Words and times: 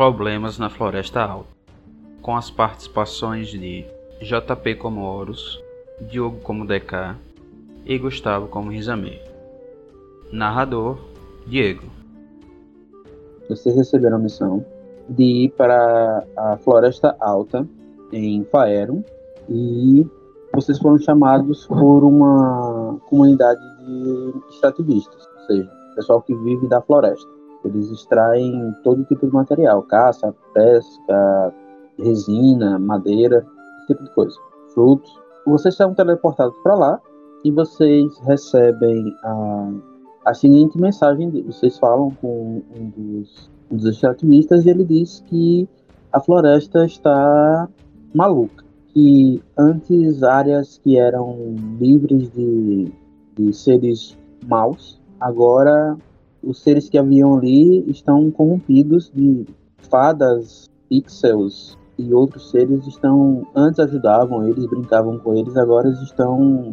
Problemas 0.00 0.58
na 0.58 0.70
Floresta 0.70 1.20
Alta 1.20 1.50
com 2.22 2.34
as 2.34 2.50
participações 2.50 3.48
de 3.48 3.84
JP 4.22 4.76
como 4.76 5.02
Horus, 5.02 5.62
Diogo 6.00 6.38
como 6.40 6.66
DK 6.66 7.14
e 7.84 7.98
Gustavo 7.98 8.48
como 8.48 8.70
Rizame. 8.70 9.20
Narrador 10.32 10.96
Diego. 11.46 11.82
Vocês 13.46 13.76
receberam 13.76 14.16
a 14.16 14.20
missão 14.20 14.64
de 15.06 15.22
ir 15.22 15.50
para 15.50 16.24
a 16.34 16.56
Floresta 16.56 17.14
Alta 17.20 17.68
em 18.10 18.42
Faerum 18.44 19.04
e 19.50 20.08
vocês 20.54 20.78
foram 20.78 20.96
chamados 20.98 21.66
por 21.66 22.04
uma 22.04 22.98
comunidade 23.04 23.60
de 23.84 24.32
extrativistas, 24.48 25.28
ou 25.40 25.46
seja, 25.46 25.70
pessoal 25.94 26.22
que 26.22 26.34
vive 26.36 26.66
da 26.68 26.80
floresta. 26.80 27.39
Eles 27.64 27.90
extraem 27.90 28.74
todo 28.82 29.04
tipo 29.04 29.26
de 29.26 29.32
material, 29.32 29.82
caça, 29.82 30.34
pesca, 30.54 31.54
resina, 31.98 32.78
madeira, 32.78 33.46
esse 33.78 33.88
tipo 33.88 34.04
de 34.04 34.14
coisa, 34.14 34.36
frutos. 34.72 35.10
Vocês 35.46 35.74
são 35.74 35.94
teleportados 35.94 36.56
para 36.62 36.74
lá 36.74 37.00
e 37.44 37.50
vocês 37.50 38.18
recebem 38.20 39.14
a, 39.22 39.72
a 40.26 40.34
seguinte 40.34 40.80
mensagem: 40.80 41.30
vocês 41.42 41.78
falam 41.78 42.10
com 42.20 42.62
um 42.76 42.90
dos, 42.96 43.50
um 43.70 43.76
dos 43.76 43.86
extrativistas 43.86 44.64
e 44.64 44.70
ele 44.70 44.84
diz 44.84 45.22
que 45.26 45.68
a 46.12 46.20
floresta 46.20 46.84
está 46.84 47.68
maluca. 48.14 48.64
Que 48.92 49.40
antes 49.56 50.22
áreas 50.22 50.78
que 50.78 50.98
eram 50.98 51.54
livres 51.78 52.30
de, 52.32 52.92
de 53.36 53.52
seres 53.52 54.18
maus, 54.48 55.00
agora 55.20 55.96
os 56.42 56.62
seres 56.62 56.88
que 56.88 56.98
haviam 56.98 57.36
ali 57.36 57.88
estão 57.90 58.30
corrompidos 58.30 59.10
de 59.14 59.46
fadas, 59.90 60.68
pixels, 60.88 61.78
e 61.98 62.14
outros 62.14 62.50
seres 62.50 62.86
estão 62.86 63.46
antes 63.54 63.78
ajudavam 63.78 64.48
eles, 64.48 64.66
brincavam 64.66 65.18
com 65.18 65.34
eles, 65.34 65.56
agora 65.56 65.88
estão 65.90 66.72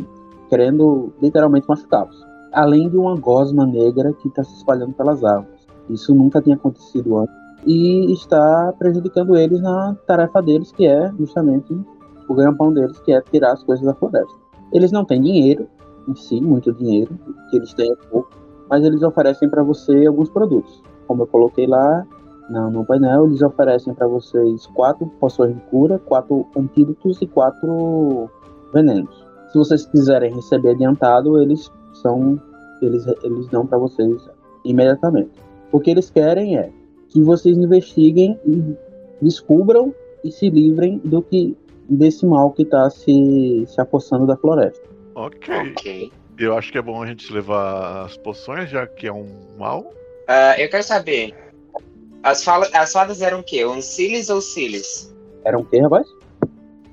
querendo 0.49 1.11
literalmente 1.21 1.67
machucá-los. 1.67 2.25
Além 2.53 2.89
de 2.89 2.97
uma 2.97 3.15
gosma 3.15 3.65
negra 3.65 4.13
que 4.13 4.29
está 4.29 4.43
se 4.43 4.55
espalhando 4.55 4.93
pelas 4.93 5.23
árvores. 5.23 5.67
Isso 5.89 6.15
nunca 6.15 6.41
tinha 6.41 6.55
acontecido 6.55 7.17
antes 7.17 7.35
e 7.65 8.13
está 8.13 8.73
prejudicando 8.79 9.35
eles 9.35 9.59
na 9.61 9.95
tarefa 10.05 10.41
deles, 10.41 10.71
que 10.71 10.85
é 10.85 11.11
justamente 11.19 11.77
o 12.29 12.33
ganha-pão 12.33 12.73
deles, 12.73 12.97
que 12.99 13.11
é 13.11 13.21
tirar 13.21 13.53
as 13.53 13.63
coisas 13.63 13.85
da 13.85 13.93
floresta. 13.93 14.37
Eles 14.71 14.91
não 14.91 15.03
têm 15.03 15.21
dinheiro 15.21 15.67
em 16.07 16.15
si, 16.15 16.39
muito 16.39 16.71
dinheiro, 16.73 17.17
que 17.49 17.57
eles 17.57 17.73
têm 17.73 17.91
é 17.91 17.95
pouco, 18.09 18.29
mas 18.69 18.83
eles 18.83 19.01
oferecem 19.03 19.49
para 19.49 19.63
você 19.63 20.05
alguns 20.05 20.29
produtos. 20.29 20.81
Como 21.07 21.23
eu 21.23 21.27
coloquei 21.27 21.67
lá, 21.67 22.05
no, 22.49 22.69
no 22.69 22.85
painel, 22.85 23.25
eles 23.25 23.41
oferecem 23.41 23.93
para 23.93 24.07
vocês 24.07 24.65
quatro 24.67 25.07
poções 25.19 25.53
de 25.53 25.61
cura, 25.61 25.99
quatro 25.99 26.45
antídotos 26.55 27.21
e 27.21 27.27
quatro 27.27 28.29
venenos. 28.73 29.25
Se 29.51 29.57
vocês 29.57 29.85
quiserem 29.85 30.33
receber 30.33 30.71
adiantado, 30.71 31.41
eles 31.41 31.71
são 32.01 32.39
eles, 32.81 33.05
eles 33.23 33.47
dão 33.47 33.65
para 33.65 33.77
vocês 33.77 34.29
imediatamente. 34.63 35.31
O 35.71 35.79
que 35.79 35.91
eles 35.91 36.09
querem 36.09 36.57
é 36.57 36.71
que 37.09 37.21
vocês 37.21 37.57
investiguem 37.57 38.39
e 38.45 38.75
descubram 39.21 39.93
e 40.23 40.31
se 40.31 40.49
livrem 40.49 40.99
do 41.03 41.21
que 41.21 41.57
desse 41.89 42.25
mal 42.25 42.51
que 42.51 42.63
está 42.63 42.89
se, 42.89 43.63
se 43.65 43.79
apossando 43.79 44.25
da 44.25 44.35
floresta. 44.35 44.87
Ok. 45.15 45.55
Ok. 45.71 46.11
Eu 46.37 46.57
acho 46.57 46.71
que 46.71 46.77
é 46.77 46.81
bom 46.81 47.01
a 47.01 47.07
gente 47.07 47.31
levar 47.33 48.05
as 48.05 48.15
poções, 48.17 48.69
já 48.69 48.85
que 48.85 49.07
é 49.07 49.13
um 49.13 49.55
mal. 49.57 49.81
Uh, 49.81 50.59
eu 50.59 50.69
quero 50.69 50.83
saber, 50.83 51.33
as, 52.21 52.43
fala, 52.43 52.67
as 52.73 52.91
fadas 52.91 53.21
eram 53.21 53.39
o 53.39 53.43
quê? 53.43 53.61
Ancilis 53.61 54.29
ou 54.29 54.41
Cilis? 54.41 55.13
Eram 55.43 55.61
o 55.61 55.65
quê, 55.65 55.79
rapaz? 55.79 56.07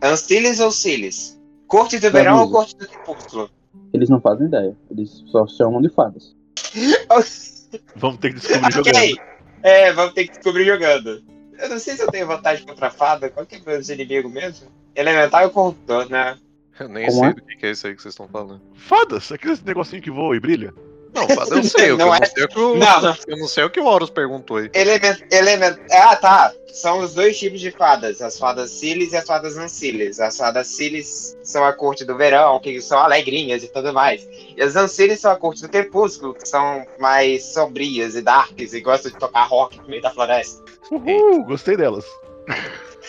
Ancilis 0.03 0.61
ou 0.61 0.71
Cilis? 0.71 1.39
Corte 1.67 1.99
do 1.99 2.11
verão 2.11 2.41
ou 2.41 2.51
corte 2.51 2.77
do 2.77 2.87
crepúsculo? 2.87 3.51
Eles 3.93 4.09
não 4.09 4.21
fazem 4.21 4.47
ideia. 4.47 4.77
Eles 4.91 5.25
só 5.27 5.47
chamam 5.47 5.83
de 5.83 5.89
fadas. 5.89 6.37
vamos 7.97 8.19
ter 8.19 8.33
que 8.33 8.41
descobrir 8.41 8.79
okay. 8.79 8.93
jogando. 8.93 9.21
É, 9.63 9.93
vamos 9.93 10.15
ter 10.15 10.25
que 10.25 10.35
descobrir 10.35 10.65
jogando. 10.65 11.23
Eu 11.59 11.69
não 11.69 11.79
sei 11.79 11.95
se 11.95 12.03
eu 12.03 12.11
tenho 12.11 12.27
vantagem 12.27 12.67
contra 12.67 12.89
a 12.89 12.91
fada. 12.91 13.31
Qual 13.31 13.45
que 13.45 13.57
é 13.57 13.59
o 13.59 13.63
meu 13.67 13.81
inimigo 13.81 14.29
mesmo? 14.29 14.69
Elemental 14.95 15.47
e 15.47 15.51
corruptor, 15.51 16.09
né? 16.09 16.39
Eu 16.79 16.89
nem 16.89 17.11
sei 17.11 17.25
é? 17.25 17.33
do 17.33 17.43
que 17.43 17.67
é 17.67 17.71
isso 17.71 17.87
aí 17.87 17.95
que 17.95 18.03
vocês 18.03 18.13
estão 18.13 18.29
falando. 18.29 18.61
Fadas? 18.75 19.31
Aquele 19.31 19.57
negocinho 19.65 20.03
que 20.03 20.11
voa 20.11 20.37
e 20.37 20.41
brilha? 20.41 20.73
Não, 21.15 21.29
eu 21.29 21.63
sei, 21.63 21.91
eu, 21.91 21.97
não, 21.97 22.13
é... 22.13 22.25
sei 22.27 22.45
o 22.45 22.49
que 22.49 22.59
o, 22.59 22.75
não. 22.75 23.17
eu 23.29 23.37
não 23.39 23.47
sei 23.47 23.65
o 23.65 23.71
que 23.71 23.79
o 23.79 23.87
Horus 23.87 24.11
perguntou 24.11 24.57
aí. 24.57 24.69
Element, 24.75 25.19
element, 25.31 25.79
ah, 25.93 26.17
tá. 26.17 26.53
São 26.73 26.99
os 26.99 27.15
dois 27.15 27.39
tipos 27.39 27.61
de 27.61 27.71
fadas, 27.71 28.21
as 28.21 28.37
fadas 28.37 28.73
Silis 28.73 29.13
e 29.13 29.17
as 29.17 29.25
fadas 29.25 29.57
Ancilis. 29.57 30.19
As 30.19 30.37
fadas 30.37 30.67
Silis 30.67 31.37
são 31.45 31.65
a 31.65 31.73
corte 31.73 32.05
do 32.05 32.17
verão, 32.17 32.59
que 32.59 32.81
são 32.81 32.99
alegrinhas 32.99 33.63
e 33.63 33.69
tudo 33.69 33.93
mais. 33.93 34.27
E 34.57 34.61
as 34.61 34.75
Ancilis 34.75 35.21
são 35.21 35.31
a 35.31 35.37
corte 35.37 35.63
do 35.63 35.69
crepúsculo, 35.69 36.35
que 36.35 36.49
são 36.49 36.85
mais 36.99 37.45
sombrias 37.45 38.17
e 38.17 38.23
darks 38.23 38.73
e 38.73 38.81
gostam 38.81 39.13
de 39.13 39.19
tocar 39.19 39.45
rock 39.45 39.79
no 39.79 39.87
meio 39.87 40.03
da 40.03 40.11
floresta. 40.11 40.65
Uhul, 40.91 41.45
gostei 41.45 41.77
delas. 41.77 42.05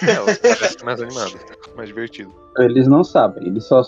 É, 0.03 0.11
elas 0.11 0.37
parecem 0.37 0.85
mais 0.85 1.01
animadas, 1.01 1.41
mais 1.75 1.89
divertido. 1.89 2.33
Eles 2.57 2.87
não 2.87 3.03
sabem, 3.03 3.47
eles 3.47 3.65
só 3.65 3.81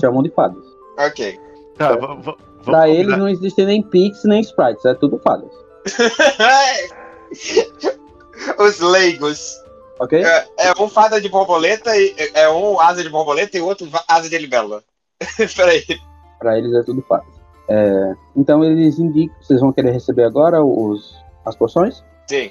chamam 0.00 0.22
de 0.22 0.30
fadas. 0.30 0.64
Ok. 0.98 1.38
Tá, 1.76 1.96
vamos 1.96 2.36
pra 2.64 2.88
eles 2.88 3.18
não 3.18 3.28
existe 3.28 3.64
nem 3.64 3.82
Pix 3.82 4.24
nem 4.24 4.40
Sprites, 4.40 4.84
é 4.84 4.94
tudo 4.94 5.18
fadas. 5.18 5.50
Os 8.58 8.80
leigos. 8.80 9.60
Ok? 9.98 10.24
É, 10.24 10.48
é, 10.58 10.72
um 10.80 10.88
fada 10.88 11.20
de 11.20 11.28
borboleta, 11.28 11.96
e, 11.96 12.14
é 12.34 12.48
um 12.48 12.80
asa 12.80 13.02
de 13.02 13.08
borboleta 13.08 13.56
e 13.56 13.60
outro 13.60 13.88
asa 14.08 14.28
de 14.28 14.38
libélula. 14.38 14.82
Peraí. 15.56 15.84
Pra 16.38 16.58
eles 16.58 16.74
é 16.74 16.82
tudo 16.82 17.02
fadas. 17.02 17.32
É, 17.68 18.14
então 18.36 18.64
eles 18.64 18.98
indicam. 18.98 19.36
Vocês 19.40 19.60
vão 19.60 19.72
querer 19.72 19.92
receber 19.92 20.24
agora 20.24 20.62
os, 20.62 21.14
as 21.44 21.54
poções? 21.54 22.02
Sim. 22.28 22.50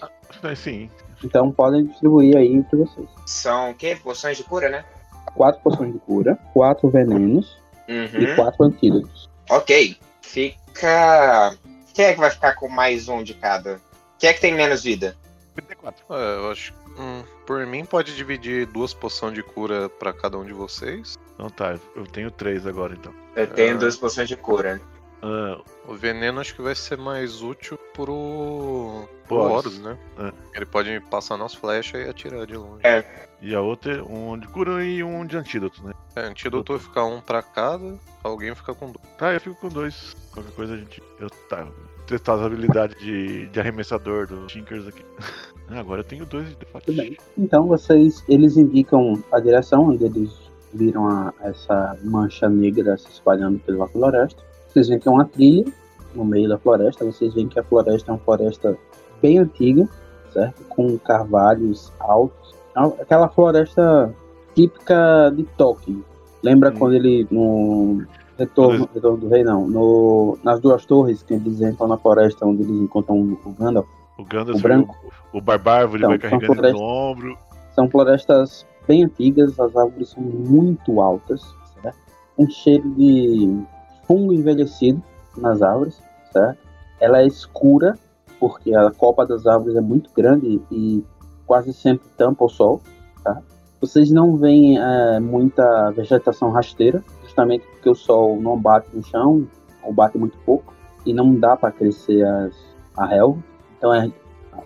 Sim. 0.56 0.90
Então 1.24 1.52
podem 1.52 1.86
distribuir 1.86 2.38
aí 2.38 2.54
entre 2.54 2.78
vocês. 2.78 3.08
São 3.26 3.72
o 3.72 3.76
quê? 3.76 3.98
Poções 4.02 4.38
de 4.38 4.44
cura, 4.44 4.70
né? 4.70 4.86
Quatro 5.34 5.62
poções 5.62 5.94
de 5.94 6.00
cura, 6.00 6.38
quatro 6.54 6.90
venenos 6.90 7.58
uhum. 7.88 8.22
e 8.22 8.36
quatro 8.36 8.66
antídotos. 8.66 9.30
Ok. 9.50 9.98
Fica. 10.22 11.56
Quem 11.94 12.06
é 12.06 12.14
que 12.14 12.20
vai 12.20 12.30
ficar 12.30 12.56
com 12.56 12.70
mais 12.70 13.08
um 13.08 13.22
de 13.22 13.34
cada? 13.34 13.80
Quem 14.18 14.30
é 14.30 14.34
que 14.34 14.42
tem 14.42 14.54
menos 14.54 14.84
vida? 14.84 15.16
34. 15.56 16.06
É, 16.10 16.36
eu 16.38 16.52
acho. 16.52 16.74
Hum, 16.98 17.24
por 17.46 17.66
mim, 17.66 17.86
pode 17.86 18.16
dividir 18.16 18.66
duas 18.66 18.94
poções 18.94 19.34
de 19.34 19.44
cura 19.44 19.90
para 19.90 20.14
cada 20.14 20.38
um 20.38 20.46
de 20.46 20.54
vocês. 20.54 21.18
Então 21.34 21.50
tá, 21.50 21.78
eu 21.96 22.06
tenho 22.06 22.32
três 22.32 22.66
agora 22.66 22.94
então. 22.94 23.14
Eu 23.36 23.48
tenho 23.48 23.76
é... 23.76 23.78
duas 23.78 23.98
poções 23.98 24.28
de 24.28 24.36
cura. 24.36 24.82
Uh, 25.24 25.64
o 25.88 25.94
veneno 25.94 26.40
acho 26.40 26.56
que 26.56 26.62
vai 26.62 26.74
ser 26.74 26.98
mais 26.98 27.44
útil 27.44 27.78
pro, 27.94 29.08
pro 29.28 29.38
Horus, 29.38 29.80
né? 29.80 29.96
É. 30.18 30.34
Ele 30.56 30.66
pode 30.66 31.00
passar 31.12 31.38
nas 31.38 31.54
flechas 31.54 32.06
e 32.06 32.10
atirar 32.10 32.48
de 32.48 32.56
longe. 32.56 32.82
É. 32.84 33.06
E 33.40 33.54
a 33.54 33.62
outra, 33.62 34.04
um 34.04 34.38
de 34.38 34.48
cura 34.48 34.84
e 34.84 35.04
um 35.04 35.26
de 35.26 35.38
antídoto, 35.38 35.84
né? 35.86 35.94
É, 36.16 36.22
antídoto 36.22 36.74
vai 36.74 36.82
ficar 36.82 37.06
um 37.06 37.22
pra 37.22 37.44
cada, 37.44 38.00
alguém 38.24 38.54
fica 38.56 38.74
com 38.74 38.88
dois. 38.88 39.08
Tá, 39.18 39.34
eu 39.34 39.40
fico 39.40 39.56
com 39.56 39.70
dois. 39.70 40.16
Qualquer 40.32 40.52
coisa 40.54 40.74
a 40.74 40.78
gente. 40.78 41.02
Eu 41.20 41.30
tá. 41.50 41.68
Testar 42.08 42.34
as 42.34 42.42
habilidades 42.42 43.00
de, 43.00 43.48
de 43.48 43.60
arremessador 43.60 44.28
dos 44.28 44.52
Tinkers 44.52 44.88
aqui. 44.88 45.06
Agora 45.70 46.02
eu 46.02 46.06
tenho 46.06 46.26
dois 46.26 46.50
de 46.50 46.66
fato. 46.66 46.86
Tudo 46.86 46.98
bem. 46.98 47.16
Então 47.38 47.68
vocês. 47.68 48.24
Eles 48.28 48.58
indicam 48.58 49.24
a 49.32 49.40
direção 49.40 49.90
onde 49.90 50.06
eles 50.06 50.32
viram 50.74 51.08
a, 51.08 51.34
essa 51.42 51.98
mancha 52.04 52.50
negra 52.50 52.98
se 52.98 53.08
espalhando 53.10 53.60
pela 53.60 53.88
floresta. 53.88 54.51
Vocês 54.72 54.88
veem 54.88 55.00
que 55.00 55.08
é 55.08 55.12
uma 55.12 55.26
trilha 55.26 55.66
no 56.16 56.24
meio 56.24 56.48
da 56.48 56.58
floresta. 56.58 57.06
Vocês 57.06 57.34
veem 57.34 57.48
que 57.48 57.60
a 57.60 57.64
floresta 57.64 58.12
é 58.12 58.14
uma 58.14 58.20
floresta 58.20 58.78
bem 59.22 59.38
antiga, 59.40 59.88
certo? 60.32 60.64
Com 60.70 60.98
carvalhos 60.98 61.92
altos. 62.00 62.56
É 62.76 63.02
aquela 63.02 63.28
floresta 63.28 64.14
típica 64.56 65.32
de 65.36 65.44
Tolkien. 65.44 66.04
Lembra 66.42 66.70
hum. 66.70 66.76
quando 66.78 66.94
ele 66.94 67.28
no 67.30 68.04
Retorno, 68.38 68.90
Retorno 68.94 69.18
do 69.18 69.28
Rei, 69.28 69.44
não, 69.44 69.68
no, 69.68 70.38
nas 70.44 70.60
duas 70.60 70.86
torres 70.86 71.22
que 71.22 71.34
eles 71.34 71.62
entram 71.62 71.88
na 71.88 71.98
floresta 71.98 72.46
onde 72.46 72.64
eles 72.64 72.82
encontram 72.82 73.38
o 73.46 73.52
Gandalf. 73.60 73.88
O 74.18 74.26
Gandalf, 74.26 74.58
o 74.58 74.62
branco. 74.62 74.98
O, 75.34 75.38
o 75.38 75.42
Barbárvore 75.42 76.00
então, 76.00 76.10
vai 76.10 76.18
carregando 76.18 76.54
floresta... 76.54 76.80
no 76.80 76.84
ombro. 76.84 77.38
São 77.76 77.90
florestas 77.90 78.66
bem 78.88 79.04
antigas, 79.04 79.60
as 79.60 79.76
árvores 79.76 80.10
são 80.10 80.24
muito 80.24 81.00
altas, 81.00 81.42
certo? 81.82 82.00
Um 82.38 82.50
cheiro 82.50 82.90
de 82.96 83.62
fungo 84.12 84.34
envelhecido 84.34 85.02
nas 85.38 85.62
árvores, 85.62 86.02
certo? 86.34 86.60
Ela 87.00 87.22
é 87.22 87.26
escura, 87.26 87.98
porque 88.42 88.76
a 88.76 88.92
copa 88.92 89.26
das 89.26 89.48
árvores 89.48 89.78
é 89.78 89.82
muito 89.82 90.10
grande 90.14 90.62
e 90.70 91.02
quase 91.46 91.72
sempre 91.72 92.10
tampa 92.18 92.44
o 92.44 92.50
sol, 92.50 92.82
tá? 93.24 93.42
Vocês 93.80 94.12
não 94.12 94.36
veem 94.36 94.78
é, 94.78 95.20
muita 95.22 95.92
vegetação 95.92 96.52
rasteira, 96.52 97.02
justamente 97.24 97.66
porque 97.68 97.90
o 97.90 97.96
sol 97.96 98.40
não 98.42 98.60
bate 98.60 98.88
no 98.94 99.02
chão, 99.02 99.48
ou 99.82 99.94
bate 99.94 100.18
muito 100.18 100.38
pouco, 100.40 100.74
e 101.06 101.14
não 101.14 101.34
dá 101.34 101.56
para 101.56 101.72
crescer 101.72 102.24
as, 102.26 102.54
a 102.98 103.06
relva. 103.06 103.42
Então 103.78 103.94
é 103.94 104.12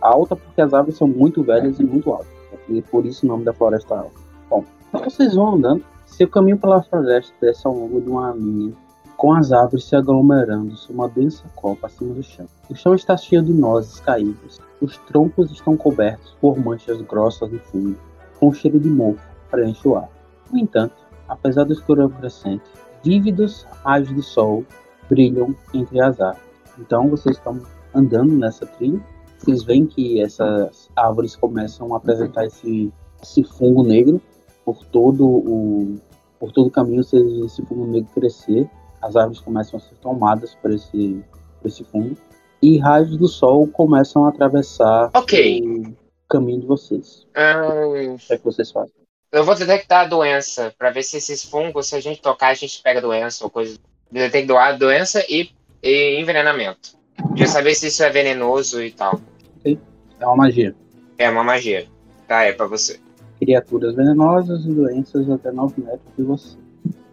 alta 0.02 0.36
porque 0.36 0.60
as 0.60 0.74
árvores 0.74 0.98
são 0.98 1.08
muito 1.08 1.44
velhas 1.44 1.80
e 1.80 1.84
muito 1.84 2.12
altas. 2.12 2.28
E 2.68 2.82
por 2.82 3.06
isso 3.06 3.26
o 3.26 3.30
nome 3.30 3.46
da 3.46 3.54
floresta 3.54 3.96
alta. 3.96 4.20
Bom, 4.50 4.66
então 4.90 5.04
vocês 5.04 5.36
vão 5.36 5.54
andando. 5.54 5.86
Seu 6.08 6.28
caminho 6.28 6.58
pela 6.58 6.82
floresta 6.82 7.34
desce 7.40 7.66
ao 7.68 7.74
longo 7.74 8.02
de 8.02 8.10
uma 8.10 8.32
linha, 8.32 8.74
com 9.18 9.34
as 9.34 9.52
árvores 9.52 9.86
se 9.86 9.96
aglomerando 9.96 10.76
sob 10.76 10.94
uma 10.94 11.10
densa 11.10 11.44
copa 11.56 11.88
acima 11.88 12.14
do 12.14 12.24
chão. 12.24 12.46
O 12.70 12.76
chão 12.76 12.96
está 12.96 13.16
cheio 13.16 13.42
de 13.42 13.54
nozes 13.54 14.00
caídas. 14.00 14.60
Os 14.82 14.98
troncos 15.00 15.52
estão 15.52 15.78
cobertos 15.78 16.36
por 16.42 16.58
manchas 16.58 17.02
grossas 17.02 17.50
de 17.50 17.60
fundo, 17.60 17.98
com 18.40 18.54
cheiro 18.54 18.80
de 18.80 18.90
mofo 18.90 19.22
preenche 19.50 19.88
o 19.88 19.96
ar. 19.96 20.10
No 20.52 20.60
entanto, 20.60 20.96
apesar 21.28 21.64
do 21.64 21.74
escuro 21.74 22.10
crescente, 22.10 22.64
vívidos 23.04 23.66
raios 23.84 24.10
de 24.10 24.22
sol 24.22 24.66
brilham 25.10 25.56
entre 25.74 26.02
as 26.02 26.20
árvores. 26.20 26.46
Então 26.78 27.10
vocês 27.10 27.38
estão 27.38 27.62
andando 27.94 28.34
nessa 28.34 28.66
trilha 28.66 29.02
vocês 29.46 29.64
veem 29.64 29.86
que 29.86 30.20
essas 30.22 30.90
árvores 30.96 31.36
começam 31.36 31.94
a 31.94 31.98
apresentar 31.98 32.46
esse, 32.46 32.92
esse 33.22 33.44
fungo 33.44 33.84
negro 33.84 34.20
por 34.64 34.84
todo 34.86 35.24
o 35.24 35.98
por 36.40 36.52
todo 36.52 36.68
o 36.68 36.72
caminho 36.72 37.04
vocês 37.04 37.24
veem 37.24 37.46
esse 37.46 37.62
fungo 37.66 37.86
negro 37.86 38.10
crescer 38.14 38.68
as 39.06 39.16
árvores 39.16 39.40
começam 39.40 39.78
a 39.78 39.82
ser 39.82 39.96
tomadas 40.02 40.56
por 40.56 40.72
esse 40.72 41.24
por 41.62 41.68
esse 41.68 41.84
fungo 41.86 42.16
e 42.62 42.78
raios 42.78 43.16
do 43.18 43.28
sol 43.28 43.68
começam 43.68 44.26
a 44.26 44.30
atravessar 44.30 45.12
Ok. 45.14 45.62
o 45.62 45.94
caminho 46.28 46.62
de 46.62 46.68
vocês 46.68 47.26
o 47.36 48.18
que 48.18 48.34
é 48.34 48.38
que 48.38 48.44
vocês 48.44 48.72
fazem 48.72 48.94
eu 49.32 49.44
vou 49.44 49.54
detectar 49.56 50.06
a 50.06 50.08
doença 50.08 50.74
pra 50.78 50.92
ver 50.92 51.04
se 51.04 51.18
esses 51.18 51.44
fungos, 51.44 51.88
se 51.88 51.96
a 51.96 52.00
gente 52.00 52.22
tocar, 52.22 52.48
a 52.50 52.54
gente 52.54 52.82
pega 52.82 53.02
doença 53.02 53.44
ou 53.44 53.50
coisa. 53.50 53.78
Detectar 54.10 54.70
a 54.70 54.72
doença 54.72 55.22
e, 55.28 55.50
e 55.84 56.22
envenenamento. 56.22 56.92
De 57.34 57.46
saber 57.46 57.76
se 57.76 57.88
isso 57.88 58.02
é 58.02 58.10
venenoso 58.10 58.82
e 58.82 58.92
tal. 58.92 59.20
é 59.66 60.26
uma 60.26 60.38
magia 60.38 60.74
É 61.18 61.30
uma 61.30 61.44
magia. 61.44 61.86
Tá, 62.30 62.44
é 62.44 62.54
pra 62.54 62.66
você. 62.66 62.98
criaturas 63.38 63.94
venenosas 63.94 64.64
e 64.64 64.70
doenças 64.70 65.30
até 65.30 65.52
9 65.52 65.82
metros 65.82 66.16
de 66.18 66.24
você 66.24 66.58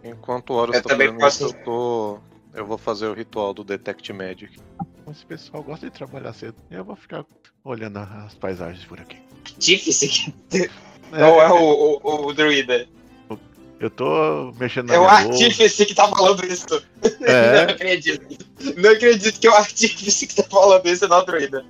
Enquanto 0.03 0.51
o 0.51 0.53
Horus 0.53 0.81
tá 0.81 0.89
também 0.89 1.07
fazendo 1.07 1.19
posso- 1.19 1.45
isso, 1.45 1.55
eu 1.55 1.63
tô. 1.63 2.19
Eu 2.53 2.65
vou 2.65 2.77
fazer 2.77 3.07
o 3.07 3.13
ritual 3.13 3.53
do 3.53 3.63
Detect 3.63 4.11
Magic. 4.13 4.59
Esse 5.09 5.25
pessoal 5.25 5.63
gosta 5.63 5.89
de 5.89 5.91
trabalhar 5.95 6.33
cedo. 6.33 6.55
Eu 6.69 6.83
vou 6.83 6.95
ficar 6.95 7.25
olhando 7.63 7.97
as 7.99 8.35
paisagens 8.35 8.85
por 8.85 8.99
aqui. 8.99 9.17
Difícil. 9.57 10.33
É, 11.11 11.25
Ou 11.25 11.41
é 11.41 11.51
o, 11.51 11.99
o, 12.03 12.27
o 12.27 12.33
druida? 12.33 12.87
Eu 13.79 13.89
tô 13.89 14.53
mexendo 14.59 14.87
na 14.87 14.93
É 14.95 14.97
o 14.99 15.01
minha 15.01 15.23
bolsa. 15.23 15.43
artífice 15.45 15.85
que 15.85 15.93
tá 15.95 16.07
falando 16.07 16.45
isso. 16.45 16.81
É. 17.21 17.65
Não 17.65 17.73
acredito. 17.73 18.37
Não 18.77 18.89
acredito 18.91 19.39
que 19.39 19.47
é 19.47 19.49
o 19.49 19.55
artífice 19.55 20.27
que 20.27 20.35
tá 20.35 20.43
falando 20.43 20.85
isso, 20.87 21.07
não 21.07 21.19
o 21.19 21.25
druida. 21.25 21.65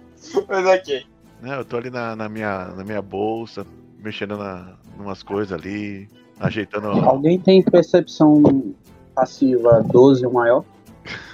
Mas 0.48 0.66
ok. 0.66 1.06
né, 1.42 1.58
eu 1.58 1.66
tô 1.66 1.78
ali 1.78 1.90
na, 1.90 2.16
na 2.16 2.30
minha, 2.30 2.66
na 2.68 2.84
minha 2.84 3.02
bolsa, 3.02 3.66
mexendo 3.98 4.38
na, 4.38 4.78
umas 4.98 5.24
coisas 5.24 5.52
ali, 5.52 6.08
ajeitando. 6.40 6.88
alguém 6.88 7.40
tem 7.40 7.62
percepção 7.62 8.74
passiva 9.16 9.84
12 9.84 10.26
ou 10.26 10.34
maior 10.34 10.66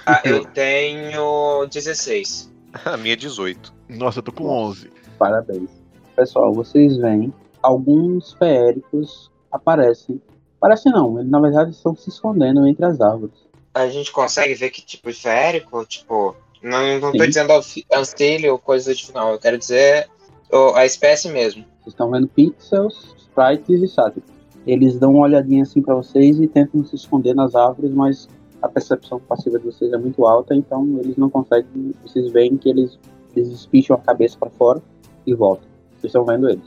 Ah, 0.06 0.20
eu 0.24 0.44
tenho 0.44 1.66
16. 1.66 2.50
A 2.84 2.96
minha 2.96 3.14
é 3.14 3.16
18. 3.16 3.72
Nossa, 3.88 4.18
eu 4.18 4.22
tô 4.22 4.32
com 4.32 4.46
11. 4.48 4.90
Parabéns. 5.18 5.70
Pessoal, 6.16 6.52
vocês 6.52 6.96
veem 6.96 7.32
alguns 7.62 8.32
feéricos 8.34 9.30
aparecem. 9.50 10.20
Parecem 10.58 10.92
não, 10.92 11.18
eles 11.18 11.30
na 11.30 11.40
verdade 11.40 11.70
estão 11.70 11.94
se 11.96 12.08
escondendo 12.10 12.66
entre 12.66 12.84
as 12.84 13.00
árvores. 13.00 13.34
A 13.74 13.88
gente 13.88 14.12
consegue 14.12 14.54
ver 14.54 14.70
que 14.70 14.82
tipo 14.82 15.10
de 15.10 15.18
férico? 15.18 15.84
Tipo, 15.86 16.36
não, 16.62 17.00
não 17.00 17.12
tô 17.12 17.26
dizendo 17.26 17.52
auxílio 17.92 18.52
ou 18.52 18.58
coisa 18.58 18.92
do 18.92 18.96
tipo, 18.96 19.16
não. 19.16 19.30
Eu 19.30 19.38
quero 19.38 19.56
dizer 19.56 20.08
a 20.74 20.84
espécie 20.84 21.28
mesmo. 21.28 21.64
Vocês 21.80 21.94
estão 21.94 22.10
vendo 22.10 22.28
pixels, 22.28 23.14
sprites 23.16 23.82
e 23.82 23.88
sátiros. 23.88 24.28
Eles 24.66 24.98
dão 24.98 25.14
uma 25.14 25.22
olhadinha 25.22 25.62
assim 25.62 25.80
pra 25.80 25.94
vocês 25.94 26.38
e 26.38 26.46
tentam 26.46 26.84
se 26.84 26.94
esconder 26.94 27.34
nas 27.34 27.54
árvores, 27.54 27.92
mas 27.92 28.28
a 28.60 28.68
percepção 28.68 29.18
passiva 29.20 29.58
de 29.58 29.64
vocês 29.64 29.92
é 29.92 29.98
muito 29.98 30.26
alta, 30.26 30.54
então 30.54 30.98
eles 31.02 31.16
não 31.16 31.30
conseguem. 31.30 31.94
Vocês 32.02 32.30
veem 32.30 32.56
que 32.56 32.68
eles, 32.68 32.98
eles 33.34 33.48
espicham 33.48 33.96
a 33.96 34.00
cabeça 34.00 34.36
pra 34.38 34.50
fora 34.50 34.82
e 35.26 35.34
voltam. 35.34 35.66
Vocês 35.92 36.10
estão 36.10 36.24
vendo 36.24 36.48
eles. 36.48 36.64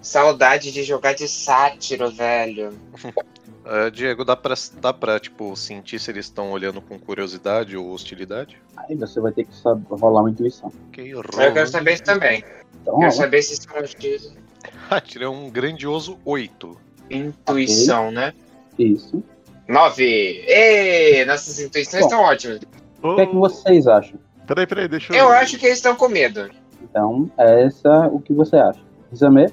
Saudade 0.00 0.72
de 0.72 0.82
jogar 0.82 1.14
de 1.14 1.28
sátiro, 1.28 2.10
velho. 2.10 2.72
É, 3.66 3.90
Diego, 3.90 4.26
dá 4.26 4.36
pra, 4.36 4.54
dá 4.78 4.92
pra, 4.92 5.18
tipo, 5.18 5.56
sentir 5.56 5.98
se 5.98 6.10
eles 6.10 6.26
estão 6.26 6.50
olhando 6.50 6.82
com 6.82 6.98
curiosidade 6.98 7.76
ou 7.76 7.92
hostilidade? 7.92 8.60
Aí 8.76 8.94
você 8.94 9.20
vai 9.20 9.32
ter 9.32 9.44
que 9.44 9.54
saber, 9.56 9.86
rolar 9.88 10.20
uma 10.20 10.30
intuição. 10.30 10.70
Que 10.92 11.08
Eu 11.08 11.22
quero 11.22 11.66
saber 11.66 11.94
isso 11.94 12.04
também. 12.04 12.44
Então, 12.82 12.98
Quero 12.98 13.08
ó, 13.08 13.10
saber 13.10 13.40
se 13.40 13.56
são 13.56 13.82
de 13.82 14.32
Ah, 14.90 15.00
tirei 15.00 15.26
um 15.26 15.48
grandioso 15.48 16.18
8. 16.26 16.83
Intuição, 17.10 18.10
né? 18.10 18.32
isso. 18.78 19.22
9. 19.68 20.44
Ê, 20.46 21.24
nossas 21.24 21.58
intuições 21.60 22.02
Bom. 22.02 22.08
estão 22.08 22.22
ótimas. 22.22 22.60
O 23.02 23.16
que 23.16 23.22
é 23.22 23.26
que 23.26 23.34
vocês 23.34 23.86
acham? 23.86 24.18
Peraí, 24.46 24.66
peraí, 24.66 24.88
deixa 24.88 25.14
Eu 25.14 25.30
acho 25.30 25.58
que 25.58 25.66
eles 25.66 25.78
estão 25.78 25.96
com 25.96 26.08
medo. 26.08 26.50
Então, 26.82 27.30
essa 27.38 28.08
o 28.08 28.20
que 28.20 28.32
você 28.32 28.56
acha? 28.56 28.80
Exame? 29.12 29.46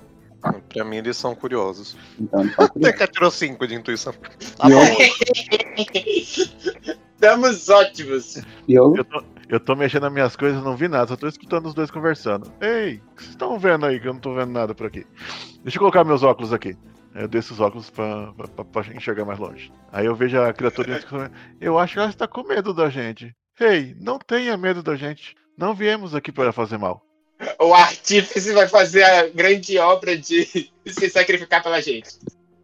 Pra 0.69 0.83
mim, 0.83 0.97
eles 0.97 1.17
são 1.17 1.35
curiosos. 1.35 1.95
Então, 2.19 2.41
eles 2.41 2.55
curiosos. 2.55 2.81
Teca 2.81 3.07
tirou 3.07 3.31
5 3.31 3.67
de 3.67 3.75
intuição. 3.75 4.13
Estamos 7.13 7.69
ótimos. 7.69 8.41
Diogo? 8.67 8.97
Eu 8.97 9.05
tô, 9.05 9.23
eu 9.47 9.59
tô 9.59 9.75
mexendo 9.75 10.01
nas 10.03 10.13
minhas 10.13 10.35
coisas, 10.35 10.63
não 10.63 10.75
vi 10.75 10.87
nada, 10.87 11.07
só 11.07 11.15
tô 11.15 11.27
escutando 11.27 11.67
os 11.67 11.75
dois 11.75 11.91
conversando. 11.91 12.51
Ei, 12.59 12.95
o 12.95 13.15
que 13.15 13.21
vocês 13.21 13.29
estão 13.29 13.59
vendo 13.59 13.85
aí 13.85 13.99
que 13.99 14.07
eu 14.07 14.13
não 14.13 14.19
tô 14.19 14.33
vendo 14.33 14.51
nada 14.51 14.73
por 14.73 14.87
aqui? 14.87 15.05
Deixa 15.63 15.77
eu 15.77 15.79
colocar 15.79 16.03
meus 16.03 16.23
óculos 16.23 16.51
aqui. 16.51 16.75
Eu 17.13 17.27
desço 17.27 17.53
os 17.53 17.59
óculos 17.59 17.89
pra, 17.89 18.33
pra, 18.33 18.65
pra 18.65 18.95
enxergar 18.95 19.25
mais 19.25 19.39
longe. 19.39 19.71
Aí 19.91 20.05
eu 20.05 20.15
vejo 20.15 20.39
a 20.39 20.53
criatura. 20.53 21.01
Eu 21.59 21.77
acho 21.77 21.93
que 21.93 21.99
ela 21.99 22.09
está 22.09 22.27
com 22.27 22.43
medo 22.43 22.73
da 22.73 22.89
gente. 22.89 23.35
Ei, 23.59 23.95
não 23.99 24.17
tenha 24.17 24.57
medo 24.57 24.81
da 24.81 24.95
gente. 24.95 25.35
Não 25.57 25.73
viemos 25.73 26.15
aqui 26.15 26.31
para 26.31 26.51
fazer 26.51 26.77
mal. 26.77 27.05
O 27.59 27.73
artífice 27.73 28.53
vai 28.53 28.67
fazer 28.67 29.03
a 29.03 29.27
grande 29.27 29.77
obra 29.77 30.17
de 30.17 30.45
se 30.87 31.09
sacrificar 31.09 31.61
pela 31.61 31.81
gente. 31.81 32.09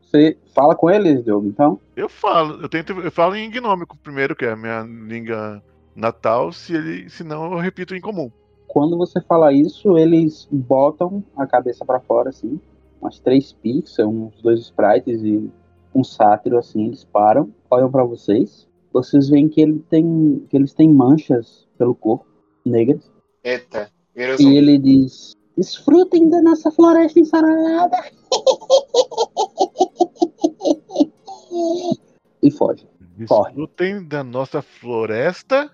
Você 0.01 0.37
fala 0.55 0.75
com 0.75 0.89
eles, 0.89 1.23
Diogo, 1.23 1.47
então? 1.47 1.79
Eu 1.95 2.07
falo, 2.07 2.61
eu 2.61 2.69
tento, 2.69 2.93
eu 2.93 3.11
falo 3.11 3.35
em 3.35 3.49
gnômico 3.51 3.97
primeiro, 3.97 4.35
que 4.35 4.45
é 4.45 4.51
a 4.51 4.55
minha 4.55 4.81
língua 4.83 5.61
natal, 5.93 6.53
se 6.53 6.73
ele, 6.73 7.09
se 7.09 7.23
não 7.23 7.51
eu 7.51 7.57
repito 7.57 7.93
em 7.93 7.99
comum. 7.99 8.31
Quando 8.67 8.97
você 8.97 9.19
fala 9.21 9.51
isso, 9.51 9.97
eles 9.97 10.47
botam 10.51 11.23
a 11.35 11.45
cabeça 11.45 11.83
pra 11.83 11.99
fora, 11.99 12.29
assim, 12.29 12.59
umas 13.01 13.19
três 13.19 13.51
pixels, 13.53 14.07
uns 14.07 14.41
dois 14.41 14.61
sprites 14.61 15.21
e 15.23 15.51
um 15.93 16.03
sátiro, 16.03 16.57
assim, 16.57 16.87
eles 16.87 17.03
param, 17.03 17.53
olham 17.69 17.91
pra 17.91 18.03
vocês. 18.03 18.67
Vocês 18.93 19.29
veem 19.29 19.47
que, 19.47 19.61
ele 19.61 19.79
tem, 19.89 20.45
que 20.49 20.57
eles 20.57 20.73
têm 20.73 20.91
manchas 20.91 21.67
pelo 21.77 21.95
corpo, 21.95 22.25
negras. 22.65 23.11
Eita, 23.43 23.91
virou 24.15 24.37
E 24.39 24.57
ele 24.57 24.77
diz: 24.77 25.33
Desfrutem 25.55 26.29
da 26.29 26.41
nossa 26.41 26.71
floresta 26.71 27.19
ensolarada. 27.19 27.97
e 32.41 32.51
foge. 32.51 32.87
Corre. 33.27 33.51
Desfrutem 33.51 34.07
da 34.07 34.23
nossa 34.23 34.61
floresta. 34.61 35.71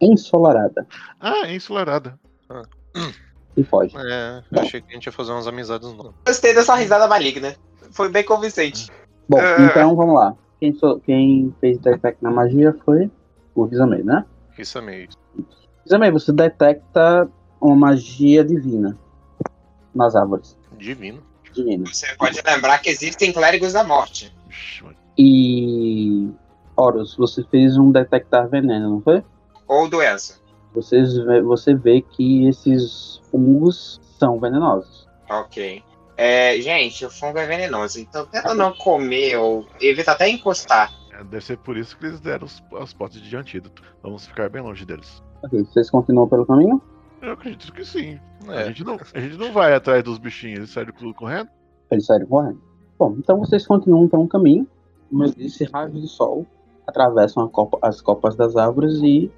Ensolarada. 0.00 0.86
Ah, 1.20 1.50
ensolarada. 1.50 2.18
E 3.56 3.62
foge. 3.64 3.94
É, 3.96 4.42
eu 4.50 4.62
achei 4.62 4.80
que 4.80 4.90
a 4.90 4.94
gente 4.94 5.06
ia 5.06 5.12
fazer 5.12 5.32
umas 5.32 5.46
amizades 5.46 5.86
novas. 5.94 6.12
Gostei 6.26 6.54
dessa 6.54 6.74
risada 6.74 7.06
maligna. 7.06 7.54
Foi 7.90 8.08
bem 8.08 8.24
convincente. 8.24 8.90
Bom, 9.28 9.38
Ah. 9.38 9.56
então 9.70 9.94
vamos 9.94 10.14
lá. 10.14 10.34
Quem, 10.58 10.72
so- 10.74 11.00
quem 11.00 11.54
fez 11.60 11.78
detect 11.78 12.22
na 12.22 12.30
magia 12.30 12.74
foi 12.84 13.10
o 13.54 13.66
Vizamei, 13.66 14.02
né? 14.02 14.24
Isso 14.58 14.78
é 14.78 14.80
meio. 14.80 15.08
Vizamei, 15.84 16.10
você 16.10 16.32
detecta 16.32 17.28
uma 17.60 17.76
magia 17.76 18.44
divina 18.44 18.96
nas 19.94 20.14
árvores. 20.16 20.56
Divino. 20.78 21.22
Divina. 21.52 21.84
Você 21.86 22.06
pode 22.16 22.40
lembrar 22.44 22.78
que 22.78 22.88
existem 22.88 23.32
clérigos 23.32 23.72
da 23.74 23.84
morte. 23.84 24.32
E. 25.18 26.30
Horus, 26.74 27.14
você 27.16 27.44
fez 27.50 27.76
um 27.76 27.90
detectar 27.92 28.48
veneno, 28.48 28.88
não 28.88 29.00
foi? 29.02 29.22
Ou 29.68 29.88
doença. 29.88 30.40
Vocês 30.74 31.12
você 31.44 31.74
vê 31.74 32.00
que 32.02 32.46
esses 32.46 33.20
fungos 33.30 34.00
são 34.18 34.38
venenosos. 34.40 35.08
Ok. 35.30 35.82
É, 36.16 36.60
gente, 36.60 37.04
o 37.04 37.10
fungo 37.10 37.38
é 37.38 37.46
venenoso, 37.46 37.98
então 38.00 38.24
tenta 38.26 38.54
não 38.54 38.72
comer 38.74 39.36
ou 39.36 39.66
evita 39.80 40.12
até 40.12 40.28
encostar. 40.28 40.92
É, 41.10 41.24
deve 41.24 41.44
ser 41.44 41.56
por 41.58 41.76
isso 41.76 41.96
que 41.98 42.06
eles 42.06 42.20
deram 42.20 42.46
os, 42.46 42.62
os 42.70 42.92
potes 42.92 43.20
de 43.20 43.36
antídoto. 43.36 43.82
Vamos 44.02 44.26
ficar 44.26 44.48
bem 44.48 44.62
longe 44.62 44.84
deles. 44.84 45.22
Ok, 45.42 45.62
vocês 45.64 45.90
continuam 45.90 46.28
pelo 46.28 46.46
caminho? 46.46 46.80
Eu 47.20 47.32
acredito 47.32 47.72
que 47.72 47.84
sim. 47.84 48.18
A, 48.48 48.54
É. 48.62 48.66
gente 48.66 48.84
não, 48.84 48.98
a 49.14 49.20
gente 49.20 49.36
não 49.36 49.52
vai 49.52 49.74
atrás 49.74 50.02
dos 50.04 50.18
bichinhos, 50.18 50.58
eles 50.58 50.70
saíram 50.70 50.92
tudo 50.92 51.14
correndo? 51.14 51.48
Eles 51.90 52.06
saíram 52.06 52.26
correndo. 52.26 52.60
Bom, 52.98 53.16
então 53.18 53.38
vocês 53.38 53.66
continuam 53.66 54.08
pelo 54.08 54.28
caminho, 54.28 54.66
mas 55.10 55.34
esses 55.38 55.70
raios 55.70 55.92
de 56.00 56.06
sol 56.08 56.46
atravessam 56.86 57.44
a 57.44 57.48
copa- 57.48 57.78
as 57.82 58.00
copas 58.00 58.36
das 58.36 58.56
árvores 58.56 58.94
e 59.02 59.30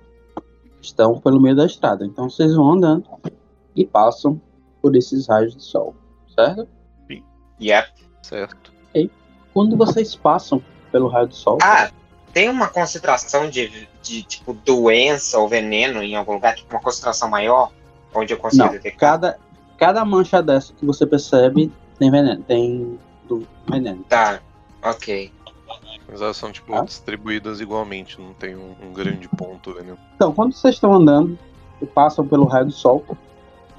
estão 0.84 1.18
pelo 1.20 1.40
meio 1.40 1.56
da 1.56 1.66
estrada. 1.66 2.04
Então 2.04 2.28
vocês 2.28 2.54
vão 2.54 2.72
andando 2.72 3.04
e 3.74 3.84
passam 3.84 4.40
por 4.80 4.94
esses 4.96 5.26
raios 5.26 5.56
de 5.56 5.62
sol, 5.62 5.94
certo? 6.34 6.68
Yep. 7.60 7.92
Certo. 8.22 8.72
Quando 9.52 9.76
vocês 9.76 10.16
passam 10.16 10.60
pelo 10.90 11.06
raio 11.06 11.28
de 11.28 11.36
sol, 11.36 11.58
Ah, 11.62 11.88
tem 12.32 12.48
uma 12.48 12.68
concentração 12.68 13.48
de, 13.48 13.88
de 14.02 14.22
tipo 14.24 14.52
doença 14.52 15.38
ou 15.38 15.48
veneno 15.48 16.02
em 16.02 16.16
algum 16.16 16.32
lugar, 16.32 16.56
tipo 16.56 16.74
uma 16.74 16.82
concentração 16.82 17.30
maior, 17.30 17.70
onde 18.12 18.34
eu 18.34 18.38
consigo 18.38 18.64
não, 18.64 18.72
detectar. 18.72 19.12
cada, 19.12 19.38
cada 19.78 20.04
mancha 20.04 20.42
dessa 20.42 20.72
que 20.72 20.84
você 20.84 21.06
percebe 21.06 21.70
tem 21.98 22.10
veneno, 22.10 22.42
tem 22.42 22.98
do 23.28 23.46
veneno. 23.70 24.04
Tá, 24.08 24.40
ok. 24.82 25.32
Mas 26.14 26.22
elas 26.22 26.36
são, 26.36 26.52
tipo, 26.52 26.72
Ah. 26.72 26.82
distribuídas 26.82 27.60
igualmente, 27.60 28.20
não 28.20 28.32
tem 28.34 28.54
um, 28.54 28.72
um 28.80 28.92
grande 28.92 29.28
ponto, 29.28 29.74
né? 29.74 29.96
Então, 30.14 30.32
quando 30.32 30.52
vocês 30.52 30.76
estão 30.76 30.94
andando 30.94 31.36
e 31.82 31.86
passam 31.86 32.24
pelo 32.24 32.44
raio 32.44 32.66
do 32.66 32.70
sol, 32.70 33.04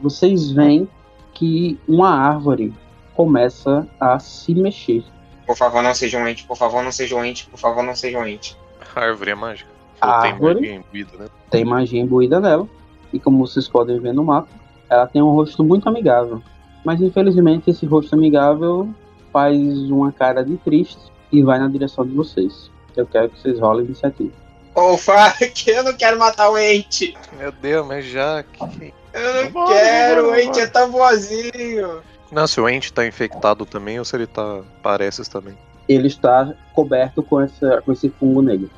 vocês 0.02 0.52
veem 0.52 0.86
que 1.34 1.80
uma 1.88 2.10
árvore 2.10 2.74
começa 3.16 3.88
a 3.98 4.20
se 4.20 4.54
mexer. 4.54 5.02
Por 5.48 5.56
favor, 5.56 5.82
não 5.82 5.94
seja 5.96 6.18
um 6.18 6.28
ente, 6.28 6.44
por 6.44 6.58
favor, 6.58 6.84
não 6.84 6.92
seja 6.92 7.16
um 7.16 7.24
ente, 7.24 7.48
por 7.48 7.58
favor, 7.58 7.82
não 7.82 7.96
seja 7.96 8.20
um 8.20 8.28
ente. 8.28 8.58
A 8.94 9.00
árvore 9.00 9.32
é 9.32 9.36
mágica. 9.36 9.70
A 10.02 10.20
tem 10.24 10.32
árvore? 10.34 10.56
magia 10.56 10.76
imbuída, 10.76 11.18
né? 11.18 11.28
Tem 11.50 11.64
magia 11.64 12.02
imbuída 12.02 12.42
nela, 12.42 12.68
e 13.14 13.18
como 13.20 13.48
vocês 13.48 13.66
podem 13.70 13.98
ver 13.98 14.14
no 14.14 14.26
mapa, 14.26 14.50
ela 14.90 15.08
tem 15.08 15.22
um 15.22 15.32
rosto 15.32 15.64
muito 15.64 15.88
amigável. 15.88 16.44
Mas 16.84 17.00
infelizmente 17.00 17.70
esse 17.70 17.86
rosto 17.86 18.14
amigável 18.14 18.90
faz 19.32 19.58
uma 19.90 20.12
cara 20.12 20.44
de 20.44 20.58
triste 20.58 21.15
e 21.40 21.44
vai 21.44 21.60
na 21.60 21.68
direção 21.68 22.06
de 22.06 22.14
vocês. 22.16 22.70
Eu 22.96 23.06
quero 23.06 23.30
que 23.30 23.40
vocês 23.40 23.60
rolem 23.60 23.86
iniciativa. 23.86 24.32
Ô, 24.74 24.98
fuck, 24.98 25.70
eu 25.70 25.84
não 25.84 25.94
quero 25.94 26.18
matar 26.20 26.50
o 26.50 26.58
ente. 26.58 27.16
Meu 27.38 27.52
Deus, 27.52 27.86
mas 27.88 28.06
já. 28.06 28.44
que- 28.44 28.94
Eu 29.14 29.52
não 29.52 29.68
quero, 29.68 30.32
o 30.32 30.36
ente 30.36 30.60
é 30.60 30.68
tão 30.68 30.92
boazinho. 30.92 32.02
Não, 32.32 32.46
se 32.48 32.60
o 32.60 32.68
ente 32.68 32.92
tá 32.92 33.06
infectado 33.06 33.66
também, 33.66 33.98
ou 34.00 34.04
se 34.06 34.16
ele 34.16 34.28
tá. 34.28 34.62
Pareces 34.84 35.28
também. 35.30 35.58
Ele 35.88 36.08
está 36.08 36.54
coberto 36.74 37.22
com, 37.24 37.40
essa, 37.40 37.82
com 37.84 37.92
esse 37.94 38.10
fungo 38.10 38.42
negro. 38.42 38.70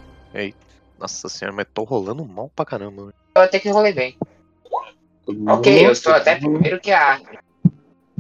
Nossa 1.00 1.30
senhora, 1.30 1.56
mas 1.56 1.66
tô 1.74 1.84
rolando 1.84 2.26
mal 2.26 2.52
pra 2.56 2.66
caramba. 2.66 3.06
né? 3.08 3.12
Eu 3.36 3.42
até 3.44 3.60
que 3.60 3.70
rolei 3.70 3.94
bem. 3.94 4.18
Ok, 5.48 5.86
eu 5.86 5.92
estou 5.92 6.14
até 6.14 6.36
primeiro 6.36 6.80
que 6.80 6.92
a 6.92 7.12
árvore. 7.14 7.40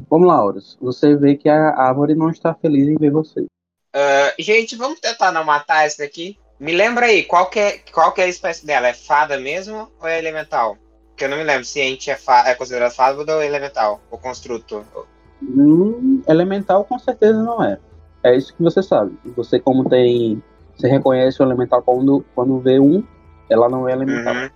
Vamos 0.10 0.28
lá, 0.28 0.44
Horus. 0.44 0.78
Você 0.82 1.16
vê 1.16 1.36
que 1.36 1.50
a 1.50 1.70
árvore 1.76 2.16
não 2.16 2.30
está 2.30 2.54
feliz 2.54 2.88
em 2.88 2.96
ver 2.96 3.12
você. 3.12 3.46
Ah, 4.00 4.32
gente, 4.38 4.76
vamos 4.76 5.00
tentar 5.00 5.32
não 5.32 5.44
matar 5.44 5.88
esse 5.88 5.98
daqui. 5.98 6.38
Me 6.60 6.72
lembra 6.72 7.08
aí, 7.08 7.24
qual 7.24 7.50
que, 7.50 7.60
é, 7.60 7.80
qual 7.92 8.12
que 8.12 8.22
é 8.22 8.26
a 8.26 8.30
espécie 8.30 8.64
dela? 8.64 8.88
É 8.88 8.94
fada 8.94 9.40
mesmo 9.40 9.92
ou 10.00 10.08
é 10.08 10.20
elemental? 10.20 10.78
Porque 11.10 11.26
eu 11.26 11.30
não 11.30 11.38
me 11.38 11.44
lembro 11.44 11.66
se 11.66 11.82
ente 11.82 12.12
é, 12.12 12.16
fa 12.16 12.48
é 12.48 12.54
considerado 12.54 12.94
fada 12.94 13.36
ou 13.36 13.42
elemental, 13.42 14.00
ou 14.12 14.20
construto. 14.20 14.86
Hum, 15.42 16.22
elemental 16.28 16.86
com 16.86 17.00
certeza 17.00 17.42
não 17.42 17.64
é. 17.64 17.80
É 18.24 18.36
isso 18.36 18.56
que 18.56 18.62
você 18.62 18.84
sabe. 18.84 19.18
Você 19.36 19.60
como 19.60 19.90
tem. 19.90 20.44
Você 20.76 20.88
reconhece 20.88 21.42
o 21.42 21.46
elemental 21.46 21.82
quando, 21.82 22.24
quando 22.36 22.60
vê 22.60 22.80
um, 22.80 23.04
ela 23.50 23.68
não 23.68 23.90
é 23.90 23.94
elemental. 23.94 24.36
Uhum. 24.36 24.50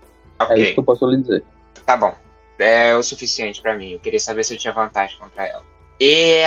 É 0.50 0.60
isso 0.60 0.74
que 0.74 0.80
eu 0.80 0.84
posso 0.84 1.08
lhe 1.08 1.18
dizer. 1.18 1.44
tá 1.84 1.98
bom. 1.98 2.14
É 2.60 2.96
o 2.96 3.02
suficiente 3.02 3.60
pra 3.60 3.76
mim. 3.76 3.94
Eu 3.94 4.00
queria 4.00 4.20
saber 4.20 4.44
se 4.44 4.54
eu 4.54 4.58
tinha 4.58 4.74
vantagem 4.74 5.18
contra 5.18 5.48
ela. 5.48 5.64
E 6.00 6.44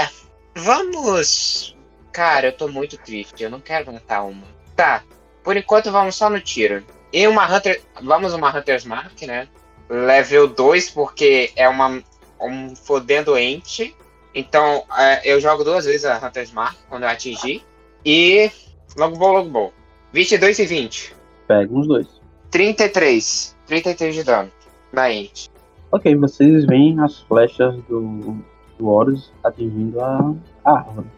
vamos. 0.55 1.74
Cara, 2.15 2.47
eu 2.47 2.53
tô 2.53 2.69
muito 2.69 2.97
triste. 2.97 3.43
Eu 3.43 3.51
não 3.51 3.59
quero 3.59 3.93
matar 3.93 4.23
uma. 4.23 4.47
Tá. 4.77 5.03
Por 5.43 5.57
enquanto 5.57 5.91
vamos 5.91 6.15
só 6.15 6.31
no 6.31 6.41
tiro. 6.41 6.85
E 7.13 7.27
uma 7.27 7.45
Hunter. 7.45 7.83
Vamos 8.01 8.33
uma 8.33 8.57
Hunter's 8.57 8.85
Mark, 8.85 9.21
né? 9.23 9.49
Level 9.91 10.47
2, 10.47 10.91
porque 10.91 11.51
é 11.57 11.69
uma 11.69 12.01
um 12.41 12.77
fodendo 12.77 13.37
ente. 13.37 13.97
Então 14.33 14.85
é, 14.97 15.29
eu 15.29 15.41
jogo 15.41 15.65
duas 15.65 15.87
vezes 15.87 16.05
a 16.05 16.25
Hunter's 16.25 16.53
Mark 16.53 16.77
quando 16.89 17.03
eu 17.03 17.09
atingir. 17.09 17.65
E. 18.07 18.49
Longbow, 18.97 19.33
longbow. 19.33 19.73
22 20.13 20.61
e 20.61 20.67
20. 20.67 21.17
Pega 21.49 21.75
uns 21.75 21.89
dois. 21.89 22.07
33. 22.53 23.57
33 23.67 24.15
de 24.15 24.23
dano. 24.23 24.53
Da 24.93 25.13
ente. 25.13 25.51
Ok, 25.91 26.15
vocês 26.15 26.65
veem 26.65 27.01
as 27.01 27.19
flechas 27.23 27.75
do, 27.89 28.39
do 28.79 28.87
Horus 28.87 29.33
atingindo 29.43 30.01
a, 30.01 30.33
a 30.65 30.79
árvore. 30.79 31.09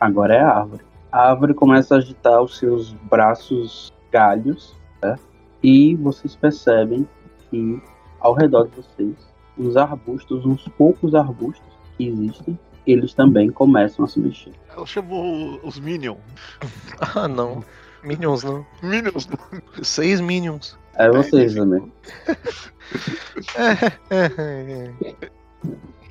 Agora 0.00 0.34
é 0.34 0.40
a 0.40 0.48
árvore. 0.48 0.82
A 1.12 1.30
árvore 1.30 1.54
começa 1.54 1.94
a 1.94 1.98
agitar 1.98 2.42
os 2.42 2.56
seus 2.56 2.92
braços 3.10 3.92
galhos, 4.10 4.74
certo? 5.00 5.22
E 5.62 5.94
vocês 5.96 6.34
percebem 6.34 7.06
que 7.50 7.82
ao 8.20 8.32
redor 8.34 8.68
de 8.68 8.76
vocês, 8.76 9.16
os 9.58 9.76
arbustos, 9.76 10.46
uns 10.46 10.66
poucos 10.78 11.14
arbustos 11.14 11.62
que 11.96 12.08
existem, 12.08 12.58
eles 12.86 13.12
também 13.12 13.50
começam 13.50 14.04
a 14.04 14.08
se 14.08 14.18
mexer. 14.18 14.52
Ela 14.74 14.86
chamou 14.86 15.60
os 15.62 15.78
Minions. 15.78 16.18
Ah, 17.14 17.26
não. 17.28 17.64
Minions 18.02 18.42
não. 18.44 18.64
Minions! 18.82 19.28
Seis 19.82 20.20
Minions. 20.20 20.78
É 20.94 21.10
vocês 21.10 21.54
também. 21.54 21.92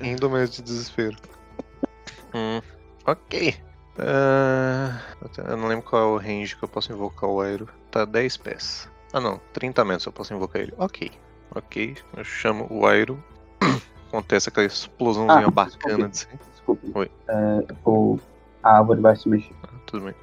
Indo 0.02 0.30
mais 0.30 0.50
de 0.50 0.62
desespero. 0.62 1.16
Hum, 2.34 2.60
ok. 3.06 3.54
Ah, 3.98 5.00
eu 5.48 5.56
não 5.56 5.68
lembro 5.68 5.84
qual 5.84 6.02
é 6.02 6.06
o 6.06 6.16
range 6.16 6.56
que 6.56 6.62
eu 6.62 6.68
posso 6.68 6.92
invocar 6.92 7.28
o 7.28 7.40
Aero. 7.40 7.68
Tá 7.90 8.04
10 8.04 8.36
pés. 8.38 8.88
Ah 9.12 9.20
não, 9.20 9.40
30 9.52 9.84
metros 9.84 10.06
eu 10.06 10.12
posso 10.12 10.32
invocar 10.32 10.62
ele. 10.62 10.72
Ok. 10.78 11.10
Ok. 11.54 11.96
Eu 12.16 12.24
chamo 12.24 12.66
o 12.70 12.86
Aero. 12.86 13.22
Acontece 14.08 14.48
aquela 14.48 14.66
explosãozinha 14.66 15.46
Ah, 15.46 15.50
bacana 15.50 16.08
de 16.08 16.18
ser. 16.18 16.38
Desculpe. 16.52 16.90
Oi. 16.94 17.10
O, 17.84 18.18
a 18.62 18.78
árvore 18.78 19.00
vai 19.00 19.16
se 19.16 19.28
mexer. 19.28 19.54
Ah, 19.64 19.68
tudo 19.86 20.04
bem. 20.06 20.14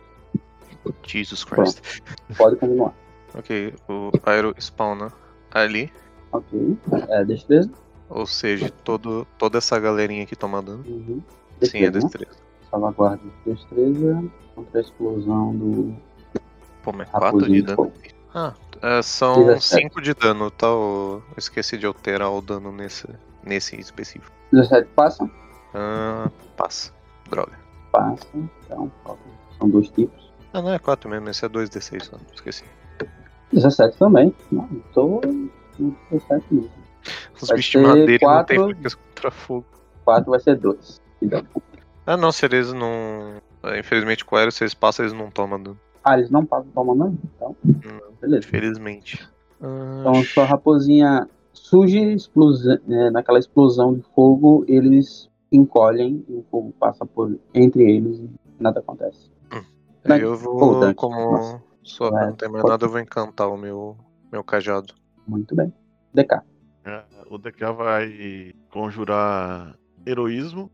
Jesus 1.03 1.43
Christ. 1.43 2.01
Pode 2.37 2.55
continuar. 2.55 2.93
Ok, 3.37 3.75
o 3.87 4.09
Aero 4.25 4.55
spawna 4.57 5.11
ali. 5.51 5.91
Ok. 6.31 6.77
É 7.09 7.23
destreza? 7.25 7.69
Ou 8.09 8.25
seja, 8.25 8.69
todo, 8.83 9.27
toda 9.37 9.57
essa 9.57 9.77
galerinha 9.77 10.23
aqui 10.23 10.35
toma 10.35 10.61
dano. 10.61 10.83
Uhum. 10.87 11.21
Sim, 11.61 11.83
é 11.83 11.91
destreza. 11.91 12.46
Salvaguarda 12.69 13.21
de 13.45 13.53
destreza 13.53 14.23
contra 14.55 14.79
a 14.79 14.81
explosão 14.81 15.55
do. 15.55 15.95
Pô, 16.83 16.91
mas 16.93 17.09
Raposinho 17.09 17.39
4 17.39 17.51
de 17.53 17.61
dano. 17.61 17.93
Ah, 18.33 18.53
é, 18.81 19.01
são 19.01 19.45
17. 19.45 19.83
5 19.83 20.01
de 20.01 20.13
dano, 20.13 20.51
tá? 20.51 20.67
Eu 20.67 21.23
esqueci 21.37 21.77
de 21.77 21.85
alterar 21.85 22.31
o 22.31 22.41
dano 22.41 22.71
nesse, 22.71 23.07
nesse 23.43 23.79
específico. 23.79 24.31
17 24.51 24.87
passa? 24.95 25.29
Ah, 25.73 26.29
passa. 26.55 26.91
Droga. 27.29 27.53
Passa. 27.91 28.27
Então, 28.35 28.91
são 29.57 29.69
dois 29.69 29.89
tipos. 29.89 30.31
Ah, 30.53 30.61
não 30.61 30.71
é 30.73 30.79
4 30.79 31.09
mesmo, 31.09 31.29
esse 31.29 31.45
é 31.45 31.49
2d6 31.49 32.03
só. 32.03 32.17
Esqueci. 32.33 32.63
17 33.51 33.97
também. 33.97 34.33
Não, 34.51 34.67
tô 34.93 35.21
no 35.79 35.95
17 36.11 36.45
mesmo. 36.51 36.71
Os 37.41 37.49
bichos 37.49 37.71
de 37.71 37.77
madeira 37.87 38.11
não 38.11 38.17
quatro- 38.19 38.45
tem 38.55 38.65
fraqueza 38.73 38.95
contra 38.97 39.31
fogo. 39.31 39.65
4 40.03 40.31
vai 40.31 40.39
ser 40.39 40.55
2. 40.57 41.01
Ah, 42.07 42.17
não, 42.17 42.31
se 42.31 42.45
eles 42.45 42.71
não. 42.73 43.41
é, 43.63 43.79
Infelizmente 43.79 44.23
com 44.25 44.35
o 44.35 44.39
Aero, 44.39 44.51
se 44.51 44.63
eles 44.63 44.73
passam, 44.73 45.05
eles 45.05 45.17
não 45.17 45.29
tomam 45.29 45.61
dano. 45.61 45.79
Ah, 46.03 46.17
eles 46.17 46.29
não 46.31 46.45
passam 46.45 46.71
tomando 46.73 46.99
dano? 47.03 47.19
Então, 47.35 47.55
Não, 47.83 48.13
beleza. 48.21 48.47
infelizmente. 48.47 49.29
Então, 49.59 50.23
sua 50.23 50.45
raposinha 50.45 51.27
surge 51.53 51.99
explosão, 52.13 52.77
é, 52.89 53.09
naquela 53.09 53.39
explosão 53.39 53.93
de 53.93 54.01
fogo, 54.15 54.63
eles 54.67 55.29
encolhem 55.51 56.23
e 56.29 56.33
o 56.33 56.45
fogo 56.49 56.73
passa 56.79 57.05
por 57.05 57.37
entre 57.53 57.83
eles 57.83 58.19
e 58.19 58.29
nada 58.59 58.79
acontece. 58.79 59.29
Aí 60.05 60.21
eu 60.21 60.35
vou, 60.37 60.79
Dante, 60.79 60.95
como 60.95 61.31
nossa. 61.31 61.61
só 61.83 62.09
não 62.09 62.33
tem 62.33 62.47
mais 62.47 62.61
pode- 62.61 62.71
nada, 62.71 62.85
eu 62.85 62.89
vou 62.89 62.99
encantar 63.01 63.49
o 63.49 63.57
meu, 63.57 63.97
meu 64.31 64.43
cajado. 64.43 64.93
Muito 65.27 65.53
bem. 65.53 65.73
DK. 66.13 66.41
É, 66.85 67.03
o 67.29 67.37
DK 67.37 67.73
vai 67.73 68.53
conjurar 68.71 69.77
heroísmo. 70.05 70.71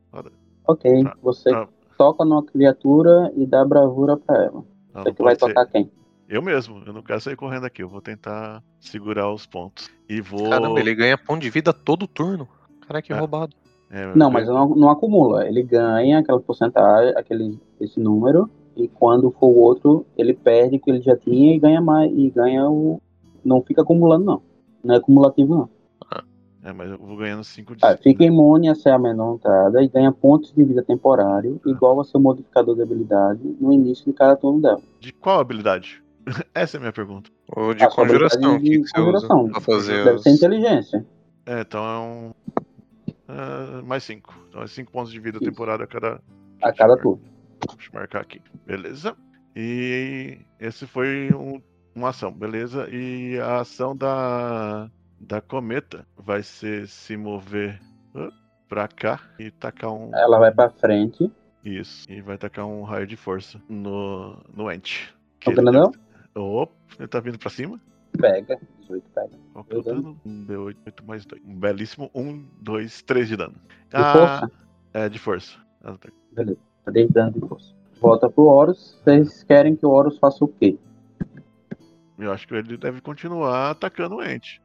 Ok, 0.67 1.03
Tá, 1.03 1.15
você 1.22 1.50
tá. 1.51 1.67
toca 1.98 2.24
numa 2.25 2.43
criatura 2.43 3.32
e 3.36 3.46
dá 3.46 3.63
bravura 3.65 4.17
pra 4.17 4.36
ela. 4.43 4.63
Não, 4.93 5.01
Você 5.03 5.10
não 5.10 5.13
que 5.15 5.24
vai 5.24 5.34
ser. 5.36 5.39
tocar 5.48 5.65
quem? 5.67 5.91
Eu 6.29 6.41
mesmo, 6.41 6.82
eu 6.86 6.93
não 6.93 7.01
quero 7.01 7.20
sair 7.22 7.36
correndo 7.36 7.65
aqui, 7.65 7.84
eu 7.84 7.89
vou 7.89 8.01
tentar 8.01 8.63
segurar 8.79 9.32
os 9.32 9.46
pontos. 9.46 9.89
E 10.10 10.22
vou. 10.22 10.50
Caramba, 10.50 10.79
ele 10.79 10.96
ganha 10.96 11.17
ponto 11.17 11.41
de 11.41 11.50
vida 11.50 11.74
todo 11.74 12.08
turno. 12.08 12.48
Cara, 12.88 13.01
que 13.01 13.12
É. 13.13 13.15
roubado. 13.17 13.53
É, 13.91 14.15
Não, 14.15 14.32
mas 14.32 14.48
não, 14.48 14.70
não 14.70 14.89
acumula. 14.89 15.46
Ele 15.48 15.62
ganha 15.62 16.20
aquela 16.20 16.39
porcentagem, 16.39 17.13
aquele, 17.15 17.60
esse 17.79 18.00
número, 18.00 18.50
e 18.75 18.88
quando 18.88 19.29
for 19.32 19.48
o 19.48 19.58
outro, 19.60 20.05
ele 20.17 20.34
perde 20.34 20.77
o 20.77 20.79
que 20.79 20.89
ele 20.89 21.01
já 21.01 21.15
tinha 21.15 21.53
e 21.55 21.60
ganha 21.60 21.79
mais. 21.79 22.12
E 22.12 22.29
ganha 22.32 22.67
o. 22.70 23.00
Não 23.46 23.62
fica 23.62 23.82
acumulando, 23.84 24.25
não. 24.25 24.41
Não 24.84 24.96
é 24.96 24.98
acumulativo, 24.98 25.55
não. 25.55 25.70
É, 26.63 26.72
mas 26.72 26.89
eu 26.91 26.98
vou 26.98 27.17
ganhando 27.17 27.43
5 27.43 27.75
de 27.75 27.86
Ah, 27.86 27.98
fica 27.98 28.24
imune 28.24 28.70
a 28.70 28.75
ser 28.75 28.89
amedrontada 28.89 29.84
e 29.84 29.88
ganha 29.89 30.12
pontos 30.13 30.53
de 30.53 30.63
vida 30.63 30.82
temporário, 30.82 31.60
Ah. 31.65 31.70
igual 31.70 31.98
ao 31.98 32.03
seu 32.05 32.20
modificador 32.20 32.75
de 32.75 32.82
habilidade, 32.82 33.41
no 33.60 33.74
início 33.74 34.05
de 34.05 34.13
cada 34.13 34.36
turno 34.38 34.62
dela. 34.62 34.82
De 35.00 35.12
qual 35.12 35.39
habilidade? 35.41 36.01
Essa 36.55 36.77
é 36.77 36.79
a 36.79 36.82
minha 36.82 36.93
pergunta. 36.93 37.29
Ou 37.53 37.74
de 37.74 37.84
A 37.84 37.89
sua 37.89 38.05
conjuração, 38.05 38.55
habilidade 38.55 38.63
que, 38.63 38.77
de 38.77 38.84
que 38.84 38.89
você 38.89 39.01
usa 39.01 39.27
conjuração. 39.27 39.50
pra 39.50 39.60
fazer 39.62 40.03
Deve 40.05 40.15
os... 40.17 40.24
ser 40.24 40.29
inteligência. 40.29 41.05
É, 41.46 41.62
então 41.62 41.84
é 41.84 42.00
um. 42.00 42.32
é, 43.27 43.82
mais 43.82 44.03
5. 44.03 44.34
Então 44.50 44.62
é 44.63 44.67
5 44.67 44.89
pontos 44.91 45.12
de 45.12 45.20
vida 45.20 45.39
temporária 45.39 45.84
a 45.84 45.88
cada. 45.88 46.22
A 46.62 46.72
cada 46.72 46.96
turno. 46.96 47.22
Deixa 47.75 47.89
eu 47.93 48.00
marcar 48.00 48.22
aqui. 48.22 48.41
Beleza. 48.65 49.15
E 49.53 50.38
esse 50.60 50.88
foi 50.88 51.29
um- 51.34 51.62
uma 51.93 52.10
ação, 52.10 52.32
beleza? 52.32 52.88
E 52.89 53.38
a 53.39 53.60
ação 53.60 53.93
da, 53.96 54.89
da 55.27 55.42
cometa 55.42 56.06
vai 56.18 56.44
ser 56.44 56.88
se 56.88 57.15
mover 57.18 57.80
pra 58.68 58.88
cá 58.88 59.20
e 59.39 59.51
tacar 59.51 59.92
um. 59.92 60.12
Ela 60.15 60.39
vai 60.39 60.51
pra 60.51 60.70
frente. 60.70 61.32
Isso. 61.63 62.10
E 62.12 62.22
vai 62.22 62.38
tacar 62.38 62.65
um 62.65 62.84
raio 62.84 63.08
de 63.08 63.15
força 63.15 63.62
no, 63.70 64.38
no 64.53 64.72
Ent. 64.72 65.10
Que 65.39 65.53
Tá 65.53 65.62
ele 65.62 65.72
deve- 65.72 65.98
Opa, 66.36 66.74
ele 67.00 67.08
tá 67.08 67.20
vindo 67.20 67.38
pra 67.38 67.50
cima? 67.50 67.80
Pega. 68.20 68.60
18 68.82 69.03
pega. 69.13 69.30
Qual 69.53 69.63
que 69.63 69.75
é 69.75 69.77
o 69.77 69.82
dano? 69.82 70.20
Um 70.25 70.46
D8 70.46 70.75
8 70.86 71.06
mais 71.06 71.25
2. 71.25 71.42
Um 71.46 71.56
belíssimo 71.60 72.12
1, 72.13 72.46
2, 72.62 73.01
3 73.03 73.27
de 73.27 73.38
dano. 73.38 73.56
De 73.89 74.12
força? 74.12 74.51
É, 74.94 75.10
de 75.10 75.20
força. 75.20 75.58
Ah, 75.84 75.96
tá. 75.98 76.10
3 76.86 77.10
danos 77.12 77.34
de 77.36 77.39
força. 77.48 77.74
Volta 78.01 78.30
pro 78.30 78.44
Horus. 78.46 79.00
Vocês 79.03 79.44
querem 79.44 79.75
que 79.75 79.86
o 79.86 79.89
Horus 79.89 80.18
faça 80.18 80.44
o 80.44 80.48
quê? 80.48 80.77
Eu 82.18 82.32
acho 82.32 82.48
que 82.48 82.53
ele 82.56 82.77
deve 82.77 83.00
continuar 83.01 83.72
atacando 83.72 84.15
o 84.18 84.24
Ent. 84.24 84.60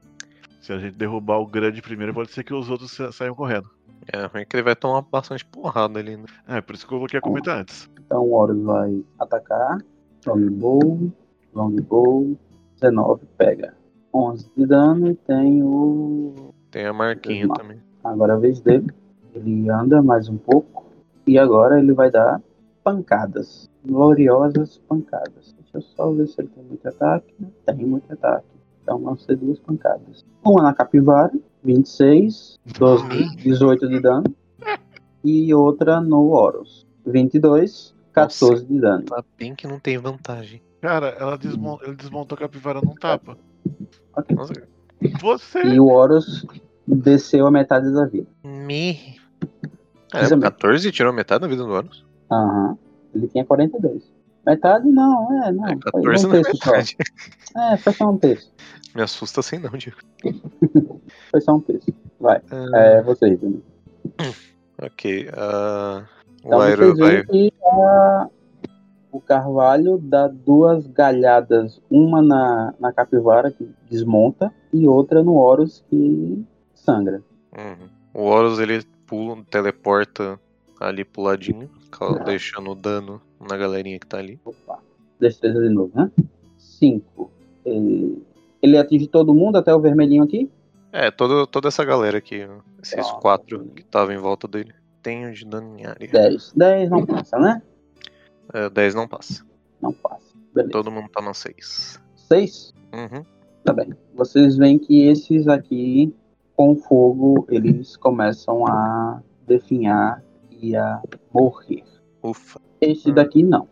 Se 0.61 0.73
a 0.73 0.79
gente 0.79 0.97
derrubar 0.97 1.39
o 1.39 1.47
grande 1.47 1.81
primeiro, 1.81 2.13
pode 2.13 2.31
ser 2.33 2.43
que 2.45 2.53
os 2.53 2.69
outros 2.69 2.91
sa- 2.93 3.13
saiam 3.13 3.35
correndo. 3.35 3.69
É 4.13 4.25
ruim 4.27 4.45
que 4.49 4.57
ele 4.57 4.63
vai 4.63 4.75
tomar 4.77 5.03
bastante 5.03 5.45
porrada 5.45 5.99
ali, 5.99 6.17
né? 6.17 6.25
É, 6.47 6.61
por 6.61 6.75
isso 6.75 6.87
que 6.87 6.93
eu 6.95 6.99
coloquei 6.99 7.19
a 7.19 7.23
cometa 7.23 7.55
antes. 7.61 7.89
Então 8.07 8.23
o 8.23 8.33
Horus 8.35 8.63
vai 8.63 9.05
atacar. 9.19 9.79
Longbow. 10.27 11.11
Longbow. 11.55 12.37
19 12.81 13.27
pega. 13.37 13.75
11 14.15 14.51
de 14.57 14.67
dano 14.67 15.11
e 15.11 15.15
tem 15.15 15.63
o. 15.63 16.55
Tem 16.71 16.87
a 16.87 16.93
marquinha 16.93 17.49
também. 17.49 17.79
Agora 18.03 18.35
é 18.35 18.37
a 18.37 18.39
vez 18.39 18.61
dele. 18.61 18.87
Ele 19.35 19.69
anda 19.71 20.03
mais 20.03 20.29
um 20.29 20.37
pouco. 20.39 20.87
E 21.27 21.39
agora 21.39 21.79
ele 21.79 21.93
vai 21.93 22.11
dar 22.11 22.41
pancadas. 22.83 23.69
Gloriosas 23.85 24.79
pancadas. 24.89 25.55
Deixa 25.59 25.77
eu 25.77 25.83
só 25.83 26.11
ver 26.13 26.27
se 26.29 26.41
ele 26.41 26.49
tem 26.49 26.65
muito 26.65 26.89
ataque. 26.89 27.35
Tem 27.67 27.77
muito 27.87 28.11
ataque. 28.13 28.47
Então 28.89 28.99
vão 29.01 29.19
ser 29.19 29.37
duas 29.37 29.59
pancadas. 29.59 30.25
Uma 30.43 30.63
na 30.63 30.73
capivara, 30.73 31.31
26, 31.63 32.59
12, 32.79 33.37
18 33.37 33.87
de 33.87 34.01
dano. 34.01 34.25
E 35.23 35.53
outra 35.53 36.01
no 36.01 36.31
Horus, 36.31 36.87
22, 37.05 37.95
14 38.15 38.65
de 38.65 38.81
dano. 38.81 39.05
Tá 39.05 39.23
bem 39.37 39.55
que 39.55 39.67
não 39.67 39.79
tem 39.79 39.99
vantagem. 39.99 40.63
Cara, 40.81 41.09
ela 41.09 41.39
ele 41.83 41.97
desmontou 41.97 42.35
a 42.37 42.39
capivara 42.39 42.81
num 42.83 42.95
tapa. 42.95 43.37
Ok. 44.17 44.35
Nossa, 44.35 44.55
Você! 45.21 45.63
E 45.67 45.79
o 45.79 45.89
Horus 45.89 46.47
desceu 46.87 47.47
a 47.47 47.51
metade 47.51 47.93
da 47.93 48.07
vida. 48.07 48.27
me. 48.43 49.19
É, 50.15 50.23
mesmo. 50.23 50.41
14 50.41 50.91
tirou 50.91 51.13
metade 51.13 51.43
da 51.43 51.47
vida 51.47 51.63
do 51.63 51.69
Horus. 51.71 52.07
Aham. 52.33 52.79
Ele 53.15 53.29
tinha 53.29 53.45
42. 53.45 54.11
Metade 54.49 54.89
não, 54.89 55.43
é, 55.45 55.53
não. 55.53 55.67
É, 55.67 55.77
foi 55.91 56.03
14 56.03 56.27
um 56.27 56.29
não 56.31 56.37
é 56.39 56.43
terço 56.43 56.57
só. 56.65 56.71
metade. 56.71 56.97
É, 57.57 57.77
foi 57.77 57.93
só 57.93 58.11
um 58.11 58.17
terço. 58.19 58.53
Me 58.95 59.03
assusta 59.03 59.41
assim 59.41 59.59
não, 59.59 59.71
Diego. 59.71 59.99
Foi 61.31 61.41
só 61.43 61.55
um 61.57 61.61
terço. 61.61 61.93
Vai. 62.19 62.41
Ah, 62.51 62.79
É 62.79 63.03
você, 63.03 63.37
Júnior. 63.37 63.61
ok. 64.81 65.29
o 65.29 66.47
Então 66.47 66.59
vocês 66.59 66.99
vai. 66.99 67.25
que 67.27 67.53
a- 67.63 68.29
o 69.13 69.21
Carvalho 69.21 69.99
dá 69.99 70.27
duas 70.29 70.87
galhadas, 70.87 71.81
uma 71.91 72.23
na, 72.23 72.75
na 72.81 72.93
capivara 72.93 73.51
que 73.51 73.69
desmonta 73.91 74.53
e 74.73 74.89
outra 74.89 75.23
no 75.23 75.35
Horus 75.35 75.85
que 75.91 76.43
sangra. 76.75 77.23
Uhum. 77.57 77.89
O 78.15 78.23
Horus 78.25 78.59
ele 78.59 78.83
pula, 79.07 79.43
teleporta 79.51 80.41
ali 80.81 81.05
pro 81.05 81.23
ladinho, 81.23 81.69
deixando 82.25 82.75
dano 82.75 83.21
na 83.41 83.57
galerinha 83.57 83.99
que 83.99 84.07
tá 84.07 84.19
ali. 84.19 84.41
Opa. 84.45 84.79
Destreza 85.21 85.61
de 85.61 85.69
novo, 85.69 85.93
né? 85.95 86.11
5. 86.57 87.31
Ele, 87.65 88.23
ele 88.63 88.79
atinge 88.79 89.07
todo 89.07 89.35
mundo 89.35 89.57
até 89.57 89.75
o 89.75 89.81
vermelhinho 89.81 90.23
aqui? 90.23 90.51
É, 90.93 91.11
toda, 91.11 91.47
toda 91.47 91.69
essa 91.69 91.85
galera 91.85 92.19
aqui, 92.19 92.47
ó, 92.49 92.61
esses 92.83 93.07
Ah, 93.07 93.15
quatro 93.21 93.65
que 93.75 93.83
estavam 93.83 94.15
em 94.15 94.19
volta 94.19 94.49
dele. 94.49 94.73
Tenho 95.03 95.33
de 95.33 95.45
dano 95.45 95.79
em 95.79 95.87
área. 95.87 96.09
10. 96.11 96.53
10 96.55 96.91
não 96.91 97.05
passa, 97.05 97.39
né? 97.39 97.63
É, 98.53 98.71
10 98.71 98.95
não 98.95 99.07
passa. 99.07 99.45
Não 99.81 99.93
passa. 99.93 100.35
Beleza. 100.55 100.73
Todo 100.73 100.91
mundo 100.91 101.09
tá 101.11 101.21
no 101.21 101.35
6. 101.35 102.01
6? 102.17 102.75
Uhum. 102.95 103.25
Tá 103.65 103.73
bem. 103.73 103.95
Vocês 104.15 104.57
veem 104.57 104.79
que 104.79 105.07
esses 105.07 105.47
aqui, 105.47 106.15
com 106.57 106.75
fogo, 106.77 107.47
eles 107.51 107.97
começam 107.97 108.67
a 108.67 109.23
definhar 109.47 110.23
e 110.51 110.75
a 110.75 111.01
morrer. 111.33 111.85
Ufa. 112.23 112.61
Este 112.81 113.11
Hum. 113.11 113.15
daqui 113.15 113.43
não. 113.43 113.69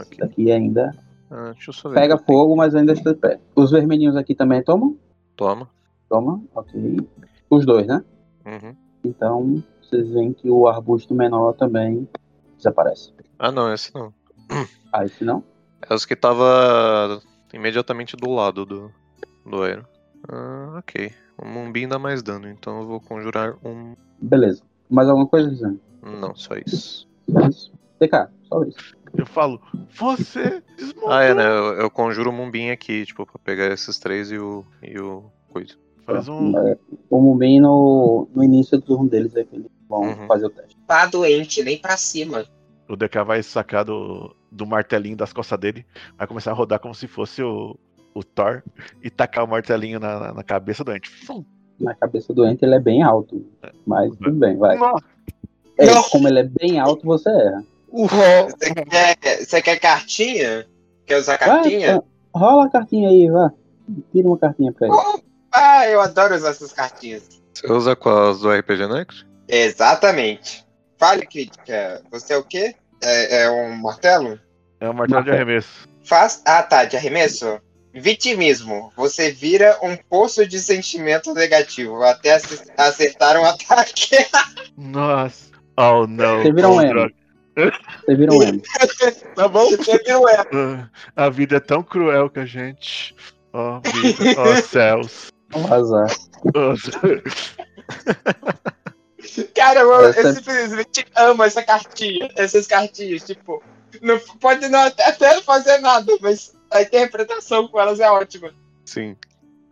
Esse 0.00 0.16
daqui 0.18 0.50
ainda 0.50 0.96
Ah, 1.30 1.52
pega 1.94 2.16
fogo, 2.18 2.56
mas 2.56 2.74
ainda 2.74 2.92
está 2.92 3.12
de 3.12 3.18
pé. 3.18 3.38
Os 3.54 3.70
vermelhinhos 3.70 4.16
aqui 4.16 4.34
também 4.34 4.62
tomam? 4.62 4.96
Toma. 5.36 5.68
Toma, 6.08 6.40
ok. 6.54 6.96
Os 7.50 7.66
dois, 7.66 7.86
né? 7.86 8.02
Uhum. 8.46 8.74
Então, 9.04 9.62
vocês 9.82 10.08
veem 10.10 10.32
que 10.32 10.50
o 10.50 10.66
arbusto 10.66 11.14
menor 11.14 11.52
também 11.52 12.08
desaparece. 12.56 13.12
Ah, 13.38 13.52
não, 13.52 13.72
esse 13.72 13.94
não. 13.94 14.12
Ah, 14.90 15.04
esse 15.04 15.22
não? 15.22 15.44
É 15.88 15.94
os 15.94 16.06
que 16.06 16.16
tava 16.16 17.20
imediatamente 17.52 18.16
do 18.16 18.30
lado 18.30 18.64
do, 18.64 18.90
do 19.44 19.62
Aero. 19.62 19.86
Ah, 20.26 20.76
ok. 20.78 21.12
O 21.36 21.46
Mumbim 21.46 21.86
dá 21.86 21.98
mais 21.98 22.22
dano, 22.22 22.48
então 22.48 22.80
eu 22.80 22.86
vou 22.86 22.98
conjurar 23.00 23.54
um. 23.62 23.94
Beleza. 24.20 24.62
Mais 24.88 25.08
alguma 25.08 25.26
coisa, 25.28 25.54
Zé? 25.54 25.70
Não, 26.02 26.34
só 26.34 26.54
isso. 26.56 27.06
Só 27.30 27.40
isso? 27.46 27.72
DK, 28.00 28.28
só 28.44 28.62
isso. 28.64 28.96
Eu 29.16 29.26
falo, 29.26 29.60
você 29.98 30.62
desmontou! 30.76 31.10
Ah, 31.10 31.22
é, 31.24 31.34
né? 31.34 31.46
Eu, 31.46 31.64
eu 31.80 31.90
conjuro 31.90 32.30
o 32.30 32.32
Mumbim 32.32 32.70
aqui, 32.70 33.04
tipo, 33.06 33.24
pra 33.26 33.38
pegar 33.42 33.66
esses 33.72 33.98
três 33.98 34.30
e 34.30 34.38
o. 34.38 34.64
e 34.82 34.98
o. 35.00 35.24
coisa. 35.50 35.74
Faz 36.04 36.28
um. 36.28 36.56
É, 36.58 36.76
O 37.10 37.20
Mumbin 37.20 37.60
no, 37.60 38.28
no 38.34 38.42
início 38.44 38.78
do 38.78 38.84
turno 38.84 39.08
deles 39.08 39.34
é 39.36 39.44
que 39.44 39.56
eles 39.56 39.66
vão 39.88 40.02
Uhum. 40.02 40.26
fazer 40.26 40.46
o 40.46 40.50
teste. 40.50 40.76
Tá 40.86 41.06
doente, 41.06 41.62
nem 41.62 41.78
pra 41.78 41.96
cima. 41.96 42.44
O 42.88 42.96
DK 42.96 43.24
vai 43.24 43.42
sacar 43.42 43.84
do, 43.84 44.34
do 44.50 44.66
martelinho 44.66 45.16
das 45.16 45.32
costas 45.32 45.58
dele, 45.58 45.84
vai 46.16 46.26
começar 46.26 46.50
a 46.50 46.54
rodar 46.54 46.78
como 46.80 46.94
se 46.94 47.06
fosse 47.06 47.42
o, 47.42 47.78
o 48.14 48.22
Thor 48.24 48.62
e 49.02 49.10
tacar 49.10 49.44
o 49.44 49.48
martelinho 49.48 49.98
na, 50.00 50.18
na- 50.20 50.34
na 50.34 50.42
cabeça 50.42 50.82
do 50.84 50.92
Ent. 50.94 51.06
Fum. 51.26 51.44
Na 51.80 51.94
cabeça 51.94 52.32
doente 52.34 52.64
ele 52.64 52.74
é 52.74 52.80
bem 52.80 53.02
alto. 53.02 53.44
Mas 53.86 54.10
tudo 54.16 54.32
bem, 54.32 54.56
vai. 54.56 54.76
Nossa, 54.78 55.04
É, 55.78 55.86
Não. 55.86 56.02
como 56.04 56.26
ele 56.28 56.40
é 56.40 56.44
bem 56.44 56.78
alto, 56.80 57.04
você 57.06 57.28
erra. 57.30 57.62
Você 57.92 58.74
quer, 58.74 59.16
você 59.44 59.62
quer 59.62 59.78
cartinha? 59.80 60.66
Quer 61.06 61.16
usar 61.18 61.38
cartinha? 61.38 61.92
Vai, 61.94 62.02
rola 62.42 62.66
a 62.66 62.70
cartinha 62.70 63.08
aí, 63.08 63.28
vá. 63.30 63.50
Tira 64.12 64.28
uma 64.28 64.38
cartinha 64.38 64.72
pra 64.72 64.86
ele. 64.88 64.96
Ah, 65.52 65.86
eu 65.88 66.00
adoro 66.00 66.34
usar 66.34 66.50
essas 66.50 66.72
cartinhas. 66.72 67.28
Você 67.54 67.72
usa 67.72 67.96
com 67.96 68.10
as 68.10 68.40
do 68.40 68.50
RPG 68.52 68.86
Next? 68.86 69.26
Exatamente. 69.48 70.64
Fale, 70.98 71.24
crítica. 71.26 72.02
Você 72.10 72.34
é 72.34 72.36
o 72.36 72.42
quê? 72.44 72.74
É, 73.02 73.42
é 73.44 73.50
um 73.50 73.76
martelo? 73.76 74.38
é 74.80 74.88
um 74.90 74.92
martelo 74.92 75.24
de 75.24 75.30
arremesso. 75.30 75.88
Faz. 76.04 76.42
Ah, 76.44 76.62
tá, 76.62 76.84
de 76.84 76.96
arremesso? 76.96 77.58
Vitimismo. 77.94 78.92
Você 78.96 79.30
vira 79.32 79.78
um 79.82 79.96
poço 79.96 80.46
de 80.46 80.58
sentimento 80.60 81.32
negativo 81.32 82.02
até 82.02 82.36
ace- 82.36 82.70
acertar 82.76 83.36
um 83.38 83.44
ataque. 83.46 84.16
Nossa. 84.76 85.48
Oh, 85.76 86.06
não. 86.06 86.42
Você 86.42 86.52
vira 86.52 86.68
um 86.68 86.76
Oh. 86.76 87.10
Você 88.04 88.14
vira 88.14 88.32
um 88.32 88.42
M. 88.42 88.62
Tá 89.34 89.48
bom. 89.48 89.68
Você 89.70 89.98
vira 89.98 90.18
um 90.18 90.28
erro. 90.28 90.46
Ah, 91.16 91.24
A 91.24 91.30
vida 91.30 91.56
é 91.56 91.60
tão 91.60 91.82
cruel 91.82 92.30
que 92.30 92.40
a 92.40 92.46
gente. 92.46 93.14
Ó, 93.52 93.80
vida. 93.80 94.34
Ó, 94.38 94.54
céus. 94.62 95.28
Um 95.54 95.72
azar. 95.72 96.10
Cara, 99.54 99.80
eu, 99.80 99.92
eu 99.92 100.34
simplesmente 100.34 101.06
amo 101.16 101.42
essa 101.42 101.62
cartinha. 101.62 102.30
Essas 102.36 102.66
cartinhas, 102.66 103.24
tipo. 103.24 103.62
Não, 104.02 104.18
pode 104.40 104.68
não 104.68 104.80
até, 104.80 105.08
até 105.08 105.34
não 105.34 105.42
fazer 105.42 105.78
nada, 105.78 106.12
mas 106.20 106.54
a 106.70 106.82
interpretação 106.82 107.66
com 107.68 107.80
elas 107.80 108.00
é 108.00 108.10
ótima. 108.10 108.50
Sim. 108.84 109.16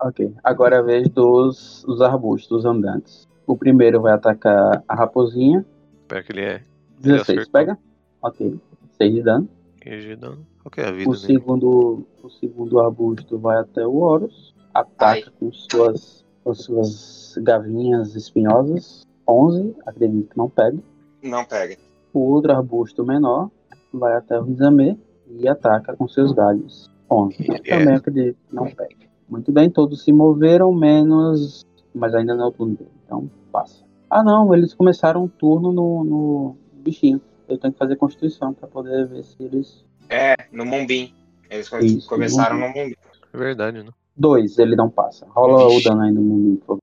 Ok. 0.00 0.32
Agora 0.42 0.76
é 0.76 0.78
a 0.78 0.82
vez 0.82 1.08
dos, 1.08 1.84
dos 1.86 2.00
arbustos 2.00 2.64
andantes. 2.64 3.28
O 3.46 3.56
primeiro 3.56 4.00
vai 4.00 4.12
atacar 4.12 4.82
a 4.88 4.94
raposinha. 4.94 5.64
Espera 6.02 6.22
que 6.22 6.32
ele 6.32 6.42
é. 6.42 6.62
16, 7.00 7.20
acertou. 7.20 7.52
pega? 7.52 7.78
Ok. 8.22 8.58
6 8.98 9.14
de 9.14 9.22
dano. 9.22 9.48
QG 9.80 10.00
de 10.00 10.16
dano. 10.16 10.46
É 10.76 10.82
a 10.84 10.90
vida 10.90 11.08
O 11.08 11.14
segundo, 11.14 12.06
o 12.22 12.28
segundo 12.28 12.80
arbusto 12.80 13.38
vai 13.38 13.58
até 13.58 13.86
o 13.86 13.96
Horus. 13.96 14.54
Ataca 14.74 15.30
com 15.38 15.50
suas, 15.52 16.24
com 16.42 16.54
suas 16.54 17.34
gavinhas 17.38 18.14
espinhosas. 18.14 19.06
11, 19.28 19.74
acredito 19.86 20.30
que 20.30 20.36
não 20.36 20.50
pega. 20.50 20.78
Não 21.22 21.44
pega. 21.44 21.76
O 22.12 22.20
outro 22.20 22.52
arbusto 22.52 23.04
menor 23.04 23.50
vai 23.92 24.14
até 24.14 24.38
o 24.38 24.42
Rizame 24.42 24.98
e 25.28 25.48
ataca 25.48 25.96
com 25.96 26.08
seus 26.08 26.32
galhos. 26.32 26.90
11. 27.10 27.36
Ele 27.38 27.58
Também 27.60 27.94
acredito 27.94 28.36
que 28.48 28.54
não 28.54 28.66
pega. 28.66 29.06
Muito 29.28 29.50
bem, 29.50 29.70
todos 29.70 30.02
se 30.02 30.12
moveram, 30.12 30.72
menos. 30.72 31.64
Mas 31.94 32.14
ainda 32.14 32.34
não 32.34 32.44
é 32.44 32.48
o 32.48 32.52
turno 32.52 32.74
dele, 32.74 32.90
então 33.04 33.30
passa. 33.50 33.84
Ah, 34.10 34.22
não, 34.22 34.54
eles 34.54 34.74
começaram 34.74 35.24
um 35.24 35.28
turno 35.28 35.72
no, 35.72 36.04
no 36.04 36.56
bichinho. 36.86 37.20
Eu 37.48 37.58
tenho 37.58 37.72
que 37.72 37.78
fazer 37.78 37.96
constituição 37.96 38.52
pra 38.54 38.66
poder 38.68 39.06
ver 39.06 39.22
se 39.24 39.36
eles. 39.42 39.84
É, 40.08 40.34
no 40.52 40.64
Mumbim. 40.64 41.14
Eles 41.50 41.70
Isso, 41.82 42.08
começaram 42.08 42.56
no 42.56 42.62
no 42.62 42.68
Mumbim. 42.68 42.94
É 43.32 43.36
verdade, 43.38 43.82
né? 43.82 43.90
Dois, 44.16 44.58
ele 44.58 44.74
não 44.74 44.88
passa. 44.90 45.26
Rola 45.28 45.68
Vixe. 45.68 45.86
o 45.86 45.90
dano 45.90 46.02
aí 46.02 46.10
no 46.12 46.22
mundo, 46.22 46.56
por 46.58 46.66
favor. 46.66 46.82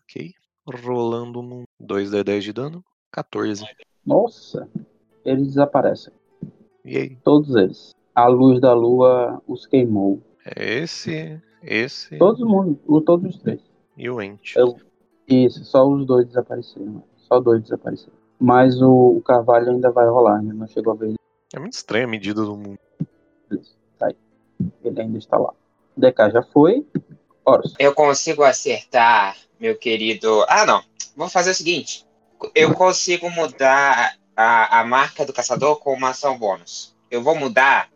Ok. 0.00 0.32
Rolando 0.84 1.40
um 1.40 1.64
2 1.80 2.10
d 2.10 2.22
10 2.22 2.44
de 2.44 2.52
dano. 2.52 2.84
14. 3.12 3.64
Nossa, 4.06 4.68
eles 5.24 5.48
desaparecem. 5.48 6.12
E 6.84 6.96
aí? 6.96 7.16
Todos 7.24 7.54
eles. 7.56 7.92
A 8.14 8.26
luz 8.26 8.60
da 8.60 8.72
lua 8.72 9.42
os 9.46 9.66
queimou. 9.66 10.20
É 10.44 10.78
esse, 10.80 11.40
esse 11.62 12.16
Todo 12.18 12.46
mundo, 12.48 12.78
o- 12.86 13.00
todos 13.00 13.34
os 13.34 13.42
três. 13.42 13.60
e 13.96 14.08
o 14.08 14.20
Ent. 14.22 14.54
Eu- 14.54 14.76
Isso, 15.26 15.64
só 15.64 15.88
os 15.88 16.04
dois 16.06 16.26
desapareceram. 16.26 17.02
Só 17.16 17.40
dois 17.40 17.62
desapareceram. 17.62 18.16
Mas 18.40 18.80
o, 18.80 19.16
o 19.18 19.22
carvalho 19.22 19.70
ainda 19.70 19.90
vai 19.90 20.06
rolar, 20.06 20.38
ainda 20.38 20.54
não 20.54 20.66
chegou 20.66 20.94
a 20.94 20.96
ver 20.96 21.14
É 21.52 21.58
muito 21.58 21.74
estranha 21.74 22.06
a 22.06 22.08
medida 22.08 22.42
do 22.42 22.56
mundo. 22.56 22.78
Tá 23.98 24.06
aí. 24.06 24.16
Ele 24.82 25.00
ainda 25.00 25.18
está 25.18 25.36
lá. 25.36 25.52
O 25.96 26.00
DK 26.00 26.30
já 26.32 26.42
foi. 26.42 26.86
Horus. 27.44 27.74
Eu 27.78 27.94
consigo 27.94 28.42
acertar, 28.42 29.36
meu 29.58 29.76
querido. 29.76 30.44
Ah, 30.48 30.64
não. 30.64 30.82
Vou 31.14 31.28
fazer 31.28 31.50
o 31.50 31.54
seguinte. 31.54 32.06
Eu 32.54 32.72
consigo 32.72 33.28
mudar 33.30 34.16
a, 34.34 34.80
a 34.80 34.84
marca 34.84 35.26
do 35.26 35.32
caçador 35.32 35.76
com 35.78 35.92
uma 35.92 36.10
ação 36.10 36.38
bônus. 36.38 36.96
Eu 37.10 37.22
vou 37.22 37.34
mudar 37.36 37.90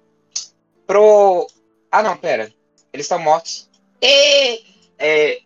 pro. 0.86 1.46
Ah, 1.90 2.02
não, 2.02 2.16
pera. 2.16 2.52
Eles 2.92 3.06
estão 3.06 3.18
mortos. 3.18 3.70
E, 4.02 4.62
é, 4.98 5.40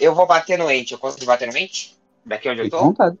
eu 0.00 0.14
vou 0.14 0.26
bater 0.26 0.56
no 0.58 0.70
ente. 0.70 0.92
Eu 0.92 0.98
consigo 0.98 1.26
bater 1.26 1.50
no 1.50 1.56
ente? 1.56 1.98
Daqui 2.24 2.48
onde 2.48 2.60
eu 2.60 2.64
Fique 2.66 2.76
à 2.76 2.78
tô? 2.78 2.84
vontade. 2.84 3.18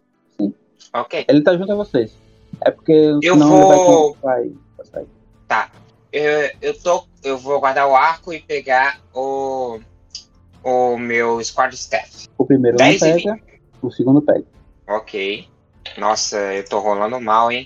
Ok. 0.92 1.24
Ele 1.28 1.42
tá 1.42 1.56
junto 1.56 1.72
a 1.72 1.76
vocês. 1.76 2.16
É 2.60 2.70
porque 2.70 2.92
Eu 3.22 3.36
vou- 3.36 4.16
vai, 4.22 4.50
vai, 4.76 4.86
sair. 4.86 5.06
Eu, 6.12 6.50
eu, 6.60 6.78
tô, 6.78 7.04
eu 7.24 7.38
vou 7.38 7.58
guardar 7.58 7.88
o 7.88 7.96
arco 7.96 8.32
e 8.34 8.40
pegar 8.40 9.00
o, 9.14 9.80
o 10.62 10.96
meu 10.98 11.42
Squad 11.42 11.74
Staff. 11.74 12.28
O 12.36 12.44
primeiro 12.44 12.76
não 12.78 12.98
pega, 12.98 13.40
o 13.80 13.90
segundo 13.90 14.20
pega. 14.20 14.44
Ok. 14.86 15.48
Nossa, 15.96 16.36
eu 16.54 16.68
tô 16.68 16.80
rolando 16.80 17.18
mal, 17.18 17.50
hein? 17.50 17.64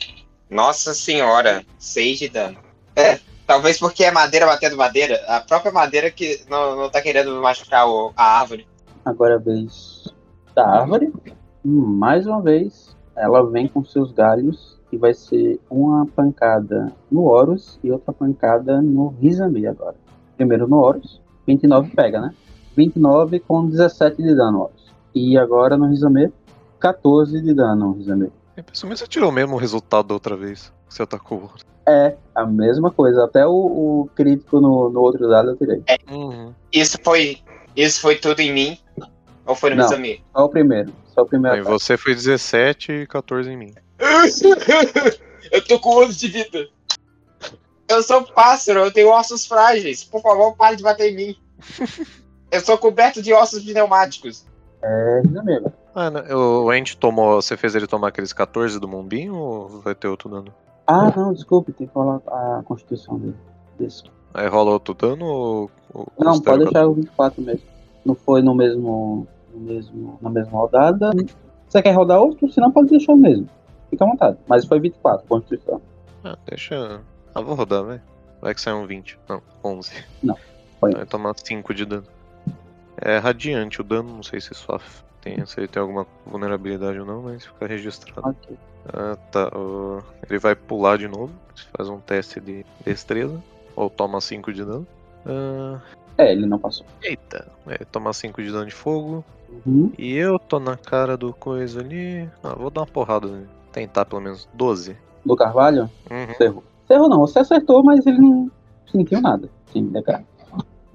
Nossa 0.48 0.94
senhora, 0.94 1.64
6 1.76 2.18
de 2.20 2.29
dano. 2.29 2.57
É, 2.94 3.18
talvez 3.46 3.79
porque 3.81 4.05
é 4.05 4.12
madeira 4.12 4.46
batendo 4.46 4.76
madeira. 4.76 5.20
A 5.26 5.40
própria 5.40 5.72
madeira 5.72 6.09
que 6.11 6.40
não, 6.48 6.76
não 6.76 6.88
tá 6.88 7.02
querendo 7.02 7.35
machucar 7.42 7.88
o- 7.88 8.12
a 8.16 8.38
árvore. 8.40 8.66
Agora 9.05 9.35
a 9.35 9.38
vez 9.38 10.05
da 10.55 10.64
árvore. 10.68 11.12
Mais 11.64 12.26
uma 12.26 12.40
vez, 12.40 12.96
ela 13.16 13.42
vem 13.48 13.66
com 13.66 13.85
seus 13.85 14.12
galhos 14.12 14.79
e 14.92 14.96
vai 14.96 15.14
ser 15.14 15.59
uma 15.70 16.07
pancada 16.07 16.92
no 17.11 17.24
Horus 17.24 17.79
e 17.83 17.90
outra 17.90 18.12
pancada 18.12 18.81
no 18.81 19.09
Rizambi 19.20 19.66
agora. 19.66 19.96
Primeiro 20.37 20.68
no 20.68 20.79
Horus, 20.79 21.20
29 21.46 21.90
pega, 21.94 22.20
né? 22.20 22.35
29 22.76 23.40
com 23.40 23.66
17 23.66 24.22
de 24.22 24.35
dano, 24.35 24.62
Horus. 24.62 24.94
E 25.14 25.38
agora 25.38 25.76
no 25.76 25.87
Rizambi, 25.87 26.33
14 26.79 27.40
de 27.40 27.55
dano, 27.55 27.92
Rizambi. 27.92 28.31
É, 28.57 28.62
Principalmente 28.62 28.98
você 28.98 29.07
tirou 29.07 29.31
o 29.31 29.33
mesmo 29.33 29.57
resultado 29.57 30.09
da 30.09 30.14
outra 30.14 30.37
vez 30.37 30.72
que 30.88 30.94
você 30.94 31.02
atacou. 31.02 31.50
É, 31.87 32.16
a 32.35 32.44
mesma 32.44 32.90
coisa. 32.90 33.24
Até 33.24 33.46
o, 33.46 33.52
o 33.52 34.11
crítico 34.14 34.61
no, 34.61 34.90
no 34.90 35.00
outro 35.00 35.29
dado 35.29 35.50
eu 35.50 35.57
tirei. 35.57 35.83
Uhum. 36.11 36.52
Isso 36.72 36.98
foi, 37.02 37.38
isso 37.74 38.00
foi 38.00 38.16
tudo 38.16 38.40
em 38.40 38.52
mim? 38.52 38.79
Ou 39.47 39.55
foi 39.55 39.71
no 39.71 39.77
Não. 39.77 39.85
Mizami? 39.85 40.25
Só 40.35 40.45
o 40.45 40.49
primeiro. 40.49 40.93
Só 41.15 41.23
o 41.23 41.27
primeiro 41.27 41.55
Aí 41.55 41.61
ataque. 41.63 41.79
você 41.79 41.97
foi 41.97 42.15
17 42.15 42.93
e 42.93 43.07
14 43.07 43.51
em 43.51 43.57
mim. 43.57 43.75
eu 45.51 45.65
tô 45.65 45.79
com 45.79 46.03
11 46.05 46.17
de 46.19 46.29
vida. 46.29 46.69
Eu 47.89 48.03
sou 48.03 48.25
pássaro, 48.25 48.81
eu 48.81 48.93
tenho 48.93 49.09
ossos 49.11 49.47
frágeis. 49.47 50.03
Por 50.03 50.21
favor, 50.21 50.57
pare 50.57 50.77
de 50.77 50.83
bater 50.83 51.13
em 51.13 51.17
mim. 51.17 51.37
Eu 52.49 52.61
sou 52.61 52.79
coberto 52.79 53.21
de 53.21 53.33
ossos 53.33 53.65
pneumáticos. 53.65 54.47
É 54.81 55.23
agora. 55.37 55.75
Ah, 55.95 56.11
o 56.37 56.73
Ent 56.73 56.95
tomou. 56.95 57.41
Você 57.43 57.57
fez 57.57 57.75
ele 57.75 57.87
tomar 57.87 58.09
aqueles 58.09 58.33
14 58.33 58.79
do 58.79 58.87
Mumbim 58.87 59.31
ou 59.31 59.81
vai 59.81 59.95
ter 59.95 60.07
outro 60.07 60.29
dano? 60.29 60.55
Ah, 60.87 61.13
não, 61.17 61.33
desculpe, 61.33 61.73
tem 61.73 61.87
que 61.87 61.93
falar 61.93 62.21
a 62.27 62.63
constituição 62.65 63.19
dele. 63.19 63.35
Isso. 63.81 64.05
Aí 64.33 64.47
rola 64.47 64.71
outro 64.71 64.95
dano 64.95 65.25
ou. 65.25 65.71
ou 65.93 66.07
Não, 66.19 66.41
pode 66.41 66.65
deixar 66.65 66.87
o 66.87 66.95
24 66.95 67.43
mesmo. 67.43 67.63
Não 68.05 68.15
foi 68.15 68.43
no 68.43 68.55
mesmo, 68.55 69.27
mesmo, 69.59 70.19
na 70.21 70.31
mesma 70.31 70.59
rodada. 70.59 71.11
Você 71.69 71.83
quer 71.83 71.92
rodar 71.92 72.21
outro? 72.21 72.51
Se 72.51 72.61
não, 72.61 72.71
pode 72.71 72.88
deixar 72.90 73.12
o 73.12 73.16
mesmo. 73.16 73.49
Fica 73.90 74.05
à 74.05 74.09
vontade. 74.09 74.38
Mas 74.47 74.64
foi 74.64 74.79
24, 74.81 75.27
Constituição. 75.27 75.81
Ah, 76.25 76.37
deixa. 76.47 77.01
Ah, 77.35 77.40
vou 77.40 77.55
rodar, 77.55 77.85
vai. 77.85 78.01
Vai 78.40 78.55
que 78.55 78.61
sai 78.61 78.75
um 78.75 78.87
20. 78.87 79.19
Não, 79.29 79.42
11. 79.64 79.92
Não, 80.23 80.37
foi. 80.81 80.92
Vai 80.92 81.07
tomar 81.07 81.35
5 81.37 81.73
de 81.75 81.85
dano. 81.85 82.05
É 82.99 83.19
radiante 83.19 83.81
o 83.81 83.85
dano, 83.85 84.09
não 84.14 84.23
sei 84.23 84.40
se 84.40 84.55
sofre. 84.55 85.05
Tem, 85.21 85.45
se 85.45 85.59
ele 85.59 85.69
tem 85.69 85.81
alguma 85.83 86.07
vulnerabilidade 86.25 86.99
ou 87.01 87.07
não, 87.07 87.23
mas 87.23 87.45
fica 87.45 87.66
registrado. 87.66 88.29
Ok. 88.29 88.57
Ah, 88.92 89.16
tá. 89.33 89.49
o- 89.59 90.01
Ele 90.29 90.38
vai 90.38 90.55
pular 90.55 90.97
de 90.97 91.09
novo. 91.09 91.33
Faz 91.77 91.88
um 91.88 91.99
teste 91.99 92.40
de 92.40 92.64
destreza. 92.85 93.42
Ou 93.75 93.90
toma 93.90 94.21
5 94.21 94.53
de 94.53 94.64
dano. 94.64 94.87
Ah, 95.27 95.81
É, 96.19 96.33
ele 96.33 96.47
não 96.47 96.59
passou. 96.59 96.87
eita. 97.03 97.47
É, 97.66 97.85
toma 97.85 98.12
5 98.12 98.40
de 98.42 98.51
dano 98.53 98.66
de 98.66 98.75
fogo. 98.75 99.25
Uhum. 99.64 99.92
E 99.99 100.14
eu 100.14 100.38
tô 100.38 100.59
na 100.59 100.77
cara 100.77 101.16
do 101.16 101.33
coisa 101.33 101.81
ali. 101.81 102.29
Ah, 102.42 102.55
vou 102.55 102.71
dar 102.71 102.83
uma 102.83 102.87
porrada 102.87 103.29
nele. 103.29 103.49
Tentar 103.73 104.05
pelo 104.05 104.23
menos 104.23 104.49
12. 104.55 104.97
Do 105.25 105.37
Carvalho, 105.37 105.90
Uhum. 106.11 106.61
Você 106.87 106.95
errou 106.95 107.09
não, 107.09 107.21
você 107.21 107.40
acertou, 107.40 107.83
mas 107.83 108.07
ele 108.07 108.19
não 108.19 108.51
sentiu 108.87 109.21
nada. 109.21 109.51
Sim, 109.73 109.88
DK. 109.88 110.25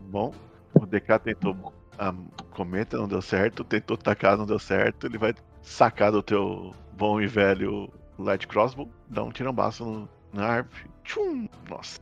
Bom, 0.10 0.34
o 0.74 0.86
DK 0.86 1.20
tentou 1.20 1.56
a 1.98 2.14
cometa, 2.52 2.98
não 2.98 3.08
deu 3.08 3.22
certo, 3.22 3.64
tentou 3.64 3.98
tacar, 3.98 4.38
não 4.38 4.46
deu 4.46 4.58
certo. 4.58 5.06
Ele 5.06 5.18
vai 5.18 5.34
sacar 5.62 6.12
do 6.12 6.24
teu 6.24 6.74
bom 6.98 7.20
e 7.20 7.28
velho 7.28 7.90
Light 8.18 8.48
Crossbow, 8.48 8.88
dá 9.10 9.24
um 9.24 9.32
tirambaço 9.32 9.84
no, 9.86 10.10
na 10.34 10.46
árvore. 10.46 10.86
Tchum! 11.04 11.48
Nossa. 11.70 12.00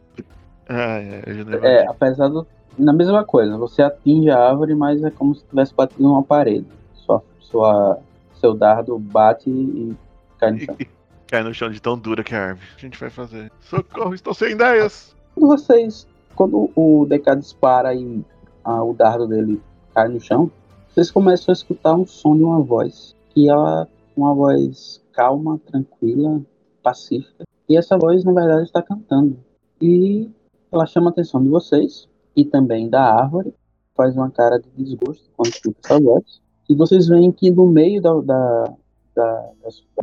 Ah, 0.67 1.00
é, 1.00 1.24
É, 1.63 1.88
apesar 1.88 2.28
do. 2.28 2.45
Na 2.80 2.94
mesma 2.94 3.26
coisa, 3.26 3.58
você 3.58 3.82
atinge 3.82 4.30
a 4.30 4.39
árvore, 4.39 4.74
mas 4.74 5.04
é 5.04 5.12
como 5.12 5.36
se 5.36 5.44
tivesse 5.44 5.74
batido 5.74 6.02
numa 6.02 6.24
parede. 6.24 6.65
Sua, 6.94 7.22
sua, 7.39 8.00
seu 8.39 8.54
dardo 8.54 8.98
bate 8.98 9.50
e 9.50 9.94
cai 10.38 10.52
no 10.52 10.60
chão. 10.60 10.76
E, 10.80 10.84
e 10.84 10.88
cai 11.28 11.44
no 11.44 11.54
chão 11.54 11.70
de 11.70 11.82
tão 11.82 11.98
dura 11.98 12.24
que 12.24 12.34
é 12.34 12.38
a 12.38 12.46
árvore. 12.48 12.68
O 12.72 12.76
que 12.78 12.86
a 12.86 12.89
gente 12.89 13.00
vai 13.00 13.10
fazer? 13.10 13.52
Socorro, 13.60 14.13
estou 14.13 14.34
sem 14.34 14.54
ideias! 14.54 15.13
Quando 15.36 15.48
vocês. 15.48 16.08
Quando 16.36 16.72
o 16.74 17.06
DK 17.06 17.36
dispara 17.36 17.94
e 17.94 18.24
ah, 18.63 18.82
o 18.82 18.94
dardo 18.94 19.28
dele 19.28 19.62
cai 19.94 20.08
no 20.08 20.22
chão, 20.22 20.50
vocês 20.88 21.12
começam 21.12 21.52
a 21.52 21.54
escutar 21.54 21.94
um 21.96 22.06
som 22.06 22.38
de 22.38 22.44
uma 22.44 22.62
voz. 22.62 23.13
Que 23.32 23.50
ela 23.50 23.89
uma 24.15 24.34
voz 24.34 25.02
calma, 25.12 25.60
tranquila, 25.65 26.42
pacífica. 26.82 27.44
E 27.68 27.76
essa 27.76 27.98
voz, 27.98 28.24
na 28.24 28.32
verdade, 28.32 28.63
está 28.63 28.82
cantando. 28.82 29.38
E 29.82 30.30
ela 30.72 30.86
chama 30.86 31.10
a 31.10 31.12
atenção 31.12 31.44
de 31.44 31.50
vocês 31.50 32.08
e 32.39 32.45
também 32.45 32.89
da 32.89 33.02
árvore. 33.02 33.54
Faz 33.95 34.15
uma 34.15 34.32
cara 34.32 34.58
de 34.60 34.69
desgosto 34.78 35.30
quando 35.36 35.49
escuta 35.49 35.80
essa 35.84 35.99
voz. 35.99 36.41
E 36.69 36.75
vocês 36.75 37.08
veem 37.08 37.32
que 37.32 37.52
no 37.52 37.67
meio 37.67 38.02
da, 38.02 38.13
da, 38.21 38.73
da, 39.15 39.52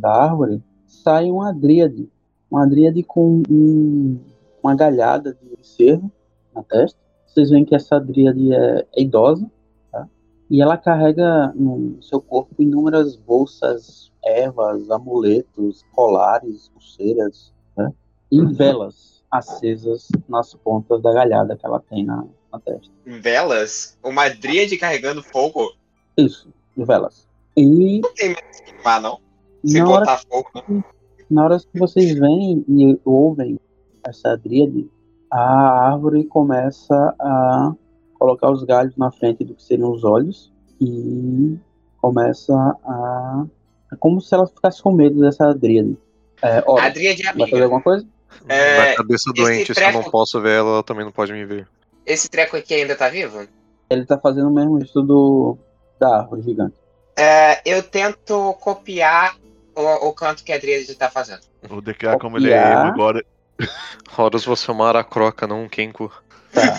da 0.01 0.11
árvore 0.11 0.63
sai 0.87 1.31
uma 1.31 1.53
dríade. 1.53 2.09
Uma 2.51 2.67
dríade 2.67 3.03
com 3.03 3.43
um, 3.49 4.19
uma 4.63 4.75
galhada 4.75 5.35
de 5.35 5.67
cerro 5.67 6.11
na 6.55 6.63
testa. 6.63 6.99
Vocês 7.27 7.51
veem 7.51 7.65
que 7.65 7.75
essa 7.75 7.99
dríade 7.99 8.53
é, 8.53 8.87
é 8.95 9.03
idosa, 9.03 9.51
tá? 9.91 10.07
E 10.51 10.61
ela 10.61 10.77
carrega 10.77 11.53
no 11.55 12.03
seu 12.03 12.21
corpo 12.21 12.63
inúmeras 12.63 13.17
bolsas, 13.17 14.13
ervas, 14.25 14.91
amuletos, 14.91 15.85
colares, 15.93 16.69
pulseiras, 16.69 17.53
né? 17.77 17.93
E 18.31 18.45
velas 18.45 19.16
acesas 19.31 20.09
nas 20.29 20.55
pontas 20.55 21.03
da 21.03 21.13
galhada 21.13 21.57
que 21.57 21.67
ela 21.67 21.81
tem 21.81 22.05
na, 22.05 22.25
na 22.53 22.61
testa. 22.61 22.93
Velas? 23.05 23.99
Uma 24.03 24.29
dríade 24.29 24.77
carregando 24.77 25.23
fogo? 25.23 25.73
Isso, 26.17 26.49
velas. 26.77 27.27
E 27.57 28.01
Não 28.01 28.13
tem 28.15 28.35
mais 28.35 28.61
que 28.61 28.73
queimar, 28.73 29.01
não. 29.01 29.19
Se 29.65 29.79
na 29.79 29.85
botar 29.87 30.19
fogo, 30.19 30.49
não. 30.69 30.85
na 31.31 31.45
hora 31.45 31.59
que 31.59 31.79
vocês 31.79 32.15
veem 32.19 32.65
e 32.69 32.99
ouvem 33.05 33.59
essa 34.07 34.37
dríade, 34.37 34.89
a 35.31 35.91
árvore 35.91 36.25
começa 36.25 37.15
a 37.19 37.73
colocar 38.19 38.51
os 38.51 38.63
galhos 38.65 38.97
na 38.97 39.11
frente 39.11 39.45
do 39.45 39.55
que 39.55 39.63
seriam 39.63 39.91
os 39.91 40.05
olhos 40.05 40.53
e 40.81 41.57
começa 42.01 42.55
a. 42.85 43.45
É 43.93 43.97
como 43.97 44.21
se 44.21 44.35
ela 44.35 44.47
ficasse 44.47 44.83
com 44.83 44.93
medo 44.93 45.21
dessa 45.21 45.53
dríade. 45.53 45.97
É, 46.43 46.63
ó, 46.67 46.79
A 46.79 46.89
Dríade 46.91 47.23
é 47.23 47.25
vai 47.27 47.35
fazer 47.35 47.43
amiga. 47.53 47.65
alguma 47.65 47.81
coisa? 47.83 48.07
É, 48.49 48.91
Na 48.91 48.97
cabeça 48.97 49.33
doente, 49.35 49.67
se 49.67 49.71
eu 49.73 49.75
treco- 49.75 50.03
não 50.03 50.11
posso 50.11 50.41
ver 50.41 50.59
ela, 50.59 50.71
ela 50.71 50.83
também 50.83 51.05
não 51.05 51.13
pode 51.13 51.33
me 51.33 51.45
ver. 51.45 51.67
Esse 52.05 52.29
treco 52.29 52.57
aqui 52.57 52.75
ainda 52.75 52.95
tá 52.95 53.09
vivo? 53.09 53.47
Ele 53.91 54.05
tá 54.05 54.19
fazendo 54.19 54.49
o 54.49 54.55
mesmo 54.55 54.79
estudo 54.79 55.59
da 55.99 56.19
árvore 56.21 56.43
gigante. 56.43 56.75
É, 57.17 57.61
eu 57.65 57.83
tento 57.83 58.55
copiar 58.61 59.37
o, 59.75 60.09
o 60.09 60.13
canto 60.13 60.45
que 60.45 60.53
a 60.53 60.59
Dríade 60.59 60.95
tá 60.95 61.11
fazendo. 61.11 61.41
O 61.71 61.81
DK, 61.81 62.19
como 62.21 62.37
ele 62.37 62.53
é 62.53 62.73
emo 62.73 62.87
agora, 62.87 63.25
Horus, 64.17 64.45
você 64.45 64.71
é 64.71 64.75
uma 64.75 64.89
aracroca, 64.89 65.47
não 65.47 65.65
um 65.65 65.69
Kenko. 65.69 66.13
Tá. 66.53 66.79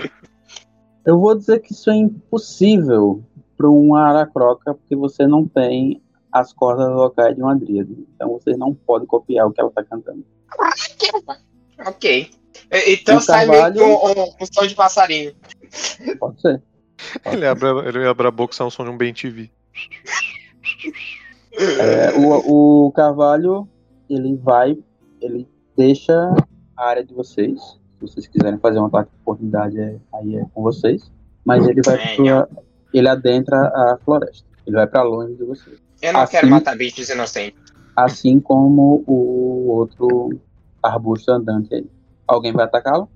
Eu 1.04 1.18
vou 1.18 1.36
dizer 1.36 1.60
que 1.60 1.72
isso 1.72 1.90
é 1.90 1.94
impossível 1.96 3.22
para 3.56 3.68
um 3.68 3.94
aracroca, 3.94 4.74
porque 4.74 4.96
você 4.96 5.26
não 5.26 5.46
tem 5.46 6.00
as 6.32 6.52
cordas 6.52 6.92
vocais 6.94 7.36
de 7.36 7.42
uma 7.42 7.54
dríade. 7.54 7.94
Então 8.14 8.30
você 8.30 8.56
não 8.56 8.74
pode 8.74 9.06
copiar 9.06 9.46
o 9.46 9.52
que 9.52 9.60
ela 9.60 9.70
tá 9.70 9.84
cantando. 9.84 10.24
Ok. 11.86 12.30
Então 12.86 13.16
O 13.18 13.20
sai 13.20 13.46
Carvalho- 13.46 13.74
meio 13.74 13.98
com 13.98 14.20
um, 14.20 14.34
um 14.40 14.46
som 14.52 14.66
de 14.66 14.74
passarinho. 14.74 15.34
Pode 16.18 16.40
ser. 16.40 16.62
Ele 17.26 17.46
abre, 17.46 17.68
ele 17.88 18.06
abre 18.06 18.26
a 18.26 18.30
boca 18.30 18.54
e 18.54 18.56
sai 18.56 18.66
um 18.66 18.70
som 18.70 18.84
de 18.84 18.90
um 18.90 18.96
bem 18.96 19.12
TV. 19.12 19.50
É, 21.56 22.12
o, 22.18 22.86
o 22.86 22.92
Carvalho, 22.92 23.68
ele 24.08 24.36
vai, 24.36 24.76
ele 25.20 25.48
deixa 25.76 26.14
a 26.76 26.84
área 26.88 27.04
de 27.04 27.14
vocês. 27.14 27.60
Se 27.60 28.00
vocês 28.00 28.26
quiserem 28.26 28.58
fazer 28.58 28.78
um 28.80 28.86
ataque 28.86 29.10
de 29.10 29.16
oportunidade, 29.22 29.78
é- 29.80 29.96
aí 30.14 30.36
é 30.36 30.44
com 30.52 30.62
vocês. 30.62 31.10
Mas 31.44 31.66
ele 31.66 31.80
vai 31.84 31.96
pra, 32.16 32.48
ele 32.92 33.08
adentra 33.08 33.56
a 33.68 33.98
floresta. 34.04 34.46
Ele 34.66 34.76
vai 34.76 34.86
para 34.86 35.02
longe 35.02 35.34
de 35.34 35.44
vocês. 35.44 35.78
Eu 36.00 36.12
não 36.12 36.20
Assim- 36.20 36.32
quero 36.32 36.48
matar 36.48 36.76
bichos 36.76 37.08
inocentes. 37.08 37.58
Assim 37.96 38.40
como 38.40 39.04
o 39.06 39.68
outro 39.68 40.38
arbusto 40.82 41.30
andante 41.30 41.74
aí. 41.74 41.86
Alguém 42.26 42.52
vai 42.52 42.64
atacá-lo? 42.64 43.08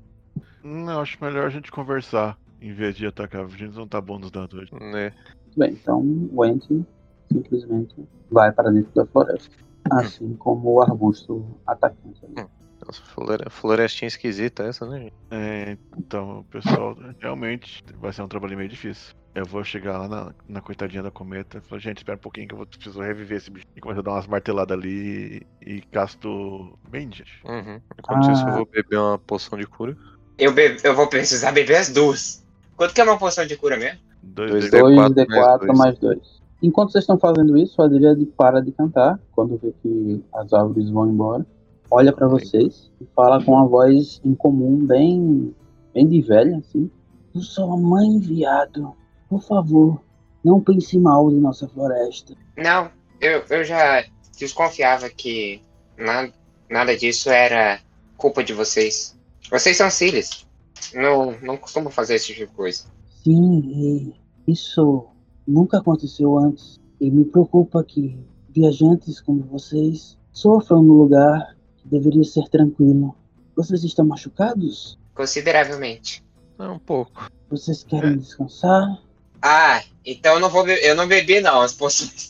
não, 0.62 1.00
acho 1.00 1.22
melhor 1.22 1.46
a 1.46 1.50
gente 1.50 1.70
conversar 1.70 2.36
em 2.60 2.72
vez 2.72 2.96
de 2.96 3.06
atacar. 3.06 3.44
A 3.44 3.48
gente 3.48 3.76
não 3.76 3.86
tá 3.88 4.00
bom 4.00 4.18
nos 4.18 4.30
dados 4.30 4.58
hoje. 4.58 4.70
Né? 4.74 5.12
Muito 5.44 5.58
bem, 5.58 5.72
então 5.72 6.28
o 6.32 6.44
Ente 6.44 6.84
simplesmente 7.32 7.94
vai 8.30 8.52
para 8.52 8.70
dentro 8.70 8.92
da 8.94 9.06
floresta. 9.06 9.54
Assim 9.90 10.34
como 10.36 10.74
o 10.74 10.82
arbusto 10.82 11.44
atacante. 11.66 12.24
ali. 12.24 12.46
Nossa, 12.86 13.02
flore- 13.02 13.50
florestinha 13.50 14.06
esquisita 14.08 14.62
essa, 14.64 14.86
né, 14.86 15.00
gente? 15.00 15.14
É, 15.30 15.76
então, 15.96 16.44
pessoal, 16.50 16.96
realmente 17.18 17.82
vai 17.98 18.12
ser 18.12 18.22
um 18.22 18.28
trabalho 18.28 18.56
meio 18.56 18.68
difícil. 18.68 19.14
Eu 19.38 19.46
vou 19.46 19.62
chegar 19.64 19.98
lá 19.98 20.09
na, 20.09 20.35
na 20.48 20.61
coitadinha 20.61 21.03
da 21.03 21.11
cometa 21.11 21.59
e 21.59 21.61
falar, 21.61 21.81
gente, 21.81 21.98
espera 21.98 22.16
um 22.16 22.20
pouquinho 22.20 22.48
que 22.48 22.55
eu 22.55 22.59
vou, 22.59 22.66
preciso 22.66 23.01
reviver 23.01 23.38
esse 23.38 23.51
bicho. 23.51 23.66
E 23.77 23.81
começo 23.81 24.01
a 24.01 24.03
dar 24.03 24.12
umas 24.12 24.27
marteladas 24.27 24.77
ali 24.77 25.46
e, 25.64 25.74
e 25.77 25.81
casto 25.83 26.77
bem, 26.90 27.03
gente. 27.12 27.40
Uhum. 27.44 27.81
Enquanto 27.98 28.31
isso, 28.33 28.42
eu 28.42 28.48
Ah. 28.48 28.57
vou 28.57 28.66
beber 28.66 28.98
uma 28.98 29.18
poção 29.18 29.59
de 29.59 29.66
cura. 29.66 29.96
Eu, 30.38 30.53
be- 30.53 30.77
eu 30.83 30.94
vou 30.94 31.07
precisar 31.09 31.53
beber 31.53 31.77
as 31.77 31.88
duas. 31.88 32.44
Quanto 32.77 32.94
que 32.94 33.01
é 33.01 33.05
uma 33.05 33.18
poção 33.18 33.46
de 33.46 33.57
cura 33.57 33.77
mesmo? 33.77 33.98
Dois, 34.22 34.51
Dois 34.51 34.70
D- 34.70 34.81
2 34.81 34.96
D4 35.11 35.27
D4 35.27 35.66
mais 35.68 35.79
mais 35.79 35.98
2. 35.98 36.18
Enquanto 36.62 36.90
vocês 36.92 37.03
estão 37.03 37.18
fazendo 37.18 37.57
isso, 37.57 37.81
a 37.81 37.85
Adriane 37.85 38.27
para 38.27 38.61
de 38.61 38.72
cantar 38.72 39.18
quando 39.33 39.57
vê 39.59 39.72
que 39.83 40.24
as 40.35 40.53
árvores 40.53 40.90
vão 40.90 41.09
embora. 41.09 41.46
Olha 41.90 42.12
para 42.12 42.27
vocês 42.29 42.90
e 43.01 43.07
fala 43.14 43.42
com 43.42 43.53
uma 43.53 43.64
voz 43.66 44.20
incomum, 44.24 44.85
bem, 44.85 45.55
bem 45.94 46.07
de 46.09 46.20
velha, 46.20 46.57
assim. 46.59 46.90
Eu 47.35 47.40
sou 47.40 47.72
a 47.72 47.77
mãe 47.77 48.18
viado. 48.18 48.92
Por 49.28 49.42
favor, 49.42 50.00
não 50.44 50.60
pense 50.60 50.98
mal 50.98 51.30
de 51.30 51.36
nossa 51.36 51.68
floresta. 51.68 52.34
Não, 52.56 52.90
eu, 53.20 53.42
eu 53.50 53.64
já 53.64 54.04
desconfiava 54.38 55.08
que 55.10 55.60
nada, 55.96 56.32
nada 56.70 56.96
disso 56.96 57.30
era 57.30 57.80
culpa 58.16 58.42
de 58.42 58.52
vocês. 58.52 59.16
Vocês 59.50 59.76
são 59.76 59.90
Siles. 59.90 60.46
Não, 60.94 61.38
não 61.42 61.56
costumam 61.56 61.90
fazer 61.90 62.14
esse 62.14 62.28
tipo 62.28 62.46
de 62.46 62.56
coisa. 62.56 62.84
Sim, 63.24 63.62
e 63.66 64.14
isso 64.46 65.06
nunca 65.46 65.78
aconteceu 65.78 66.38
antes. 66.38 66.78
E 67.00 67.10
me 67.10 67.24
preocupa 67.24 67.84
que 67.84 68.18
viajantes 68.48 69.20
como 69.20 69.42
vocês 69.44 70.16
sofram 70.32 70.82
no 70.82 70.94
lugar 70.94 71.56
que 71.76 71.88
deveria 71.88 72.24
ser 72.24 72.48
tranquilo. 72.48 73.14
Vocês 73.54 73.82
estão 73.84 74.06
machucados? 74.06 74.98
Consideravelmente. 75.14 76.24
É 76.58 76.68
um 76.68 76.78
pouco. 76.78 77.30
Vocês 77.50 77.84
querem 77.84 78.18
descansar? 78.18 79.00
Ah, 79.42 79.83
então 80.05 80.35
eu 80.35 80.40
não 80.40 80.48
vou 80.48 80.66
eu 80.68 80.94
não 80.94 81.07
bebi 81.07 81.40
não 81.40 81.61
as 81.61 81.72
poções. 81.72 82.29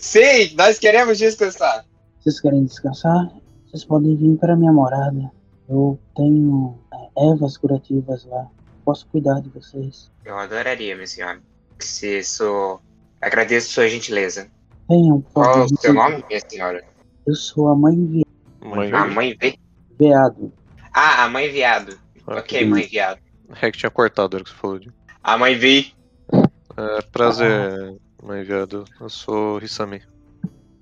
Sim, 0.00 0.54
nós 0.56 0.78
queremos 0.78 1.18
descansar. 1.18 1.84
Vocês 2.20 2.40
querem 2.40 2.64
descansar? 2.64 3.28
Vocês 3.66 3.84
podem 3.84 4.16
vir 4.16 4.36
para 4.38 4.56
minha 4.56 4.72
morada. 4.72 5.30
Eu 5.68 5.98
tenho 6.16 6.78
é, 7.16 7.30
ervas 7.30 7.56
curativas 7.56 8.24
lá. 8.26 8.46
Posso 8.84 9.06
cuidar 9.06 9.40
de 9.40 9.48
vocês. 9.50 10.10
Eu 10.24 10.38
adoraria, 10.38 10.96
meu 10.96 11.06
senhor. 11.06 11.40
Se 11.78 12.18
isso. 12.18 12.80
Agradeço 13.20 13.70
sua 13.72 13.88
gentileza. 13.88 14.48
Venham, 14.88 15.20
por 15.22 15.44
Qual 15.44 15.60
é 15.60 15.64
o 15.64 15.68
seu 15.80 15.94
nome, 15.94 16.22
minha 16.28 16.40
senhora? 16.46 16.84
Eu 17.26 17.34
sou 17.34 17.68
a 17.68 17.74
mãe 17.76 18.06
vi- 18.06 18.26
Mãe, 18.60 18.92
A 18.92 19.06
mãe 19.06 19.36
vi... 19.40 19.58
veado. 19.98 20.52
Ah, 20.92 21.24
a 21.24 21.28
mãe 21.28 21.50
viado. 21.50 21.98
Ah, 22.26 22.36
Ok, 22.38 22.64
mãe 22.66 22.86
viado. 22.86 23.18
É 23.62 23.70
que 23.70 23.78
tinha 23.78 23.90
cortado 23.90 24.36
a 24.36 24.38
hora 24.38 24.44
que 24.44 24.50
você 24.50 24.56
falou 24.56 24.78
de. 24.78 24.92
A 25.24 25.38
mãe 25.38 25.56
vi. 25.56 25.94
É, 26.76 27.02
prazer, 27.10 27.98
mãe 28.22 28.42
viado. 28.44 28.84
Eu 29.00 29.08
sou 29.08 29.58
Hisami. 29.58 30.02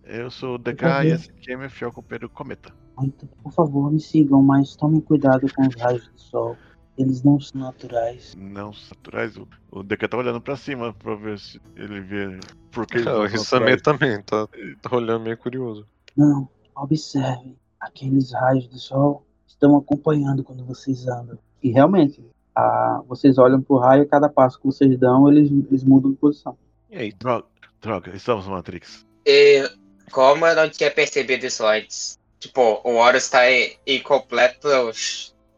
Eu 0.05 0.31
sou 0.31 0.57
o 0.57 0.59
DK 0.59 0.85
e 1.05 1.07
esse 1.13 1.31
aqui 1.31 1.53
é 1.53 1.57
meu 1.57 1.71
fiel 1.71 1.93
companheiro 1.93 2.29
Cometa. 2.29 2.75
Muito, 2.99 3.25
por 3.43 3.53
favor, 3.53 3.91
me 3.93 4.01
sigam, 4.01 4.43
mas 4.43 4.75
tomem 4.75 5.01
cuidado 5.01 5.47
com 5.55 5.63
os 5.67 5.75
raios 5.81 6.09
do 6.09 6.19
sol. 6.19 6.57
Eles 6.99 7.23
não 7.23 7.41
são 7.41 7.61
naturais. 7.61 8.35
Não 8.37 8.73
são 8.73 8.97
naturais. 8.97 9.37
O, 9.37 9.49
o 9.71 9.83
DK 9.83 10.09
tá 10.09 10.17
olhando 10.17 10.41
pra 10.41 10.57
cima 10.57 10.93
pra 10.93 11.15
ver 11.15 11.39
se 11.39 11.61
ele 11.77 12.01
vê 12.01 12.39
por 12.73 12.85
que 12.87 12.97
eles 12.99 13.07
Ah, 13.07 13.13
não 13.13 13.25
o 13.25 13.29
são 13.39 13.61
naturais. 13.61 13.83
também, 13.83 14.23
tá, 14.23 14.49
tá 14.83 14.97
olhando 14.97 15.23
meio 15.23 15.39
curioso. 15.39 15.87
Não, 16.17 16.49
observem. 16.77 17.57
Aqueles 17.81 18.33
raios 18.33 18.67
do 18.69 18.79
sol 18.79 19.25
estão 19.47 19.77
acompanhando 19.77 20.45
quando 20.45 20.65
vocês 20.65 21.07
andam. 21.09 21.39
E 21.63 21.71
realmente, 21.71 22.23
a, 22.55 23.03
vocês 23.07 23.39
olham 23.39 23.61
pro 23.61 23.79
raio 23.79 24.03
e 24.03 24.07
cada 24.07 24.29
passo 24.29 24.59
que 24.59 24.67
vocês 24.67 24.99
dão, 24.99 25.31
eles, 25.31 25.51
eles 25.51 25.85
mudam 25.85 26.11
de 26.11 26.17
posição. 26.17 26.57
E 26.91 26.97
aí? 26.97 27.13
Droga, 27.13 27.47
droga, 27.81 28.15
estamos 28.15 28.47
no 28.47 28.53
Matrix. 28.53 29.07
E 29.27 29.69
como 30.11 30.47
eu 30.47 30.55
não 30.55 30.69
tinha 30.69 30.91
percebido 30.91 31.47
isso 31.47 31.65
antes? 31.67 32.19
Tipo, 32.39 32.81
o 32.85 32.97
Horus 32.97 33.31
tá 33.31 33.51
em, 33.51 33.77
em 33.87 34.03
completo. 34.03 34.69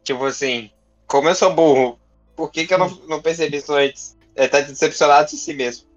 Tipo 0.02 0.26
assim, 0.26 0.70
como 1.06 1.28
eu 1.28 1.34
sou 1.34 1.54
burro, 1.54 1.98
por 2.36 2.50
que, 2.50 2.66
que 2.66 2.74
eu 2.74 2.78
não, 2.78 2.88
não 3.08 3.22
percebi 3.22 3.56
isso 3.56 3.72
antes? 3.72 4.16
Ele 4.36 4.48
tá 4.48 4.60
decepcionado 4.60 5.30
de 5.30 5.36
si 5.36 5.54
mesmo. 5.54 5.88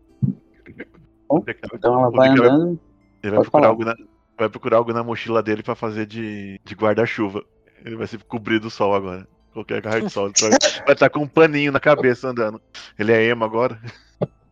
O 1.29 1.39
DK 1.39 1.60
Então 1.73 1.99
ela 1.99 2.07
o 2.07 2.12
vai 2.12 2.29
andando. 2.29 2.79
Ele 3.21 3.36
vai 3.36 3.41
procurar, 3.41 3.67
algo 3.67 3.83
na, 3.83 3.95
vai 4.38 4.49
procurar 4.49 4.77
algo 4.77 4.93
na 4.93 5.03
mochila 5.03 5.43
dele 5.43 5.62
pra 5.62 5.75
fazer 5.75 6.05
de, 6.05 6.60
de 6.63 6.75
guarda-chuva. 6.75 7.43
Ele 7.83 7.95
vai 7.95 8.07
se 8.07 8.17
cobrir 8.19 8.60
do 8.60 8.69
sol 8.69 8.93
agora. 8.93 9.27
Qualquer 9.57 9.83
raio 9.83 10.03
de 10.05 10.11
sol. 10.11 10.27
Ele 10.39 10.55
vai- 10.85 10.93
estar 10.93 11.09
com 11.09 11.21
um 11.21 11.27
paninho 11.27 11.71
na 11.71 11.79
cabeça 11.79 12.27
andando. 12.27 12.61
Ele 12.99 13.11
é 13.11 13.23
emo 13.23 13.43
agora? 13.43 13.81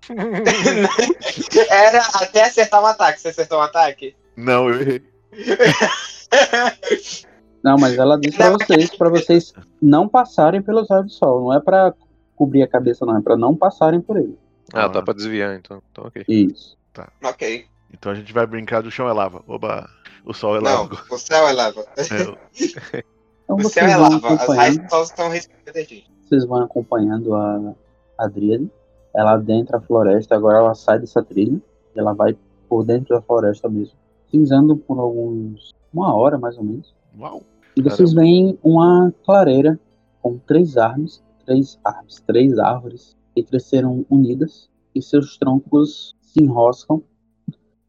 Era 1.69 1.99
até 2.15 2.43
acertar 2.43 2.81
um 2.81 2.87
ataque. 2.87 3.21
Você 3.21 3.27
acertou 3.27 3.59
um 3.59 3.61
ataque? 3.61 4.15
Não, 4.35 4.67
eu 4.67 4.81
errei. 4.81 5.03
Não, 7.63 7.77
mas 7.77 7.97
ela 7.97 8.19
diz 8.19 8.35
pra 8.35 8.49
vocês, 8.51 8.89
pra 8.95 9.09
vocês 9.09 9.53
não 9.81 10.07
passarem 10.07 10.61
pelos 10.61 10.87
raios 10.89 11.05
do 11.05 11.11
sol. 11.11 11.41
Não 11.45 11.53
é 11.53 11.59
pra 11.59 11.93
cobrir 12.35 12.61
a 12.63 12.67
cabeça, 12.67 13.05
não. 13.05 13.17
É 13.17 13.21
pra 13.21 13.37
não 13.37 13.55
passarem 13.55 14.01
por 14.01 14.17
ele. 14.17 14.37
Ah, 14.73 14.87
dá 14.87 15.01
pra 15.03 15.13
desviar 15.13 15.55
então. 15.55 15.81
Então 15.91 16.05
ok. 16.05 16.23
Isso. 16.27 16.75
ok. 17.23 17.65
Então 17.93 18.11
a 18.11 18.15
gente 18.15 18.33
vai 18.33 18.45
brincar 18.45 18.81
do 18.81 18.91
chão 18.91 19.07
é 19.09 19.13
lava. 19.13 19.43
Oba, 19.47 19.89
o 20.23 20.33
sol 20.33 20.57
é 20.57 20.61
Não, 20.61 20.83
lava. 20.83 21.03
o 21.09 21.17
céu 21.17 21.47
é 21.47 21.51
lava. 21.53 21.85
É, 21.97 23.03
Então 23.45 23.55
O 23.55 23.61
vocês 23.61 23.85
é 23.85 23.93
vão 23.97 24.01
lava. 24.09 24.15
As 24.17 24.23
acompanhando. 24.23 24.57
raios 24.57 24.77
do 24.77 24.89
sol 24.89 25.03
estão 25.03 25.29
respirando 25.29 25.77
a 25.77 25.81
gente. 25.81 26.11
vocês 26.21 26.45
vão 26.45 26.61
acompanhando 26.63 27.33
a 27.33 27.73
Adriane. 28.17 28.69
Ela 29.13 29.33
adentra 29.33 29.77
a 29.77 29.81
floresta, 29.81 30.35
agora 30.35 30.57
ela 30.57 30.75
sai 30.75 30.99
dessa 30.99 31.23
trilha. 31.23 31.61
E 31.95 31.99
ela 31.99 32.13
vai 32.13 32.37
por 32.67 32.83
dentro 32.83 33.15
da 33.15 33.21
floresta 33.21 33.69
mesmo. 33.69 33.95
Cinzando 34.29 34.75
por 34.75 34.99
alguns. 34.99 35.73
uma 35.93 36.13
hora 36.13 36.37
mais 36.37 36.57
ou 36.57 36.63
menos. 36.63 36.93
uau. 37.17 37.41
E 37.77 37.81
vocês 37.81 38.13
veem 38.13 38.57
uma 38.63 39.13
clareira 39.25 39.79
com 40.21 40.37
três 40.39 40.77
árvores, 40.77 41.21
três 41.45 41.77
árvores, 41.83 42.23
três 42.25 42.57
árvores 42.57 43.15
que 43.35 43.43
cresceram 43.43 44.05
unidas 44.09 44.69
e 44.93 45.01
seus 45.01 45.37
troncos 45.37 46.15
se 46.21 46.41
enroscam 46.41 47.03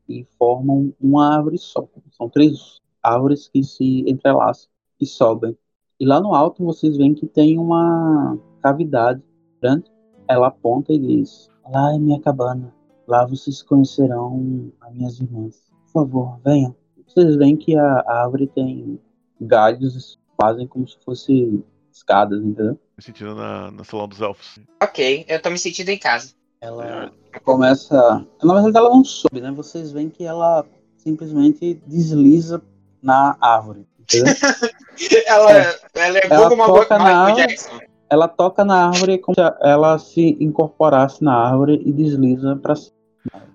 e 0.08 0.26
formam 0.38 0.92
uma 1.00 1.34
árvore 1.36 1.56
só. 1.58 1.86
São 2.10 2.28
três 2.28 2.78
árvores 3.02 3.48
que 3.48 3.62
se 3.62 4.04
entrelaçam 4.10 4.68
e 5.00 5.06
sobem. 5.06 5.56
E 5.98 6.06
lá 6.06 6.20
no 6.20 6.34
alto 6.34 6.64
vocês 6.64 6.96
veem 6.96 7.14
que 7.14 7.26
tem 7.26 7.58
uma 7.58 8.38
cavidade 8.62 9.22
grande. 9.60 9.90
Ela 10.28 10.48
aponta 10.48 10.92
e 10.92 10.98
diz: 10.98 11.48
Lá 11.72 11.94
é 11.94 11.98
minha 11.98 12.20
cabana. 12.20 12.74
Lá 13.06 13.24
vocês 13.24 13.62
conhecerão 13.62 14.72
as 14.80 14.94
minhas 14.94 15.20
irmãs. 15.20 15.70
Por 15.84 16.02
favor, 16.02 16.40
venham. 16.44 16.74
Vocês 17.06 17.36
veem 17.36 17.56
que 17.56 17.76
a 17.76 18.04
árvore 18.06 18.46
tem 18.48 19.00
galhos, 19.40 20.18
fazem 20.40 20.66
como 20.66 20.86
se 20.86 20.96
fosse 21.04 21.64
escadas, 21.92 22.42
entendeu? 22.42 22.78
Me 22.96 23.02
sentindo 23.02 23.34
na, 23.34 23.70
na 23.70 23.84
salão 23.84 24.08
dos 24.08 24.20
elfos. 24.20 24.58
Ok, 24.82 25.24
eu 25.28 25.40
tô 25.40 25.50
me 25.50 25.58
sentindo 25.58 25.90
em 25.90 25.98
casa. 25.98 26.34
Ela 26.60 27.12
começa. 27.44 28.26
Na 28.42 28.54
verdade, 28.54 28.76
ela 28.76 28.90
não 28.90 29.04
sobe, 29.04 29.40
né? 29.40 29.50
Vocês 29.52 29.92
veem 29.92 30.10
que 30.10 30.24
ela 30.24 30.66
simplesmente 30.96 31.74
desliza 31.86 32.62
na 33.02 33.36
árvore. 33.40 33.86
Ela, 35.26 35.52
ela 35.94 36.18
é 36.18 36.26
Ela 36.28 36.48
uma 36.54 36.66
toca 36.66 36.80
boca 36.80 36.98
na 36.98 37.24
árvore. 37.26 37.46
Jackson. 37.48 37.80
ela 38.10 38.28
toca 38.28 38.64
na 38.64 38.86
árvore 38.88 39.18
como 39.18 39.34
se 39.34 39.40
ela 39.62 39.98
se 39.98 40.36
incorporasse 40.40 41.22
na 41.22 41.34
árvore 41.34 41.82
e 41.84 41.92
desliza 41.92 42.56
pra 42.56 42.74
cima. 42.76 42.92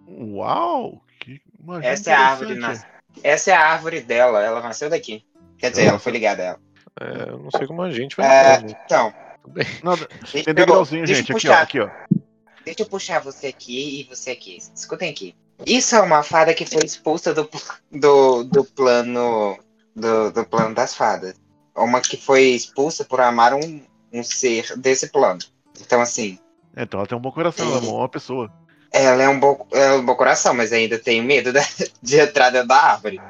Uau! 0.08 1.02
Que 1.20 1.40
Essa 1.82 2.12
é 2.12 2.14
a 2.14 2.20
árvore 2.20 2.56
nas... 2.56 2.86
Essa 3.24 3.52
é 3.52 3.54
a 3.54 3.68
árvore 3.68 4.02
dela, 4.02 4.42
ela 4.44 4.62
nasceu 4.62 4.90
daqui. 4.90 5.24
Quer 5.58 5.70
dizer, 5.72 5.86
ela 5.86 6.00
foi 6.00 6.12
ligada 6.12 6.42
a 6.42 6.46
ela. 6.46 6.60
É, 7.00 7.30
eu 7.30 7.38
não 7.40 7.52
sei 7.52 7.68
como 7.68 7.82
a 7.82 7.92
gente 7.92 8.16
vai 8.18 8.26
É, 8.28 8.56
entrar, 8.56 8.64
né? 8.68 8.76
então. 8.86 9.14
Nada, 9.84 10.08
tem 10.32 10.44
eu, 10.48 10.54
degrauzinho, 10.54 11.06
deixa 11.06 11.22
gente. 11.24 11.32
eu 11.48 11.54
Aqui, 11.54 11.80
ó. 11.80 11.88
puxar, 11.88 11.90
Aqui, 11.90 12.16
ó. 12.16 12.18
deixa 12.66 12.82
eu 12.82 12.86
puxar 12.86 13.20
você 13.22 13.48
aqui 13.48 14.02
e 14.02 14.04
você 14.04 14.32
aqui. 14.32 14.58
Escutem 14.76 15.10
aqui. 15.10 15.36
Isso 15.66 15.96
é 15.96 16.02
uma 16.02 16.24
fada 16.24 16.54
que 16.54 16.66
foi 16.66 16.84
expulsa 16.84 17.34
do, 17.34 17.50
do, 17.92 18.44
do 18.44 18.64
plano 18.64 19.58
do, 19.96 20.32
do 20.32 20.46
plano 20.46 20.74
das 20.76 20.96
fadas. 20.96 21.36
Uma 21.76 22.02
que 22.02 22.18
foi 22.18 22.44
expulsa 22.50 23.06
por 23.06 23.22
amar 23.22 23.54
um, 23.54 23.82
um 24.12 24.24
ser 24.24 24.78
desse 24.78 25.08
plano. 25.10 25.40
Então, 25.80 26.02
assim, 26.02 26.38
É, 26.76 26.84
Então 26.84 27.00
ela 27.00 27.08
tem 27.08 27.18
um 27.18 27.22
bom 27.22 27.32
coração, 27.32 27.66
ela 27.66 27.78
é 27.78 27.80
uma 27.80 27.92
boa 27.92 28.10
pessoa. 28.10 28.52
ela 28.92 29.24
é 29.24 29.30
um 29.30 29.40
bom, 29.40 29.66
é 29.72 29.94
um 29.94 30.06
bom 30.06 30.16
coração, 30.16 30.54
mas 30.54 30.72
ainda 30.74 31.00
tenho 31.00 31.24
medo 31.24 31.52
da- 31.54 31.62
de 32.02 32.20
entrar 32.20 32.50
dentro 32.50 32.68
da 32.68 32.76
árvore. 32.78 33.22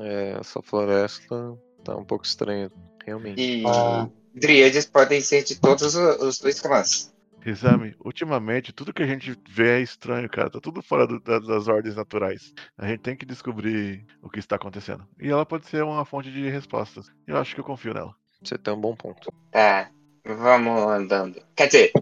É, 0.00 0.36
essa 0.40 0.60
floresta 0.62 1.56
tá 1.84 1.96
um 1.96 2.04
pouco 2.04 2.24
estranha, 2.24 2.70
realmente. 3.06 3.40
E 3.40 3.64
Ah. 3.66 4.06
dríades 4.34 4.84
podem 4.86 5.20
ser 5.20 5.44
de 5.44 5.56
todos 5.56 5.94
os, 5.94 6.22
os 6.22 6.38
dois 6.38 6.60
clãs. 6.60 7.12
Rizami, 7.40 7.94
ultimamente 8.04 8.72
tudo 8.72 8.92
que 8.92 9.02
a 9.02 9.06
gente 9.06 9.34
vê 9.48 9.78
é 9.78 9.80
estranho, 9.80 10.28
cara. 10.28 10.50
Tá 10.50 10.60
tudo 10.60 10.82
fora 10.82 11.06
do- 11.06 11.20
da- 11.20 11.38
das 11.38 11.68
ordens 11.68 11.96
naturais. 11.96 12.52
A 12.76 12.86
gente 12.86 13.00
tem 13.00 13.16
que 13.16 13.24
descobrir 13.24 14.04
o 14.22 14.28
que 14.28 14.38
está 14.38 14.56
acontecendo. 14.56 15.06
E 15.20 15.28
ela 15.28 15.46
pode 15.46 15.66
ser 15.66 15.82
uma 15.84 16.04
fonte 16.04 16.30
de 16.30 16.48
respostas. 16.50 17.10
Eu 17.26 17.36
acho 17.38 17.54
que 17.54 17.60
eu 17.60 17.64
confio 17.64 17.94
nela. 17.94 18.14
Você 18.42 18.58
tem 18.58 18.74
um 18.74 18.80
bom 18.80 18.94
ponto. 18.94 19.32
Tá, 19.50 19.90
vamos 20.24 20.82
andando. 20.90 21.40
Quer 21.56 21.66
dizer, 21.66 21.92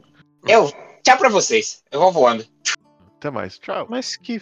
eu. 0.48 0.70
Tchau 1.02 1.18
pra 1.18 1.28
vocês. 1.28 1.84
Eu 1.92 2.00
vou 2.00 2.10
voando. 2.12 2.44
Até 3.18 3.30
mais. 3.30 3.58
Tchau. 3.58 3.86
Mas 3.88 4.16
que. 4.16 4.40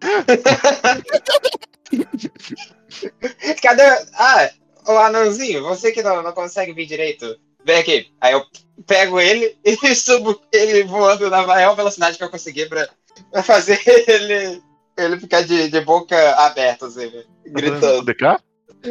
Cadê. 3.62 3.82
Ah, 4.14 4.50
o 4.86 4.92
anãozinho, 4.98 5.62
você 5.64 5.92
que 5.92 6.02
não, 6.02 6.22
não 6.22 6.32
consegue 6.32 6.72
vir 6.72 6.86
direito. 6.86 7.38
Vem 7.66 7.78
aqui. 7.78 8.06
Aí 8.20 8.32
eu 8.32 8.44
pego 8.86 9.20
ele 9.20 9.58
e 9.64 9.94
subo 9.94 10.40
ele 10.52 10.84
voando 10.84 11.28
na 11.28 11.46
maior 11.46 11.74
velocidade 11.74 12.16
que 12.16 12.22
eu 12.22 12.30
conseguir 12.30 12.68
pra, 12.68 12.88
pra 13.32 13.42
fazer 13.42 13.80
ele, 14.08 14.62
ele 14.96 15.20
ficar 15.20 15.42
de, 15.42 15.68
de 15.68 15.80
boca 15.80 16.16
aberta, 16.36 16.86
assim, 16.86 17.10
fazendo 17.10 17.26
gritando. 17.46 18.14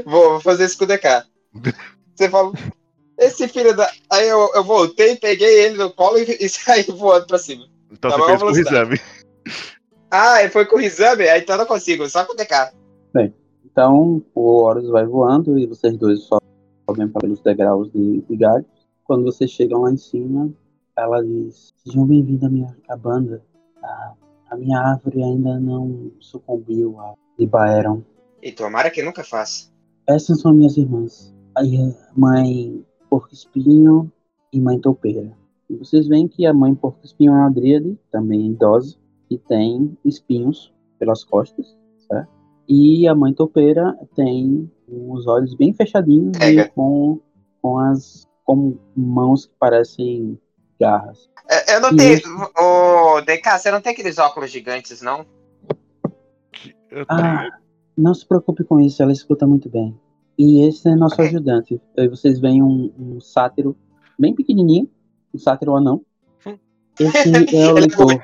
Vou, 0.06 0.32
vou 0.32 0.42
fazer 0.42 0.66
isso 0.66 0.78
com 0.78 0.84
o 0.84 0.88
DK. 0.88 1.24
Você 2.14 2.30
falou. 2.30 2.54
Esse 3.18 3.48
filho 3.48 3.74
da. 3.74 3.90
Aí 4.10 4.28
eu, 4.28 4.52
eu 4.54 4.64
voltei, 4.64 5.16
peguei 5.16 5.66
ele 5.66 5.78
no 5.78 5.90
colo 5.90 6.18
e, 6.18 6.38
e 6.40 6.50
saí 6.50 6.84
voando 6.84 7.26
pra 7.26 7.38
cima. 7.38 7.66
Então 7.90 8.12
Tá 8.12 8.18
você 8.18 8.22
bom, 8.22 8.28
fez 8.28 8.40
com 8.40 8.46
o 8.46 8.54
velocidade. 8.54 8.90
Rizami. 8.90 9.02
Ah, 10.12 10.44
e 10.44 10.50
foi 10.50 10.66
com 10.66 10.76
o 10.76 10.80
Rizame? 10.80 11.28
Aí 11.30 11.42
então 11.42 11.56
eu 11.56 11.60
não 11.60 11.66
consigo, 11.66 12.10
só 12.10 12.26
com 12.26 12.34
o 12.34 12.36
DK. 12.36 12.74
Então, 13.76 14.24
o 14.34 14.64
Horus 14.64 14.88
vai 14.88 15.06
voando 15.06 15.60
e 15.60 15.66
vocês 15.66 15.98
dois 15.98 16.24
sobem 16.86 17.08
pelos 17.10 17.42
degraus 17.42 17.92
de, 17.92 18.22
de 18.22 18.36
galhos. 18.38 18.66
Quando 19.04 19.24
vocês 19.24 19.52
chegam 19.52 19.82
lá 19.82 19.92
em 19.92 19.98
cima, 19.98 20.52
ela 20.98 21.22
diz: 21.24 21.74
Sejam 21.84 22.06
bem-vindos 22.06 22.44
à 22.44 22.50
minha 22.50 22.76
cabana. 22.88 23.42
A, 23.84 24.14
a 24.52 24.56
minha 24.56 24.80
árvore 24.80 25.24
ainda 25.24 25.60
não 25.60 26.12
sucumbiu 26.20 27.00
a 27.00 27.14
de 27.38 27.46
Baeron. 27.46 28.02
E 28.42 28.52
tomara 28.52 28.90
que 28.90 29.04
nunca 29.04 29.24
faça. 29.24 29.70
Essas 30.08 30.40
são 30.40 30.54
minhas 30.54 30.78
irmãs. 30.78 31.34
A 31.58 31.62
mãe 32.16 32.86
Porco 33.10 33.34
Espinho 33.34 34.12
e 34.54 34.60
mãe 34.60 34.80
Toupeira. 34.80 35.32
E 35.70 35.76
vocês 35.76 36.08
veem 36.08 36.28
que 36.28 36.46
a 36.46 36.54
mãe 36.54 36.76
Porco 36.76 37.04
Espinho 37.04 37.34
é 37.34 37.36
uma 37.36 37.50
dríade, 37.50 37.98
também 38.12 38.52
idosa, 38.52 38.98
que 39.28 39.38
tem 39.38 39.98
espinhos 40.06 40.72
pelas 41.00 41.24
costas, 41.24 41.76
certo? 42.08 42.30
E 42.68 43.08
a 43.08 43.16
mãe 43.16 43.34
Toupeira 43.34 43.98
tem 44.16 44.70
os 44.88 45.28
olhos 45.28 45.54
bem 45.56 45.74
fechadinhos 45.74 46.38
Pega. 46.38 46.62
e 46.64 46.70
com, 46.70 47.20
com 47.62 47.78
as 47.80 48.28
com 48.44 48.78
mãos 48.96 49.48
que 49.48 49.54
parecem 49.60 50.40
garras. 50.80 51.28
É, 51.50 51.76
Eu 51.76 51.82
não 51.82 51.92
E 51.94 51.98
tenho. 51.98 52.22
Ô, 52.58 53.22
DK, 53.22 53.58
você 53.58 53.72
não 53.72 53.82
tem 53.82 53.92
aqueles 53.94 54.18
óculos 54.20 54.52
gigantes, 54.52 55.02
não? 55.02 55.26
Eu 56.92 57.06
tenho. 57.06 57.20
Ah, 57.22 57.50
não 57.98 58.14
se 58.14 58.26
preocupe 58.26 58.64
com 58.64 58.80
isso, 58.80 59.02
ela 59.02 59.12
escuta 59.12 59.48
muito 59.48 59.70
bem. 59.70 60.00
E 60.38 60.62
esse 60.68 60.88
é 60.90 60.96
nosso 60.96 61.16
Ok. 61.16 61.26
ajudante. 61.28 61.82
Aí 61.98 62.08
vocês 62.08 62.40
veem 62.40 62.62
um, 62.62 62.94
um 63.00 63.20
sátiro 63.22 63.76
bem 64.20 64.36
pequenininho, 64.36 64.90
um 65.34 65.38
sátiro 65.40 65.76
anão. 65.76 66.06
Hum. 66.46 66.58
Esse 67.00 67.30
é 67.56 67.74
o 67.74 67.78
é 67.78 67.82
Litor. 67.82 68.24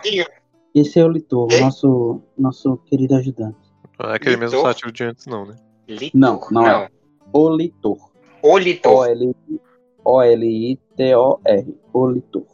Esse 0.76 1.00
é 1.00 1.04
o 1.06 1.10
Litor, 1.10 1.48
nosso, 1.60 2.22
nosso 2.38 2.78
querido 2.86 3.16
ajudante. 3.16 3.58
Não 4.00 4.12
é 4.12 4.16
aquele 4.16 4.38
mesmo 4.38 4.58
Litor? 4.58 4.72
sátiro 4.72 4.92
de 4.92 5.04
antes, 5.04 5.26
não, 5.26 5.46
né? 5.46 5.56
Litor? 5.92 6.20
Não, 6.20 6.42
não 6.52 6.68
é. 6.68 6.90
O 7.34 7.50
Litor. 7.50 8.12
O 8.42 8.58
Litor. 8.58 9.08
O-L-I-T-O-R. 10.04 11.80
O 11.94 12.08
Litor. 12.10 12.46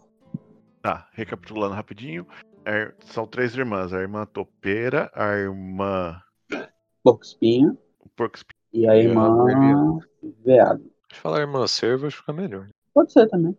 Tá, 0.81 1.07
recapitulando 1.13 1.75
rapidinho. 1.75 2.25
É, 2.65 2.93
são 3.05 3.25
três 3.25 3.55
irmãs. 3.55 3.93
A 3.93 4.01
irmã 4.01 4.25
Topeira, 4.25 5.09
a 5.13 5.35
irmã 5.35 6.21
Porco 7.03 7.23
espinho 7.23 7.77
Porco 8.15 8.39
e 8.73 8.87
a 8.87 8.95
E 8.95 8.99
a 8.99 9.03
irmã 9.03 9.99
Veado. 10.43 10.79
Deixa 10.79 11.19
eu 11.19 11.21
falar 11.21 11.39
irmã 11.39 11.65
serva, 11.67 12.07
acho 12.07 12.17
que 12.17 12.21
fica 12.21 12.33
melhor. 12.33 12.67
Pode 12.93 13.13
ser 13.13 13.27
também. 13.29 13.57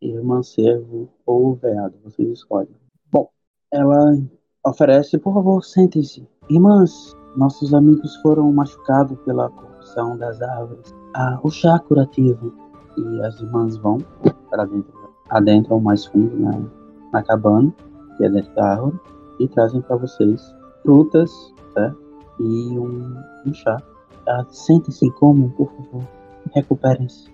Irmã 0.00 0.42
servo 0.42 1.08
ou 1.26 1.54
veado, 1.54 1.98
vocês 2.02 2.28
escolhem. 2.28 2.74
Bom, 3.10 3.30
ela 3.70 4.16
oferece, 4.64 5.18
por 5.18 5.34
favor, 5.34 5.62
sentem-se. 5.62 6.26
Irmãs, 6.48 7.14
nossos 7.36 7.72
amigos 7.74 8.16
foram 8.16 8.52
machucados 8.52 9.18
pela 9.20 9.48
corrupção 9.50 10.16
das 10.16 10.40
árvores. 10.42 10.94
Ah, 11.14 11.38
o 11.42 11.50
chá 11.50 11.78
curativo. 11.78 12.52
E 12.96 13.22
as 13.22 13.40
irmãs 13.40 13.76
vão 13.76 13.98
para 14.50 14.64
dentro, 14.64 14.92
adentram 15.30 15.78
mais 15.78 16.04
fundo 16.06 16.36
na, 16.36 16.58
na 17.12 17.22
cabana, 17.22 17.72
que 18.16 18.24
é 18.24 18.28
dentro 18.28 18.52
da 18.56 18.72
árvore, 18.72 18.98
e 19.38 19.46
trazem 19.48 19.80
para 19.82 19.96
vocês 19.96 20.42
frutas, 20.82 21.30
certo? 21.74 21.96
E 22.40 22.78
um, 22.78 23.14
um 23.46 23.54
chá. 23.54 23.80
Ah, 24.28 24.44
sentem-se 24.50 25.06
e 25.06 25.10
comam, 25.12 25.48
por 25.50 25.70
favor. 25.72 26.02
Recuperem-se. 26.54 27.30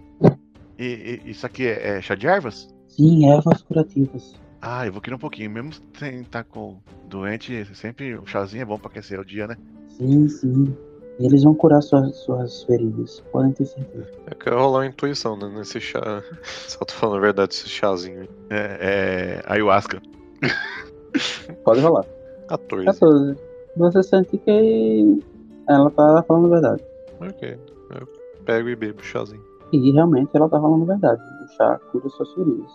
E, 0.78 1.20
e- 1.24 1.30
isso 1.30 1.46
aqui 1.46 1.66
é, 1.66 1.96
é 1.96 2.02
chá 2.02 2.14
de 2.14 2.26
ervas? 2.26 2.68
Sim, 2.88 3.26
ervas 3.30 3.62
curativas. 3.62 4.34
Ah, 4.60 4.86
eu 4.86 4.92
vou 4.92 5.00
querer 5.00 5.16
um 5.16 5.18
pouquinho. 5.18 5.50
Mesmo 5.50 5.72
sem 5.98 6.20
estar 6.20 6.44
com 6.44 6.76
doente, 7.08 7.64
sempre 7.74 8.18
um 8.18 8.26
chazinho 8.26 8.62
é 8.62 8.64
bom 8.64 8.78
pra 8.78 8.90
aquecer 8.90 9.18
o 9.18 9.24
dia, 9.24 9.46
né? 9.46 9.56
Sim, 9.96 10.28
sim. 10.28 10.76
E 11.18 11.26
eles 11.26 11.44
vão 11.44 11.54
curar 11.54 11.80
suas, 11.80 12.16
suas 12.16 12.64
feridas, 12.64 13.22
podem 13.30 13.52
ter 13.52 13.66
certeza. 13.66 14.08
Eu 14.28 14.36
quero 14.36 14.58
rolar 14.58 14.80
uma 14.80 14.86
intuição, 14.86 15.36
né? 15.36 15.48
Nesse 15.48 15.80
chá. 15.80 16.00
Só 16.42 16.84
tô 16.84 16.92
falando 16.94 17.18
a 17.18 17.20
verdade, 17.20 17.54
esse 17.54 17.68
chazinho 17.68 18.22
aí. 18.22 18.28
É, 18.50 18.78
é 18.80 19.42
ayahuasca. 19.46 20.02
Pode 21.64 21.80
rolar. 21.80 22.04
14. 22.48 22.86
14. 22.86 23.38
Você 23.76 24.02
sente 24.02 24.38
que 24.38 25.20
ela 25.68 25.90
tá 25.90 26.24
falando 26.26 26.46
a 26.46 26.50
verdade. 26.50 26.84
Ok. 27.20 27.58
Eu 27.90 28.08
pego 28.44 28.68
e 28.68 28.76
bebo 28.76 29.00
o 29.00 29.04
chazinho. 29.04 29.42
E 29.72 29.92
realmente 29.92 30.30
ela 30.34 30.48
tá 30.48 30.60
falando 30.60 30.82
a 30.82 30.86
verdade. 30.86 31.22
O 31.44 31.48
chá 31.56 31.78
cura 31.92 32.08
suas 32.08 32.32
feridas. 32.32 32.70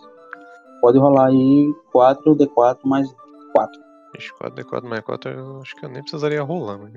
Pode 0.80 0.98
rolar 0.98 1.28
aí 1.28 1.74
4D4 1.94 2.78
mais 2.84 3.14
4. 3.52 3.89
Ixi, 4.16 4.32
4D4 4.40 4.84
mais 4.84 5.02
4, 5.02 5.30
eu 5.30 5.60
acho 5.60 5.76
que 5.76 5.84
eu 5.84 5.88
nem 5.88 6.02
precisaria 6.02 6.42
rolar, 6.42 6.78
mas. 6.78 6.92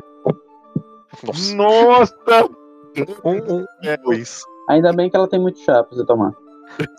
Nossa! 1.23 1.55
Nossa! 1.55 2.49
Um, 3.23 3.55
um, 3.55 3.65
É, 3.83 3.97
dois. 3.97 4.43
Ainda 4.69 4.93
bem 4.93 5.09
que 5.09 5.15
ela 5.15 5.27
tem 5.27 5.39
muito 5.39 5.59
chá 5.59 5.83
pra 5.83 5.95
você 5.95 6.05
tomar. 6.05 6.33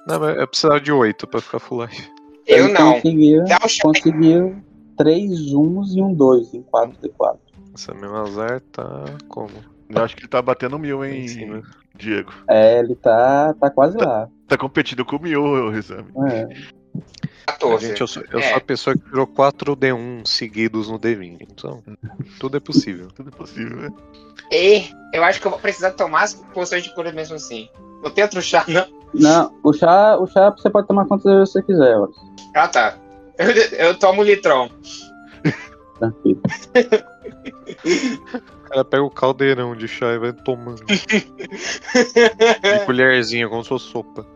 Não, 0.07 0.21
mas 0.21 0.37
eu 0.37 0.47
precisava 0.47 0.81
de 0.81 0.93
8 0.93 1.27
pra 1.27 1.41
ficar 1.41 1.59
full 1.59 1.85
life. 1.85 2.11
Eu 2.47 2.65
Ele 2.67 2.73
não. 2.73 2.93
Conseguiu, 2.95 3.45
Dá 3.45 3.59
conseguiu 3.83 4.57
três 4.97 5.53
uns 5.53 5.95
e 5.95 6.03
um 6.03 6.12
dois 6.12 6.53
em 6.55 6.62
4D4. 6.62 7.39
Essa 7.75 7.95
mesma 7.95 8.23
azar 8.23 8.61
tá 8.73 9.05
como? 9.29 9.51
Eu 9.89 10.03
acho 10.03 10.15
que 10.17 10.23
ele 10.23 10.29
tá 10.29 10.41
batendo 10.41 10.79
mil, 10.79 11.05
hein, 11.05 11.27
cima. 11.29 11.62
Diego. 11.97 12.33
É, 12.49 12.79
ele 12.79 12.95
tá, 12.95 13.55
tá 13.55 13.71
quase 13.71 13.97
lá. 13.97 14.29
Tá 14.49 14.57
competindo 14.57 15.05
com 15.05 15.17
o 15.17 15.23
mil, 15.23 15.71
Rizami. 15.71 16.11
É. 16.31 16.49
14. 17.47 17.86
Gente, 17.86 18.01
eu 18.01 18.07
sou, 18.07 18.22
eu 18.30 18.38
É. 18.38 18.49
sou 18.49 18.57
a 18.57 18.61
pessoa 18.61 18.97
que 18.97 19.03
tirou 19.05 19.26
4 19.26 19.76
D1 19.76 20.26
seguidos 20.26 20.88
no 20.88 20.99
D20. 20.99 21.38
Então, 21.51 21.82
tudo 22.40 22.57
é 22.57 22.61
possível. 22.61 23.09
Tudo 23.14 23.28
é 23.28 23.36
possível, 23.36 23.76
né? 23.76 23.90
E 24.51 24.84
eu 25.12 25.22
acho 25.24 25.40
que 25.40 25.47
eu 25.47 25.51
vou 25.51 25.61
precisar 25.61 25.92
tomar 25.92 26.22
as 26.22 26.34
poções 26.34 26.82
de 26.82 26.95
cura 26.95 27.12
mesmo 27.12 27.36
assim. 27.36 27.68
Não 28.03 28.11
tem 28.11 28.24
outro 28.24 28.42
chá, 28.42 28.64
não? 28.68 28.86
Não, 29.14 29.55
o 29.62 29.72
chá, 29.72 30.16
o 30.18 30.26
chá 30.26 30.51
você 30.51 30.68
pode 30.68 30.88
tomar 30.88 31.07
quantas 31.07 31.32
vezes 31.32 31.53
você 31.53 31.62
quiser. 31.62 31.97
Ah, 32.55 32.68
tá. 32.68 32.97
Eu, 33.38 33.51
eu 33.88 33.99
tomo 33.99 34.22
litrão. 34.22 34.70
Tranquilo. 35.99 36.40
Cara 38.75 38.85
pega 38.85 39.05
o 39.05 39.11
caldeirão 39.11 39.77
de 39.77 39.87
chá 39.87 40.14
e 40.14 40.18
vai 40.18 40.33
tomando. 40.33 40.83
De 40.91 42.87
colherzinha, 42.87 43.49
como 43.49 43.62
se 43.62 43.68
fosse 43.68 43.87
sopa. 43.87 44.27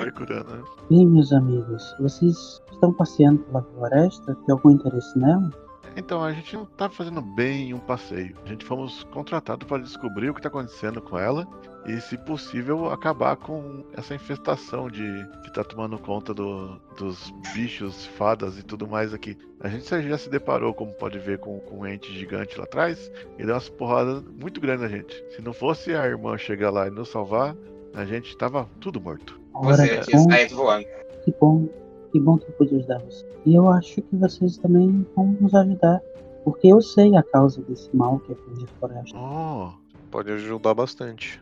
Vai 0.00 0.10
curando? 0.10 0.64
Bem, 0.90 1.06
meus 1.06 1.32
amigos, 1.32 1.94
vocês 2.00 2.60
estão 2.72 2.92
passeando 2.92 3.38
pela 3.44 3.62
floresta? 3.62 4.34
Tem 4.34 4.52
algum 4.52 4.72
interesse 4.72 5.16
nela? 5.16 5.48
Então, 5.96 6.24
a 6.24 6.32
gente 6.32 6.56
não 6.56 6.64
tá 6.64 6.90
fazendo 6.90 7.22
bem 7.22 7.72
um 7.72 7.78
passeio. 7.78 8.36
A 8.44 8.48
gente 8.48 8.64
fomos 8.64 9.04
contratados 9.12 9.68
para 9.68 9.80
descobrir 9.80 10.30
o 10.30 10.34
que 10.34 10.42
tá 10.42 10.48
acontecendo 10.48 11.00
com 11.00 11.16
ela 11.16 11.46
e, 11.86 12.00
se 12.00 12.16
possível, 12.18 12.90
acabar 12.90 13.36
com 13.36 13.84
essa 13.92 14.14
infestação 14.14 14.90
de 14.90 15.02
que 15.44 15.52
tá 15.52 15.62
tomando 15.62 15.98
conta 15.98 16.34
do- 16.34 16.80
dos 16.98 17.32
bichos, 17.54 18.04
fadas 18.06 18.58
e 18.58 18.62
tudo 18.62 18.86
mais 18.88 19.14
aqui. 19.14 19.36
A 19.60 19.68
gente 19.68 20.08
já 20.08 20.18
se 20.18 20.28
deparou, 20.28 20.74
como 20.74 20.92
pode 20.92 21.18
ver, 21.18 21.38
com, 21.38 21.60
com 21.60 21.80
um 21.80 21.86
ente 21.86 22.12
gigante 22.12 22.58
lá 22.58 22.64
atrás 22.64 23.10
e 23.38 23.44
deu 23.44 23.54
umas 23.54 23.68
porradas 23.68 24.22
muito 24.40 24.60
grandes 24.60 24.82
na 24.82 24.88
gente. 24.88 25.14
Se 25.34 25.40
não 25.42 25.52
fosse 25.52 25.94
a 25.94 26.04
irmã 26.06 26.36
chegar 26.36 26.70
lá 26.70 26.86
e 26.88 26.90
nos 26.90 27.08
salvar, 27.08 27.54
a 27.94 28.04
gente 28.04 28.36
tava 28.36 28.68
tudo 28.80 29.00
morto. 29.00 29.40
Você 29.62 29.88
que 29.98 30.04
tinha 30.06 30.18
bom, 30.22 30.30
saído 30.30 30.56
voando. 30.56 30.86
que 31.24 31.34
bom, 31.40 31.68
que 32.12 32.20
bom 32.20 32.36
que 32.38 32.44
eu 32.48 32.52
pude 32.52 32.74
ajudar 32.76 32.98
vocês. 32.98 33.24
E 33.46 33.54
eu 33.54 33.68
acho 33.70 34.02
que 34.02 34.16
vocês 34.16 34.58
também 34.58 35.06
vão 35.14 35.36
nos 35.40 35.54
ajudar, 35.54 36.00
porque 36.44 36.66
eu 36.68 36.82
sei 36.82 37.16
a 37.16 37.22
causa 37.22 37.62
desse 37.62 37.88
mal 37.96 38.18
que 38.20 38.32
aflige 38.32 38.64
a 38.64 38.78
floresta. 38.78 39.16
Oh, 39.16 39.70
Pode 40.10 40.30
ajudar 40.32 40.72
bastante. 40.74 41.40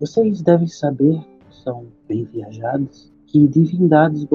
Vocês 0.00 0.42
devem 0.42 0.66
saber, 0.66 1.20
são 1.50 1.86
bem 2.08 2.24
viajados, 2.24 3.12
que 3.26 3.46
divindades 3.46 4.26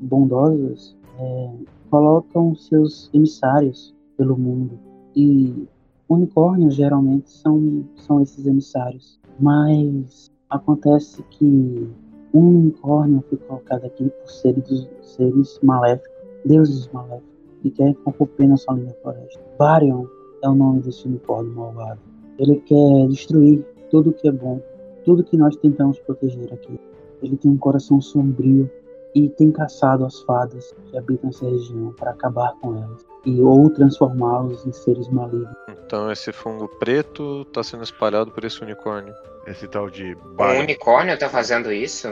bondosas 0.00 0.96
é, 1.18 1.50
colocam 1.90 2.54
seus 2.54 3.10
emissários 3.12 3.94
pelo 4.16 4.36
mundo. 4.36 4.78
E 5.16 5.66
unicórnios 6.08 6.74
geralmente 6.74 7.30
são, 7.30 7.84
são 7.96 8.20
esses 8.20 8.46
emissários. 8.46 9.18
Mas 9.40 10.30
acontece 10.50 11.22
que 11.30 11.88
um 12.32 12.58
unicórnio 12.58 13.24
foi 13.28 13.38
colocado 13.38 13.84
aqui 13.84 14.10
por 14.10 14.28
seres, 14.28 14.88
seres 15.02 15.58
maléficos, 15.62 16.12
deuses 16.44 16.88
maléficos, 16.92 17.34
e 17.64 17.70
querem 17.70 17.94
corromper 17.94 18.48
nossa 18.48 18.72
linda 18.72 18.94
floresta. 19.02 19.40
Varion 19.58 20.04
é 20.42 20.48
o 20.48 20.54
nome 20.54 20.82
desse 20.82 21.06
unicórnio 21.06 21.52
malvado. 21.52 22.00
Ele 22.38 22.56
quer 22.60 23.08
destruir 23.08 23.64
tudo 23.90 24.12
que 24.12 24.28
é 24.28 24.32
bom, 24.32 24.60
tudo 25.04 25.24
que 25.24 25.36
nós 25.36 25.54
tentamos 25.56 25.98
proteger 26.00 26.52
aqui. 26.52 26.78
Ele 27.22 27.36
tem 27.36 27.50
um 27.50 27.56
coração 27.58 28.00
sombrio 28.00 28.70
e 29.14 29.28
tem 29.28 29.50
caçado 29.52 30.04
as 30.04 30.20
fadas 30.22 30.74
que 30.90 30.98
habitam 30.98 31.30
essa 31.30 31.44
região 31.48 31.92
para 31.96 32.10
acabar 32.10 32.52
com 32.60 32.74
elas 32.76 33.06
e 33.24 33.40
ou 33.40 33.70
transformá-los 33.70 34.66
em 34.66 34.72
seres 34.72 35.08
malignos. 35.08 35.54
Então 35.86 36.10
esse 36.10 36.32
fungo 36.32 36.68
preto 36.78 37.44
tá 37.46 37.62
sendo 37.62 37.84
espalhado 37.84 38.30
por 38.30 38.44
esse 38.44 38.60
unicórnio. 38.62 39.14
esse 39.46 39.68
tal 39.68 39.88
de 39.90 40.14
Um 40.14 40.36
Baron. 40.36 40.60
unicórnio 40.60 41.18
tá 41.18 41.28
fazendo 41.28 41.70
isso? 41.72 42.08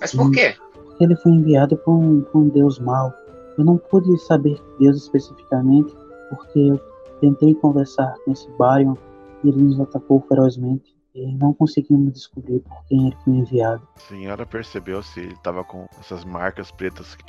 Mas 0.00 0.14
por 0.14 0.26
Hum. 0.26 0.30
quê? 0.30 0.54
Porque 0.86 1.02
ele 1.04 1.16
foi 1.16 1.32
enviado 1.32 1.76
por 1.78 1.92
um, 1.92 2.20
por 2.20 2.38
um 2.42 2.48
deus 2.48 2.78
mau. 2.78 3.12
Eu 3.58 3.64
não 3.64 3.76
pude 3.78 4.16
saber 4.18 4.58
Deus 4.78 4.96
especificamente 4.98 5.94
porque 6.28 6.58
eu 6.58 6.80
tentei 7.20 7.54
conversar 7.54 8.14
com 8.24 8.32
esse 8.32 8.48
Barion 8.58 8.94
e 9.42 9.48
ele 9.48 9.62
nos 9.62 9.80
atacou 9.80 10.20
ferozmente 10.28 10.93
e 11.14 11.26
não 11.36 11.52
conseguimos 11.54 12.12
descobrir 12.12 12.58
por 12.60 12.84
quem 12.86 13.06
ele 13.06 13.16
foi 13.24 13.32
enviado. 13.34 13.86
A 13.96 14.00
senhora 14.00 14.44
percebeu 14.44 15.02
se 15.02 15.20
ele 15.20 15.36
tava 15.42 15.62
com 15.62 15.86
essas 16.00 16.24
marcas 16.24 16.70
pretas 16.72 17.14
que 17.14 17.24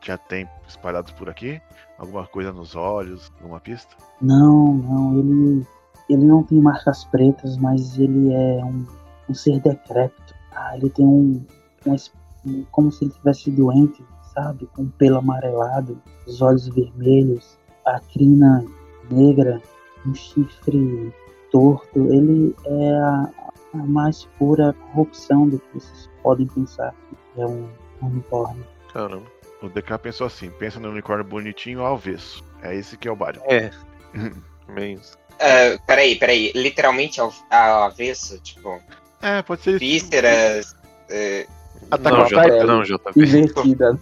tinha 0.00 0.16
tempo 0.16 0.52
espalhadas 0.68 1.10
por 1.12 1.28
aqui? 1.28 1.60
Alguma 1.98 2.26
coisa 2.26 2.52
nos 2.52 2.76
olhos? 2.76 3.32
Alguma 3.40 3.60
pista? 3.60 3.96
Não, 4.22 4.74
não, 4.74 5.18
ele, 5.18 5.66
ele 6.08 6.24
não 6.24 6.44
tem 6.44 6.60
marcas 6.60 7.04
pretas, 7.06 7.56
mas 7.58 7.98
ele 7.98 8.32
é 8.32 8.64
um, 8.64 8.86
um 9.28 9.34
ser 9.34 9.58
decrépito. 9.60 10.34
Ah, 10.52 10.76
ele 10.76 10.88
tem 10.90 11.04
um, 11.04 11.44
um- 11.86 12.64
como 12.70 12.92
se 12.92 13.04
ele 13.04 13.12
tivesse 13.12 13.50
doente, 13.50 14.04
sabe? 14.32 14.66
Com 14.76 14.88
pelo 14.90 15.18
amarelado, 15.18 16.00
os 16.26 16.40
olhos 16.40 16.68
vermelhos, 16.68 17.58
a 17.84 17.98
crina 17.98 18.64
negra, 19.10 19.60
um 20.06 20.14
chifre 20.14 21.12
torto. 21.54 22.12
Ele 22.12 22.52
é 22.66 22.90
a, 22.96 23.30
a 23.74 23.76
mais 23.76 24.24
pura 24.38 24.72
corrupção 24.72 25.48
do 25.48 25.58
que 25.60 25.66
vocês 25.74 26.10
podem 26.20 26.46
pensar 26.48 26.92
que 27.34 27.40
é 27.40 27.46
um 27.46 27.68
unicórnio. 28.02 28.66
Caramba. 28.92 29.26
O 29.62 29.68
DK 29.68 29.98
pensou 30.02 30.26
assim: 30.26 30.50
pensa 30.50 30.80
no 30.80 30.90
unicórnio 30.90 31.24
bonitinho 31.24 31.80
ao 31.80 31.94
avesso. 31.94 32.44
É 32.60 32.74
esse 32.74 32.96
que 32.96 33.06
é 33.06 33.12
o 33.12 33.16
Baron. 33.16 33.40
É. 33.46 33.70
Meio 34.68 34.98
isso. 34.98 35.16
Ah, 35.40 35.78
peraí, 35.86 36.16
peraí. 36.16 36.50
Literalmente 36.54 37.20
ao, 37.20 37.32
ao 37.50 37.84
avesso? 37.84 38.38
Tipo, 38.40 38.80
É, 39.22 39.40
pode 39.42 39.62
ser. 39.62 39.78
vísceras. 39.78 40.74
eh, 41.08 41.46
Ataca 41.90 42.16
Não, 42.16 42.22
of 42.24 42.28
Titan? 42.34 42.48
JP, 42.58 42.64
não, 42.66 42.82
JP. 42.82 43.10
Invertida. 43.20 43.98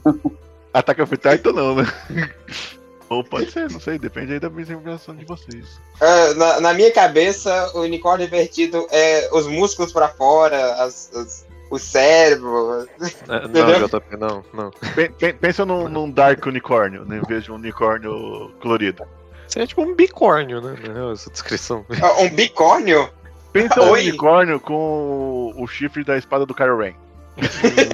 Ataca 0.72 1.02
of 1.02 1.16
Titan 1.16 1.52
não, 1.52 1.74
né? 1.76 1.84
Ou 3.12 3.24
pode 3.24 3.50
ser, 3.50 3.70
não 3.70 3.80
sei, 3.80 3.98
depende 3.98 4.32
aí 4.34 4.40
da 4.40 4.48
visualização 4.48 5.14
de 5.14 5.24
vocês. 5.24 5.80
ah, 6.00 6.34
na, 6.34 6.60
na 6.60 6.74
minha 6.74 6.92
cabeça, 6.92 7.70
o 7.74 7.80
unicórnio 7.80 8.26
invertido 8.26 8.86
é 8.90 9.28
os 9.32 9.46
músculos 9.46 9.92
pra 9.92 10.08
fora, 10.08 10.74
as- 10.82 11.10
as- 11.14 11.46
o 11.70 11.78
cérebro. 11.78 12.86
É, 13.28 13.48
não, 13.48 13.88
JP, 13.88 14.16
não, 14.18 14.44
não. 14.52 14.70
Pen- 14.94 15.34
Pensa 15.34 15.64
num, 15.64 15.88
num 15.88 16.10
Dark 16.10 16.44
Unicórnio, 16.46 17.04
né, 17.04 17.18
em 17.22 17.26
vez 17.26 17.44
de 17.44 17.50
um 17.52 17.54
unicórnio 17.54 18.52
colorido. 18.60 19.04
Isso 19.48 19.58
é 19.58 19.66
tipo 19.66 19.82
um 19.82 19.94
bicórnio, 19.94 20.60
né? 20.60 20.74
Essa 21.12 21.30
descrição. 21.30 21.84
Ah, 22.02 22.22
Um 22.22 22.30
bicórnio? 22.30 23.08
Pensa 23.52 23.82
um 23.82 23.90
Oi. 23.90 24.08
unicórnio 24.08 24.58
com 24.60 25.52
o, 25.54 25.62
o 25.62 25.66
chifre 25.66 26.02
da 26.04 26.16
espada 26.16 26.46
do 26.46 26.54
Kylo 26.54 26.78
Ren. 26.78 26.94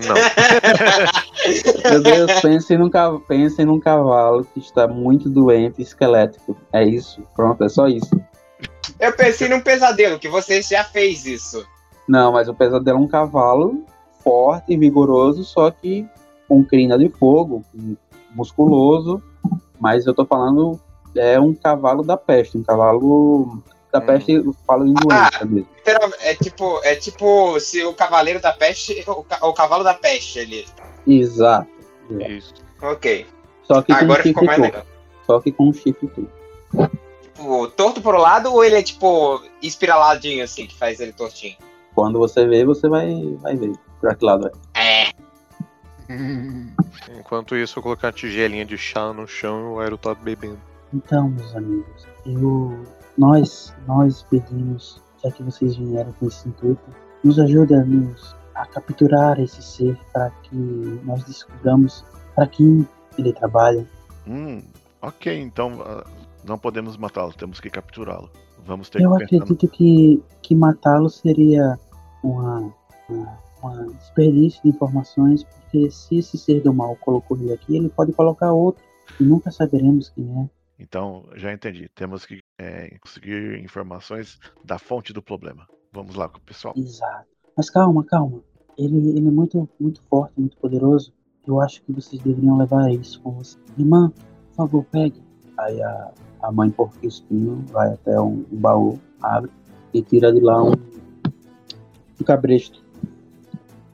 Não. 0.06 0.14
Meu 1.90 2.02
Deus, 2.02 2.40
pensem 2.40 2.78
num, 2.78 2.90
pensem 3.26 3.64
num 3.64 3.78
cavalo 3.78 4.44
que 4.44 4.58
está 4.58 4.88
muito 4.88 5.28
doente 5.28 5.76
e 5.78 5.82
esquelético. 5.82 6.56
É 6.72 6.84
isso. 6.84 7.22
Pronto, 7.34 7.62
é 7.64 7.68
só 7.68 7.86
isso. 7.86 8.10
Eu 8.98 9.12
pensei 9.12 9.48
num 9.48 9.60
pesadelo, 9.60 10.18
que 10.18 10.28
você 10.28 10.60
já 10.60 10.82
fez 10.82 11.24
isso. 11.26 11.64
Não, 12.06 12.32
mas 12.32 12.48
o 12.48 12.54
pesadelo 12.54 12.98
é 12.98 13.00
um 13.00 13.08
cavalo 13.08 13.84
forte 14.22 14.72
e 14.72 14.76
vigoroso, 14.76 15.44
só 15.44 15.70
que 15.70 16.06
com 16.48 16.64
crina 16.64 16.98
de 16.98 17.08
fogo, 17.08 17.64
musculoso. 18.34 19.22
Mas 19.78 20.06
eu 20.06 20.14
tô 20.14 20.24
falando, 20.24 20.80
é 21.16 21.38
um 21.38 21.54
cavalo 21.54 22.02
da 22.02 22.16
peste, 22.16 22.58
um 22.58 22.62
cavalo 22.62 23.62
da 23.92 23.98
Hum. 24.00 24.06
peste, 24.06 24.32
eu 24.32 24.54
falo 24.66 24.86
em 24.86 24.92
doença 24.94 25.44
mesmo. 25.44 25.68
Literal- 25.76 26.10
É 26.20 26.34
tipo, 26.34 26.80
é 26.84 26.94
tipo 26.94 27.58
se 27.60 27.82
o 27.84 27.94
cavaleiro 27.94 28.40
da 28.40 28.52
peste, 28.52 29.04
o, 29.06 29.24
o 29.48 29.52
cavalo 29.52 29.82
da 29.84 29.94
peste 29.94 30.40
ali. 30.40 30.66
Exato. 31.06 31.68
Isso. 32.28 32.54
Ok. 32.82 33.26
Só 33.64 33.82
que 33.82 33.92
com 33.92 33.98
um 34.00 34.02
Agora 34.04 34.22
ficou 34.22 34.42
chifre 34.42 34.46
mais 34.46 34.58
legal. 34.60 34.86
Só 35.26 35.40
que 35.40 35.52
com 35.52 35.68
um 35.68 35.72
chifre 35.72 36.08
turco. 36.08 36.30
Tipo, 37.22 37.68
torto 37.68 38.00
pro 38.00 38.18
lado 38.18 38.52
ou 38.52 38.64
ele 38.64 38.76
é 38.76 38.82
tipo 38.82 39.42
espiraladinho 39.62 40.42
assim, 40.44 40.66
que 40.66 40.76
faz 40.76 41.00
ele 41.00 41.12
tortinho? 41.12 41.56
Quando 41.94 42.18
você 42.18 42.46
vê, 42.46 42.64
você 42.64 42.88
vai, 42.88 43.36
vai 43.40 43.56
ver 43.56 43.72
pra 44.00 44.14
que 44.14 44.24
lado 44.24 44.50
é. 44.74 44.80
É. 44.80 45.12
Enquanto 47.18 47.56
isso, 47.56 47.78
eu 47.78 47.82
colocar 47.82 48.08
uma 48.08 48.12
tigelinha 48.12 48.64
de 48.64 48.78
chá 48.78 49.12
no 49.12 49.26
chão 49.26 49.60
e 49.60 49.74
o 49.74 49.80
Aero 49.80 49.98
tá 49.98 50.14
bebendo. 50.14 50.58
Então, 50.92 51.28
meus 51.30 51.54
amigos, 51.54 52.06
eu, 52.24 52.84
nós, 53.16 53.74
nós 53.86 54.22
pedimos, 54.24 55.02
já 55.22 55.30
que 55.30 55.42
vocês 55.42 55.76
vieram 55.76 56.12
com 56.12 56.26
esse 56.26 56.48
intuito, 56.48 56.82
nos 57.22 57.38
ajude 57.38 57.74
a, 57.74 57.84
nos, 57.84 58.36
a 58.54 58.66
capturar 58.66 59.38
esse 59.40 59.62
ser 59.62 59.98
para 60.12 60.30
que 60.30 60.56
nós 61.04 61.22
descobramos 61.24 62.04
para 62.34 62.46
quem 62.46 62.86
ele 63.18 63.32
trabalha. 63.32 63.86
Hum, 64.26 64.62
ok, 65.02 65.40
então 65.40 65.82
ah, 65.82 66.04
não 66.44 66.58
podemos 66.58 66.96
matá-lo, 66.96 67.32
temos 67.32 67.60
que 67.60 67.68
capturá-lo. 67.68 68.30
Vamos 68.64 68.88
ter 68.88 69.00
Eu 69.02 69.12
que 69.12 69.36
no... 69.36 69.42
acredito 69.42 69.68
que, 69.68 70.22
que 70.42 70.54
matá-lo 70.54 71.08
seria 71.10 71.78
uma, 72.22 72.72
uma 73.08 73.48
uma 73.62 73.86
desperdício 73.92 74.62
de 74.62 74.70
informações, 74.70 75.44
porque 75.44 75.90
se 75.90 76.18
esse 76.18 76.38
ser 76.38 76.62
do 76.62 76.72
mal 76.72 76.96
colocou 76.96 77.36
ele 77.36 77.52
aqui, 77.52 77.76
ele 77.76 77.88
pode 77.88 78.12
colocar 78.12 78.52
outro 78.52 78.82
e 79.20 79.24
nunca 79.24 79.50
saberemos 79.50 80.08
quem 80.10 80.24
é. 80.42 80.57
Então, 80.78 81.24
já 81.34 81.52
entendi. 81.52 81.88
Temos 81.94 82.24
que 82.24 82.40
é, 82.58 82.96
conseguir 83.00 83.58
informações 83.62 84.38
da 84.64 84.78
fonte 84.78 85.12
do 85.12 85.22
problema. 85.22 85.66
Vamos 85.92 86.14
lá 86.14 86.28
com 86.28 86.38
o 86.38 86.42
pessoal. 86.42 86.74
Exato. 86.76 87.26
Mas 87.56 87.68
calma, 87.70 88.04
calma. 88.04 88.40
Ele, 88.76 88.96
ele 89.10 89.26
é 89.26 89.30
muito, 89.30 89.68
muito 89.80 90.00
forte, 90.08 90.34
muito 90.38 90.56
poderoso. 90.58 91.12
Eu 91.46 91.60
acho 91.60 91.82
que 91.82 91.92
vocês 91.92 92.22
deveriam 92.22 92.56
levar 92.58 92.90
isso 92.92 93.20
com 93.22 93.32
vocês. 93.32 93.58
Irmã, 93.76 94.10
por 94.50 94.54
favor, 94.56 94.84
pegue. 94.84 95.20
Aí 95.58 95.82
a, 95.82 96.12
a 96.42 96.52
mãe 96.52 96.70
porco 96.70 96.94
espinho 97.04 97.64
vai 97.68 97.92
até 97.92 98.20
um, 98.20 98.44
um 98.52 98.56
baú, 98.56 99.00
abre 99.20 99.50
e 99.92 100.00
tira 100.02 100.32
de 100.32 100.40
lá 100.40 100.62
um, 100.62 100.72
um 102.20 102.24
cabresto. 102.24 102.84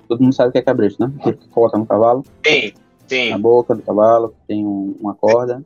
Todo 0.06 0.20
mundo 0.22 0.34
sabe 0.34 0.50
o 0.50 0.52
que 0.52 0.58
é 0.58 0.62
cabresto, 0.62 1.06
né? 1.06 1.14
Que 1.22 1.48
coloca 1.48 1.78
no 1.78 1.86
cavalo, 1.86 2.22
Sim, 2.46 2.72
na 2.74 3.08
sim, 3.08 3.38
boca 3.40 3.74
do 3.74 3.82
cavalo, 3.82 4.34
tem 4.46 4.66
um- 4.66 4.94
uma 5.00 5.14
corda. 5.14 5.64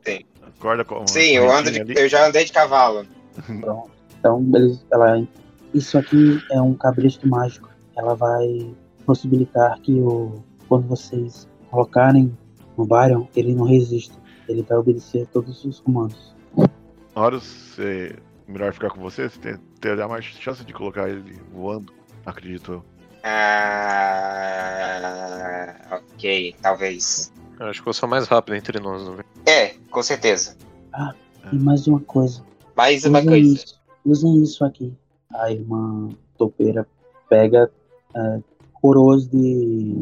Acorda 0.59 0.83
com 0.83 1.07
sim, 1.07 1.31
eu, 1.37 1.49
ando 1.51 1.71
de- 1.71 1.97
eu 1.97 2.07
já 2.09 2.27
andei 2.27 2.43
de 2.45 2.51
cavalo. 2.51 3.07
Pronto. 3.61 3.89
Então, 4.19 4.45
eles, 4.53 4.85
ela, 4.91 5.25
isso 5.73 5.97
aqui 5.97 6.39
é 6.51 6.61
um 6.61 6.73
cabresto 6.73 7.25
mágico. 7.27 7.69
Ela 7.97 8.13
vai 8.15 8.69
possibilitar 9.05 9.79
que 9.79 9.93
o, 9.93 10.43
quando 10.67 10.87
vocês 10.87 11.47
colocarem 11.71 12.37
no 12.77 12.85
Byron, 12.85 13.27
ele 13.35 13.55
não 13.55 13.63
resista. 13.65 14.15
Ele 14.47 14.61
vai 14.63 14.77
obedecer 14.77 15.25
todos 15.27 15.63
os 15.63 15.79
comandos. 15.79 16.35
Horus, 17.15 17.77
é 17.79 18.15
melhor 18.47 18.73
ficar 18.73 18.89
com 18.89 18.99
você, 19.01 19.29
você 19.29 19.39
tem, 19.39 19.57
terá 19.79 20.07
mais 20.07 20.25
chance 20.25 20.63
de 20.65 20.73
colocar 20.73 21.07
ele 21.09 21.39
voando, 21.53 21.93
acredito 22.25 22.73
eu. 22.73 22.83
Ah, 24.59 25.75
ok, 25.91 26.55
talvez. 26.61 27.31
Eu 27.59 27.67
acho 27.67 27.83
que 27.83 27.89
eu 27.89 27.93
sou 27.93 28.07
mais 28.07 28.27
rápido 28.27 28.55
entre 28.55 28.79
nós, 28.79 29.03
não 29.05 29.15
é? 29.45 29.51
É, 29.51 29.75
com 29.91 30.01
certeza. 30.01 30.55
E 31.51 31.55
mais 31.57 31.87
uma 31.87 31.99
coisa. 31.99 32.41
Mais 32.75 33.03
uma 33.05 33.19
Usem 33.19 33.29
coisa. 33.29 33.53
isso, 33.55 33.79
usem 34.05 34.43
isso 34.43 34.63
aqui. 34.65 34.93
A 35.33 35.51
irmã 35.51 36.09
topeira 36.37 36.87
pega 37.27 37.69
é, 38.15 38.39
coroas 38.81 39.27
de, 39.27 39.99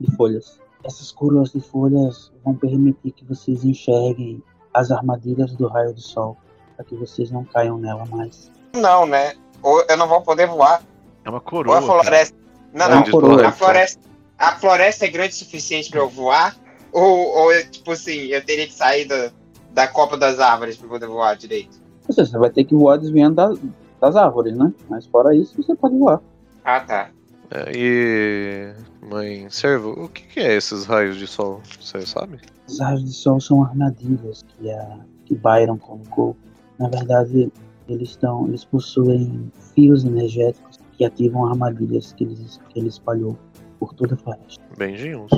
de 0.00 0.16
folhas. 0.16 0.58
Essas 0.82 1.12
coroas 1.12 1.52
de 1.52 1.60
folhas 1.60 2.32
vão 2.44 2.54
permitir 2.54 3.12
que 3.12 3.24
vocês 3.24 3.64
enxerguem 3.64 4.42
as 4.72 4.90
armadilhas 4.90 5.54
do 5.54 5.68
raio 5.68 5.92
do 5.94 6.00
sol, 6.00 6.36
para 6.76 6.84
que 6.84 6.94
vocês 6.96 7.30
não 7.30 7.44
caiam 7.44 7.78
nela 7.78 8.04
mais. 8.06 8.50
Não, 8.74 9.06
né? 9.06 9.34
Ou 9.62 9.84
eu 9.88 9.96
não 9.96 10.08
vou 10.08 10.20
poder 10.22 10.46
voar. 10.46 10.82
É 11.24 11.28
uma 11.28 11.38
Ou 11.38 11.42
coroa. 11.42 11.78
a 11.78 11.82
floresta. 11.82 12.36
Não, 12.72 12.86
É 12.86 12.88
não. 12.88 13.46
A 13.46 13.52
floresta, 13.52 14.00
a 14.38 14.56
floresta 14.56 15.04
é 15.04 15.08
grande 15.08 15.34
o 15.34 15.36
suficiente 15.36 15.90
pra 15.90 16.00
eu 16.00 16.08
voar? 16.08 16.56
Ou, 16.94 17.36
ou 17.36 17.52
eu, 17.52 17.68
tipo 17.68 17.90
assim, 17.90 18.12
eu 18.28 18.42
teria 18.44 18.66
que 18.66 18.72
sair 18.72 19.04
da, 19.06 19.30
da 19.72 19.88
copa 19.88 20.16
das 20.16 20.38
árvores 20.38 20.76
pra 20.76 20.88
poder 20.88 21.06
voar 21.08 21.34
direito? 21.36 21.78
Seja, 22.08 22.24
você 22.24 22.38
vai 22.38 22.50
ter 22.50 22.64
que 22.64 22.74
voar 22.74 22.96
desviando 22.98 23.34
da- 23.34 23.54
das 24.00 24.14
árvores, 24.16 24.56
né? 24.56 24.72
Mas 24.88 25.04
fora 25.06 25.34
isso, 25.34 25.54
você 25.60 25.74
pode 25.74 25.98
voar. 25.98 26.20
Ah, 26.64 26.80
tá. 26.80 27.10
É, 27.50 27.72
e. 27.74 28.72
Mãe, 29.02 29.48
servo, 29.50 29.90
o 30.04 30.08
que, 30.08 30.22
que 30.22 30.40
é 30.40 30.54
esses 30.54 30.86
raios 30.86 31.16
de 31.16 31.26
sol? 31.26 31.60
Você 31.80 32.00
sabe? 32.06 32.38
Os 32.66 32.78
raios 32.80 33.04
de 33.04 33.12
sol 33.12 33.40
são 33.40 33.62
armadilhas 33.62 34.42
que, 34.48 34.70
a, 34.70 34.98
que 35.26 35.34
Byron 35.34 35.76
colocou. 35.78 36.36
Na 36.78 36.88
verdade, 36.88 37.52
eles, 37.88 38.10
estão, 38.10 38.46
eles 38.48 38.64
possuem 38.64 39.50
fios 39.74 40.04
energéticos 40.04 40.78
que 40.96 41.04
ativam 41.04 41.46
armadilhas 41.46 42.12
que 42.12 42.24
ele, 42.24 42.36
que 42.70 42.78
ele 42.78 42.88
espalhou 42.88 43.36
por 43.78 43.92
toda 43.94 44.14
a 44.14 44.16
floresta. 44.16 44.62
Bem-vindos. 44.78 45.30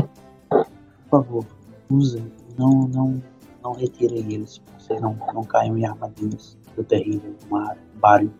Por 1.11 1.24
favor, 1.24 1.44
usem. 1.90 2.30
Não, 2.59 2.88
não, 2.88 3.22
não 3.62 3.72
retirem 3.72 4.32
eles. 4.32 4.61
Vocês 4.78 5.00
não, 5.00 5.14
não 5.34 5.44
caiam 5.44 5.76
em 5.76 5.84
armadilhas 5.86 6.57
do 6.74 6.82
terrível 6.84 7.34
mar, 7.50 7.76
Bário. 7.96 8.32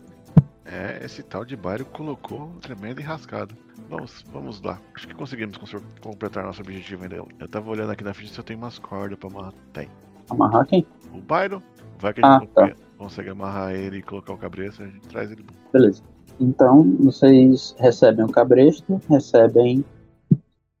É, 0.65 1.03
esse 1.05 1.23
tal 1.23 1.45
de 1.45 1.55
Bairro 1.55 1.85
colocou 1.85 2.49
tremenda 2.61 2.99
enrascada. 2.99 3.55
Vamos, 3.89 4.25
vamos 4.33 4.61
lá. 4.61 4.81
Acho 4.95 5.07
que 5.07 5.13
conseguimos 5.15 5.57
completar 6.01 6.43
nosso 6.43 6.61
objetivo 6.61 7.03
ainda. 7.03 7.15
Eu 7.39 7.47
tava 7.47 7.69
olhando 7.69 7.91
aqui 7.91 8.03
na 8.03 8.13
ficha 8.13 8.33
se 8.33 8.39
eu 8.39 8.43
tenho 8.43 8.59
umas 8.59 8.77
cordas 8.77 9.17
pra 9.17 9.29
amarrar. 9.29 9.53
Tem. 9.71 9.87
Amarrar 10.29 10.65
quem? 10.67 10.85
O 11.13 11.21
Byron, 11.21 11.61
vai 11.99 12.13
que 12.13 12.19
a 12.21 12.27
Ah, 12.35 12.39
gente 12.39 12.49
tá. 12.49 12.61
consegue- 12.63 12.81
consegue 12.97 13.29
amarrar 13.29 13.73
ele 13.73 13.97
e 13.99 14.01
colocar 14.01 14.33
o 14.33 14.37
cabresto, 14.37 14.83
a 14.83 14.87
gente 14.87 15.07
traz 15.07 15.31
ele. 15.31 15.45
Beleza. 15.71 16.03
Então, 16.39 16.83
vocês 16.99 17.73
recebem 17.79 18.25
o 18.25 18.29
cabresto, 18.29 18.99
recebem 19.09 19.85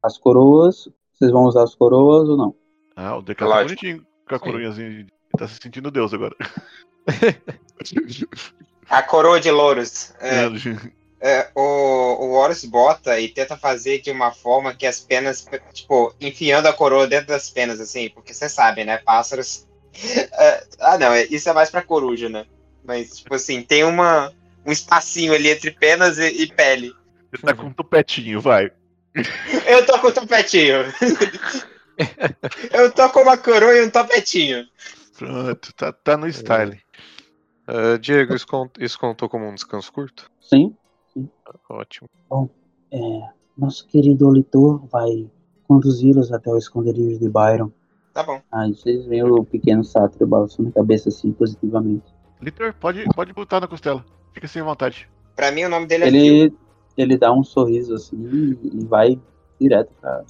as 0.03 0.17
coroas. 0.17 0.89
Vocês 1.17 1.31
vão 1.31 1.45
usar 1.45 1.63
as 1.63 1.73
coroas 1.75 2.29
ou 2.29 2.37
não? 2.37 2.55
Ah, 2.95 3.17
o 3.17 3.21
Deca 3.21 3.47
tá 3.47 3.63
bonitinho 3.63 4.05
com 4.27 4.35
a 4.35 4.39
coroinhazinha. 4.39 5.07
Tá 5.37 5.47
se 5.47 5.57
sentindo 5.61 5.91
Deus 5.91 6.13
agora. 6.13 6.35
A 8.89 9.03
coroa 9.03 9.39
de 9.39 9.51
louros. 9.51 10.13
É, 10.19 10.45
É, 11.19 11.39
é, 11.39 11.51
o, 11.55 11.61
o 11.61 12.31
Horus 12.33 12.63
bota 12.63 13.19
e 13.19 13.27
tenta 13.29 13.57
fazer 13.57 14.01
de 14.01 14.11
uma 14.11 14.31
forma 14.31 14.73
que 14.73 14.85
as 14.85 14.99
penas, 14.99 15.45
tipo, 15.73 16.13
enfiando 16.21 16.67
a 16.67 16.73
coroa 16.73 17.07
dentro 17.07 17.27
das 17.27 17.49
penas, 17.49 17.79
assim, 17.81 18.09
porque 18.09 18.33
você 18.33 18.47
sabe, 18.47 18.83
né? 18.85 18.97
Pássaros. 18.99 19.65
É, 20.39 20.63
ah, 20.79 20.97
não, 20.99 21.11
é- 21.11 21.25
isso 21.25 21.49
é 21.49 21.53
mais 21.53 21.71
pra 21.71 21.81
coruja, 21.81 22.29
né? 22.29 22.45
Mas, 22.85 23.17
tipo 23.17 23.33
assim, 23.33 23.63
tem 23.63 23.83
uma, 23.83 24.31
um 24.63 24.71
espacinho 24.71 25.33
ali 25.33 25.49
entre 25.49 25.71
penas 25.71 26.19
e, 26.19 26.27
e 26.27 26.47
pele. 26.53 26.93
Ele 27.33 27.41
tá 27.41 27.55
com 27.55 27.63
um 27.63 27.73
tupetinho, 27.73 28.39
vai. 28.39 28.71
Eu 29.67 29.85
tô 29.85 29.99
com 29.99 30.07
um 30.07 30.11
topetinho. 30.11 30.77
Eu 32.71 32.91
tô 32.91 33.09
com 33.09 33.21
uma 33.21 33.37
coroa 33.37 33.73
e 33.75 33.85
um 33.85 33.89
topetinho. 33.89 34.65
Pronto, 35.17 35.73
tá, 35.73 35.91
tá 35.91 36.15
no 36.17 36.27
style. 36.27 36.79
Ah, 37.67 37.97
Diego, 37.99 38.35
isso, 38.35 38.45
cont- 38.47 38.77
isso 38.79 38.99
contou 38.99 39.27
como 39.27 39.45
um 39.47 39.55
descanso 39.55 39.91
curto? 39.91 40.31
Sim. 40.39 40.75
Ótimo. 41.69 42.07
É, 42.91 42.99
nosso 43.57 43.87
querido 43.87 44.27
Olitor 44.27 44.85
vai 44.87 45.27
conduzi-los 45.67 46.31
até 46.31 46.49
o 46.49 46.57
esconderijo 46.57 47.19
de 47.19 47.27
Byron. 47.27 47.71
Tá 48.13 48.23
bom. 48.23 48.41
Aí 48.51 48.73
vocês 48.73 49.05
veem 49.05 49.23
o 49.23 49.43
pequeno 49.43 49.83
sátiro 49.83 50.25
balançando 50.27 50.69
a 50.69 50.71
cabeça 50.71 51.09
assim 51.09 51.31
positivamente. 51.31 52.05
Litor, 52.41 52.73
pode, 52.79 53.03
pode 53.15 53.33
botar 53.33 53.59
na 53.59 53.67
costela. 53.67 54.05
Fica 54.33 54.47
sem 54.47 54.61
vontade. 54.61 55.09
Pra 55.35 55.51
mim 55.51 55.65
o 55.65 55.69
nome 55.69 55.87
dele 55.87 56.05
é 56.05 56.11
Phil. 56.11 56.57
Ele, 56.97 57.17
dá 57.17 57.31
um 57.31 57.43
sorriso 57.43 57.93
assim 57.93 58.17
e 58.63 58.83
vai 58.85 59.19
direto 59.59 59.91
pra, 60.01 60.23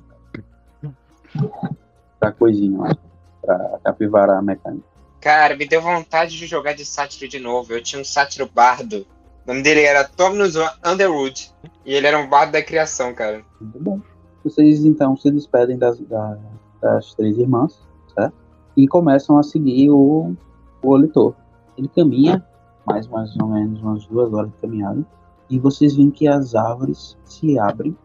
pra 2.20 2.32
coisinha 2.32 2.78
lá. 2.80 2.96
Pra 3.42 3.80
capivara 3.84 4.42
mecânica. 4.42 4.86
Cara, 5.22 5.56
me 5.56 5.66
deu 5.68 5.82
vontade 5.82 6.38
de 6.38 6.46
jogar 6.46 6.74
de 6.74 6.86
sátiro 6.86 7.30
de 7.30 7.40
novo. 7.40 7.74
Eu 7.74 7.82
tinha 7.82 8.02
um 8.02 8.06
sátiro 8.06 8.50
bardo. 8.54 9.06
O 9.46 9.48
nome 9.52 9.64
dele 9.64 9.82
era 9.82 10.04
Thomas 10.04 10.54
Underwood. 10.86 11.52
E 11.86 11.94
ele 11.94 12.06
era 12.08 12.18
um 12.20 12.28
bardo 12.28 12.52
da 12.52 12.62
criação, 12.62 13.14
cara. 13.14 13.42
Muito 13.62 13.80
bom. 13.80 14.02
Vocês 14.44 14.84
então 14.86 15.16
se 15.16 15.32
despedem 15.32 15.78
das, 15.78 16.00
da- 16.02 16.38
das 16.82 17.14
três 17.16 17.38
irmãs, 17.38 17.82
certo? 18.14 18.34
E 18.76 18.88
começam 18.88 19.38
a 19.38 19.44
seguir 19.44 19.90
o, 19.90 20.36
o 20.84 20.90
Olitor. 20.90 21.34
Ele 21.78 21.88
caminha 21.88 22.46
mais, 22.86 23.08
mais 23.08 23.36
ou 23.38 23.48
menos 23.48 23.82
umas 23.82 24.06
duas 24.06 24.32
horas 24.34 24.52
de 24.52 24.58
caminhada. 24.58 25.04
E 25.50 25.60
vocês 25.60 25.96
veem 25.96 26.10
que 26.12 26.28
as 26.28 26.56
árvores 26.56 27.18
se 27.24 27.58
abrem. 27.58 27.96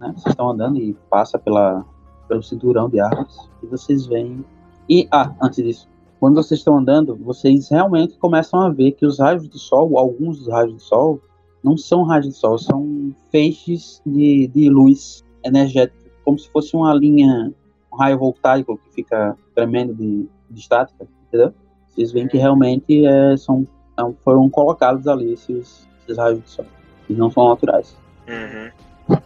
Né? 0.00 0.12
Vocês 0.14 0.26
estão 0.26 0.50
andando 0.50 0.78
e 0.78 0.94
passa 1.10 1.38
pela, 1.38 1.84
pelo 2.28 2.42
cinturão 2.42 2.88
de 2.88 3.00
árvores. 3.00 3.36
E 3.62 3.66
vocês 3.66 4.06
veem. 4.06 4.44
E, 4.88 5.06
ah, 5.10 5.34
antes 5.40 5.64
disso. 5.64 5.88
Quando 6.18 6.34
vocês 6.34 6.60
estão 6.60 6.76
andando, 6.76 7.14
vocês 7.16 7.68
realmente 7.68 8.18
começam 8.18 8.60
a 8.60 8.68
ver 8.70 8.92
que 8.92 9.06
os 9.06 9.20
raios 9.20 9.48
de 9.48 9.58
sol, 9.58 9.96
alguns 9.96 10.38
dos 10.38 10.48
raios 10.48 10.74
de 10.74 10.82
sol, 10.82 11.20
não 11.62 11.76
são 11.76 12.02
raios 12.02 12.26
de 12.26 12.32
sol, 12.32 12.58
são 12.58 13.14
feixes 13.30 14.02
de, 14.04 14.48
de 14.48 14.68
luz 14.68 15.24
energética, 15.44 16.10
como 16.24 16.38
se 16.38 16.50
fosse 16.50 16.74
uma 16.74 16.92
linha, 16.92 17.52
um 17.92 17.96
raio 17.96 18.18
voltaico 18.18 18.78
que 18.78 18.94
fica 18.94 19.36
tremendo 19.54 19.94
de, 19.94 20.28
de 20.50 20.60
estática, 20.60 21.06
entendeu? 21.28 21.54
Vocês 21.86 22.10
veem 22.12 22.26
que 22.26 22.36
realmente 22.36 23.06
é, 23.06 23.36
são, 23.36 23.66
são- 23.98 24.16
foram 24.20 24.48
colocados 24.50 25.06
ali 25.06 25.32
esses, 25.32 25.87
esses 26.08 26.16
raios 26.16 26.42
de 26.42 26.50
sol. 26.50 26.66
Eles 27.08 27.18
não 27.18 27.30
são 27.30 27.48
naturais. 27.50 27.96
Uhum. 28.26 29.18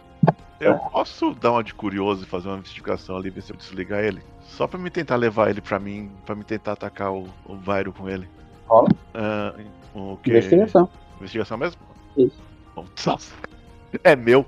Eu 0.59 0.75
posso 0.75 1.33
dar 1.35 1.51
uma 1.51 1.63
de 1.63 1.73
curioso 1.73 2.23
e 2.23 2.25
fazer 2.25 2.47
uma 2.47 2.57
investigação 2.57 3.17
ali, 3.17 3.29
ver 3.29 3.41
se 3.41 3.51
eu 3.51 3.57
desligar 3.57 4.01
ele? 4.01 4.21
Só 4.43 4.67
pra 4.67 4.79
me 4.79 4.89
tentar 4.89 5.15
levar 5.15 5.49
ele 5.49 5.59
pra 5.59 5.77
mim, 5.77 6.09
pra 6.25 6.35
me 6.35 6.43
tentar 6.43 6.73
atacar 6.73 7.11
o, 7.11 7.27
o 7.45 7.55
Vairo 7.55 7.91
com 7.91 8.09
ele. 8.09 8.27
Rola. 8.67 8.87
Ah, 9.13 9.53
o 9.93 10.17
que? 10.17 10.29
Investigação. 10.29 10.89
Investigação 11.17 11.57
mesmo? 11.57 11.81
Isso. 12.17 12.41
Nossa. 13.05 13.33
É 14.03 14.15
meu. 14.15 14.45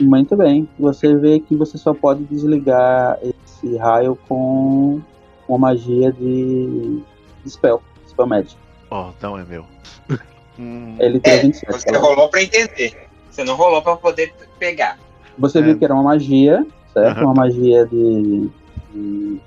Muito 0.00 0.36
bem. 0.36 0.68
Você 0.78 1.16
vê 1.16 1.38
que 1.38 1.54
você 1.54 1.78
só 1.78 1.94
pode 1.94 2.24
desligar 2.24 3.18
esse 3.22 3.76
raio 3.76 4.16
com 4.28 5.00
uma 5.46 5.58
magia 5.58 6.12
de, 6.12 7.02
de 7.44 7.50
spell, 7.50 7.80
spell 8.08 8.26
magic. 8.26 8.56
Oh, 8.90 9.10
não 9.22 9.38
é 9.38 9.44
meu. 9.44 9.64
Hum, 10.58 10.96
Ele 10.98 11.18
tem 11.20 11.32
É, 11.32 11.42
27. 11.42 11.72
você 11.72 11.86
tá? 11.92 11.98
rolou 11.98 12.28
pra 12.28 12.42
entender. 12.42 13.08
Você 13.30 13.44
não 13.44 13.56
rolou 13.56 13.80
pra 13.82 13.96
poder 13.96 14.32
pegar. 14.58 14.98
Você 15.38 15.58
É. 15.58 15.62
viu 15.62 15.78
que 15.78 15.84
era 15.84 15.94
uma 15.94 16.02
magia, 16.02 16.66
certo? 16.92 17.18
Aham. 17.18 17.24
Uma 17.24 17.34
magia 17.34 17.86
de. 17.86 18.50
de- 18.92 19.40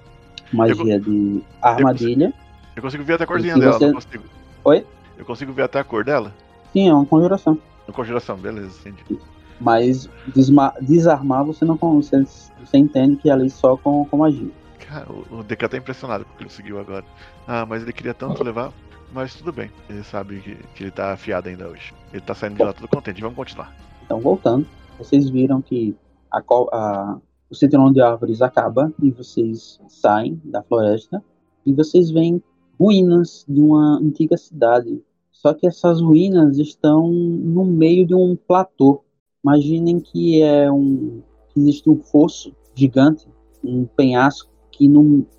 magia 0.51 0.99
de 0.99 1.41
armadilha. 1.61 2.33
Eu 2.75 2.81
consigo 2.81 3.03
ver 3.03 3.13
até 3.13 3.23
a 3.23 3.27
corzinha 3.27 3.57
dela, 3.57 3.73
você- 3.73 3.87
não 3.87 3.93
consigo. 3.93 4.23
Oi? 4.63 4.85
Eu 5.17 5.25
consigo 5.25 5.53
ver 5.53 5.63
até 5.63 5.79
a 5.79 5.83
cor 5.83 6.03
dela? 6.03 6.33
Sim, 6.73 6.89
é 6.89 6.93
uma 6.93 7.05
conjuração. 7.05 7.57
No 7.87 7.93
conjuração, 7.93 8.35
beleza, 8.37 8.77
entendi. 8.85 9.19
Mas 9.61 10.09
desma- 10.27 10.73
desarmar 10.81 11.45
você 11.45 11.63
não 11.63 11.77
consegue. 11.77 12.27
Você 12.59 12.77
entende 12.77 13.15
que 13.17 13.29
é 13.29 13.33
ali 13.33 13.49
só 13.49 13.77
com, 13.77 14.03
com 14.05 14.17
magia. 14.17 14.49
Cara, 14.89 15.05
o, 15.31 15.43
DK 15.43 15.69
tá 15.69 15.77
impressionado 15.77 16.25
com 16.25 16.33
o 16.33 16.37
que 16.37 16.43
ele 16.43 16.49
conseguiu 16.49 16.79
agora. 16.79 17.05
Ah, 17.47 17.65
mas 17.65 17.81
ele 17.83 17.93
queria 17.93 18.13
tanto 18.13 18.43
levar, 18.43 18.71
mas 19.13 19.35
tudo 19.35 19.51
bem. 19.53 19.69
Ele 19.89 20.03
sabe 20.03 20.39
que, 20.41 20.55
que 20.75 20.83
ele 20.83 20.91
tá 20.91 21.13
afiado 21.13 21.47
ainda 21.49 21.67
hoje. 21.67 21.93
Ele 22.11 22.21
tá 22.21 22.33
saindo 22.35 22.55
de 22.57 22.63
lá 22.63 22.73
todo 22.73 22.87
contente. 22.87 23.21
Vamos 23.21 23.35
continuar. 23.35 23.73
Então, 24.05 24.19
voltando, 24.19 24.65
vocês 24.97 25.29
viram 25.29 25.61
que 25.61 25.95
a, 26.31 26.39
a- 26.39 27.17
o 27.49 27.55
cinturão 27.55 27.91
de 27.91 28.01
árvores 28.01 28.41
acaba 28.41 28.91
e 29.01 29.11
vocês 29.11 29.79
saem 29.87 30.39
da 30.43 30.61
floresta 30.63 31.23
e 31.65 31.73
vocês 31.73 32.09
veem 32.11 32.41
ruínas 32.79 33.45
de 33.47 33.61
uma 33.61 33.97
antiga 33.99 34.35
cidade. 34.37 35.01
Só 35.31 35.53
que 35.53 35.67
essas 35.67 36.01
ruínas 36.01 36.57
estão 36.57 37.07
no 37.11 37.63
meio 37.65 38.05
de 38.05 38.15
um 38.15 38.35
platô. 38.35 39.03
Imaginem 39.43 39.99
que 39.99 40.41
é 40.41 40.71
um 40.71 41.21
que 41.53 41.59
existe 41.59 41.89
um 41.89 41.97
fosso 42.01 42.53
gigante, 42.73 43.27
um 43.63 43.85
penhasco 43.85 44.49
que 44.77 44.91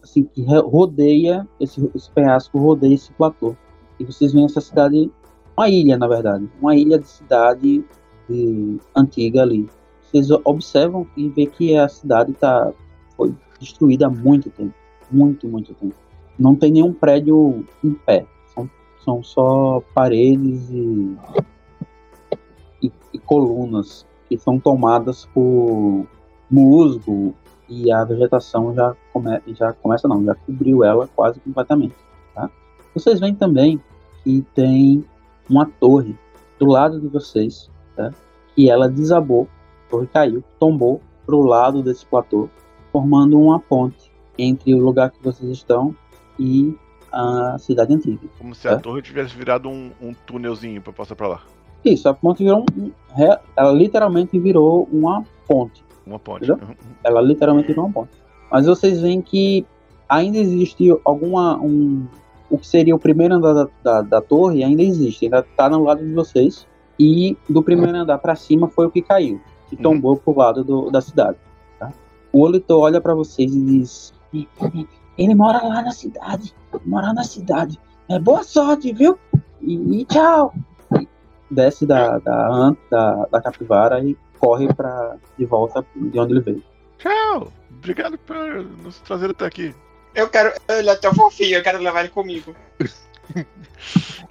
assim, 0.02 0.24
que 0.24 0.42
rodeia 0.42 1.46
esse, 1.60 1.90
esse 1.94 2.10
penhasco 2.10 2.58
rodeia 2.58 2.94
esse 2.94 3.12
platô. 3.12 3.54
E 4.00 4.04
vocês 4.04 4.32
veem 4.32 4.46
essa 4.46 4.60
cidade, 4.62 5.10
uma 5.56 5.68
ilha 5.68 5.98
na 5.98 6.08
verdade, 6.08 6.48
uma 6.60 6.74
ilha 6.74 6.98
de 6.98 7.06
cidade 7.06 7.84
de- 8.28 8.78
antiga 8.94 9.42
ali. 9.42 9.68
Vocês 10.02 10.30
observam 10.44 11.06
e 11.16 11.28
vê 11.28 11.46
que 11.46 11.76
a 11.76 11.86
cidade 11.86 12.32
tá, 12.32 12.72
foi 13.14 13.34
destruída 13.60 14.06
há 14.06 14.10
muito 14.10 14.48
tempo. 14.50 14.74
Muito, 15.10 15.46
muito 15.46 15.74
tempo. 15.74 15.94
Não 16.38 16.54
tem 16.54 16.72
nenhum 16.72 16.92
prédio 16.92 17.64
em 17.84 17.92
pé. 17.92 18.26
São, 18.54 18.70
são 19.04 19.22
só 19.22 19.82
paredes 19.94 20.70
e, 20.70 21.16
e, 22.82 22.92
e 23.12 23.18
colunas 23.18 24.06
que 24.28 24.38
são 24.38 24.58
tomadas 24.58 25.26
por 25.26 26.06
musgo 26.50 27.34
e 27.68 27.90
a 27.90 28.04
vegetação 28.04 28.74
já, 28.74 28.94
come, 29.12 29.40
já 29.48 29.72
começa, 29.72 30.06
não, 30.08 30.24
já 30.24 30.34
cobriu 30.34 30.84
ela 30.84 31.08
quase 31.14 31.40
completamente. 31.40 31.94
Tá? 32.34 32.48
Vocês 32.94 33.18
veem 33.20 33.34
também 33.34 33.80
que 34.22 34.44
tem 34.54 35.04
uma 35.48 35.66
torre 35.80 36.16
do 36.58 36.66
lado 36.66 37.00
de 37.00 37.08
vocês, 37.08 37.70
tá? 37.94 38.12
que 38.54 38.70
ela 38.70 38.88
desabou, 38.88 39.48
a 39.86 39.90
torre 39.90 40.06
caiu, 40.06 40.42
tombou 40.58 41.00
para 41.24 41.34
o 41.36 41.42
lado 41.44 41.82
desse 41.82 42.06
platô, 42.06 42.48
formando 42.92 43.38
uma 43.38 43.58
ponte 43.60 44.10
entre 44.38 44.74
o 44.74 44.78
lugar 44.78 45.10
que 45.10 45.22
vocês 45.22 45.50
estão 45.50 45.94
e 46.38 46.74
a 47.12 47.56
cidade 47.58 47.94
antiga. 47.94 48.28
Como 48.38 48.54
se 48.54 48.68
a 48.68 48.72
É. 48.72 48.76
torre 48.76 49.02
tivesse 49.02 49.34
virado 49.36 49.68
um, 49.68 49.90
um 50.00 50.12
túnelzinho 50.26 50.80
pra 50.82 50.92
passar 50.92 51.14
pra 51.14 51.28
lá. 51.28 51.42
Isso, 51.84 52.08
a 52.08 52.14
ponte 52.14 52.42
virou 52.42 52.64
um, 52.76 52.90
ela 53.56 53.72
literalmente 53.72 54.38
virou 54.38 54.88
uma 54.92 55.24
ponte. 55.46 55.84
Uma 56.06 56.18
ponte. 56.18 56.44
Entendeu? 56.44 56.76
Ela 57.02 57.20
literalmente 57.20 57.68
virou 57.68 57.86
uma 57.86 57.92
ponte. 57.92 58.12
Mas 58.50 58.66
vocês 58.66 59.00
veem 59.00 59.20
que 59.20 59.66
ainda 60.08 60.38
existe 60.38 60.88
alguma 61.04 61.56
um 61.60 62.06
o 62.48 62.56
que 62.56 62.66
seria 62.66 62.94
o 62.94 62.98
primeiro 62.98 63.34
andar 63.34 63.52
da, 63.52 63.68
da, 63.82 64.02
da 64.02 64.20
torre 64.20 64.62
ainda 64.62 64.82
existe, 64.82 65.24
ainda 65.24 65.40
está 65.40 65.68
no 65.68 65.82
lado 65.82 66.04
de 66.04 66.12
vocês 66.14 66.66
e 66.98 67.36
do 67.48 67.62
primeiro 67.62 67.98
andar 67.98 68.18
para 68.18 68.36
cima 68.36 68.68
foi 68.68 68.86
o 68.86 68.90
que 68.90 69.02
caiu, 69.02 69.40
que 69.68 69.74
Uhum. 69.76 69.82
tombou 69.82 70.16
pro 70.16 70.36
lado 70.36 70.62
do, 70.62 70.90
da 70.90 71.00
cidade. 71.00 71.36
Tá? 71.78 71.92
O 72.32 72.40
Olito 72.40 72.78
olha 72.78 73.00
para 73.00 73.14
vocês 73.14 73.52
e 73.52 73.60
diz: 73.60 74.14
ele 75.18 75.34
mora 75.34 75.60
lá 75.66 75.82
na 75.82 75.90
cidade, 75.90 76.54
mora 76.84 77.12
na 77.12 77.24
cidade. 77.24 77.80
É 78.08 78.18
boa 78.18 78.44
sorte, 78.44 78.92
viu? 78.92 79.18
E, 79.60 80.00
e 80.00 80.04
tchau. 80.04 80.54
Desce 81.50 81.84
da, 81.86 82.18
da, 82.18 82.72
da, 82.90 83.26
da 83.26 83.40
capivara 83.40 84.02
e 84.04 84.16
corre 84.36 84.72
para 84.72 85.16
de 85.38 85.44
volta 85.44 85.84
de 85.94 86.18
onde 86.18 86.32
ele 86.32 86.40
veio. 86.40 86.62
Tchau! 86.98 87.52
Obrigado 87.70 88.18
por 88.18 88.36
nos 88.82 89.00
trazer 89.00 89.30
até 89.30 89.46
aqui. 89.46 89.74
Eu 90.14 90.28
quero. 90.28 90.52
Ele 90.68 90.88
é 90.88 90.96
tão 90.96 91.14
fofinho, 91.14 91.56
eu 91.56 91.62
quero 91.62 91.78
levar 91.78 92.00
ele 92.00 92.08
comigo. 92.08 92.54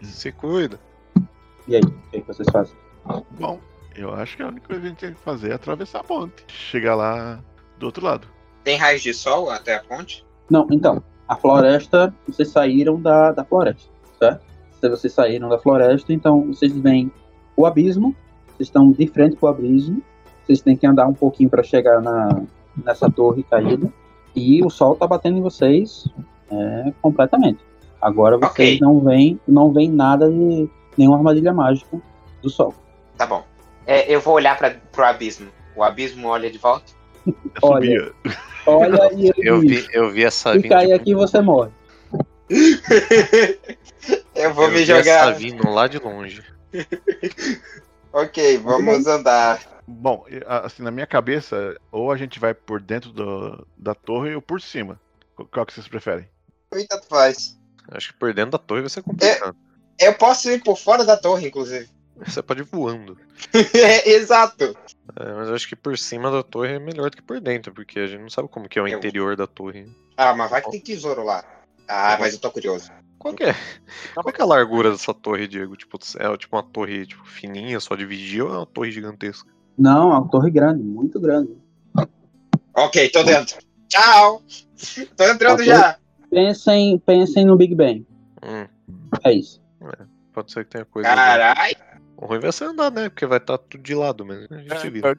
Se 0.01 0.31
cuida. 0.31 0.79
E 1.67 1.75
aí, 1.75 1.81
o 1.81 1.91
que, 2.11 2.21
que 2.21 2.27
vocês 2.27 2.47
fazem? 2.51 2.75
Bom, 3.31 3.59
eu 3.95 4.13
acho 4.13 4.35
que 4.35 4.43
a 4.43 4.47
única 4.47 4.67
coisa 4.67 4.81
que 4.81 4.87
a 4.87 4.89
gente 4.89 4.99
tem 4.99 5.13
que 5.13 5.19
fazer 5.19 5.51
é 5.51 5.53
atravessar 5.53 5.99
a 5.99 6.03
ponte. 6.03 6.43
Chegar 6.47 6.95
lá 6.95 7.39
do 7.77 7.85
outro 7.85 8.05
lado. 8.05 8.27
Tem 8.63 8.77
raios 8.77 9.01
de 9.01 9.13
sol 9.13 9.49
até 9.49 9.75
a 9.75 9.83
ponte? 9.83 10.25
Não, 10.49 10.67
então, 10.71 11.03
a 11.27 11.35
floresta, 11.35 12.13
vocês 12.27 12.49
saíram 12.49 13.01
da, 13.01 13.31
da 13.31 13.43
floresta, 13.43 13.89
certo? 14.19 14.45
Se 14.79 14.89
vocês 14.89 15.13
saíram 15.13 15.49
da 15.49 15.57
floresta, 15.57 16.13
então 16.13 16.47
vocês 16.47 16.75
veem 16.77 17.11
o 17.55 17.65
abismo, 17.65 18.15
vocês 18.55 18.67
estão 18.67 18.91
de 18.91 19.07
frente 19.07 19.35
pro 19.35 19.49
abismo, 19.49 20.01
vocês 20.45 20.61
têm 20.61 20.75
que 20.77 20.85
andar 20.87 21.07
um 21.07 21.13
pouquinho 21.13 21.49
para 21.49 21.63
chegar 21.63 22.01
na, 22.01 22.41
nessa 22.83 23.09
torre 23.09 23.43
caída, 23.43 23.91
e 24.35 24.63
o 24.63 24.69
sol 24.69 24.95
tá 24.95 25.05
batendo 25.07 25.37
em 25.37 25.41
vocês 25.41 26.07
é, 26.51 26.93
completamente. 27.01 27.59
Agora 28.01 28.37
vocês 28.37 28.75
Ok. 28.75 28.79
não 28.81 28.99
veem 28.99 29.39
não 29.47 29.71
veem 29.73 29.89
nada 29.89 30.29
de 30.29 30.69
nenhuma 30.97 31.17
armadilha 31.17 31.53
mágica 31.53 31.97
do 32.41 32.49
sol. 32.49 32.73
Tá 33.17 33.25
bom. 33.25 33.43
É, 33.87 34.13
eu 34.13 34.19
vou 34.19 34.35
olhar 34.35 34.57
pra, 34.57 34.75
pro 34.91 35.05
abismo. 35.05 35.47
O 35.75 35.83
abismo 35.83 36.27
olha 36.27 36.51
de 36.51 36.57
volta. 36.57 36.91
Olha. 37.61 38.11
Olha 38.65 39.09
e 39.15 39.27
ele 39.29 39.33
Eu 39.49 39.59
vi, 39.59 39.87
eu 39.91 40.11
vi 40.11 40.23
essa 40.23 40.51
se 40.53 40.59
vindo. 40.59 40.69
cair 40.69 40.93
aqui 40.93 41.15
você 41.15 41.41
morre. 41.41 41.71
eu 44.35 44.53
vou 44.53 44.65
eu 44.65 44.71
me 44.71 44.77
vi 44.83 44.91
essa 44.91 44.97
jogar. 45.01 45.31
vindo 45.31 45.69
lá 45.69 45.87
de 45.87 45.97
longe. 45.97 46.43
Ok, 48.15 48.57
vamos 48.59 49.05
andar. 49.07 49.59
Bom, 49.85 50.25
assim, 50.63 50.81
na 50.81 50.89
minha 50.89 51.05
cabeça, 51.05 51.75
ou 51.91 52.11
a 52.13 52.15
gente 52.17 52.39
vai 52.39 52.53
por 52.53 52.81
dentro 52.81 53.11
do- 53.11 53.67
da 53.77 53.93
torre 53.93 54.33
ou 54.33 54.41
por 54.41 54.61
cima. 54.61 54.97
Qual- 55.35 55.47
Qual 55.49 55.65
que 55.65 55.73
vocês 55.73 55.87
preferem? 55.87 56.25
Oi, 56.73 56.85
tanto 56.87 57.05
faz. 57.07 57.59
Acho 57.91 58.13
que 58.13 58.19
por 58.19 58.33
dentro 58.33 58.51
da 58.51 58.57
torre 58.57 58.81
vai 58.81 58.89
ser 58.89 59.03
complicado. 59.03 59.53
Eu 59.99 60.13
posso 60.13 60.49
ir 60.49 60.63
por 60.63 60.77
fora 60.77 61.03
da 61.03 61.17
torre, 61.17 61.47
inclusive. 61.47 61.89
Você 62.25 62.41
pode 62.41 62.61
ir 62.61 62.63
voando. 62.71 63.17
É, 63.73 64.09
exato. 64.11 64.63
É, 65.19 65.33
mas 65.33 65.49
eu 65.49 65.53
acho 65.55 65.67
que 65.67 65.75
por 65.75 65.97
cima 65.97 66.31
da 66.31 66.41
torre 66.41 66.75
é 66.75 66.79
melhor 66.79 67.09
do 67.09 67.17
que 67.17 67.21
por 67.21 67.41
dentro, 67.41 67.73
porque 67.73 67.99
a 67.99 68.07
gente 68.07 68.21
não 68.21 68.29
sabe 68.29 68.47
como 68.47 68.69
que 68.69 68.79
é 68.79 68.81
o 68.81 68.87
Eu- 68.87 68.97
interior 68.97 69.35
da 69.35 69.45
torre. 69.45 69.85
Ah, 70.15 70.33
mas 70.33 70.49
vai 70.49 70.61
que 70.61 70.71
tem 70.71 70.79
tesouro 70.79 71.21
lá. 71.23 71.43
Ah, 71.87 72.15
mas 72.17 72.33
eu 72.33 72.39
tô 72.39 72.49
curioso. 72.49 72.89
Qual 73.25 73.33
que 73.33 73.43
é? 73.43 73.55
Qual 74.13 74.31
que 74.31 74.39
é 74.39 74.43
a 74.43 74.47
largura 74.47 74.91
dessa 74.91 75.11
torre, 75.11 75.47
Diego? 75.47 75.75
Tipo, 75.75 75.97
é 76.19 76.37
tipo 76.37 76.55
uma 76.55 76.61
torre 76.61 77.07
tipo, 77.07 77.25
fininha, 77.25 77.79
só 77.79 77.95
de 77.95 78.05
vigia 78.05 78.45
ou 78.45 78.53
é 78.53 78.57
uma 78.57 78.67
torre 78.67 78.91
gigantesca? 78.91 79.49
Não, 79.75 80.11
é 80.11 80.17
uma 80.19 80.29
torre 80.29 80.51
grande, 80.51 80.83
muito 80.83 81.19
grande. 81.19 81.49
Ok, 82.75 83.09
tô 83.09 83.23
dentro. 83.23 83.57
Tchau. 83.89 84.43
Tô 85.17 85.23
entrando 85.23 85.55
Ok. 85.61 85.65
já. 85.65 85.97
Pensem, 86.29 86.99
pensem 86.99 87.45
no 87.45 87.57
Big 87.57 87.73
Bang. 87.73 88.05
Hum, 88.43 88.67
É 89.23 89.33
isso. 89.33 89.59
pode 90.31 90.51
ser 90.51 90.63
que 90.65 90.69
tenha 90.69 90.85
coisa. 90.85 91.09
Caralho. 91.09 91.75
O 92.17 92.27
ruim 92.27 92.39
vai 92.39 92.51
ser 92.51 92.65
andar, 92.65 92.91
né? 92.91 93.09
Porque 93.09 93.25
vai 93.25 93.39
estar 93.39 93.57
tudo 93.57 93.81
de 93.81 93.95
lado, 93.95 94.23
mas 94.23 94.45
a 94.51 94.57
gente 94.59 94.89
vira. 94.91 95.17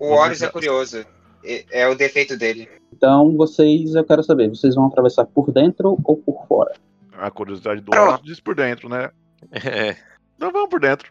O 0.00 0.06
Horus 0.14 0.42
é 0.42 0.48
curioso. 0.48 1.06
É, 1.44 1.82
é 1.82 1.88
o 1.88 1.94
defeito 1.94 2.36
dele. 2.36 2.68
Então, 2.92 3.36
vocês, 3.36 3.94
eu 3.94 4.02
quero 4.02 4.24
saber, 4.24 4.48
vocês 4.48 4.74
vão 4.74 4.86
atravessar 4.86 5.26
por 5.26 5.52
dentro 5.52 5.96
ou 6.02 6.16
por 6.16 6.44
fora? 6.48 6.72
A 7.20 7.30
curiosidade 7.30 7.80
do 7.80 7.90
Pronto. 7.90 8.12
Horus 8.14 8.24
diz 8.24 8.40
por 8.40 8.54
dentro, 8.54 8.88
né? 8.88 9.10
É, 9.52 9.96
Então 10.36 10.50
vamos 10.50 10.70
por 10.70 10.80
dentro. 10.80 11.08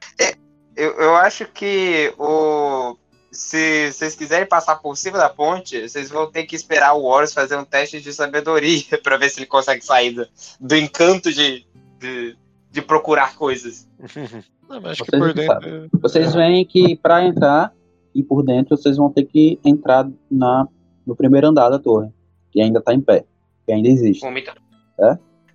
Eu, 0.75 0.91
eu 0.93 1.15
acho 1.15 1.45
que 1.45 2.13
o. 2.17 2.97
Se 3.31 3.91
vocês 3.91 4.15
quiserem 4.15 4.47
passar 4.47 4.77
por 4.77 4.97
cima 4.97 5.19
da 5.19 5.29
ponte, 5.29 5.87
vocês 5.87 6.09
vão 6.09 6.31
ter 6.31 6.45
que 6.45 6.55
esperar 6.55 6.93
o 6.93 7.03
Horus 7.03 7.31
fazer 7.31 7.55
um 7.57 7.63
teste 7.63 8.01
de 8.01 8.11
sabedoria 8.11 8.97
pra 9.03 9.17
ver 9.17 9.29
se 9.29 9.39
ele 9.39 9.45
consegue 9.45 9.85
sair 9.85 10.13
do, 10.13 10.27
do 10.59 10.75
encanto 10.75 11.31
de, 11.31 11.63
de, 11.99 12.35
de 12.71 12.81
procurar 12.81 13.35
coisas. 13.35 13.87
Não, 14.67 14.81
mas 14.81 14.93
acho 14.93 15.03
que 15.03 15.11
Vocês 15.11 15.23
por 15.23 15.33
dentro. 15.33 15.89
Vocês 16.01 16.33
veem 16.33 16.65
que 16.65 16.95
para 16.95 17.23
entrar 17.23 17.71
e 18.13 18.23
por 18.23 18.43
dentro, 18.43 18.75
vocês 18.75 18.97
vão 18.97 19.11
ter 19.11 19.25
que 19.25 19.59
entrar 19.63 20.09
na, 20.29 20.67
no 21.05 21.15
primeiro 21.15 21.47
andar 21.47 21.69
da 21.69 21.77
torre, 21.77 22.09
que 22.51 22.61
ainda 22.61 22.79
está 22.79 22.93
em 22.93 23.01
pé, 23.01 23.25
que 23.65 23.71
ainda 23.71 23.89
existe. 23.89 24.25
Muito, 24.25 24.51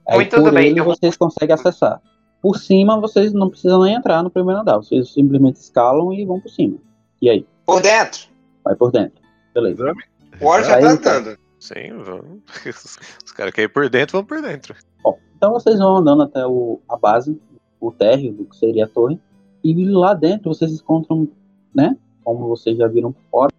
Aí 0.09 0.17
Muito 0.17 0.37
por 0.37 0.53
bem, 0.53 0.69
ele 0.71 0.81
eu 0.81 0.85
vou- 0.85 0.95
vocês 0.95 1.17
conseguem 1.17 1.55
acessar. 1.55 2.01
Por 2.43 2.59
cima, 2.59 3.01
vocês 3.01 3.33
não 3.33 3.49
precisam 3.49 3.83
nem 3.83 3.95
entrar 3.95 4.23
no 4.23 4.31
primeiro 4.31 4.61
andar, 4.61 4.77
vocês 4.77 5.13
simplesmente 5.13 5.57
escalam 5.57 6.13
e 6.13 6.25
vão 6.27 6.41
por 6.41 6.51
cima. 6.51 6.77
E 7.23 7.31
aí? 7.31 7.47
Por 7.65 7.81
dentro. 7.81 8.29
Vai 8.63 8.77
por 8.77 8.91
dentro. 8.93 9.23
Beleza. 9.55 9.83
Exame. 9.83 10.03
O 10.41 10.47
Horus 10.47 10.67
já 10.67 10.77
Aí, 10.77 10.83
tá 10.83 10.93
então. 10.93 11.13
andando. 11.13 11.39
Sim, 11.59 11.93
vamos. 12.05 12.43
Os 13.25 13.33
caras 13.33 13.55
querem 13.55 13.67
ir 13.71 13.73
por 13.73 13.89
dentro, 13.89 14.19
vão 14.19 14.25
por 14.27 14.43
dentro. 14.43 14.75
Bom, 15.03 15.19
então 15.37 15.53
vocês 15.53 15.79
vão 15.79 15.97
andando 15.97 16.23
até 16.23 16.47
o, 16.47 16.81
a 16.89 16.97
base, 16.97 17.41
o 17.81 17.91
térreo 17.91 18.33
do 18.35 18.45
que 18.45 18.57
seria 18.57 18.85
a 18.85 18.89
torre, 18.89 19.19
e 19.63 19.73
lá 19.87 20.13
dentro 20.13 20.53
vocês 20.53 20.73
encontram 20.73 21.27
né? 21.75 21.97
Como 22.23 22.47
vocês 22.49 22.77
já 22.77 22.87
viram 22.87 23.15
fora, 23.31 23.53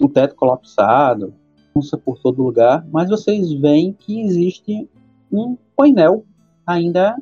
o 0.00 0.08
teto 0.08 0.34
colapsado, 0.34 1.34
por 2.04 2.18
todo 2.18 2.42
lugar, 2.42 2.84
mas 2.90 3.08
vocês 3.08 3.52
veem 3.52 3.92
que 3.92 4.20
existe 4.22 4.88
um 5.30 5.56
painel 5.76 6.24
ainda 6.66 7.16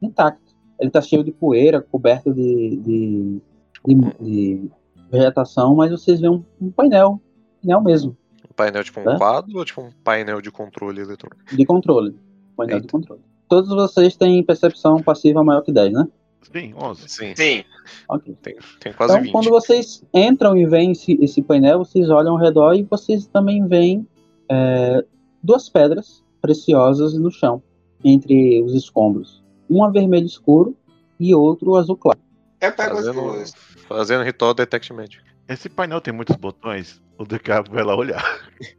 intacto. 0.00 0.52
Ele 0.78 0.88
está 0.88 1.00
cheio 1.00 1.22
de 1.22 1.32
poeira, 1.32 1.80
coberto 1.80 2.32
de, 2.32 2.76
de, 2.76 3.40
de, 3.86 3.94
de, 4.20 4.70
vegetação, 5.10 5.74
mas 5.74 5.90
vocês 5.90 6.20
veem 6.20 6.32
um, 6.32 6.44
um 6.60 6.70
painel, 6.70 7.20
painel 7.60 7.80
mesmo. 7.82 8.16
Um 8.50 8.54
painel 8.54 8.82
tipo 8.82 9.00
um 9.00 9.04
né? 9.04 9.16
quadro 9.16 9.58
ou 9.58 9.64
tipo 9.64 9.80
um 9.80 9.90
painel 10.02 10.40
de 10.40 10.50
controle 10.50 11.00
eletrônico? 11.00 11.54
De 11.54 11.64
controle. 11.64 12.16
Painel 12.56 12.76
Eita. 12.76 12.86
de 12.86 12.92
controle. 12.92 13.22
Todos 13.48 13.70
vocês 13.70 14.16
têm 14.16 14.42
percepção 14.42 15.02
passiva 15.02 15.44
maior 15.44 15.62
que 15.62 15.72
10, 15.72 15.92
né? 15.92 16.08
Sim, 16.50 16.74
11. 16.74 17.08
Sim. 17.08 17.36
Sim. 17.36 17.64
Ok. 18.08 18.36
Tem, 18.42 18.56
tem 18.80 18.92
quase 18.92 19.12
então, 19.12 19.22
20. 19.24 19.32
quando 19.32 19.50
vocês 19.50 20.02
entram 20.12 20.56
e 20.56 20.66
veem 20.66 20.92
esse, 20.92 21.12
esse 21.20 21.42
painel, 21.42 21.78
vocês 21.78 22.10
olham 22.10 22.32
ao 22.32 22.38
redor 22.38 22.74
e 22.74 22.82
vocês 22.82 23.26
também 23.26 23.66
veem 23.66 24.06
é, 24.48 25.04
duas 25.42 25.68
pedras 25.68 26.21
preciosas 26.42 27.14
no 27.14 27.30
chão, 27.30 27.62
entre 28.04 28.60
os 28.62 28.74
escombros. 28.74 29.42
Uma 29.70 29.90
vermelho 29.90 30.26
escuro 30.26 30.76
e 31.18 31.34
outro 31.34 31.76
azul 31.76 31.96
claro. 31.96 32.18
Eu 32.60 32.72
pego 32.72 32.96
Fazendo, 32.96 33.20
as 33.20 33.26
duas. 33.36 33.54
fazendo 33.88 34.24
ritual 34.24 34.52
Detect 34.52 34.92
Magic. 34.92 35.22
Esse 35.48 35.68
painel 35.70 36.00
tem 36.00 36.12
muitos 36.12 36.36
botões. 36.36 37.00
O 37.18 37.24
DK 37.24 37.62
vai 37.70 37.82
lá 37.84 37.96
olhar. 37.96 38.22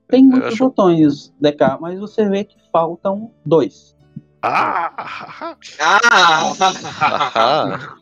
Tem 0.09 0.25
muitos 0.25 0.55
acho- 0.55 0.65
botões, 0.65 1.33
DK, 1.41 1.79
mas 1.81 1.99
você 1.99 2.29
vê 2.29 2.43
que 2.45 2.57
faltam 2.73 3.31
dois. 3.47 3.97
Ah! 4.43 4.93
Ah! 4.99 5.57
Ah! 7.35 7.97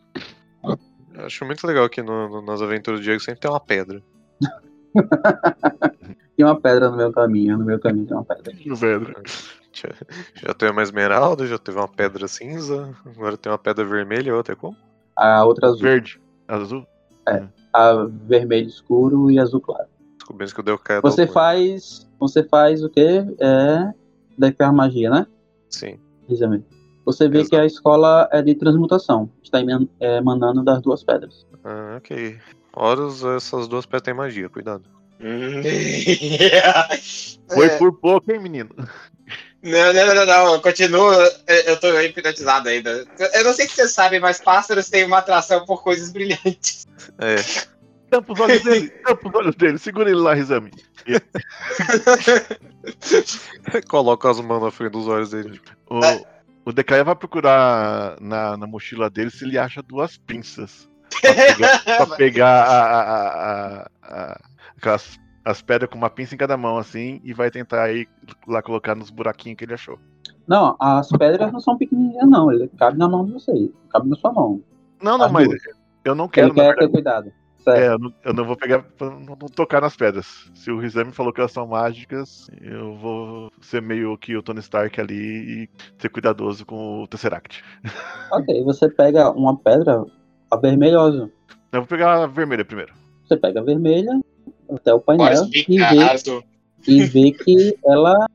Eu 1.14 1.26
acho 1.26 1.44
muito 1.44 1.66
legal 1.66 1.86
que 1.90 2.02
no- 2.02 2.28
no- 2.30 2.42
nas 2.42 2.62
aventuras 2.62 3.00
do 3.00 3.04
Diego 3.04 3.20
sempre 3.20 3.40
tem 3.40 3.50
uma 3.50 3.60
pedra. 3.60 4.02
Tem 6.36 6.46
uma 6.46 6.58
pedra 6.58 6.90
no 6.90 6.96
meu 6.96 7.12
caminho, 7.12 7.58
no 7.58 7.64
meu 7.64 7.78
caminho 7.78 8.06
tem 8.06 8.16
uma 8.16 8.24
pedra. 8.24 8.52
Pedro. 8.80 9.22
Já, 9.72 9.88
já 10.34 10.54
teve 10.54 10.72
uma 10.72 10.82
esmeralda, 10.82 11.46
já 11.46 11.58
teve 11.58 11.78
uma 11.78 11.88
pedra 11.88 12.28
cinza, 12.28 12.94
agora 13.06 13.36
tem 13.36 13.50
uma 13.50 13.58
pedra 13.58 13.84
vermelha 13.84 14.28
e 14.28 14.32
outra 14.32 14.52
é 14.52 14.56
como? 14.56 14.76
A 15.16 15.44
outra 15.44 15.68
azul. 15.68 15.80
Verde. 15.80 16.20
Azul. 16.46 16.86
A 17.72 18.06
vermelho 18.26 18.68
escuro 18.68 19.30
e 19.30 19.38
azul 19.38 19.60
claro. 19.60 19.88
Descobrindo 20.18 20.54
que 20.54 20.60
o 20.60 20.62
Delca 20.62 20.94
é 20.94 21.00
Você 21.00 21.24
daltônico. 21.26 21.32
faz. 21.32 22.10
Você 22.20 22.42
faz 22.44 22.84
o 22.84 22.90
quê? 22.90 23.24
É. 23.40 23.92
Declar 24.36 24.72
magia, 24.72 25.10
né? 25.10 25.26
Sim. 25.70 25.98
Exatamente. 26.28 26.66
Você 27.04 27.28
vê 27.28 27.38
Exato. 27.38 27.50
que 27.50 27.56
a 27.56 27.66
escola 27.66 28.28
é 28.30 28.42
de 28.42 28.54
transmutação. 28.54 29.30
Está 29.42 29.58
é, 30.00 30.18
emanando 30.18 30.62
das 30.62 30.80
duas 30.82 31.02
pedras. 31.02 31.46
Ah, 31.64 31.96
ok. 31.98 32.38
Horas 32.74 33.24
essas 33.24 33.66
duas 33.68 33.84
pedras 33.86 34.02
têm 34.02 34.14
magia, 34.14 34.48
cuidado. 34.48 34.84
Foi 37.54 37.66
É, 37.66 37.78
por 37.78 37.92
pouco, 37.98 38.32
hein, 38.32 38.40
menino? 38.40 38.70
Não, 39.62 39.92
não, 39.92 40.14
não, 40.14 40.26
não, 40.26 40.54
eu 40.54 40.60
continuo, 40.60 41.12
eu, 41.66 41.78
tô 41.78 42.00
hipnotizado 42.00 42.68
ainda. 42.68 43.06
Eu 43.34 43.44
não 43.44 43.52
sei 43.52 43.68
se 43.68 43.74
vocês 43.76 43.92
sabem, 43.92 44.18
mas 44.18 44.40
pássaros 44.40 44.90
têm 44.90 45.04
uma 45.04 45.18
atração 45.18 45.64
por 45.64 45.82
coisas 45.82 46.10
brilhantes. 46.10 46.84
É, 47.18 47.36
Tampa 48.12 48.32
os 48.34 48.40
olhos 48.40 48.62
dele, 48.62 48.90
tampa 49.06 49.28
os 49.28 49.34
olhos 49.34 49.56
dele. 49.56 49.78
Segura 49.78 50.10
ele 50.10 50.20
lá, 50.20 50.34
Rizami. 50.34 50.70
coloca 53.88 54.30
as 54.30 54.38
mãos 54.40 54.62
na 54.62 54.70
frente 54.70 54.92
dos 54.92 55.08
olhos 55.08 55.30
dele. 55.30 55.58
O, 55.88 55.98
o 56.66 56.72
DK 56.72 57.02
vai 57.04 57.16
procurar 57.16 58.16
na, 58.20 58.54
na 58.56 58.66
mochila 58.66 59.08
dele 59.08 59.30
se 59.30 59.44
ele 59.44 59.56
acha 59.56 59.82
duas 59.82 60.18
pinças. 60.18 60.86
Pra 61.20 61.34
pegar, 61.34 61.84
pra 61.84 62.06
pegar 62.16 62.62
a, 62.64 62.82
a, 62.82 63.02
a, 63.02 63.86
a- 64.02 64.40
aquelas, 64.76 65.18
as 65.44 65.62
pedras 65.62 65.90
com 65.90 65.96
uma 65.98 66.10
pinça 66.10 66.34
em 66.34 66.38
cada 66.38 66.56
mão, 66.56 66.78
assim, 66.78 67.20
e 67.24 67.32
vai 67.32 67.50
tentar 67.50 67.84
aí 67.84 68.06
lá 68.46 68.62
colocar 68.62 68.94
nos 68.94 69.10
buraquinhos 69.10 69.56
que 69.58 69.64
ele 69.64 69.74
achou. 69.74 69.98
Não, 70.46 70.76
as 70.80 71.08
pedras 71.08 71.52
não 71.52 71.60
são 71.60 71.76
pequenininhas, 71.76 72.28
não. 72.28 72.50
Ele 72.50 72.68
cabe 72.76 72.98
na 72.98 73.08
mão 73.08 73.24
de 73.24 73.32
vocês. 73.32 73.70
Cabe 73.90 74.08
na 74.08 74.16
sua 74.16 74.32
mão. 74.32 74.62
Não, 75.02 75.16
não, 75.16 75.26
As 75.26 75.32
mas 75.32 75.48
duas. 75.48 75.62
eu 76.04 76.14
não 76.14 76.28
quero, 76.28 76.48
Ele 76.48 76.54
quer 76.54 76.76
ter 76.76 76.88
cuidado. 76.88 77.32
É, 77.66 77.88
eu 77.88 77.98
não, 77.98 78.12
eu 78.24 78.34
não 78.34 78.44
vou 78.44 78.56
pegar 78.56 78.82
pra 78.82 79.08
não, 79.08 79.20
não 79.20 79.36
tocar 79.36 79.80
nas 79.80 79.94
pedras. 79.96 80.50
Se 80.54 80.70
o 80.70 80.80
Rizami 80.80 81.12
falou 81.12 81.32
que 81.32 81.40
elas 81.40 81.52
são 81.52 81.66
mágicas, 81.66 82.50
eu 82.60 82.96
vou 82.96 83.50
ser 83.60 83.80
meio 83.80 84.18
que 84.18 84.36
o 84.36 84.42
Tony 84.42 84.58
Stark 84.58 85.00
ali 85.00 85.14
e 85.14 85.68
ser 85.96 86.08
cuidadoso 86.08 86.66
com 86.66 87.02
o 87.02 87.06
Tesseract. 87.06 87.62
Ok, 88.32 88.64
você 88.64 88.88
pega 88.88 89.30
uma 89.30 89.56
pedra 89.56 90.04
avermelhosa. 90.50 91.30
Eu 91.70 91.80
vou 91.80 91.86
pegar 91.86 92.22
a 92.22 92.26
vermelha 92.26 92.64
primeiro. 92.64 92.94
Você 93.24 93.36
pega 93.36 93.60
a 93.60 93.62
vermelha 93.62 94.20
até 94.76 94.92
o 94.94 95.00
painel 95.00 95.44
e 95.52 95.62
vê, 95.62 95.64
Picasso. 95.64 96.42
e 96.86 97.02
vê 97.04 97.32
que 97.32 97.76
ela 97.84 98.26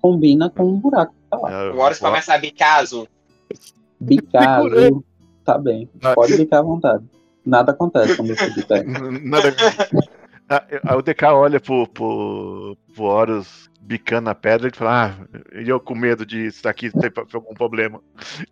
combina 0.00 0.50
com 0.50 0.64
um 0.64 0.78
buraco. 0.78 1.12
que 1.14 1.30
Tá 1.30 1.36
lá. 1.38 1.50
É, 1.50 1.70
O 1.70 1.74
vou- 1.74 1.90
começa 2.00 2.34
a 2.34 2.38
bicaso. 2.38 3.08
Viu? 4.00 5.04
tá 5.44 5.58
bem. 5.58 5.88
Pode 6.14 6.36
bicar 6.36 6.60
à 6.60 6.62
vontade. 6.62 7.04
Nada 7.44 7.72
acontece 7.72 8.16
quando 8.16 8.34
você 8.36 8.50
bicar. 8.50 8.84
Nada. 9.22 9.54
Ah, 10.48 10.64
Aí 10.84 10.96
o 10.96 11.02
DK 11.02 11.24
olha 11.32 11.58
pro, 11.60 11.88
pro, 11.88 12.76
pro 12.94 13.04
Horus 13.04 13.68
bicando 13.80 14.22
na 14.26 14.34
pedra 14.34 14.68
e 14.68 14.76
fala: 14.76 15.16
Ah, 15.32 15.60
e 15.60 15.68
eu 15.68 15.80
com 15.80 15.94
medo 15.94 16.24
de 16.26 16.46
estar 16.46 16.70
aqui 16.70 16.90
ter 16.90 17.12
algum 17.34 17.54
problema. 17.54 18.00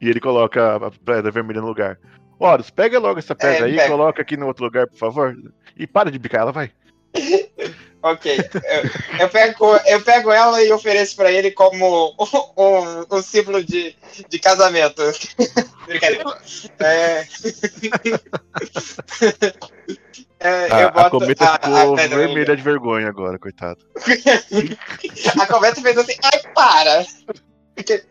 E 0.00 0.08
ele 0.08 0.20
coloca 0.20 0.76
a 0.76 0.90
pedra 0.90 1.30
vermelha 1.30 1.60
no 1.60 1.66
lugar. 1.68 1.98
Horus, 2.38 2.70
pega 2.70 2.98
logo 2.98 3.18
essa 3.20 3.34
pedra 3.34 3.68
É, 3.68 3.70
aí, 3.70 3.76
pega. 3.76 3.88
coloca 3.90 4.22
aqui 4.22 4.36
no 4.36 4.46
outro 4.46 4.64
lugar, 4.64 4.88
por 4.88 4.98
favor. 4.98 5.36
E 5.76 5.86
para 5.86 6.10
de 6.10 6.18
bicar 6.18 6.40
ela, 6.42 6.52
vai. 6.52 6.70
Ok. 8.02 8.36
Eu, 8.36 9.20
eu 9.20 9.28
pego, 9.30 9.76
eu 9.86 10.00
pego 10.02 10.30
ela 10.30 10.62
e 10.62 10.70
ofereço 10.70 11.16
pra 11.16 11.32
ele 11.32 11.50
como 11.52 12.14
um, 12.18 12.62
um, 12.62 13.16
um 13.16 13.22
símbolo 13.22 13.64
de, 13.64 13.96
de 14.28 14.38
casamento. 14.38 15.00
Brincadeira. 15.86 16.24
É... 16.80 17.24
É, 20.40 20.70
A, 20.70 20.80
eu 20.82 20.88
a 20.88 20.90
boto 20.90 21.10
cometa 21.18 21.44
a- 21.46 21.54
a 21.54 21.58
ficou 21.80 21.96
pedra 21.96 22.18
vermelha 22.18 22.56
de 22.56 22.62
vergonha 22.62 23.08
agora, 23.08 23.38
coitado. 23.38 23.78
A 25.40 25.46
cometa 25.46 25.80
fez 25.80 25.96
assim, 25.96 26.14
ai, 26.22 26.42
para! 26.54 27.06
Aquele, 27.76 28.02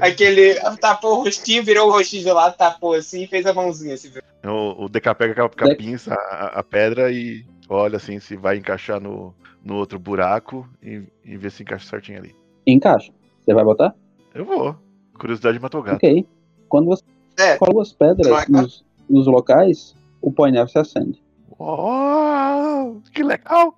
aquele 0.00 0.54
tapou 0.80 1.20
o 1.20 1.24
rostinho, 1.24 1.62
virou 1.62 1.88
o 1.88 1.92
rostinho 1.92 2.24
de 2.24 2.32
lado, 2.32 2.56
tapou 2.56 2.94
assim 2.94 3.22
e 3.22 3.26
fez 3.28 3.46
a 3.46 3.54
mãozinha 3.54 3.94
assim. 3.94 4.10
O, 4.44 4.86
o 4.86 4.88
DK 4.88 5.14
pega 5.16 5.34
com 5.34 5.42
a, 5.42 5.48
com 5.48 5.72
a 5.72 5.76
pinça 5.76 6.14
a, 6.14 6.58
a 6.58 6.62
pedra 6.64 7.12
e 7.12 7.44
olha 7.70 7.96
assim 7.96 8.18
se 8.18 8.36
vai 8.36 8.56
encaixar 8.58 9.00
no, 9.00 9.34
no 9.64 9.76
outro 9.76 9.98
buraco 9.98 10.68
e, 10.82 11.02
e 11.24 11.36
vê 11.36 11.48
se 11.50 11.62
encaixa 11.62 11.88
certinho 11.88 12.18
ali. 12.18 12.34
Encaixa. 12.66 13.12
Você 13.40 13.54
vai 13.54 13.64
botar? 13.64 13.94
Eu 14.34 14.44
vou. 14.44 14.76
Curiosidade 15.18 15.58
matou 15.58 15.80
o 15.80 15.84
gato. 15.84 15.96
Ok. 15.96 16.26
Quando 16.68 16.86
você 16.86 17.02
É. 17.38 17.56
coloca 17.56 17.82
as 17.82 17.92
pedras 17.92 18.48
nos, 18.48 18.84
nos 19.08 19.26
locais, 19.26 19.94
o 20.20 20.30
painel 20.30 20.68
se 20.68 20.78
acende. 20.78 21.22
Oh, 21.58 23.00
que 23.12 23.22
legal! 23.22 23.74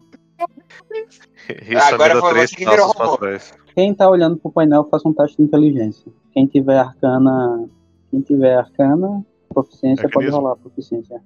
Isso 1.48 1.94
Agora 1.94 2.20
foi 2.20 2.30
três 2.32 2.50
você 2.50 2.56
que 2.56 2.64
virou 2.68 2.92
robô. 2.92 3.18
Quem 3.74 3.94
tá 3.94 4.08
olhando 4.08 4.36
pro 4.36 4.52
painel, 4.52 4.84
faça 4.90 5.08
um 5.08 5.12
teste 5.12 5.36
de 5.36 5.44
inteligência. 5.44 6.12
Quem 6.32 6.46
tiver 6.46 6.78
arcana. 6.78 7.68
Quem 8.10 8.20
tiver 8.20 8.56
arcana, 8.56 9.24
proficiência, 9.48 10.08
pode 10.10 10.28
rolar 10.28 10.56
proficiência. 10.56 11.22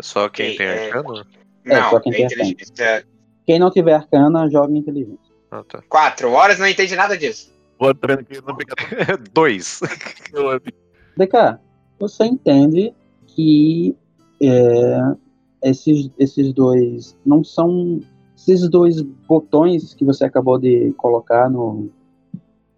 Só 0.00 0.28
quem 0.28 0.56
tem 0.56 0.66
é. 0.66 0.86
arcano? 0.86 1.26
É, 1.68 1.80
Não, 1.80 1.90
só 1.90 2.00
quem 2.00 2.12
é 2.12 2.16
tem 2.16 2.26
inteligência. 2.26 3.06
Quem 3.46 3.58
não 3.58 3.70
tiver 3.70 3.94
arcana, 3.94 4.48
joga 4.50 4.76
inteligência. 4.76 5.18
Ah, 5.50 5.62
tá. 5.64 5.82
Quatro 5.88 6.30
horas, 6.30 6.58
não 6.58 6.66
entendi 6.66 6.94
nada 6.94 7.16
disso. 7.16 7.52
Vou 7.78 7.92
vendo 8.06 8.20
aqui 8.20 8.40
no. 8.40 9.18
Dois. 9.32 9.80
DK, 11.16 11.58
você 11.98 12.24
entende 12.24 12.92
que 13.26 13.96
é, 14.42 14.98
esses, 15.62 16.10
esses 16.18 16.52
dois 16.52 17.16
não 17.24 17.42
são. 17.44 18.00
Esses 18.36 18.68
dois 18.68 19.00
botões 19.02 19.94
que 19.94 20.04
você 20.04 20.24
acabou 20.24 20.58
de 20.58 20.92
colocar 20.96 21.50
no, 21.50 21.90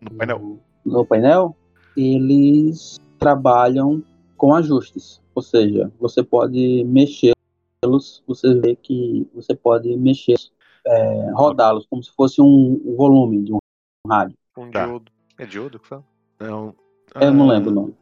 No 0.00 0.10
painel. 0.16 0.58
no, 0.84 1.04
painel, 1.04 1.56
eles 1.96 2.98
trabalham 3.18 4.02
com 4.38 4.54
ajustes. 4.54 5.20
Ou 5.34 5.42
seja, 5.42 5.92
você 6.00 6.22
pode 6.22 6.82
mexê-los, 7.84 8.22
você 8.26 8.54
vê 8.54 8.76
que 8.76 9.26
você 9.34 9.54
pode 9.54 9.96
mexer, 9.96 10.36
é, 10.86 11.30
rodá-los 11.32 11.86
como 11.86 12.02
se 12.02 12.10
fosse 12.12 12.40
um, 12.40 12.80
um 12.84 12.94
volume 12.96 13.42
de 13.42 13.52
um 13.52 13.58
rádio. 14.06 14.36
Um 14.56 14.70
Tá. 14.70 14.86
diodo. 14.86 15.12
É 15.38 15.46
diodo 15.46 15.78
que 15.78 15.88
fala? 15.88 16.04
Não. 16.38 16.74
Eu 17.20 17.32
não 17.32 17.48
lembro 17.48 17.70
o 17.70 17.74
nome. 17.74 17.94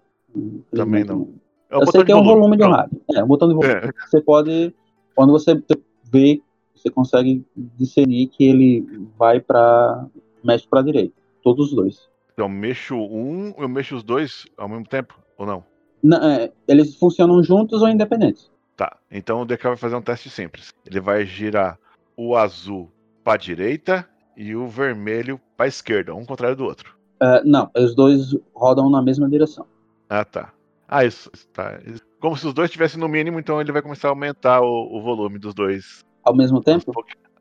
Também 0.72 1.04
não. 1.04 1.28
É 1.70 1.76
o 1.76 1.82
Eu 1.82 1.86
sei 1.86 2.04
que 2.04 2.12
é 2.12 2.16
um 2.16 2.24
volume 2.24 2.56
de 2.56 2.64
um 2.64 2.66
Pronto. 2.66 2.76
rádio. 2.80 3.00
É, 3.14 3.24
um 3.24 3.26
botão 3.26 3.48
de 3.48 3.54
volume. 3.54 3.72
É. 3.74 3.92
Você 4.06 4.20
pode, 4.20 4.74
quando 5.14 5.32
você 5.32 5.62
vê, 6.10 6.42
você 6.74 6.90
consegue 6.90 7.44
discernir 7.56 8.26
que 8.28 8.44
ele 8.44 8.86
vai 9.16 9.40
para 9.40 10.06
mexe 10.42 10.66
para 10.66 10.82
direita, 10.82 11.14
todos 11.42 11.68
os 11.68 11.74
dois. 11.74 12.08
Então, 12.32 12.46
eu 12.46 12.48
mexo 12.48 12.94
um, 12.94 13.52
eu 13.58 13.68
mexo 13.68 13.96
os 13.96 14.02
dois 14.02 14.46
ao 14.56 14.68
mesmo 14.68 14.86
tempo? 14.86 15.18
Ou 15.36 15.44
não? 15.46 15.64
Não, 16.02 16.18
é, 16.18 16.52
eles 16.68 16.94
funcionam 16.96 17.42
juntos 17.42 17.82
ou 17.82 17.88
independentes? 17.88 18.50
Tá. 18.78 18.96
Então 19.10 19.42
o 19.42 19.44
DK 19.44 19.64
vai 19.64 19.76
fazer 19.76 19.96
um 19.96 20.00
teste 20.00 20.30
simples. 20.30 20.72
Ele 20.86 21.00
vai 21.00 21.26
girar 21.26 21.76
o 22.16 22.36
azul 22.36 22.88
para 23.24 23.36
direita 23.36 24.08
e 24.36 24.54
o 24.54 24.68
vermelho 24.68 25.40
para 25.56 25.66
esquerda, 25.66 26.14
um 26.14 26.24
contrário 26.24 26.56
do 26.56 26.64
outro. 26.64 26.96
É, 27.20 27.42
não, 27.42 27.68
os 27.76 27.92
dois 27.96 28.36
rodam 28.54 28.88
na 28.88 29.02
mesma 29.02 29.28
direção. 29.28 29.66
Ah, 30.08 30.24
tá. 30.24 30.52
Ah, 30.86 31.04
isso. 31.04 31.28
Tá. 31.52 31.80
Como 32.20 32.36
se 32.36 32.46
os 32.46 32.54
dois 32.54 32.68
estivessem 32.68 33.00
no 33.00 33.08
mínimo, 33.08 33.40
então 33.40 33.60
ele 33.60 33.72
vai 33.72 33.82
começar 33.82 34.06
a 34.06 34.10
aumentar 34.12 34.60
o, 34.60 34.96
o 34.96 35.02
volume 35.02 35.40
dos 35.40 35.54
dois. 35.54 36.04
Ao 36.22 36.34
mesmo 36.34 36.62
tempo? 36.62 36.92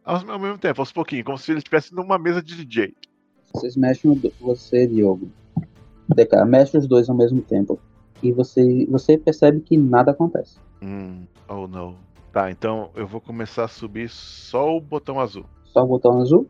Ao, 0.03 0.15
ao, 0.31 0.39
mesmo 0.39 0.57
tempo, 0.57 0.81
aos 0.81 0.91
pouquinhos, 0.91 1.25
como 1.25 1.37
se 1.37 1.51
ele 1.51 1.59
estivesse 1.59 1.93
numa 1.93 2.17
mesa 2.17 2.41
de 2.41 2.55
DJ. 2.55 2.95
Vocês 3.53 3.77
mexem 3.77 4.19
você, 4.41 4.87
Diogo. 4.87 5.29
DK, 6.09 6.45
mexe 6.47 6.75
os 6.79 6.87
dois 6.87 7.07
ao 7.07 7.15
mesmo 7.15 7.43
tempo. 7.43 7.79
E 8.23 8.31
você, 8.31 8.87
você 8.89 9.19
percebe 9.19 9.59
que 9.59 9.77
nada 9.77 10.09
acontece. 10.09 10.57
Hum, 10.81 11.25
oh 11.49 11.67
não. 11.67 11.95
Tá, 12.31 12.51
então 12.51 12.89
eu 12.95 13.07
vou 13.07 13.19
começar 13.19 13.65
a 13.65 13.67
subir 13.67 14.09
só 14.09 14.75
o 14.75 14.81
botão 14.81 15.19
azul. 15.19 15.45
Só 15.63 15.83
o 15.83 15.87
botão 15.87 16.21
azul? 16.21 16.47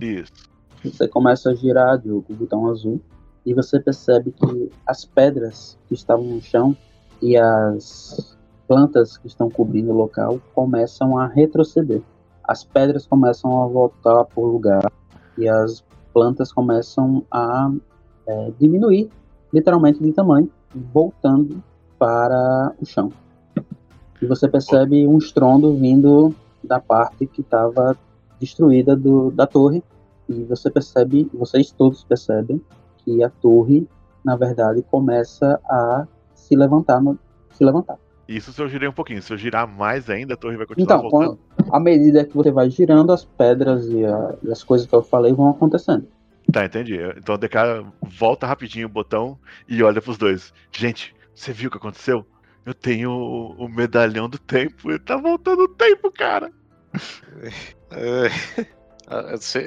Isso. 0.00 0.50
Você 0.84 1.06
começa 1.08 1.50
a 1.50 1.54
girar, 1.54 1.98
Diogo, 1.98 2.26
o 2.28 2.34
botão 2.34 2.68
azul. 2.68 3.00
E 3.44 3.54
você 3.54 3.80
percebe 3.80 4.32
que 4.32 4.70
as 4.86 5.04
pedras 5.04 5.78
que 5.88 5.94
estavam 5.94 6.24
no 6.24 6.40
chão 6.40 6.76
e 7.20 7.36
as 7.36 8.36
plantas 8.68 9.16
que 9.16 9.26
estão 9.26 9.50
cobrindo 9.50 9.90
o 9.90 9.96
local 9.96 10.40
começam 10.54 11.18
a 11.18 11.26
retroceder. 11.26 12.02
As 12.44 12.64
pedras 12.64 13.06
começam 13.06 13.62
a 13.62 13.66
voltar 13.66 14.24
para 14.24 14.42
o 14.42 14.46
lugar 14.46 14.92
e 15.38 15.48
as 15.48 15.84
plantas 16.12 16.52
começam 16.52 17.24
a 17.30 17.70
é, 18.26 18.52
diminuir, 18.58 19.10
literalmente 19.52 20.02
de 20.02 20.12
tamanho, 20.12 20.50
voltando 20.74 21.62
para 21.98 22.74
o 22.80 22.84
chão. 22.84 23.12
E 24.22 24.26
você 24.26 24.48
percebe 24.48 25.04
um 25.06 25.18
estrondo 25.18 25.74
vindo 25.76 26.32
da 26.62 26.78
parte 26.78 27.26
que 27.26 27.40
estava 27.40 27.98
destruída 28.38 28.94
do, 28.94 29.32
da 29.32 29.48
torre. 29.48 29.82
E 30.28 30.44
você 30.44 30.70
percebe, 30.70 31.28
vocês 31.34 31.72
todos 31.72 32.04
percebem 32.04 32.62
que 32.98 33.22
a 33.24 33.28
torre, 33.28 33.88
na 34.24 34.36
verdade, 34.36 34.80
começa 34.88 35.60
a 35.68 36.06
se 36.34 36.54
levantar, 36.54 37.02
no, 37.02 37.18
se 37.50 37.64
levantar. 37.64 37.98
Isso 38.28 38.52
se 38.52 38.62
eu 38.62 38.68
girei 38.68 38.88
um 38.88 38.92
pouquinho. 38.92 39.20
Se 39.20 39.32
eu 39.32 39.36
girar 39.36 39.66
mais 39.66 40.08
ainda, 40.08 40.34
a 40.34 40.36
torre 40.36 40.56
vai 40.56 40.66
continuar 40.66 40.98
então, 40.98 41.10
voltando. 41.10 41.38
Então, 41.58 41.74
à 41.74 41.80
medida 41.80 42.24
que 42.24 42.36
você 42.36 42.52
vai 42.52 42.70
girando, 42.70 43.12
as 43.12 43.24
pedras 43.24 43.88
e, 43.88 44.04
a, 44.06 44.34
e 44.44 44.52
as 44.52 44.62
coisas 44.62 44.86
que 44.86 44.94
eu 44.94 45.02
falei 45.02 45.32
vão 45.32 45.50
acontecendo. 45.50 46.06
Tá, 46.50 46.64
entendi. 46.64 46.96
Então 47.16 47.34
o 47.34 47.38
DK 47.38 47.84
volta 48.02 48.46
rapidinho 48.46 48.86
o 48.86 48.90
botão 48.90 49.36
e 49.68 49.82
olha 49.82 50.00
pros 50.00 50.16
dois. 50.16 50.52
Gente, 50.70 51.14
você 51.34 51.52
viu 51.52 51.68
o 51.68 51.70
que 51.70 51.78
aconteceu? 51.78 52.24
Eu 52.64 52.74
tenho 52.74 53.10
o, 53.10 53.64
o 53.64 53.68
medalhão 53.68 54.28
do 54.28 54.38
tempo. 54.38 54.90
Ele 54.90 54.98
tá 54.98 55.16
voltando 55.16 55.62
o 55.62 55.68
tempo, 55.68 56.10
cara. 56.10 56.50
É, 57.94 58.30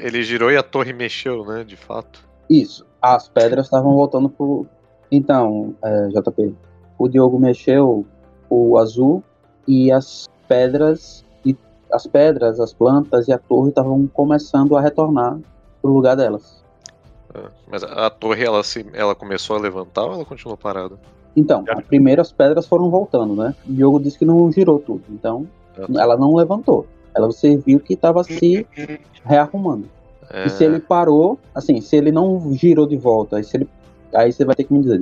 ele 0.03 0.23
girou 0.23 0.51
e 0.51 0.57
a 0.57 0.63
torre 0.63 0.93
mexeu, 0.93 1.45
né? 1.45 1.63
De 1.63 1.75
fato. 1.75 2.27
Isso. 2.49 2.83
As 2.99 3.29
pedras 3.29 3.67
estavam 3.67 3.93
voltando 3.93 4.29
pro. 4.29 4.65
Então, 5.11 5.75
é, 5.83 6.07
JP, 6.07 6.55
o 6.97 7.07
Diogo 7.07 7.39
mexeu 7.39 8.03
o 8.49 8.77
azul 8.79 9.23
e 9.67 9.91
as 9.91 10.27
pedras 10.47 11.23
e 11.45 11.55
as 11.91 12.07
pedras, 12.07 12.59
as 12.59 12.73
plantas 12.73 13.27
e 13.27 13.31
a 13.31 13.37
torre 13.37 13.69
estavam 13.69 14.07
começando 14.07 14.75
a 14.75 14.81
retornar 14.81 15.37
pro 15.81 15.91
lugar 15.91 16.15
delas. 16.15 16.63
É, 17.33 17.43
mas 17.67 17.83
a 17.83 18.09
torre 18.09 18.43
ela 18.43 18.63
se 18.63 18.85
ela 18.93 19.13
começou 19.13 19.55
a 19.55 19.59
levantar 19.59 20.05
ou 20.05 20.13
ela 20.13 20.25
continuou 20.25 20.57
parada? 20.57 20.97
Então, 21.35 21.63
as 21.67 21.83
primeiras 21.83 22.31
pedras 22.31 22.65
foram 22.65 22.89
voltando, 22.89 23.35
né? 23.35 23.53
O 23.67 23.73
Diogo 23.73 23.99
disse 23.99 24.17
que 24.17 24.25
não 24.25 24.51
girou 24.51 24.79
tudo, 24.79 25.03
então 25.09 25.47
é. 25.77 25.99
ela 25.99 26.15
não 26.15 26.33
levantou. 26.35 26.87
Ela 27.13 27.27
você 27.27 27.57
viu 27.57 27.79
que 27.79 27.93
estava 27.93 28.23
se 28.23 28.65
rearrumando. 29.23 29.89
É... 30.29 30.45
E 30.45 30.49
se 30.49 30.63
ele 30.63 30.79
parou, 30.79 31.39
assim, 31.53 31.81
se 31.81 31.95
ele 31.95 32.11
não 32.11 32.53
girou 32.53 32.85
de 32.85 32.97
volta, 32.97 33.37
aí, 33.37 33.43
se 33.43 33.57
ele, 33.57 33.69
aí 34.13 34.31
você 34.31 34.45
vai 34.45 34.55
ter 34.55 34.63
que 34.63 34.73
me 34.73 34.81
dizer. 34.81 35.01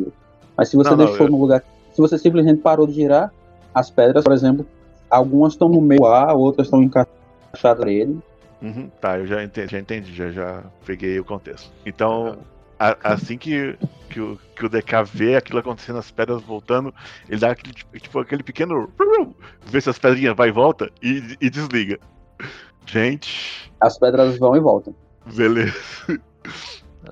Mas 0.57 0.69
se 0.69 0.75
você 0.75 0.89
não, 0.91 0.97
deixou 0.97 1.19
não, 1.19 1.25
eu... 1.25 1.31
no 1.31 1.39
lugar, 1.39 1.63
se 1.91 2.01
você 2.01 2.17
simplesmente 2.17 2.61
parou 2.61 2.87
de 2.87 2.93
girar, 2.93 3.31
as 3.73 3.89
pedras, 3.89 4.23
por 4.23 4.33
exemplo, 4.33 4.65
algumas 5.09 5.53
estão 5.53 5.69
no 5.69 5.81
meio 5.81 6.05
A, 6.05 6.33
outras 6.33 6.67
estão 6.67 6.81
encaixadas 6.81 7.85
nele. 7.85 8.19
Uhum, 8.61 8.89
tá, 9.01 9.19
eu 9.19 9.27
já 9.27 9.43
entendi, 9.43 9.71
já 9.71 9.79
entendi, 9.79 10.15
já, 10.15 10.31
já 10.31 10.63
peguei 10.85 11.19
o 11.19 11.25
contexto. 11.25 11.71
Então, 11.85 12.37
a, 12.83 13.13
assim 13.13 13.37
que, 13.37 13.77
que, 14.09 14.19
o, 14.19 14.37
que 14.55 14.65
o 14.65 14.69
DK 14.69 15.03
vê 15.05 15.35
aquilo 15.37 15.59
acontecendo, 15.59 15.99
as 15.99 16.11
pedras 16.11 16.41
voltando, 16.41 16.93
ele 17.29 17.39
dá 17.39 17.51
aquele, 17.51 17.73
tipo, 17.73 17.99
tipo 17.99 18.19
aquele 18.19 18.43
pequeno. 18.43 18.91
Vê 19.65 19.79
se 19.79 19.89
as 19.89 19.97
pedrinhas 19.97 20.35
vai 20.35 20.49
e 20.49 20.51
volta 20.51 20.91
e, 21.01 21.37
e 21.39 21.49
desliga. 21.49 21.97
Gente. 22.85 23.71
As 23.79 23.97
pedras 23.97 24.37
vão 24.37 24.55
e 24.55 24.59
voltam. 24.59 24.93
Beleza. 25.33 25.73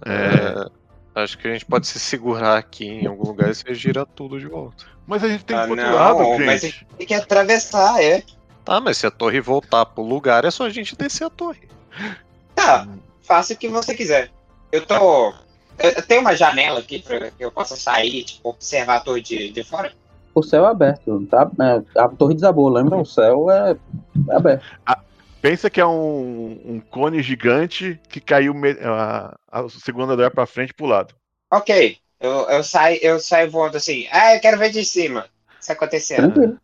É, 0.05 0.69
acho 1.15 1.37
que 1.37 1.47
a 1.47 1.53
gente 1.53 1.65
pode 1.65 1.87
se 1.87 1.99
segurar 1.99 2.57
aqui 2.57 2.85
em 2.85 3.07
algum 3.07 3.27
lugar 3.27 3.49
e 3.49 3.55
você 3.55 3.73
gira 3.73 4.05
tudo 4.05 4.39
de 4.39 4.47
volta. 4.47 4.85
Mas 5.07 5.23
a 5.23 5.29
gente 5.29 5.45
tem 5.45 5.57
que 5.57 5.73
ir 5.73 5.79
ah, 5.79 5.91
lado, 5.91 6.23
gente. 6.23 6.45
Mas 6.45 6.61
tem 6.97 7.07
que 7.07 7.13
atravessar, 7.13 8.01
é. 8.03 8.23
Tá, 8.63 8.79
mas 8.79 8.97
se 8.97 9.07
a 9.07 9.11
torre 9.11 9.41
voltar 9.41 9.85
pro 9.85 10.03
lugar, 10.03 10.45
é 10.45 10.51
só 10.51 10.65
a 10.65 10.69
gente 10.69 10.95
descer 10.95 11.25
a 11.25 11.29
torre. 11.29 11.67
Tá, 12.53 12.87
faça 13.21 13.53
o 13.53 13.57
que 13.57 13.67
você 13.67 13.95
quiser. 13.95 14.31
Eu 14.71 14.85
tô. 14.85 15.33
Eu 15.83 16.01
tenho 16.03 16.21
uma 16.21 16.35
janela 16.35 16.79
aqui 16.79 16.99
pra 16.99 17.31
que 17.31 17.43
eu 17.43 17.51
possa 17.51 17.75
sair, 17.75 18.23
tipo, 18.23 18.49
observar 18.49 18.97
a 18.97 18.99
torre 18.99 19.21
de, 19.21 19.51
de 19.51 19.63
fora. 19.63 19.91
O 20.33 20.41
céu 20.41 20.65
é 20.65 20.69
aberto, 20.69 21.27
tá? 21.27 21.49
É, 21.59 21.99
a 21.99 22.07
torre 22.07 22.35
desabou, 22.35 22.69
lembra? 22.69 22.97
O 22.97 23.05
céu 23.05 23.51
é, 23.51 23.75
é 24.29 24.35
aberto. 24.35 24.63
Ah, 24.85 24.99
pensa 25.41 25.69
que 25.69 25.81
é 25.81 25.85
um, 25.85 26.61
um, 26.65 26.81
cone 26.89 27.21
gigante 27.21 27.99
que 28.07 28.21
caiu 28.21 28.53
a, 28.83 29.35
a 29.51 29.69
segunda 29.69 30.13
andar 30.13 30.31
pra 30.31 30.45
frente 30.45 30.69
e 30.69 30.73
pro 30.73 30.85
lado. 30.85 31.13
Ok. 31.51 31.97
Eu, 32.19 32.49
eu, 32.49 32.63
saio, 32.63 32.99
eu 33.01 33.19
saio 33.19 33.49
voando 33.49 33.77
assim. 33.77 34.07
Ah, 34.11 34.35
eu 34.35 34.39
quero 34.39 34.57
ver 34.57 34.69
de 34.69 34.85
cima. 34.85 35.25
Isso 35.59 35.71
acontecendo. 35.71 36.31
Tranquilo. 36.31 36.59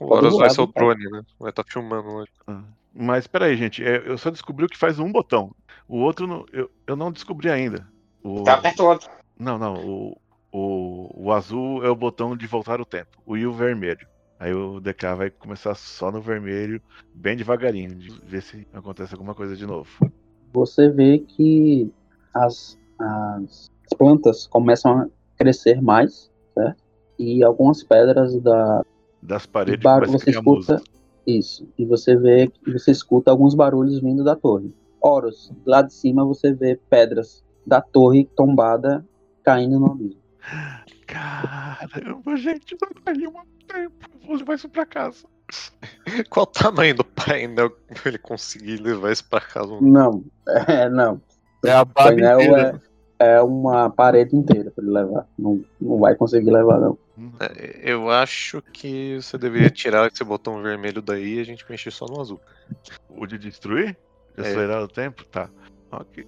O 0.00 0.12
Horus 0.12 0.36
vai 0.36 0.50
ser 0.50 0.60
o 0.60 0.66
drone, 0.66 1.04
né? 1.10 1.22
Vai 1.38 1.50
estar 1.50 1.62
tá 1.62 1.70
filmando 1.70 2.08
hoje. 2.08 2.30
Ah, 2.46 2.62
mas 2.92 3.26
peraí, 3.26 3.56
gente, 3.56 3.84
é, 3.84 4.02
eu 4.06 4.18
só 4.18 4.30
descobri 4.30 4.64
o 4.64 4.68
que 4.68 4.76
faz 4.76 4.98
um 4.98 5.10
botão. 5.10 5.54
O 5.88 5.98
outro 5.98 6.26
não, 6.26 6.44
eu, 6.52 6.70
eu 6.86 6.96
não 6.96 7.12
descobri 7.12 7.50
ainda. 7.50 7.86
O... 8.24 8.42
Tá 8.42 8.54
aperta 8.54 8.82
o 8.82 8.86
outro. 8.86 9.10
Não, 9.38 9.58
não. 9.58 9.74
O, 9.74 10.18
o, 10.50 11.26
o 11.26 11.32
azul 11.32 11.84
é 11.84 11.90
o 11.90 11.94
botão 11.94 12.34
de 12.34 12.46
voltar 12.46 12.80
o 12.80 12.86
tempo. 12.86 13.18
O 13.26 13.36
I 13.36 13.46
o 13.46 13.52
vermelho. 13.52 14.06
Aí 14.40 14.52
o 14.52 14.80
DK 14.80 15.14
vai 15.16 15.30
começar 15.30 15.74
só 15.74 16.10
no 16.10 16.20
vermelho, 16.20 16.80
bem 17.14 17.36
devagarinho, 17.36 17.94
de 17.94 18.10
ver 18.26 18.42
se 18.42 18.66
acontece 18.72 19.14
alguma 19.14 19.34
coisa 19.34 19.54
de 19.54 19.64
novo. 19.64 19.88
Você 20.52 20.88
vê 20.88 21.18
que 21.18 21.90
as, 22.34 22.78
as 22.98 23.70
plantas 23.96 24.46
começam 24.46 24.98
a 24.98 25.08
crescer 25.36 25.80
mais, 25.80 26.30
certo? 26.52 26.82
E 27.18 27.44
algumas 27.44 27.84
pedras 27.84 28.40
da, 28.40 28.84
das 29.22 29.46
paredes 29.46 29.82
bar... 29.82 30.04
você 30.04 30.30
escuta 30.30 30.82
isso 31.26 31.66
e 31.78 31.84
você 31.84 32.16
vê 32.16 32.50
e 32.66 32.72
você 32.72 32.90
escuta 32.90 33.30
alguns 33.30 33.54
barulhos 33.54 34.00
vindo 34.00 34.24
da 34.24 34.34
torre. 34.34 34.74
Horus, 35.00 35.52
lá 35.64 35.80
de 35.80 35.92
cima 35.92 36.24
você 36.24 36.52
vê 36.52 36.78
pedras 36.90 37.43
da 37.66 37.80
torre 37.80 38.24
tombada 38.36 39.04
caindo 39.42 39.78
no 39.78 39.92
abismo. 39.92 40.20
Caramba, 41.06 42.36
gente, 42.36 42.76
não 42.80 42.90
daria 43.04 43.28
um 43.28 43.34
tempo. 43.66 44.08
Vou 44.26 44.36
levar 44.36 44.54
isso 44.54 44.68
pra 44.68 44.86
casa. 44.86 45.26
Qual 46.30 46.44
o 46.44 46.46
tamanho 46.46 46.94
do 46.94 47.04
painel 47.04 47.70
pra 47.70 48.02
ele 48.06 48.18
conseguir 48.18 48.80
levar 48.80 49.12
isso 49.12 49.28
pra 49.28 49.40
casa? 49.40 49.78
Não, 49.80 50.24
é, 50.68 50.88
não. 50.88 51.20
É 51.64 51.72
a 51.72 51.84
painel 51.84 52.40
é, 52.56 52.80
é 53.18 53.40
uma 53.40 53.90
parede 53.90 54.36
inteira 54.36 54.70
pra 54.70 54.84
ele 54.84 54.92
levar. 54.92 55.26
Não, 55.38 55.64
não 55.80 55.98
vai 55.98 56.14
conseguir 56.14 56.50
levar, 56.50 56.80
não. 56.80 56.98
É, 57.40 57.80
eu 57.82 58.10
acho 58.10 58.60
que 58.72 59.16
você 59.20 59.38
deveria 59.38 59.70
tirar 59.70 60.10
esse 60.10 60.24
botão 60.24 60.62
vermelho 60.62 61.00
daí 61.00 61.36
e 61.36 61.40
a 61.40 61.44
gente 61.44 61.64
mexer 61.68 61.92
só 61.92 62.06
no 62.06 62.20
azul. 62.20 62.40
O 63.08 63.26
de 63.26 63.38
destruir? 63.38 63.96
De 64.36 64.42
é. 64.42 64.48
acelerar 64.48 64.82
o 64.82 64.88
tempo? 64.88 65.24
Tá. 65.26 65.48
Ok. 65.92 66.26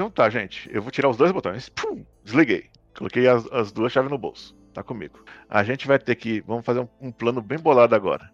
Então 0.00 0.10
tá, 0.10 0.30
gente. 0.30 0.66
Eu 0.72 0.80
vou 0.80 0.90
tirar 0.90 1.10
os 1.10 1.18
dois 1.18 1.30
botões. 1.30 1.68
Pum, 1.68 2.02
desliguei. 2.24 2.70
Coloquei 2.96 3.28
as, 3.28 3.46
as, 3.52 3.70
duas 3.70 3.92
chaves 3.92 4.10
no 4.10 4.16
bolso. 4.16 4.56
Tá 4.72 4.82
comigo. 4.82 5.22
A 5.46 5.62
gente 5.62 5.86
vai 5.86 5.98
ter 5.98 6.14
que. 6.14 6.40
Vamos 6.40 6.64
fazer 6.64 6.80
um, 6.80 6.88
um 7.02 7.12
plano 7.12 7.42
bem 7.42 7.58
bolado 7.58 7.94
agora. 7.94 8.30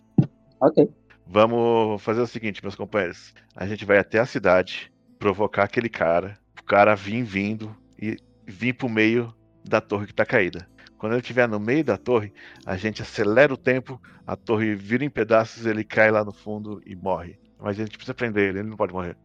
Ok. 0.60 0.88
Vamos 1.26 2.00
fazer 2.04 2.20
o 2.20 2.26
seguinte, 2.28 2.62
meus 2.62 2.76
companheiros. 2.76 3.34
A 3.56 3.66
gente 3.66 3.84
vai 3.84 3.98
até 3.98 4.20
a 4.20 4.26
cidade, 4.26 4.92
provocar 5.18 5.64
aquele 5.64 5.88
cara, 5.88 6.38
o 6.56 6.62
cara 6.62 6.94
vir 6.94 7.24
vindo 7.24 7.76
e 8.00 8.16
vir 8.46 8.74
pro 8.74 8.88
meio 8.88 9.34
da 9.64 9.80
torre 9.80 10.06
que 10.06 10.14
tá 10.14 10.24
caída. 10.24 10.68
Quando 10.96 11.14
ele 11.14 11.20
estiver 11.20 11.48
no 11.48 11.58
meio 11.58 11.82
da 11.82 11.96
torre, 11.96 12.32
a 12.64 12.76
gente 12.76 13.02
acelera 13.02 13.52
o 13.52 13.56
tempo, 13.56 14.00
a 14.24 14.36
torre 14.36 14.76
vira 14.76 15.04
em 15.04 15.10
pedaços, 15.10 15.66
ele 15.66 15.82
cai 15.82 16.12
lá 16.12 16.24
no 16.24 16.32
fundo 16.32 16.80
e 16.86 16.94
morre. 16.94 17.36
Mas 17.58 17.76
a 17.76 17.82
gente 17.82 17.96
precisa 17.96 18.14
prender 18.14 18.50
ele, 18.50 18.60
ele 18.60 18.68
não 18.68 18.76
pode 18.76 18.92
morrer. 18.92 19.16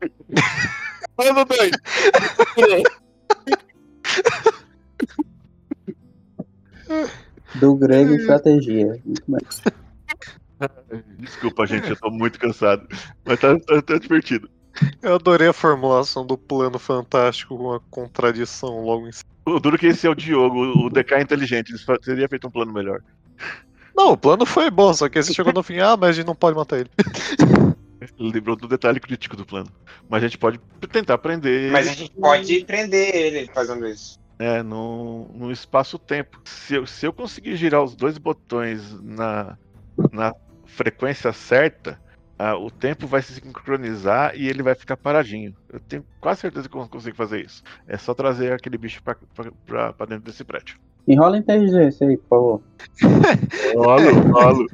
Do 7.56 7.74
grego 7.76 8.14
estratégia. 8.14 9.00
Desculpa, 11.18 11.66
gente, 11.66 11.90
eu 11.90 11.96
tô 11.96 12.10
muito 12.10 12.38
cansado. 12.38 12.86
Mas 13.24 13.40
tá, 13.40 13.58
tá, 13.60 13.82
tá 13.82 13.98
divertido. 13.98 14.48
Eu 15.02 15.16
adorei 15.16 15.48
a 15.48 15.52
formulação 15.52 16.24
do 16.24 16.38
plano 16.38 16.78
fantástico 16.78 17.56
com 17.56 17.72
a 17.72 17.80
contradição 17.90 18.84
logo 18.84 19.08
em 19.08 19.12
cima. 19.12 19.30
O 19.46 19.58
duro 19.58 19.78
que 19.78 19.86
esse 19.86 20.06
é 20.06 20.10
o 20.10 20.14
Diogo, 20.14 20.86
o 20.86 20.90
DK 20.90 21.14
é 21.14 21.22
inteligente, 21.22 21.72
ele 21.72 21.98
teria 21.98 22.28
feito 22.28 22.46
um 22.46 22.50
plano 22.50 22.72
melhor. 22.72 23.00
Não, 23.96 24.12
o 24.12 24.16
plano 24.16 24.46
foi 24.46 24.70
bom, 24.70 24.94
só 24.94 25.08
que 25.08 25.18
esse 25.18 25.34
chegou 25.34 25.52
no 25.52 25.62
fim, 25.62 25.78
ah, 25.78 25.96
mas 25.96 26.10
a 26.10 26.12
gente 26.12 26.26
não 26.26 26.34
pode 26.34 26.56
matar 26.56 26.78
ele. 26.78 26.90
Ele 28.00 28.32
lembrou 28.32 28.56
do 28.56 28.66
detalhe 28.66 28.98
crítico 28.98 29.36
do 29.36 29.44
plano. 29.44 29.70
Mas 30.08 30.22
a 30.22 30.26
gente 30.26 30.38
pode 30.38 30.58
tentar 30.90 31.18
prender 31.18 31.70
Mas 31.70 31.86
a 31.86 31.92
gente 31.92 32.12
pode 32.12 32.64
prender 32.64 33.14
ele 33.14 33.50
fazendo 33.52 33.86
isso. 33.86 34.18
É, 34.38 34.62
no, 34.62 35.28
no 35.34 35.52
espaço-tempo. 35.52 36.40
Se 36.44 36.74
eu, 36.74 36.86
se 36.86 37.06
eu 37.06 37.12
conseguir 37.12 37.56
girar 37.56 37.82
os 37.82 37.94
dois 37.94 38.16
botões 38.16 38.98
na, 39.02 39.58
na 40.10 40.34
frequência 40.64 41.32
certa, 41.32 42.00
ah, 42.42 42.56
o 42.56 42.70
tempo 42.70 43.06
vai 43.06 43.20
se 43.20 43.34
sincronizar 43.34 44.34
e 44.34 44.48
ele 44.48 44.62
vai 44.62 44.74
ficar 44.74 44.96
paradinho. 44.96 45.54
Eu 45.70 45.78
tenho 45.80 46.02
quase 46.20 46.40
certeza 46.40 46.68
que 46.70 46.74
eu 46.74 46.88
consigo 46.88 47.14
fazer 47.14 47.44
isso. 47.44 47.62
É 47.86 47.98
só 47.98 48.14
trazer 48.14 48.52
aquele 48.54 48.78
bicho 48.78 49.02
pra, 49.02 49.14
pra, 49.34 49.52
pra- 49.66 49.92
pra 49.92 50.06
dentro 50.06 50.24
desse 50.24 50.42
prédio. 50.42 50.78
Enrola 51.06 51.36
a 51.36 51.38
inteligência 51.38 52.06
aí, 52.08 52.16
por 52.16 52.28
favor. 52.28 52.62
Rolo, 53.76 54.32
rolo. 54.32 54.66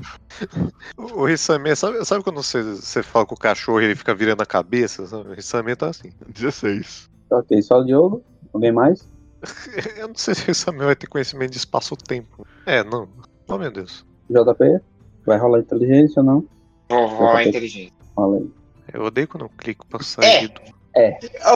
O 0.98 1.24
Rissame, 1.24 1.74
sabe, 1.74 2.04
sabe 2.04 2.22
quando 2.22 2.36
você, 2.42 2.62
você 2.62 3.02
fala 3.02 3.26
com 3.26 3.34
o 3.34 3.38
cachorro 3.38 3.80
e 3.80 3.84
ele 3.86 3.94
fica 3.96 4.14
virando 4.14 4.42
a 4.42 4.46
cabeça? 4.46 5.04
Sabe? 5.06 5.28
O 5.30 5.32
Rissame 5.34 5.74
tá 5.74 5.88
assim. 5.88 6.10
16. 6.28 7.08
Ok, 7.30 7.60
só 7.62 7.80
o 7.80 7.84
Diogo. 7.84 8.22
Alguém 8.52 8.70
mais? 8.72 9.08
Eu 9.98 10.08
não 10.08 10.14
sei 10.14 10.34
se 10.34 10.42
o 10.42 10.46
Rissame 10.46 10.78
vai 10.84 10.94
ter 10.96 11.06
conhecimento 11.08 11.50
de 11.50 11.58
espaço-tempo. 11.58 12.46
É, 12.64 12.82
não. 12.84 13.08
Oh, 13.48 13.58
meu 13.58 13.70
Deus. 13.70 14.04
JP? 14.30 14.80
Vai 15.24 15.38
rolar 15.38 15.60
inteligência 15.60 16.20
ou 16.20 16.26
não? 16.26 16.44
Vou 16.88 17.06
rolar 17.06 17.38
a 17.38 17.44
inteligência. 17.44 17.92
Rola 18.16 18.38
aí. 18.38 18.50
Eu 18.92 19.02
odeio 19.04 19.28
quando 19.28 19.44
eu 19.44 19.50
clico 19.50 19.86
pra 19.86 20.02
sair 20.02 20.48
do... 20.48 20.76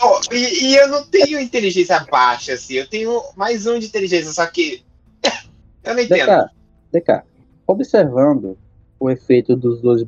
Oh, 0.02 0.34
e, 0.34 0.66
e 0.66 0.76
eu 0.76 0.88
não 0.88 1.06
tenho 1.06 1.40
inteligência 1.40 1.98
baixa, 2.10 2.52
assim. 2.52 2.74
Eu 2.74 2.86
tenho 2.86 3.22
mais 3.36 3.66
um 3.66 3.78
de 3.78 3.86
inteligência, 3.86 4.30
só 4.32 4.46
que. 4.46 4.84
Eu 5.82 5.94
não 5.94 6.02
entendo. 6.02 6.50
DK, 6.92 7.00
DK, 7.00 7.22
observando 7.66 8.58
o 8.98 9.08
efeito 9.08 9.56
dos 9.56 9.80
dois 9.80 10.02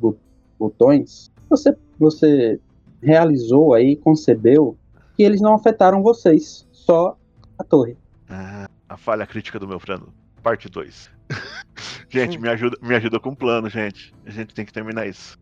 botões, 0.59 1.31
você, 1.49 1.75
você 1.97 2.59
realizou 3.01 3.73
aí, 3.73 3.95
concebeu 3.95 4.77
que 5.17 5.23
eles 5.23 5.41
não 5.41 5.55
afetaram 5.55 6.03
vocês, 6.03 6.67
só 6.71 7.17
a 7.57 7.63
torre. 7.63 7.97
Ah, 8.29 8.69
a 8.87 8.97
falha 8.97 9.25
crítica 9.25 9.57
do 9.57 9.67
meu 9.67 9.79
plano. 9.79 10.13
Parte 10.43 10.69
2. 10.69 11.09
gente, 12.13 12.37
me 12.37 12.49
ajuda, 12.49 12.77
me 12.81 12.95
ajuda 12.95 13.19
com 13.19 13.29
o 13.29 13.35
plano, 13.35 13.69
gente. 13.69 14.13
A 14.25 14.29
gente 14.29 14.53
tem 14.53 14.65
que 14.65 14.73
terminar 14.73 15.07
isso. 15.07 15.37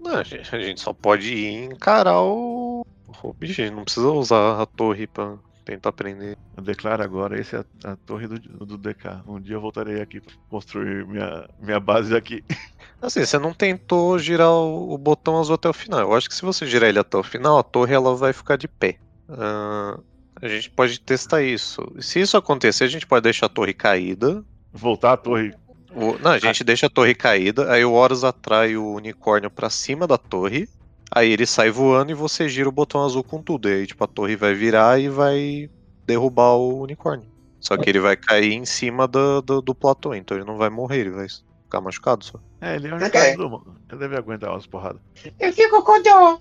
Não, 0.00 0.16
a 0.16 0.22
gente, 0.22 0.54
a 0.54 0.58
gente 0.58 0.80
só 0.80 0.92
pode 0.92 1.32
ir 1.32 1.64
encarar 1.64 2.20
o... 2.20 2.86
o 3.22 3.32
bicho. 3.32 3.60
A 3.60 3.64
gente 3.64 3.74
não 3.74 3.84
precisa 3.84 4.08
usar 4.08 4.60
a 4.60 4.66
torre 4.66 5.06
pra 5.06 5.36
tentar 5.64 5.92
prender. 5.92 6.36
Eu 6.56 6.62
declaro 6.62 7.02
agora, 7.02 7.38
esse 7.38 7.54
é 7.54 7.64
a, 7.84 7.92
a 7.92 7.96
torre 7.96 8.26
do, 8.26 8.38
do 8.66 8.78
DK. 8.78 9.22
Um 9.26 9.40
dia 9.40 9.56
eu 9.56 9.60
voltarei 9.60 10.00
aqui 10.00 10.20
pra 10.20 10.34
construir 10.48 11.06
minha, 11.06 11.48
minha 11.60 11.78
base 11.78 12.16
aqui. 12.16 12.42
Assim, 13.00 13.24
você 13.24 13.38
não 13.38 13.54
tentou 13.54 14.18
girar 14.18 14.50
o, 14.50 14.92
o 14.92 14.98
botão 14.98 15.38
azul 15.38 15.54
até 15.54 15.68
o 15.68 15.72
final. 15.72 16.00
Eu 16.00 16.14
acho 16.14 16.28
que 16.28 16.34
se 16.34 16.42
você 16.42 16.66
girar 16.66 16.88
ele 16.88 16.98
até 16.98 17.16
o 17.16 17.22
final, 17.22 17.58
a 17.58 17.62
torre 17.62 17.94
ela 17.94 18.14
vai 18.14 18.32
ficar 18.32 18.56
de 18.56 18.68
pé. 18.68 18.98
Ah, 19.28 19.98
a 20.42 20.48
gente 20.48 20.70
pode 20.70 21.00
testar 21.00 21.42
isso. 21.42 21.80
Se 22.00 22.20
isso 22.20 22.36
acontecer, 22.36 22.84
a 22.84 22.88
gente 22.88 23.06
pode 23.06 23.22
deixar 23.22 23.46
a 23.46 23.50
torre 23.50 23.72
caída. 23.72 24.44
Voltar 24.72 25.12
a 25.12 25.16
torre. 25.16 25.54
O- 25.94 26.18
não, 26.18 26.30
a 26.32 26.38
gente 26.38 26.62
deixa 26.64 26.86
a 26.86 26.90
torre 26.90 27.14
caída, 27.14 27.70
aí 27.72 27.84
o 27.84 27.92
Horus 27.92 28.22
atrai 28.24 28.76
o 28.76 28.92
unicórnio 28.94 29.50
pra 29.50 29.68
cima 29.70 30.06
da 30.06 30.16
torre. 30.18 30.68
Aí 31.12 31.32
ele 31.32 31.44
sai 31.44 31.70
voando 31.70 32.12
e 32.12 32.14
você 32.14 32.48
gira 32.48 32.68
o 32.68 32.72
botão 32.72 33.04
azul 33.04 33.24
com 33.24 33.42
tudo. 33.42 33.68
E 33.68 33.72
aí, 33.74 33.86
tipo, 33.86 34.02
a 34.04 34.06
torre 34.06 34.36
vai 34.36 34.54
virar 34.54 35.00
e 35.00 35.08
vai 35.08 35.68
derrubar 36.06 36.52
o 36.54 36.82
unicórnio. 36.82 37.28
Só 37.58 37.76
que 37.76 37.90
ele 37.90 37.98
vai 37.98 38.16
cair 38.16 38.52
em 38.52 38.64
cima 38.64 39.08
do, 39.08 39.42
do, 39.42 39.60
do 39.60 39.74
platô, 39.74 40.14
então 40.14 40.36
ele 40.36 40.46
não 40.46 40.56
vai 40.56 40.70
morrer, 40.70 41.00
ele 41.00 41.10
vai 41.10 41.26
ficar 41.28 41.80
machucado 41.80 42.24
só. 42.24 42.38
É, 42.60 42.76
ele 42.76 42.88
é 42.88 42.94
um 42.94 42.96
Ok. 42.96 43.06
okay. 43.08 43.36
do. 43.36 43.76
Ele 43.90 43.98
deve 43.98 44.16
aguentar 44.16 44.50
umas 44.50 44.66
porradas. 44.66 45.00
Eu 45.38 45.52
fico 45.52 45.82
com 45.82 46.00
dor. 46.02 46.40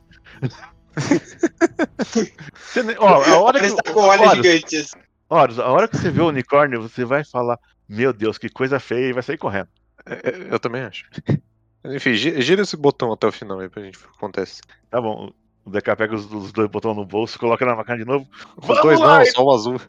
Você 2.58 2.96
ó, 3.00 3.24
a 3.24 3.40
hora 3.40 3.58
Ele 3.60 3.76
que. 3.76 4.36
gigantes. 4.36 4.92
Horus, 5.30 5.60
a 5.60 5.68
hora 5.68 5.88
que 5.88 5.98
você 5.98 6.10
vê 6.10 6.22
o 6.22 6.28
unicórnio, 6.28 6.82
você 6.82 7.04
vai 7.06 7.24
falar: 7.24 7.58
Meu 7.90 8.14
Deus, 8.14 8.38
que 8.38 8.50
coisa 8.50 8.80
feia, 8.80 9.10
e 9.10 9.14
vai 9.14 9.24
sair 9.24 9.38
correndo. 9.38 9.68
É, 10.06 10.30
é, 10.30 10.54
Eu 10.54 10.60
também 10.60 10.84
acho. 10.84 11.06
Enfim, 11.86 12.14
gi- 12.14 12.42
gira 12.42 12.62
esse 12.62 12.78
botão 12.78 13.12
até 13.12 13.26
o 13.28 13.32
final 13.32 13.60
aí 13.60 13.70
pra 13.70 13.82
gente 13.84 13.98
ver 13.98 14.06
o 14.06 14.10
que 14.12 14.18
acontece. 14.18 14.62
Tá 14.90 15.02
bom. 15.02 15.32
O 15.66 15.70
DK 15.72 15.96
pega 15.96 16.16
os, 16.16 16.32
os 16.32 16.52
dois 16.52 16.70
botões 16.70 16.96
no 16.96 17.06
bolso, 17.06 17.40
coloca 17.40 17.66
na 17.66 17.76
máquina 17.76 17.98
de 17.98 18.06
novo. 18.06 18.28
Os 18.58 18.68
Vamos 18.68 18.82
dois 18.84 19.00
lá! 19.00 19.20
não, 19.20 19.26
só 19.26 19.44
o 19.44 19.54
azul. 19.54 19.82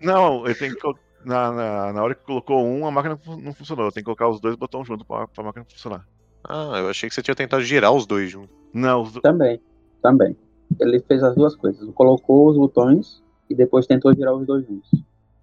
Não, 0.00 0.44
ele 0.44 0.54
tem 0.54 0.74
que. 0.74 0.80
Na, 1.24 1.50
na, 1.52 1.92
na 1.94 2.02
hora 2.02 2.14
que 2.14 2.22
colocou 2.24 2.62
um, 2.64 2.86
a 2.86 2.90
máquina 2.90 3.18
não 3.42 3.54
funcionou. 3.54 3.90
Tem 3.90 4.02
que 4.02 4.04
colocar 4.04 4.28
os 4.28 4.40
dois 4.40 4.56
botões 4.56 4.86
juntos 4.86 5.06
pra, 5.06 5.26
pra 5.26 5.42
máquina 5.44 5.64
funcionar. 5.64 6.06
Ah, 6.46 6.74
eu 6.78 6.88
achei 6.90 7.08
que 7.08 7.14
você 7.14 7.22
tinha 7.22 7.34
tentado 7.34 7.62
girar 7.62 7.92
os 7.92 8.06
dois 8.06 8.30
juntos. 8.30 8.54
Não, 8.74 9.02
os 9.02 9.12
do- 9.12 9.20
Também, 9.22 9.60
também. 10.02 10.36
Ele 10.80 11.00
fez 11.00 11.22
as 11.22 11.34
duas 11.34 11.56
coisas. 11.56 11.88
Colocou 11.94 12.48
os 12.50 12.56
botões 12.58 13.22
e 13.48 13.54
depois 13.54 13.86
tentou 13.86 14.14
virar 14.14 14.34
os 14.34 14.46
dois 14.46 14.66
juntos. 14.66 14.90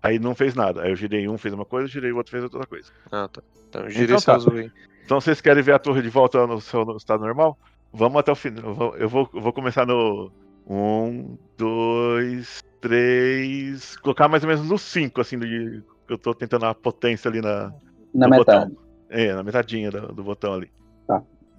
Aí 0.01 0.19
não 0.19 0.35
fez 0.35 0.55
nada. 0.55 0.81
Aí 0.83 0.91
eu 0.91 0.95
girei 0.95 1.27
um, 1.27 1.37
fez 1.37 1.53
uma 1.53 1.65
coisa, 1.65 1.87
girei 1.87 2.11
o 2.11 2.17
outro, 2.17 2.31
fez 2.31 2.43
outra 2.43 2.65
coisa. 2.65 2.91
Ah, 3.11 3.27
tá. 3.31 3.41
Então 3.69 3.89
girei 3.89 4.05
Então 4.05 4.17
esse 4.17 4.25
tá. 4.25 4.35
azul 4.35 4.53
aí. 4.53 4.71
Então 5.05 5.19
vocês 5.19 5.41
querem 5.41 5.63
ver 5.63 5.73
a 5.73 5.79
torre 5.79 6.01
de 6.01 6.09
volta 6.09 6.45
no 6.47 6.61
seu 6.61 6.85
no 6.85 6.97
estado 6.97 7.23
normal? 7.23 7.57
Vamos 7.93 8.19
até 8.19 8.31
o 8.31 8.35
final. 8.35 8.63
Eu 8.65 8.73
vou, 8.73 8.95
eu 8.97 9.09
vou, 9.09 9.29
eu 9.33 9.53
começar 9.53 9.85
no. 9.85 10.31
Um, 10.67 11.37
dois, 11.57 12.63
três. 12.79 13.97
Colocar 13.97 14.27
mais 14.27 14.43
ou 14.43 14.49
menos 14.49 14.69
no 14.69 14.77
cinco, 14.77 15.19
assim, 15.19 15.37
de, 15.37 15.81
eu 16.07 16.17
tô 16.17 16.33
tentando 16.33 16.65
a 16.65 16.73
potência 16.73 17.29
ali 17.29 17.41
na. 17.41 17.73
Na 18.13 18.27
metade. 18.27 18.69
Botão. 18.69 18.83
É, 19.09 19.33
na 19.33 19.43
metadinha 19.43 19.91
do, 19.91 20.13
do 20.13 20.23
botão 20.23 20.53
ali. 20.53 20.71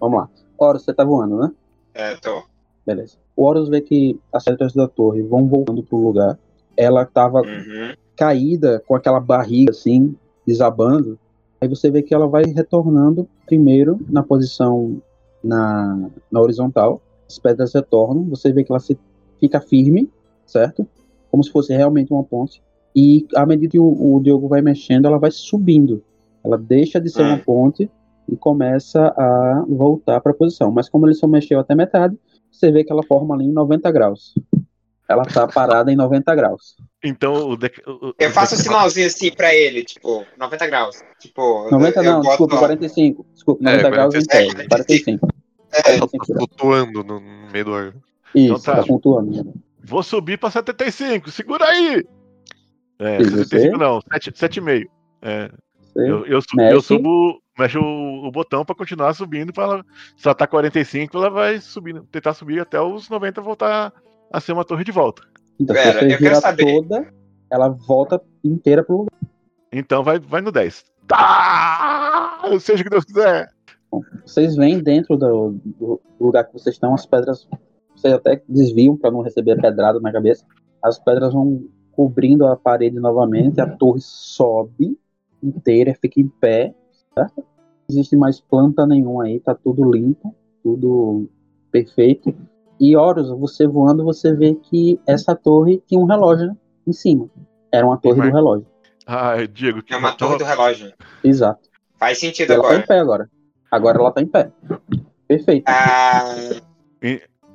Vamos 0.01 0.19
lá. 0.19 0.29
Horus, 0.59 0.85
você 0.85 0.93
tá 0.95 1.05
voando, 1.05 1.39
né? 1.39 1.53
É, 1.95 2.17
tô. 2.17 2.43
Beleza. 2.87 3.17
O 3.37 3.45
Horus 3.45 3.69
vê 3.69 3.81
que 3.81 4.19
as 4.33 4.45
pedras 4.45 4.73
da 4.73 4.89
torre 4.89 5.23
vão 5.23 5.47
voltando 5.47 5.83
pro 5.83 5.99
lugar. 5.99 6.39
Ela 6.77 7.05
tava 7.05 7.41
Uhum. 7.41 7.95
Caída 8.23 8.81
com 8.87 8.95
aquela 8.95 9.19
barriga 9.19 9.73
assim, 9.73 10.15
desabando. 10.47 11.19
Aí 11.61 11.67
você 11.67 11.91
vê 11.91 12.03
que 12.03 12.15
ela 12.15 12.29
vai 12.29 12.45
retornando 12.45 13.29
primeiro 13.47 13.99
na 14.09 14.23
posição 14.23 15.03
na, 15.43 16.09
na 16.31 16.41
horizontal. 16.41 17.03
As 17.29 17.41
pedras 17.41 17.75
retornam, 17.75 18.23
você 18.27 18.53
vê 18.53 18.63
que 18.63 18.71
ela 18.71 18.79
se, 18.79 18.97
fica 19.41 19.61
firme, 19.61 20.09
certo? 20.47 20.87
Como 21.33 21.43
se 21.43 21.51
fosse 21.51 21.75
realmente 21.75 22.13
uma 22.13 22.23
ponte. 22.23 22.63
E 22.95 23.27
à 23.35 23.45
medida 23.45 23.73
que 23.73 23.79
o, 23.81 24.15
o 24.15 24.21
Diogo 24.21 24.47
vai 24.47 24.63
mexendo, 24.63 25.07
ela 25.07 25.19
vai 25.19 25.33
subindo. 25.33 26.01
Ela 26.45 26.57
deixa 26.57 27.01
de 27.01 27.11
ser 27.11 27.23
uma 27.23 27.39
ponte 27.39 27.91
e 28.29 28.37
começa 28.37 29.09
a 29.17 29.65
voltar 29.69 30.21
para 30.21 30.31
a 30.31 30.35
posição. 30.35 30.71
Mas 30.71 30.89
como 30.89 31.09
ele 31.09 31.15
só 31.15 31.27
mexeu 31.27 31.59
até 31.59 31.75
metade, 31.75 32.17
você 32.53 32.71
vê 32.71 32.85
que 32.85 32.93
ela 32.93 33.03
forma 33.03 33.35
ali 33.35 33.47
em 33.47 33.53
90 33.53 33.91
graus. 33.91 34.33
Ela 35.13 35.25
tá 35.25 35.47
parada 35.47 35.93
em 35.93 35.97
90 35.97 36.35
graus. 36.35 36.77
Então 37.03 37.51
o. 37.51 37.57
DK 37.57 37.83
o- 37.87 38.15
Eu 38.19 38.31
faço 38.31 38.55
um 38.55 38.59
sinalzinho 38.59 39.07
assim 39.07 39.31
pra 39.33 39.55
ele, 39.55 39.85
tipo, 39.85 40.25
90 40.39 40.67
graus. 40.67 41.03
Tipo, 41.21 41.69
90 41.71 42.01
eu 42.01 42.05
não, 42.05 42.21
desculpa, 42.21 42.59
45. 42.59 43.27
Desculpa, 43.33 43.63
É, 43.69 43.73
90 43.77 43.91
graus 43.91 44.15
em 44.15 44.25
45. 44.25 44.57
pé. 44.57 44.69
45. 44.69 45.29
É, 45.73 45.77
Ela 45.77 45.83
tá 45.83 46.07
45 46.09 46.27
graus. 46.27 46.39
flutuando 46.39 47.05
no 47.05 47.21
meio 47.53 47.65
do 47.65 47.75
ar. 47.75 47.87
Isso, 48.35 48.55
Então 48.55 48.61
tá. 48.61 48.77
tá 48.77 48.83
flutuando. 48.85 49.55
Vou 49.85 50.03
subir 50.03 50.39
pra 50.39 50.51
75, 50.51 51.31
segura 51.31 51.65
aí! 51.67 52.05
É, 52.99 53.21
E 53.21 53.25
75 53.25 53.73
você? 53.73 53.85
não, 53.85 54.01
7, 54.13 54.33
7,5. 54.33 54.89
É, 55.23 55.51
eu, 55.97 56.25
eu, 56.27 56.41
su- 56.41 56.57
mexe. 56.57 56.75
eu 56.75 56.81
subo, 56.81 57.43
mexo 57.59 57.81
o, 57.81 58.29
o 58.29 58.31
botão 58.31 58.65
pra 58.65 58.75
continuar 58.77 59.13
subindo. 59.15 59.53
Pra 59.53 59.65
ela, 59.65 59.85
se 60.17 60.27
ela 60.27 60.35
tá 60.35 60.47
45, 60.47 61.17
ela 61.17 61.29
vai 61.31 61.61
subindo, 61.61 62.05
tentar 62.13 62.33
subir 62.35 62.61
até 62.61 62.81
os 62.81 63.09
90 63.09 63.41
voltar 63.41 63.93
a 64.33 64.41
ser 64.41 64.53
uma 64.53 64.65
torre 64.65 64.85
de 64.85 64.93
volta. 64.93 65.23
Então, 65.61 65.75
Pera, 65.75 66.01
se 66.01 66.17
você 66.17 66.35
saber. 66.37 66.65
toda, 66.65 67.13
ela 67.51 67.69
volta 67.69 68.21
inteira 68.43 68.83
pro 68.83 68.99
lugar. 68.99 69.13
Então 69.73 70.03
vai, 70.03 70.19
vai 70.19 70.41
no 70.41 70.51
10. 70.51 70.85
Tá! 71.07 72.41
Seja 72.61 72.81
o 72.81 72.85
que 72.85 72.91
Deus 72.91 73.05
quiser. 73.05 73.49
Vocês 74.25 74.57
vêm 74.57 74.83
dentro 74.83 75.17
do, 75.17 75.57
do 75.79 76.01
lugar 76.19 76.45
que 76.45 76.53
vocês 76.53 76.75
estão, 76.75 76.95
as 76.95 77.05
pedras, 77.05 77.47
vocês 77.95 78.13
até 78.13 78.43
desviam 78.49 78.97
para 78.97 79.11
não 79.11 79.21
receber 79.21 79.61
pedrada 79.61 80.01
na 80.01 80.11
cabeça. 80.11 80.47
As 80.83 80.99
pedras 80.99 81.33
vão 81.33 81.65
cobrindo 81.93 82.47
a 82.47 82.57
parede 82.57 82.99
novamente, 82.99 83.61
a 83.61 83.67
torre 83.67 84.01
sobe 84.01 84.99
inteira, 85.43 85.95
fica 86.01 86.21
em 86.21 86.29
pé, 86.29 86.75
certo? 87.15 87.37
Não 87.39 87.45
existe 87.91 88.17
mais 88.17 88.41
planta 88.41 88.87
nenhuma 88.87 89.25
aí, 89.25 89.41
tá 89.41 89.55
tudo 89.55 89.91
limpo, 89.91 90.35
tudo 90.63 91.29
perfeito. 91.71 92.35
E 92.85 92.97
Horus, 92.97 93.29
você 93.39 93.65
voando, 93.65 94.03
você 94.05 94.35
vê 94.35 94.57
que 94.57 94.99
essa 95.07 95.37
torre 95.37 95.81
tinha 95.87 96.01
um 96.01 96.05
relógio 96.05 96.57
em 96.85 96.93
cima. 96.93 97.31
Era 97.73 97.87
uma 97.87 97.97
torre 97.97 98.19
Mas- 98.19 98.31
do 98.31 98.35
relógio. 98.35 98.67
Ah, 99.07 99.35
Diego, 99.47 99.83
que 99.85 99.95
É 99.95 99.97
uma 99.97 100.13
torre 100.13 100.37
do 100.39 100.45
relógio. 100.45 100.93
Exato. 101.23 101.69
Faz 101.97 102.19
sentido 102.19 102.53
ela 102.55 102.63
tá 102.65 102.69
em 102.69 102.73
agora. 102.73 102.87
pé 102.89 102.99
agora. 102.99 103.31
Agora 103.71 103.99
ela 103.99 104.11
tá 104.11 104.21
em 104.21 104.27
pé. 104.27 104.51
Perfeito. 105.29 105.65
Ah, 105.69 106.35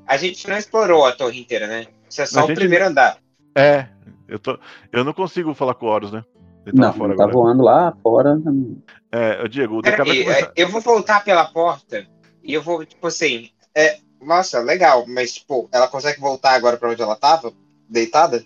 a 0.07 0.17
gente 0.17 0.47
não 0.47 0.57
explorou 0.57 1.05
a 1.05 1.11
torre 1.11 1.39
inteira, 1.41 1.67
né? 1.67 1.87
Isso 2.09 2.21
é 2.21 2.25
só 2.25 2.39
A 2.39 2.43
o 2.45 2.47
gente- 2.47 2.57
primeiro 2.57 2.85
andar. 2.87 3.17
É, 3.55 3.87
eu, 4.29 4.39
tô, 4.39 4.57
eu 4.93 5.03
não 5.03 5.11
consigo 5.13 5.53
falar 5.53 5.73
com 5.73 5.87
o 5.87 5.89
Horus, 5.89 6.11
né? 6.13 6.23
Ele 6.65 6.75
tá 6.77 6.83
não, 6.87 6.93
fora 6.93 7.11
ele 7.11 7.17
tá 7.17 7.23
agora. 7.23 7.37
voando 7.37 7.63
lá 7.63 7.93
fora. 8.01 8.37
É, 9.11 9.41
ô, 9.43 9.47
Diego, 9.47 9.79
o 9.79 9.81
começar. 9.81 10.31
é, 10.47 10.51
eu 10.55 10.69
vou 10.69 10.79
voltar 10.81 11.23
pela 11.23 11.45
porta 11.45 12.05
e 12.43 12.53
eu 12.53 12.61
vou, 12.61 12.85
tipo 12.85 13.07
assim. 13.07 13.49
É, 13.75 13.99
nossa, 14.27 14.59
legal, 14.59 15.05
mas, 15.07 15.33
tipo, 15.33 15.67
ela 15.71 15.87
consegue 15.87 16.19
voltar 16.19 16.51
agora 16.53 16.77
pra 16.77 16.89
onde 16.89 17.01
ela 17.01 17.15
tava? 17.15 17.51
Deitada? 17.89 18.43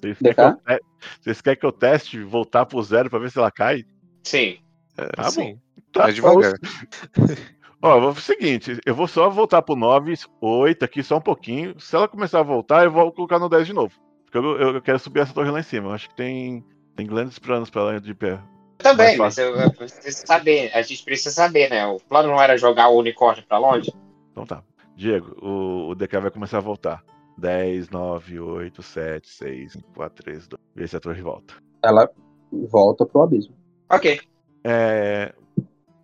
Vocês 0.00 0.18
querem, 0.18 0.34
que 0.34 0.40
eu 0.40 0.54
te- 0.56 0.84
vocês 1.20 1.40
querem 1.40 1.58
que 1.60 1.66
eu 1.66 1.72
teste 1.72 2.22
voltar 2.22 2.66
pro 2.66 2.82
zero 2.82 3.10
pra 3.10 3.18
ver 3.18 3.30
se 3.30 3.38
ela 3.38 3.50
cai? 3.50 3.84
Sim. 4.24 4.58
É, 4.96 5.06
Tá 5.08 5.22
assim, 5.26 5.54
bom. 5.54 5.58
Tá 5.92 6.02
mais 6.04 6.14
devagar. 6.14 6.54
Ó, 7.80 7.96
eu 7.96 8.00
vou 8.00 8.14
fazer 8.14 8.32
o 8.32 8.36
seguinte, 8.36 8.80
eu 8.84 8.94
vou 8.94 9.06
só 9.06 9.28
voltar 9.30 9.62
pro 9.62 9.76
9, 9.76 10.12
8 10.40 10.84
aqui 10.84 11.02
só 11.02 11.18
um 11.18 11.20
pouquinho. 11.20 11.78
Se 11.78 11.94
ela 11.94 12.08
começar 12.08 12.40
a 12.40 12.42
voltar, 12.42 12.84
eu 12.84 12.90
vou 12.90 13.12
colocar 13.12 13.38
no 13.38 13.48
10 13.48 13.66
de 13.68 13.72
novo. 13.72 13.94
Porque 14.24 14.38
eu, 14.38 14.74
eu 14.74 14.82
quero 14.82 14.98
subir 14.98 15.20
essa 15.20 15.32
torre 15.32 15.50
lá 15.50 15.60
em 15.60 15.64
cima. 15.64 15.88
Eu 15.88 15.92
acho 15.92 16.08
que 16.08 16.16
tem, 16.16 16.64
tem 16.96 17.06
grandes 17.06 17.38
planos 17.38 17.70
pra 17.70 17.82
ela 17.82 18.00
de 18.00 18.14
pé. 18.14 18.40
Também, 18.78 19.16
mas 19.16 19.38
eu, 19.38 19.54
eu 19.56 19.72
preciso 19.72 20.26
saber. 20.26 20.70
A 20.74 20.82
gente 20.82 21.04
precisa 21.04 21.30
saber, 21.30 21.70
né? 21.70 21.86
O 21.86 21.98
plano 22.00 22.28
não 22.28 22.42
era 22.42 22.56
jogar 22.58 22.88
o 22.88 22.98
unicórnio 22.98 23.44
pra 23.46 23.58
longe? 23.58 23.92
Então 24.32 24.44
tá. 24.44 24.62
Diego, 24.98 25.36
o, 25.40 25.90
o 25.90 25.94
DK 25.94 26.18
vai 26.20 26.30
começar 26.30 26.58
a 26.58 26.60
voltar. 26.60 27.04
10, 27.38 27.88
9, 27.88 28.40
8, 28.40 28.82
7, 28.82 29.28
6, 29.28 29.72
5, 29.74 29.92
4, 29.94 30.24
3, 30.24 30.48
2. 30.48 30.60
Vê 30.74 30.88
se 30.88 30.96
a 30.96 31.00
torre 31.00 31.22
volta. 31.22 31.54
Ela 31.84 32.10
volta 32.50 33.06
pro 33.06 33.22
abismo. 33.22 33.54
Ok. 33.88 34.20
É. 34.64 35.32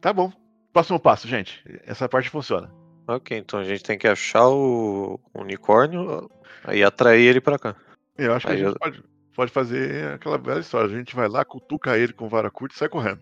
Tá 0.01 0.13
bom. 0.13 0.31
Próximo 0.73 1.01
passo, 1.01 1.27
gente. 1.27 1.61
Essa 1.85 2.09
parte 2.09 2.31
funciona. 2.31 2.71
Ok, 3.09 3.37
então 3.37 3.59
a 3.59 3.65
gente 3.65 3.83
tem 3.83 3.99
que 3.99 4.07
achar 4.07 4.49
o 4.49 5.19
unicórnio 5.35 6.31
e 6.73 6.85
atrair 6.85 7.27
ele 7.27 7.41
pra 7.41 7.59
cá. 7.59 7.75
Eu 8.17 8.33
acho 8.33 8.47
que 8.47 8.53
Aí 8.53 8.61
a 8.63 8.65
gente 8.65 8.75
eu- 8.75 8.79
pode, 8.79 9.05
pode 9.35 9.51
fazer 9.51 10.13
aquela 10.15 10.39
bela 10.39 10.61
história. 10.61 10.87
A 10.87 10.97
gente 10.99 11.17
vai 11.17 11.29
lá, 11.29 11.45
cutuca 11.45 11.99
ele 11.99 12.13
com 12.13 12.29
vara 12.29 12.49
curta 12.51 12.77
e 12.77 12.79
sai 12.79 12.89
correndo. 12.89 13.21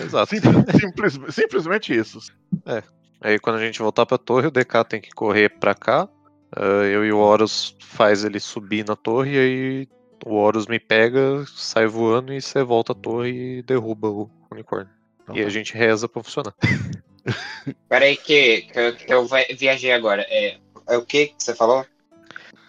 Exato. 0.00 0.30
Simples- 0.34 0.64
simples- 0.80 1.34
simplesmente 1.34 1.96
isso. 1.96 2.18
Aí 3.22 3.38
quando 3.38 3.56
a 3.56 3.64
gente 3.64 3.78
voltar 3.78 4.04
pra 4.06 4.18
torre, 4.18 4.46
o 4.48 4.50
DK 4.50 4.84
tem 4.88 5.00
que 5.00 5.10
correr 5.10 5.48
pra 5.48 5.74
cá. 5.74 6.08
ah, 6.56 6.84
eu 6.84 7.04
e 7.04 7.12
o 7.12 7.18
Horus 7.18 7.76
faz 7.80 8.24
ele 8.24 8.40
subir 8.40 8.84
na 8.86 8.96
torre 8.96 9.34
e 9.34 9.38
aí 9.38 9.88
o 10.24 10.34
Horus 10.34 10.66
me 10.66 10.78
pega, 10.78 11.44
sai 11.54 11.86
voando 11.86 12.32
e 12.32 12.40
você 12.40 12.62
volta 12.62 12.92
à 12.92 12.94
torre 12.94 13.58
e 13.58 13.62
derruba 13.62 14.08
o 14.08 14.30
unicórnio. 14.50 14.90
Então 15.22 15.36
E 15.36 15.40
tá. 15.42 15.46
a 15.46 15.50
gente 15.50 15.74
reza 15.74 16.08
pra 16.08 16.22
funcionar. 16.22 16.54
Peraí 17.88 18.16
que, 18.16 18.62
que, 18.62 18.78
eu- 18.78 18.96
que 18.96 19.12
eu 19.14 19.26
viajei 19.56 19.92
agora. 19.92 20.26
É, 20.28 20.58
é 20.88 20.96
o 20.96 21.04
que 21.06 21.28
que 21.28 21.34
você 21.42 21.54
falou? 21.54 21.86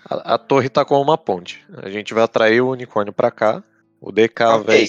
A, 0.08 0.36
a 0.36 0.38
torre 0.38 0.70
tá 0.70 0.86
com 0.86 1.02
uma 1.02 1.18
ponte. 1.18 1.66
A 1.78 1.90
gente 1.90 2.14
vai 2.14 2.24
atrair 2.24 2.62
o 2.62 2.70
unicórnio 2.70 3.12
pra 3.14 3.32
cá. 3.32 3.64
O 4.00 4.12
DK 4.12 4.44
Ok. 4.44 4.66
vai. 4.66 4.86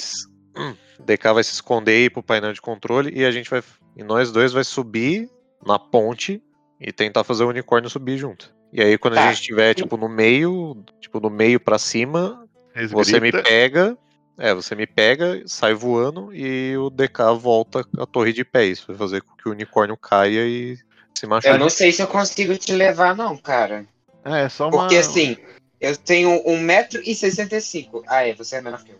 hum, 0.62 0.74
DK 1.06 1.32
vai 1.32 1.44
se 1.44 1.52
esconder 1.54 1.92
aí 1.92 2.10
pro 2.10 2.22
painel 2.22 2.52
de 2.52 2.60
controle 2.60 3.10
e 3.14 3.24
a 3.24 3.30
gente 3.30 3.48
vai. 3.48 3.62
E 3.96 4.02
nós 4.02 4.30
dois 4.32 4.52
vai 4.52 4.64
subir 4.64 5.30
na 5.66 5.78
ponte 5.78 6.42
e 6.80 6.92
tentar 6.92 7.24
fazer 7.24 7.44
o 7.44 7.48
unicórnio 7.48 7.88
subir 7.90 8.18
junto. 8.18 8.54
E 8.72 8.82
aí 8.82 8.98
quando 8.98 9.14
a 9.14 9.16
Tá. 9.16 9.28
gente 9.28 9.40
estiver, 9.40 9.74
tipo, 9.74 9.96
no 9.96 10.08
meio, 10.08 10.82
tipo, 11.00 11.20
do 11.20 11.30
meio 11.30 11.60
pra 11.60 11.78
cima, 11.78 12.46
Eles 12.74 12.90
você 12.90 13.20
me 13.20 13.30
pega. 13.30 13.96
É, 14.36 14.52
você 14.52 14.74
me 14.74 14.84
pega, 14.84 15.40
sai 15.46 15.74
voando 15.74 16.34
e 16.34 16.76
o 16.76 16.90
DK 16.90 17.34
volta 17.38 17.86
a 17.96 18.04
torre 18.04 18.32
de 18.32 18.44
pé. 18.44 18.64
Isso 18.66 18.84
vai 18.88 18.96
fazer 18.96 19.22
com 19.22 19.36
que 19.36 19.48
o 19.48 19.52
unicórnio 19.52 19.96
caia 19.96 20.44
e 20.44 20.76
se 21.16 21.24
machuque. 21.24 21.54
Eu 21.54 21.58
não 21.58 21.70
sei 21.70 21.92
se 21.92 22.02
eu 22.02 22.08
consigo 22.08 22.56
te 22.58 22.72
levar, 22.72 23.16
não, 23.16 23.36
cara. 23.36 23.86
É, 24.24 24.42
é 24.42 24.48
só 24.48 24.68
uma. 24.68 24.78
Porque 24.78 24.96
assim, 24.96 25.36
eu 25.80 25.96
tenho 25.96 26.42
1,65m. 26.44 28.02
Ah, 28.08 28.26
é, 28.26 28.34
você 28.34 28.56
é 28.56 28.60
menor 28.60 28.82
que 28.82 28.90
eu. 28.90 28.98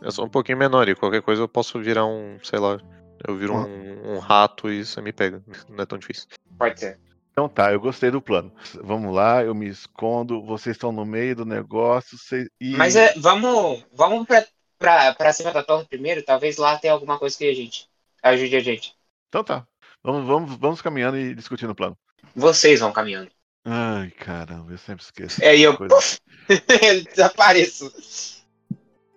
Eu 0.00 0.10
sou 0.10 0.24
um 0.24 0.28
pouquinho 0.28 0.58
menor 0.58 0.88
e 0.88 0.96
qualquer 0.96 1.22
coisa 1.22 1.42
eu 1.42 1.48
posso 1.48 1.78
virar 1.80 2.06
um, 2.06 2.36
sei 2.42 2.58
lá, 2.58 2.80
eu 3.26 3.36
viro 3.36 3.54
um, 3.54 4.14
um 4.14 4.18
rato 4.18 4.70
e 4.70 4.84
você 4.84 5.00
me 5.00 5.12
pega. 5.12 5.42
Não 5.68 5.82
é 5.82 5.86
tão 5.86 5.98
difícil. 5.98 6.26
Pode 6.58 6.80
ser. 6.80 6.98
Então 7.32 7.48
tá, 7.48 7.72
eu 7.72 7.80
gostei 7.80 8.10
do 8.10 8.20
plano. 8.20 8.52
Vamos 8.82 9.14
lá, 9.14 9.42
eu 9.42 9.54
me 9.54 9.66
escondo, 9.68 10.44
vocês 10.44 10.76
estão 10.76 10.92
no 10.92 11.04
meio 11.06 11.34
do 11.36 11.44
negócio. 11.46 12.18
Vocês... 12.18 12.46
e- 12.60 12.76
Mas 12.76 12.94
é, 12.94 13.14
vamos, 13.16 13.82
vamos 13.92 14.26
pra, 14.26 14.44
pra, 14.78 15.14
pra 15.14 15.32
cima 15.32 15.50
da 15.50 15.62
torre 15.62 15.86
primeiro. 15.86 16.22
Talvez 16.22 16.58
lá 16.58 16.76
tenha 16.78 16.92
alguma 16.92 17.18
coisa 17.18 17.36
que 17.36 17.48
a 17.48 17.54
gente 17.54 17.88
ajude 18.22 18.56
a 18.56 18.60
gente. 18.60 18.94
Então 19.28 19.42
tá. 19.42 19.66
Vamos, 20.04 20.26
vamos, 20.26 20.56
vamos 20.56 20.82
caminhando 20.82 21.16
e 21.16 21.34
discutindo 21.34 21.70
o 21.70 21.74
plano. 21.74 21.96
Vocês 22.34 22.80
vão 22.80 22.92
caminhando. 22.92 23.30
Ai, 23.64 24.10
caramba, 24.10 24.72
eu 24.72 24.78
sempre 24.78 25.04
esqueço. 25.04 25.42
É, 25.42 25.56
e 25.56 25.62
eu 25.62 25.76
puf, 25.78 26.18
desapareço. 27.14 28.41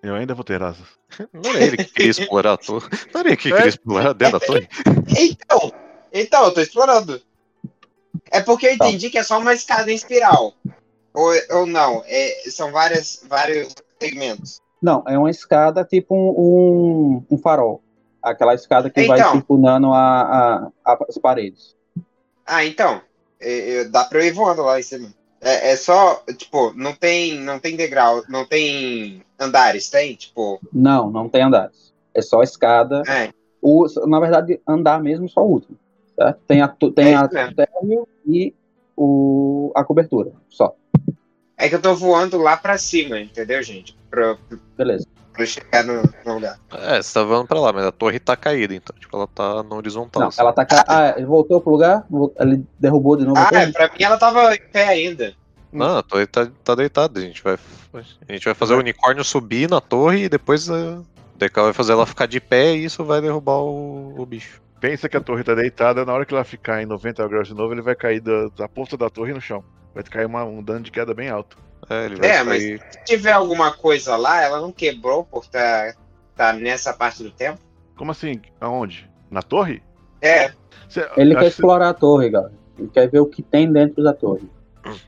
Eu 0.08 0.16
ainda 0.16 0.34
vou 0.36 0.44
ter 0.44 0.62
asas. 0.62 0.86
Não 1.34 1.52
era 1.52 1.64
ele 1.66 1.78
que 1.78 1.86
queria 1.86 2.12
explorar 2.12 2.54
a 2.54 2.58
torre. 2.58 2.88
Não 3.14 3.20
era 3.22 3.30
ele 3.30 3.38
que 3.38 3.48
É. 3.52 3.56
queria 3.56 3.70
explorar 3.70 4.14
dentro 4.14 4.40
da 4.40 4.46
torre. 4.46 4.68
Então, 5.18 5.72
então, 6.14 6.46
eu 6.46 6.54
tô 6.54 6.62
explorando. 6.62 7.22
É 8.32 8.40
porque 8.42 8.68
eu 8.68 8.78
Tá. 8.78 8.88
entendi 8.88 9.10
que 9.10 9.18
é 9.18 9.24
só 9.24 9.40
uma 9.40 9.54
escada 9.54 9.92
em 9.92 9.96
espiral. 9.96 10.54
Ou, 11.14 11.32
ou 11.52 11.66
não, 11.66 12.04
é, 12.06 12.44
são 12.50 12.72
várias, 12.72 13.24
vários 13.28 13.74
segmentos. 14.00 14.62
Não, 14.82 15.04
é 15.08 15.18
uma 15.18 15.30
escada 15.32 15.84
tipo 15.84 16.14
um, 16.16 17.24
um, 17.30 17.36
um 17.36 17.38
farol. 17.38 17.82
Aquela 18.22 18.54
escada 18.54 18.90
que 18.90 19.06
vai 19.06 19.20
Então. 19.20 19.32
circundando 19.34 19.94
a, 19.94 20.22
a- 20.22 20.72
a- 20.94 21.06
as 21.10 21.18
paredes. 21.18 21.76
Ah, 22.46 22.64
então. 22.66 23.02
é, 23.40 23.78
é, 23.78 23.84
dá 23.86 24.04
pra 24.06 24.20
eu 24.20 24.26
ir 24.26 24.32
voando 24.32 24.62
lá 24.64 24.80
em 24.80 24.84
cima. 24.84 25.14
É, 25.42 25.72
é 25.72 25.76
só, 25.76 26.24
tipo, 26.38 26.74
não 26.74 26.94
tem, 26.94 27.36
não 27.40 27.60
tem 27.60 27.76
degrau, 27.76 28.24
não 28.30 28.46
tem 28.46 29.24
andares, 29.40 29.90
tem? 29.90 30.16
Tipo, 30.16 30.60
Não, 30.72 31.10
não 31.12 31.28
tem 31.30 31.42
andares. 31.44 31.94
É 32.14 32.22
só 32.22 32.42
escada. 32.42 33.04
é, 33.08 33.32
O, 33.62 33.86
na 34.08 34.20
verdade, 34.20 34.60
andar 34.68 35.02
mesmo 35.02 35.28
só 35.30 35.42
o 35.42 35.50
último. 35.52 35.78
Certo? 36.18 36.40
Tem 36.48 36.62
a, 36.62 36.68
tem 36.68 37.14
É 37.14 37.16
a 37.16 37.28
térreo 37.28 38.08
e 38.26 38.54
o, 38.96 39.72
a 39.76 39.84
cobertura. 39.84 40.32
Só. 40.50 40.74
é 41.58 41.68
que 41.68 41.76
eu 41.76 41.82
tô 41.82 41.94
voando 41.96 42.38
lá 42.38 42.56
pra 42.58 42.78
cima, 42.78 43.20
entendeu, 43.20 43.62
gente? 43.62 43.98
Pra, 44.10 44.38
Beleza. 44.78 45.06
pra 45.34 45.46
chegar 45.46 45.84
no, 45.84 46.04
no 46.26 46.34
lugar. 46.36 46.58
É, 46.72 47.02
você 47.02 47.14
tá 47.14 47.24
voando 47.24 47.48
pra 47.48 47.60
lá, 47.60 47.74
mas 47.74 47.86
a 47.86 47.92
torre 47.92 48.18
tá 48.20 48.36
caída, 48.38 48.74
então. 48.74 48.96
Tipo, 48.98 49.18
ela 49.18 49.28
tá 49.28 49.62
no 49.64 49.76
horizontal. 49.76 50.22
Não, 50.22 50.30
assim. 50.30 50.40
ela 50.40 50.54
tá. 50.54 50.66
ca- 50.66 50.86
Ah, 50.88 51.14
ele 51.18 51.26
voltou 51.26 51.60
pro 51.60 51.72
lugar? 51.74 52.06
Ele 52.40 52.64
derrubou 52.80 53.18
de 53.18 53.26
novo 53.26 53.38
a 53.38 53.44
Ah, 53.44 53.50
torre? 53.50 53.74
pra 53.74 53.88
mim 53.90 54.04
ela 54.04 54.18
tava 54.18 54.56
em 54.56 54.62
pé 54.72 54.88
ainda. 54.88 55.34
Não, 55.78 55.98
a 55.98 56.04
torre 56.04 56.26
tá, 56.28 56.48
tá 56.64 56.76
deitada. 56.76 57.20
A 57.20 57.24
gente 57.24 57.44
vai, 57.44 57.58
a 58.28 58.32
gente 58.34 58.46
vai 58.46 58.54
fazer 58.54 58.74
o 58.76 58.80
unicórnio 58.80 59.24
subir 59.24 59.70
na 59.70 59.80
torre 59.82 60.24
e 60.26 60.30
depois 60.30 60.70
eh, 60.70 60.74
o 60.74 61.06
DK 61.38 61.62
vai 61.62 61.74
fazer 61.74 61.92
ela 61.94 62.06
ficar 62.06 62.26
de 62.26 62.40
pé 62.40 62.76
e 62.76 62.86
isso 62.86 63.04
vai 63.04 63.22
derrubar 63.22 63.60
o, 63.60 64.14
o 64.20 64.26
bicho. 64.26 64.62
Pensa 64.80 65.08
que 65.10 65.18
a 65.18 65.22
torre 65.22 65.44
tá 65.44 65.56
deitada, 65.56 66.06
na 66.06 66.14
hora 66.14 66.26
que 66.26 66.34
ela 66.34 66.44
ficar 66.44 66.82
em 66.82 66.86
90 66.86 67.28
graus 67.28 67.48
de 67.48 67.54
novo, 67.54 67.74
ele 67.74 67.82
vai 67.82 67.96
cair 67.96 68.20
da, 68.20 68.48
da 68.56 68.68
ponta 68.68 68.96
da 68.98 69.10
torre 69.10 69.34
no 69.34 69.42
chão. 69.42 69.64
Vai 69.94 70.04
cair 70.04 70.26
uma- 70.26 70.44
um 70.44 70.62
dano 70.62 70.82
de 70.82 70.92
queda 70.92 71.14
bem 71.14 71.30
alto. 71.30 71.58
É, 71.90 72.06
ele 72.06 72.16
vai 72.18 72.30
É, 72.30 72.44
mas-. 72.44 72.62
Se 72.64 72.80
tiver 73.06 73.32
alguma 73.32 73.72
coisa 73.72 74.16
lá, 74.16 74.42
ela 74.42 74.60
não 74.62 74.72
quebrou 74.72 75.24
por 75.24 75.46
tá, 75.48 75.94
tá 76.36 76.54
nessa 76.54 76.94
parte 76.94 77.24
do 77.24 77.32
tempo? 77.32 77.60
Como 77.96 78.12
assim? 78.12 78.42
Aonde? 78.60 79.10
Na 79.32 79.42
torre? 79.42 79.82
É, 80.22 80.52
Cê- 80.90 81.08
Ele 81.18 81.34
quer 81.34 81.40
que 81.42 81.46
explorar 81.48 81.90
a 81.90 81.94
torre, 81.94 82.30
galera. 82.30 82.54
Ele 82.78 82.90
quer 82.90 83.10
ver 83.10 83.20
o 83.20 83.26
que 83.26 83.42
tem 83.42 83.72
dentro 83.72 84.04
da 84.04 84.14
torre. 84.14 84.50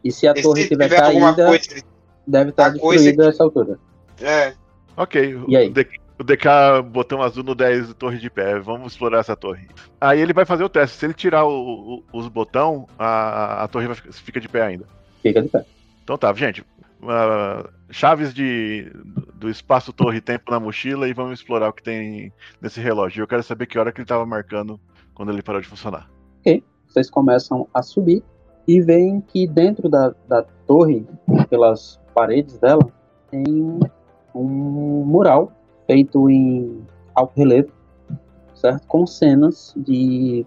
E 0.03 0.11
se 0.11 0.27
a 0.27 0.33
e 0.35 0.41
torre 0.41 0.63
se 0.63 0.69
tiver 0.69 0.89
caída, 0.89 1.45
coisa. 1.47 1.83
deve 2.25 2.49
estar 2.51 2.69
destruída 2.69 3.13
que- 3.13 3.21
a 3.21 3.29
essa 3.29 3.43
altura. 3.43 3.79
É, 4.21 4.53
Ok, 4.95 5.39
E 5.47 5.55
aí? 5.55 5.69
O, 5.69 5.73
DK, 5.73 5.99
o 6.19 6.23
DK 6.23 6.47
botão 6.89 7.21
azul 7.21 7.43
no 7.43 7.53
10 7.53 7.93
torre 7.93 8.17
de 8.17 8.29
pé. 8.31 8.57
Vamos 8.59 8.93
explorar 8.93 9.19
essa 9.19 9.35
torre. 9.35 9.67
Aí 10.01 10.19
ele 10.19 10.33
vai 10.33 10.43
fazer 10.43 10.63
o 10.63 10.69
teste. 10.69 10.97
Se 10.97 11.05
ele 11.05 11.13
tirar 11.13 11.45
o- 11.45 11.97
o- 11.97 12.03
os 12.11 12.27
botão, 12.27 12.87
a, 12.97 13.63
a 13.63 13.67
torre 13.67 13.85
vai, 13.85 13.95
fica 13.95 14.39
de 14.39 14.49
pé 14.49 14.63
ainda. 14.63 14.85
Fica 15.21 15.39
de 15.41 15.49
pé. 15.49 15.63
Então 16.03 16.17
tá, 16.17 16.33
gente. 16.33 16.65
ah, 17.07 17.69
chaves 17.91 18.33
de, 18.33 18.91
do 19.35 19.47
espaço 19.51 19.93
torre 19.93 20.17
e 20.17 20.21
tempo 20.21 20.49
na 20.49 20.59
mochila 20.59 21.07
e 21.07 21.13
vamos 21.13 21.39
explorar 21.39 21.69
o 21.69 21.73
que 21.73 21.83
tem 21.83 22.33
nesse 22.59 22.79
relógio. 22.81 23.21
Eu 23.21 23.27
quero 23.27 23.43
saber 23.43 23.67
que 23.67 23.77
hora 23.77 23.91
que 23.91 23.99
ele 24.01 24.07
tava 24.07 24.25
marcando 24.25 24.79
quando 25.13 25.31
ele 25.31 25.43
parou 25.43 25.61
de 25.61 25.67
funcionar. 25.67 26.09
Vocês 26.87 27.07
começam 27.09 27.67
a 27.71 27.83
subir 27.83 28.23
e 28.67 28.81
veem 28.81 29.21
que 29.21 29.47
dentro 29.47 29.87
da, 29.87 30.13
da 30.27 30.43
torre, 30.65 31.07
pelas 31.49 31.99
paredes 32.13 32.57
dela, 32.57 32.85
tem 33.31 33.79
um 34.35 35.05
mural 35.05 35.51
feito 35.85 36.29
em 36.29 36.81
alto 37.15 37.33
relevo, 37.37 37.71
certo? 38.53 38.85
Com 38.87 39.07
cenas 39.07 39.73
de 39.77 40.45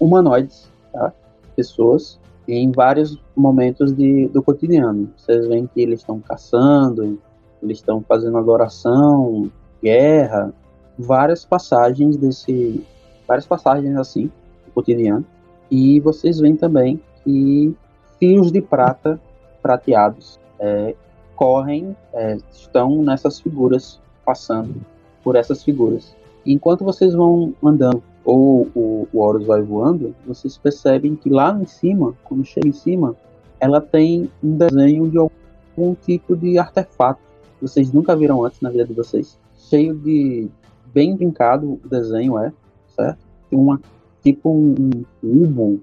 humanoides, 0.00 0.70
tá? 0.92 1.12
Pessoas 1.54 2.20
em 2.48 2.72
vários 2.72 3.18
momentos 3.36 3.92
de, 3.92 4.26
do 4.28 4.42
cotidiano. 4.42 5.10
Vocês 5.16 5.46
veem 5.46 5.66
que 5.66 5.80
eles 5.80 6.00
estão 6.00 6.18
caçando, 6.18 7.18
eles 7.62 7.78
estão 7.78 8.02
fazendo 8.02 8.36
adoração, 8.38 9.50
guerra, 9.80 10.52
várias 10.98 11.44
passagens 11.44 12.16
desse, 12.16 12.84
várias 13.26 13.46
passagens 13.46 13.96
assim, 13.96 14.30
cotidiano. 14.74 15.24
E 15.70 16.00
vocês 16.00 16.40
veem 16.40 16.56
também 16.56 17.00
que 17.24 17.74
fios 18.18 18.52
de 18.52 18.60
prata 18.60 19.20
prateados 19.60 20.38
é, 20.58 20.94
correm, 21.36 21.96
é, 22.12 22.36
estão 22.52 23.02
nessas 23.02 23.40
figuras, 23.40 24.00
passando 24.24 24.74
por 25.22 25.36
essas 25.36 25.62
figuras. 25.62 26.14
Enquanto 26.44 26.84
vocês 26.84 27.14
vão 27.14 27.54
andando, 27.62 28.02
ou 28.24 28.68
o, 28.74 29.08
o 29.12 29.18
Horus 29.20 29.46
vai 29.46 29.62
voando, 29.62 30.14
vocês 30.26 30.56
percebem 30.56 31.16
que 31.16 31.28
lá 31.28 31.56
em 31.60 31.66
cima, 31.66 32.14
quando 32.24 32.44
chega 32.44 32.68
em 32.68 32.72
cima, 32.72 33.16
ela 33.58 33.80
tem 33.80 34.30
um 34.42 34.56
desenho 34.56 35.08
de 35.08 35.18
algum 35.18 35.94
tipo 35.94 36.36
de 36.36 36.58
artefato 36.58 37.20
que 37.58 37.62
vocês 37.62 37.92
nunca 37.92 38.16
viram 38.16 38.44
antes 38.44 38.60
na 38.60 38.70
vida 38.70 38.84
de 38.84 38.92
vocês. 38.92 39.38
Cheio 39.56 39.94
de. 39.94 40.48
bem 40.92 41.16
brincado 41.16 41.80
o 41.84 41.88
desenho 41.88 42.38
é, 42.38 42.52
certo? 42.96 43.18
Tem 43.48 43.58
uma. 43.58 43.80
tipo 44.22 44.50
um, 44.50 44.74
um 45.22 45.46
cubo, 45.48 45.80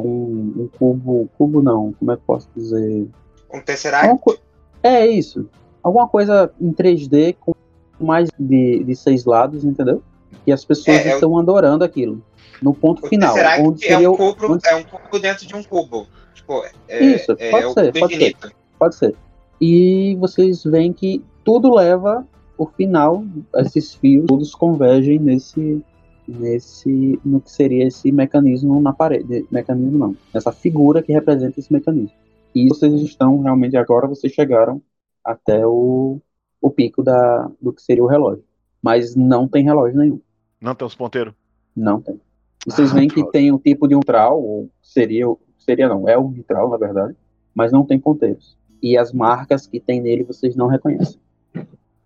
um, 0.00 0.62
um, 0.62 0.68
cubo. 0.78 1.28
cubo 1.36 1.62
não, 1.62 1.92
como 1.98 2.12
é 2.12 2.16
que 2.16 2.22
posso 2.26 2.48
dizer? 2.56 3.08
Um 3.52 3.60
tesseract? 3.60 4.40
É 4.82 5.06
isso. 5.06 5.48
Alguma 5.82 6.08
coisa 6.08 6.52
em 6.60 6.72
3D 6.72 7.36
com 7.40 7.54
mais 8.00 8.30
de, 8.38 8.82
de 8.84 8.96
seis 8.96 9.24
lados, 9.24 9.64
entendeu? 9.64 10.02
E 10.46 10.52
as 10.52 10.64
pessoas 10.64 10.98
é, 10.98 11.14
estão 11.14 11.32
é 11.32 11.34
o... 11.34 11.38
adorando 11.38 11.84
aquilo. 11.84 12.22
No 12.60 12.74
ponto 12.74 13.04
o 13.04 13.08
final. 13.08 13.34
Onde 13.60 13.88
é, 13.88 14.08
um 14.08 14.16
cubo, 14.16 14.52
onde... 14.52 14.68
é 14.68 14.76
um 14.76 14.82
cubo 14.82 15.18
dentro 15.18 15.46
de 15.46 15.54
um 15.54 15.62
cubo. 15.62 16.06
Tipo, 16.34 16.64
é, 16.88 17.04
Isso, 17.04 17.32
é, 17.38 17.50
pode 17.50 17.72
ser, 17.72 17.92
pode 17.98 18.16
ser. 18.16 18.36
Pode 18.78 18.94
ser. 18.96 19.14
E 19.60 20.16
vocês 20.16 20.64
veem 20.64 20.92
que 20.92 21.22
tudo 21.44 21.74
leva, 21.74 22.26
por 22.56 22.72
final, 22.72 23.24
esses 23.56 23.94
fios 23.94 24.26
todos 24.26 24.54
convergem 24.54 25.18
nesse 25.18 25.84
nesse 26.26 27.18
no 27.24 27.40
que 27.40 27.50
seria 27.50 27.86
esse 27.86 28.10
mecanismo 28.12 28.80
na 28.80 28.92
parede, 28.92 29.46
mecanismo 29.50 29.98
não, 29.98 30.16
essa 30.32 30.52
figura 30.52 31.02
que 31.02 31.12
representa 31.12 31.58
esse 31.58 31.72
mecanismo. 31.72 32.16
E 32.54 32.68
vocês 32.68 32.92
estão 33.00 33.40
realmente 33.40 33.76
agora 33.76 34.06
vocês 34.06 34.32
chegaram 34.32 34.82
até 35.24 35.66
o, 35.66 36.20
o 36.60 36.70
pico 36.70 37.02
da 37.02 37.50
do 37.60 37.72
que 37.72 37.82
seria 37.82 38.04
o 38.04 38.08
relógio, 38.08 38.44
mas 38.82 39.16
não 39.16 39.48
tem 39.48 39.64
relógio 39.64 39.98
nenhum. 39.98 40.20
Não 40.60 40.74
tem 40.74 40.86
os 40.86 40.94
ponteiros? 40.94 41.34
Não 41.74 42.00
tem. 42.00 42.20
Vocês 42.64 42.92
ah, 42.92 42.94
veem 42.94 43.08
que 43.08 43.28
tem 43.30 43.50
um 43.50 43.58
tipo 43.58 43.88
de 43.88 43.94
um 43.94 44.00
trau, 44.00 44.40
ou 44.40 44.70
seria 44.80 45.26
seria 45.58 45.88
não, 45.88 46.08
é 46.08 46.18
o 46.18 46.28
vitral, 46.28 46.68
na 46.70 46.76
verdade, 46.76 47.16
mas 47.54 47.72
não 47.72 47.84
tem 47.84 47.98
ponteiros. 47.98 48.56
E 48.82 48.96
as 48.96 49.12
marcas 49.12 49.66
que 49.66 49.80
tem 49.80 50.00
nele 50.00 50.24
vocês 50.24 50.56
não 50.56 50.66
reconhecem. 50.66 51.20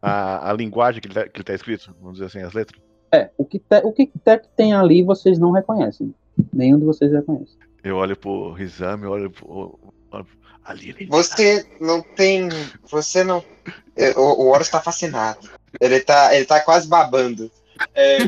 A, 0.01 0.51
a 0.51 0.53
linguagem 0.53 1.01
que 1.01 1.09
ele, 1.09 1.15
tá, 1.15 1.23
ele 1.23 1.45
tá 1.45 1.55
escrito, 1.55 1.95
vamos 2.01 2.19
dizer 2.19 2.27
assim, 2.27 2.41
as 2.41 2.53
letras? 2.53 2.86
É, 3.13 3.31
o 3.37 3.45
que, 3.45 3.59
te, 3.59 3.79
o 3.85 3.93
que 3.93 4.11
tem 4.57 4.75
ali 4.75 5.03
vocês 5.03 5.39
não 5.39 5.53
reconhecem. 5.53 6.15
Nenhum 6.53 6.79
de 6.79 6.85
vocês 6.85 7.13
reconhece. 7.13 7.57
Eu 7.83 7.97
olho 7.97 8.17
pro 8.17 8.53
Rizame, 8.53 9.07
olho 9.07 9.31
pro. 9.31 9.79
Ali, 10.65 10.91
ali. 10.91 11.07
Você 11.07 11.65
não 11.81 12.03
tem. 12.03 12.49
Você 12.91 13.23
não. 13.23 13.43
É, 13.97 14.11
o, 14.19 14.23
o 14.23 14.47
Horus 14.49 14.69
tá 14.69 14.81
fascinado. 14.81 15.49
Ele 15.81 16.01
tá, 16.01 16.35
ele 16.35 16.45
tá 16.45 16.61
quase 16.61 16.89
babando. 16.89 17.51
É, 17.95 18.19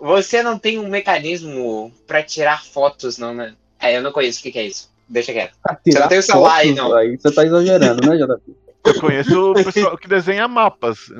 você 0.00 0.42
não 0.42 0.58
tem 0.58 0.78
um 0.78 0.88
mecanismo 0.88 1.92
para 2.06 2.22
tirar 2.22 2.64
fotos, 2.64 3.18
não, 3.18 3.34
né? 3.34 3.54
É, 3.80 3.96
eu 3.96 4.02
não 4.02 4.12
conheço 4.12 4.40
o 4.40 4.42
que, 4.42 4.52
que 4.52 4.58
é 4.58 4.66
isso. 4.66 4.90
Deixa 5.08 5.32
quieto. 5.32 5.54
Você 5.84 5.98
não 5.98 6.08
tem 6.08 6.18
o 6.18 6.22
celular 6.22 6.56
aí, 6.56 6.74
não. 6.74 6.94
Aí 6.94 7.16
você 7.16 7.30
tá 7.30 7.44
exagerando, 7.44 8.06
né, 8.06 8.16
JP? 8.16 8.56
Eu 8.84 9.00
conheço 9.00 9.52
o 9.52 9.54
pessoal 9.54 9.96
que 9.96 10.08
desenha 10.08 10.48
mapas. 10.48 11.10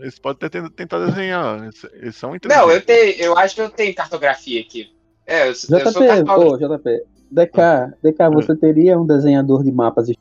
Eles 0.00 0.18
podem 0.18 0.48
ter, 0.48 0.70
tentar 0.70 1.04
desenhar. 1.04 1.70
Eles 1.92 2.16
são 2.16 2.32
Não, 2.48 2.70
eu 2.70 2.80
tenho. 2.80 3.20
Eu 3.20 3.36
acho 3.36 3.54
que 3.54 3.60
eu 3.60 3.68
tenho 3.68 3.94
cartografia 3.94 4.60
aqui. 4.60 4.90
É, 5.26 5.48
eu, 5.48 5.52
JP, 5.52 5.72
eu 5.72 5.92
sou 5.92 6.02
ô, 6.02 6.56
JP, 6.58 7.02
DK, 7.30 7.96
DK, 8.02 8.28
você 8.32 8.54
teria 8.56 8.98
um 8.98 9.06
desenhador 9.06 9.62
de 9.64 9.72
mapas? 9.72 10.08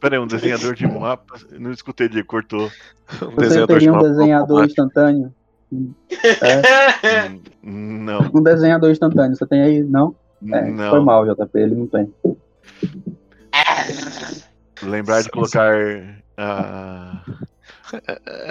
Peraí, 0.00 0.18
um 0.18 0.26
desenhador 0.26 0.74
de 0.74 0.86
mapas? 0.86 1.46
Não 1.52 1.70
escutei, 1.70 2.08
Diego, 2.08 2.26
cortou. 2.26 2.70
Um 3.22 3.30
você 3.36 3.66
teria 3.66 3.92
um 3.92 4.02
desenhador 4.02 4.64
instantâneo? 4.64 5.32
É. 6.22 7.30
Não. 7.62 8.30
Um 8.34 8.42
desenhador 8.42 8.90
instantâneo, 8.90 9.34
você 9.34 9.46
tem 9.46 9.62
aí? 9.62 9.82
Não? 9.82 10.14
É, 10.52 10.70
não. 10.70 10.90
Foi 10.90 11.00
mal, 11.00 11.24
JP, 11.24 11.58
ele 11.58 11.74
não 11.74 11.86
tem. 11.86 12.12
Lembrar 14.82 15.22
de 15.22 15.30
colocar. 15.30 15.74
Uh... 15.76 17.42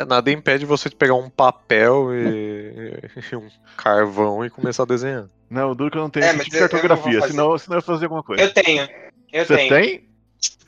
Nada 0.08 0.32
impede 0.32 0.66
você 0.66 0.90
de 0.90 0.96
pegar 0.96 1.16
um 1.16 1.30
papel 1.30 2.14
e, 2.14 3.02
e, 3.32 3.36
um 3.36 3.50
carvão 3.76 4.46
e 4.46 4.50
começar 4.50 4.84
a 4.84 4.86
desenhar. 4.86 5.26
Não, 5.50 5.72
o 5.72 5.76
duro 5.76 5.92
que 5.92 5.98
eu 5.98 6.02
não 6.02 6.10
tenho 6.10 6.26
é, 6.26 6.38
tipo 6.38 6.50
de 6.50 6.60
cartografia, 6.60 7.22
senão, 7.28 7.58
senão 7.58 7.78
eu 7.78 7.82
fazer 7.82 8.06
alguma 8.06 8.24
coisa. 8.24 8.44
Eu 8.44 8.54
tenho. 8.54 8.88
Eu 9.34 9.46
você 9.46 9.56
tenho. 9.56 9.70
tem? 9.70 10.10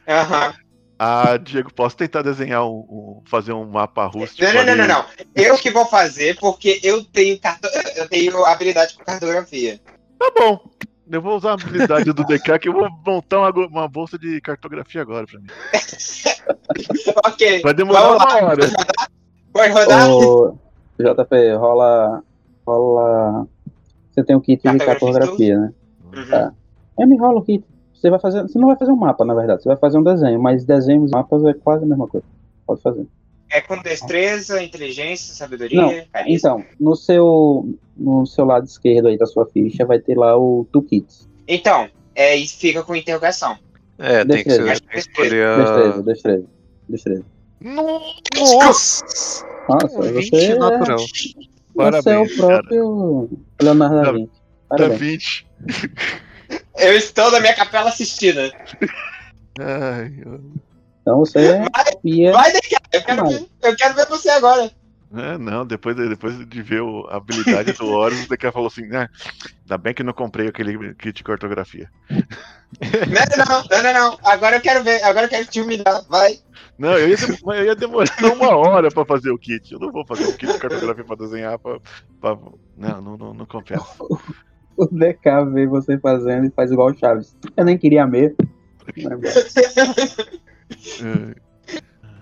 Aham. 0.07 0.47
Uhum. 0.47 0.63
Ah, 0.97 1.37
Diego, 1.37 1.73
posso 1.73 1.97
tentar 1.97 2.21
desenhar 2.21 2.65
um, 2.65 2.77
um, 2.89 3.23
fazer 3.25 3.51
um 3.51 3.65
mapa 3.65 4.05
rústico? 4.05 4.43
Não, 4.43 4.53
não, 4.53 4.63
não, 4.63 4.75
não, 4.75 4.87
não, 4.87 5.05
Eu 5.35 5.57
que 5.57 5.69
vou 5.69 5.85
fazer 5.85 6.37
porque 6.39 6.79
eu 6.83 7.03
tenho 7.03 7.37
carto... 7.39 7.67
eu 7.95 8.07
tenho 8.07 8.45
habilidade 8.45 8.93
com 8.93 9.03
cartografia. 9.03 9.81
Tá 10.17 10.31
bom. 10.37 10.69
Eu 11.09 11.21
vou 11.21 11.35
usar 11.35 11.51
a 11.51 11.53
habilidade 11.53 12.11
do 12.13 12.23
DK 12.23 12.59
que 12.59 12.69
eu 12.69 12.73
vou 12.73 12.87
montar 13.05 13.39
uma, 13.39 13.67
uma 13.67 13.87
bolsa 13.87 14.17
de 14.17 14.39
cartografia 14.41 15.01
agora 15.01 15.25
pra 15.27 15.39
mim. 15.39 15.47
ok. 17.25 17.61
Vai 17.61 17.73
demorar 17.73 18.15
uma 18.15 18.45
hora. 18.45 18.63
Pode 19.51 19.73
rodar? 19.73 20.09
Ô, 20.09 20.57
JP, 20.97 21.53
rola. 21.57 22.23
rola. 22.65 23.47
Você 24.11 24.23
tem 24.23 24.35
um 24.35 24.39
kit 24.39 24.61
de 24.61 24.77
cartografia, 24.77 25.59
né? 25.59 25.73
Uhum. 26.15 26.29
Tá. 26.29 26.53
É, 26.99 27.05
me 27.05 27.17
rola 27.17 27.39
o 27.39 27.43
kit. 27.43 27.65
Você 27.93 28.09
vai 28.09 28.19
fazer. 28.19 28.43
Você 28.43 28.57
não 28.57 28.67
vai 28.67 28.77
fazer 28.77 28.91
um 28.91 28.95
mapa, 28.95 29.25
na 29.25 29.33
verdade. 29.33 29.61
Você 29.61 29.69
vai 29.69 29.77
fazer 29.77 29.97
um 29.97 30.03
desenho, 30.03 30.41
mas 30.41 30.65
desenhos 30.65 31.11
e 31.11 31.13
mapas 31.13 31.43
é 31.45 31.53
quase 31.53 31.83
a 31.83 31.87
mesma 31.87 32.07
coisa. 32.07 32.25
Pode 32.65 32.81
fazer. 32.81 33.05
É 33.53 33.61
com 33.61 33.79
destreza, 33.83 34.63
inteligência, 34.63 35.35
sabedoria. 35.35 35.79
Não, 35.79 35.93
então, 36.25 36.65
no 36.79 36.95
seu, 36.95 37.77
no 37.95 38.25
seu 38.25 38.45
lado 38.45 38.65
esquerdo 38.65 39.09
aí 39.09 39.15
da 39.15 39.27
sua 39.27 39.45
ficha 39.45 39.85
vai 39.85 39.99
ter 39.99 40.17
lá 40.17 40.35
o 40.35 40.67
toolkit. 40.71 41.05
Então, 41.47 41.87
é, 42.15 42.35
e 42.35 42.47
fica 42.47 42.81
com 42.81 42.95
interrogação. 42.95 43.55
É, 43.99 44.25
tem 44.25 44.43
destreza. 44.43 44.81
que 44.81 44.91
ser 44.91 44.97
escolher 44.97 45.45
a... 45.45 45.57
Destreza, 45.57 46.03
destreza, 46.03 46.45
destreza. 46.89 47.25
Nossa! 47.61 49.45
Nossa, 49.69 50.11
você 50.11 50.35
é... 50.35 50.55
natural. 50.55 51.05
Parabéns, 51.75 52.03
você 52.03 52.09
é 52.09 52.17
o 52.17 52.35
próprio 52.35 53.29
cara. 53.29 53.43
Leonardo 53.61 54.01
da 54.01 54.11
Vinci. 54.11 54.31
Parabéns. 54.67 54.89
Da 54.89 54.97
Vinci. 54.97 55.45
Eu 56.77 56.93
estou 56.97 57.29
na 57.31 57.39
minha 57.39 57.53
capela 57.53 57.89
assistindo. 57.89 58.39
Ai, 59.59 60.11
então 61.03 61.19
você 61.19 61.59
vai, 61.59 61.69
ia... 62.05 62.31
vai 62.31 62.51
deixar. 62.51 62.81
Eu 62.93 63.03
quero, 63.03 63.27
ver, 63.27 63.45
eu 63.61 63.75
quero 63.75 63.93
ver 63.93 64.07
você 64.07 64.29
agora. 64.29 64.71
É, 65.15 65.37
não, 65.37 65.63
depois, 65.63 65.95
depois 65.95 66.47
de 66.47 66.61
ver 66.63 66.81
o, 66.81 67.05
a 67.07 67.17
habilidade 67.17 67.73
do 67.73 67.85
Horus, 67.91 68.25
o 68.25 68.29
DK 68.29 68.51
falou 68.51 68.67
assim: 68.67 68.83
ah, 68.95 69.07
ainda 69.61 69.77
bem 69.77 69.93
que 69.93 70.01
não 70.01 70.13
comprei 70.13 70.47
aquele 70.47 70.95
kit 70.95 71.13
de 71.13 71.23
cartografia. 71.23 71.89
Não, 72.09 73.45
não, 73.45 73.63
não, 73.69 73.83
não, 73.83 73.93
não. 73.93 74.19
Agora 74.23 74.55
eu 74.55 74.61
quero 74.61 74.83
ver, 74.83 75.03
agora 75.03 75.25
eu 75.25 75.29
quero 75.29 75.45
te 75.45 75.61
humilhar, 75.61 76.03
vai. 76.09 76.39
Não, 76.79 76.97
eu 76.97 77.09
ia, 77.09 77.17
eu 77.57 77.65
ia 77.65 77.75
demorar 77.75 78.09
uma 78.33 78.55
hora 78.55 78.89
pra 78.89 79.05
fazer 79.05 79.29
o 79.29 79.37
kit. 79.37 79.73
Eu 79.73 79.79
não 79.79 79.91
vou 79.91 80.05
fazer 80.07 80.23
o 80.23 80.37
kit 80.37 80.51
de 80.51 80.57
cartografia 80.57 81.03
pra 81.03 81.15
desenhar. 81.17 81.59
Pra, 81.59 81.79
pra... 82.19 82.37
Não, 82.75 83.01
não, 83.01 83.17
não, 83.17 83.33
não 83.35 83.45
compensa. 83.45 83.85
o 84.75 84.85
DK 84.87 85.45
vê 85.53 85.67
você 85.67 85.99
fazendo 85.99 86.47
e 86.47 86.49
faz 86.49 86.71
igual 86.71 86.89
o 86.89 86.97
Chaves. 86.97 87.35
Eu 87.55 87.65
nem 87.65 87.77
queria 87.77 88.07
mesmo. 88.07 88.37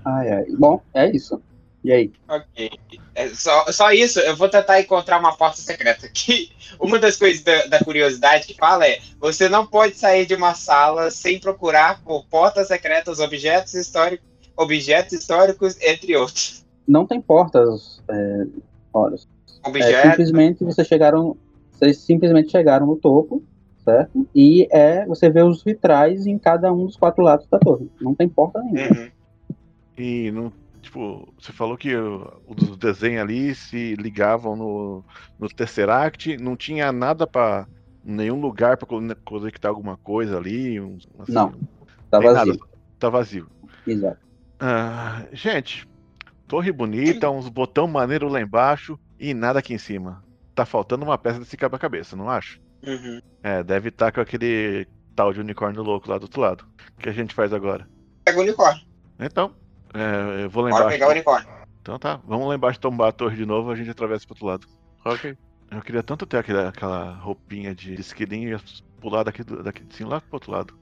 Ai, 0.06 0.32
ai. 0.32 0.46
Bom, 0.58 0.82
é 0.94 1.10
isso. 1.10 1.42
E 1.84 1.92
aí? 1.92 2.12
Ok. 2.28 2.72
É 3.16 3.30
só, 3.30 3.66
só 3.72 3.92
isso, 3.92 4.20
eu 4.20 4.36
vou 4.36 4.48
tentar 4.48 4.80
encontrar 4.80 5.20
uma 5.20 5.36
porta 5.36 5.58
secreta. 5.58 6.08
Que 6.14 6.52
uma 6.80 7.00
das 7.00 7.18
coisas 7.18 7.44
da, 7.44 7.66
da, 7.66 7.84
curiosidade 7.84 8.46
que 8.46 8.54
fala 8.54 8.88
é: 8.88 9.00
você 9.20 9.50
não 9.50 9.66
pode 9.66 9.96
sair 9.96 10.26
de 10.26 10.36
uma 10.36 10.54
sala 10.54 11.10
sem 11.10 11.40
procurar 11.40 12.02
por 12.04 12.26
portas 12.26 12.68
secretas, 12.68 13.20
objetos 13.20 13.74
históricos, 13.74 14.28
objetos 14.56 15.14
históricos, 15.14 15.76
entre 15.82 16.16
outros. 16.16 16.64
Não 16.88 17.06
tem 17.06 17.20
portas, 17.20 18.02
é, 18.08 18.46
horas. 18.94 19.28
É, 19.76 20.10
simplesmente 20.10 20.64
vocês 20.64 20.88
chegaram 20.88 21.38
vocês 21.72 21.98
simplesmente 21.98 22.52
chegaram 22.52 22.86
no 22.86 22.96
topo, 22.96 23.44
certo? 23.92 24.28
E 24.34 24.68
é, 24.72 25.06
você 25.06 25.30
vê 25.30 25.44
os 25.44 25.64
vitrais 25.64 26.26
em 26.26 26.38
cada 26.38 26.72
um 26.72 26.86
dos 26.86 26.96
quatro 26.96 27.24
lados 27.24 27.48
da 27.48 27.60
torre. 27.60 27.90
Não 28.00 28.16
tem 28.16 28.30
porta 28.30 28.62
nenhuma. 28.62 29.02
Uhum. 29.02 29.10
E 29.98 30.32
não, 30.32 30.52
tipo, 30.82 31.32
você 31.40 31.52
falou 31.52 31.78
que 31.78 31.94
os 31.96 32.78
desenhos 32.78 33.22
ali 33.22 33.54
se 33.54 33.96
ligavam 33.96 34.56
no, 34.56 35.04
no 35.38 35.48
Tesseract, 35.48 36.38
não 36.38 36.56
tinha 36.56 36.92
nada 36.92 37.28
para 37.28 37.68
nenhum 38.04 38.40
lugar 38.40 38.78
para 38.78 38.88
conectar 39.24 39.70
alguma 39.70 39.98
coisa 39.98 40.38
ali? 40.38 40.78
Assim, 41.20 41.34
não, 41.34 41.54
tá 42.10 42.20
vazio. 42.20 42.54
Nada, 42.54 42.60
tá 42.98 43.10
vazio. 43.10 43.48
Exato. 43.86 44.20
Ah, 44.60 45.26
gente, 45.34 45.88
torre 46.48 46.72
bonita, 46.72 47.30
uns 47.30 47.50
botão 47.50 47.88
maneiro 47.88 48.28
lá 48.28 48.42
embaixo 48.42 48.98
e 49.20 49.34
nada 49.34 49.60
aqui 49.60 49.74
em 49.74 49.80
cima. 49.80 50.24
Tá 50.56 50.66
faltando 50.66 51.04
uma 51.04 51.18
peça 51.18 51.40
desse 51.40 51.58
quebra-cabeça, 51.58 52.16
não 52.16 52.30
acho? 52.30 52.60
Uhum. 52.86 53.22
É, 53.44 53.64
deve 53.64 53.90
estar 53.90 54.12
com 54.12 54.22
aquele 54.22 54.88
tal 55.16 55.34
de 55.34 55.40
unicórnio 55.40 55.84
louco 55.84 56.10
lá 56.10 56.18
do 56.18 56.24
outro 56.24 56.42
lado. 56.42 56.66
O 56.98 57.02
que 57.02 57.10
a 57.10 57.14
gente 57.14 57.34
faz 57.34 57.54
agora? 57.54 57.88
Pega 58.26 58.40
o 58.40 58.42
unicórnio. 58.42 58.82
Então, 59.20 59.54
é, 59.94 60.44
eu 60.44 60.50
vou 60.50 60.64
lá 60.64 60.70
Bora 60.72 60.88
pegar 60.88 61.08
o 61.08 61.12
unicórnio. 61.12 61.48
Então 61.82 61.98
tá, 61.98 62.20
vamos 62.28 62.48
lá 62.48 62.56
embaixo 62.56 62.80
tombar 62.80 63.10
a 63.10 63.12
torre 63.12 63.36
de 63.36 63.46
novo, 63.46 63.72
a 63.72 63.76
gente 63.76 63.90
atravessa 63.90 64.26
pro 64.26 64.34
outro 64.36 64.46
lado. 64.46 64.68
Ok. 65.06 65.36
Eu 65.72 65.82
queria 65.82 66.04
tanto 66.04 66.26
ter 66.26 66.38
aquela, 66.38 66.70
aquela 66.70 67.14
roupinha 67.16 67.74
de 67.74 67.94
esquilinho 67.94 68.56
e 68.58 69.00
pular 69.00 69.24
daqui, 69.24 69.44
do- 69.44 69.64
daqui 69.64 69.84
de 69.84 69.96
cima 69.96 70.10
lá 70.12 70.22
pro 70.22 70.36
outro 70.36 70.52
lado. 70.52 70.74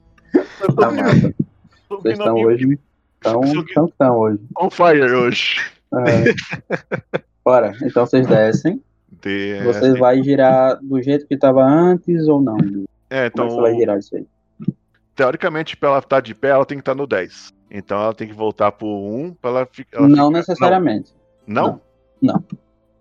Tá 0.76 0.90
massa. 0.90 1.34
Vocês 1.88 2.18
estão 2.18 2.34
hoje. 2.34 2.78
Estão 3.14 3.40
tão, 3.74 3.88
tão 3.98 4.16
hoje. 4.18 4.40
on 4.58 4.70
fire 4.70 5.02
hoje. 5.12 5.60
É. 5.92 7.20
Bora, 7.44 7.72
então 7.82 8.04
vocês 8.06 8.26
descem. 8.26 8.82
De- 9.22 9.62
Você 9.64 9.92
vai 9.98 10.22
girar 10.22 10.78
do 10.82 11.02
jeito 11.02 11.26
que 11.26 11.34
estava 11.34 11.62
antes 11.64 12.26
ou 12.28 12.40
não? 12.40 12.56
Como 12.56 12.84
É, 13.10 13.24
é 13.24 13.26
então, 13.26 13.46
que 13.46 13.54
você 13.54 13.60
vai 13.60 13.74
girar 13.74 13.98
isso 13.98 14.16
aí? 14.16 14.26
teoricamente, 15.14 15.76
pra 15.76 15.90
ela 15.90 15.98
estar 15.98 16.20
de 16.20 16.34
pé, 16.34 16.48
ela 16.48 16.64
tem 16.64 16.78
que 16.78 16.82
estar 16.82 16.94
no 16.94 17.06
10. 17.06 17.52
Então 17.70 18.00
ela 18.00 18.14
tem 18.14 18.26
que 18.26 18.32
voltar 18.34 18.72
pro 18.72 18.86
1 18.88 19.34
pra 19.34 19.50
ela 19.50 19.66
ficar. 19.66 20.00
Não 20.08 20.30
necessariamente. 20.30 21.12
Não? 21.46 21.80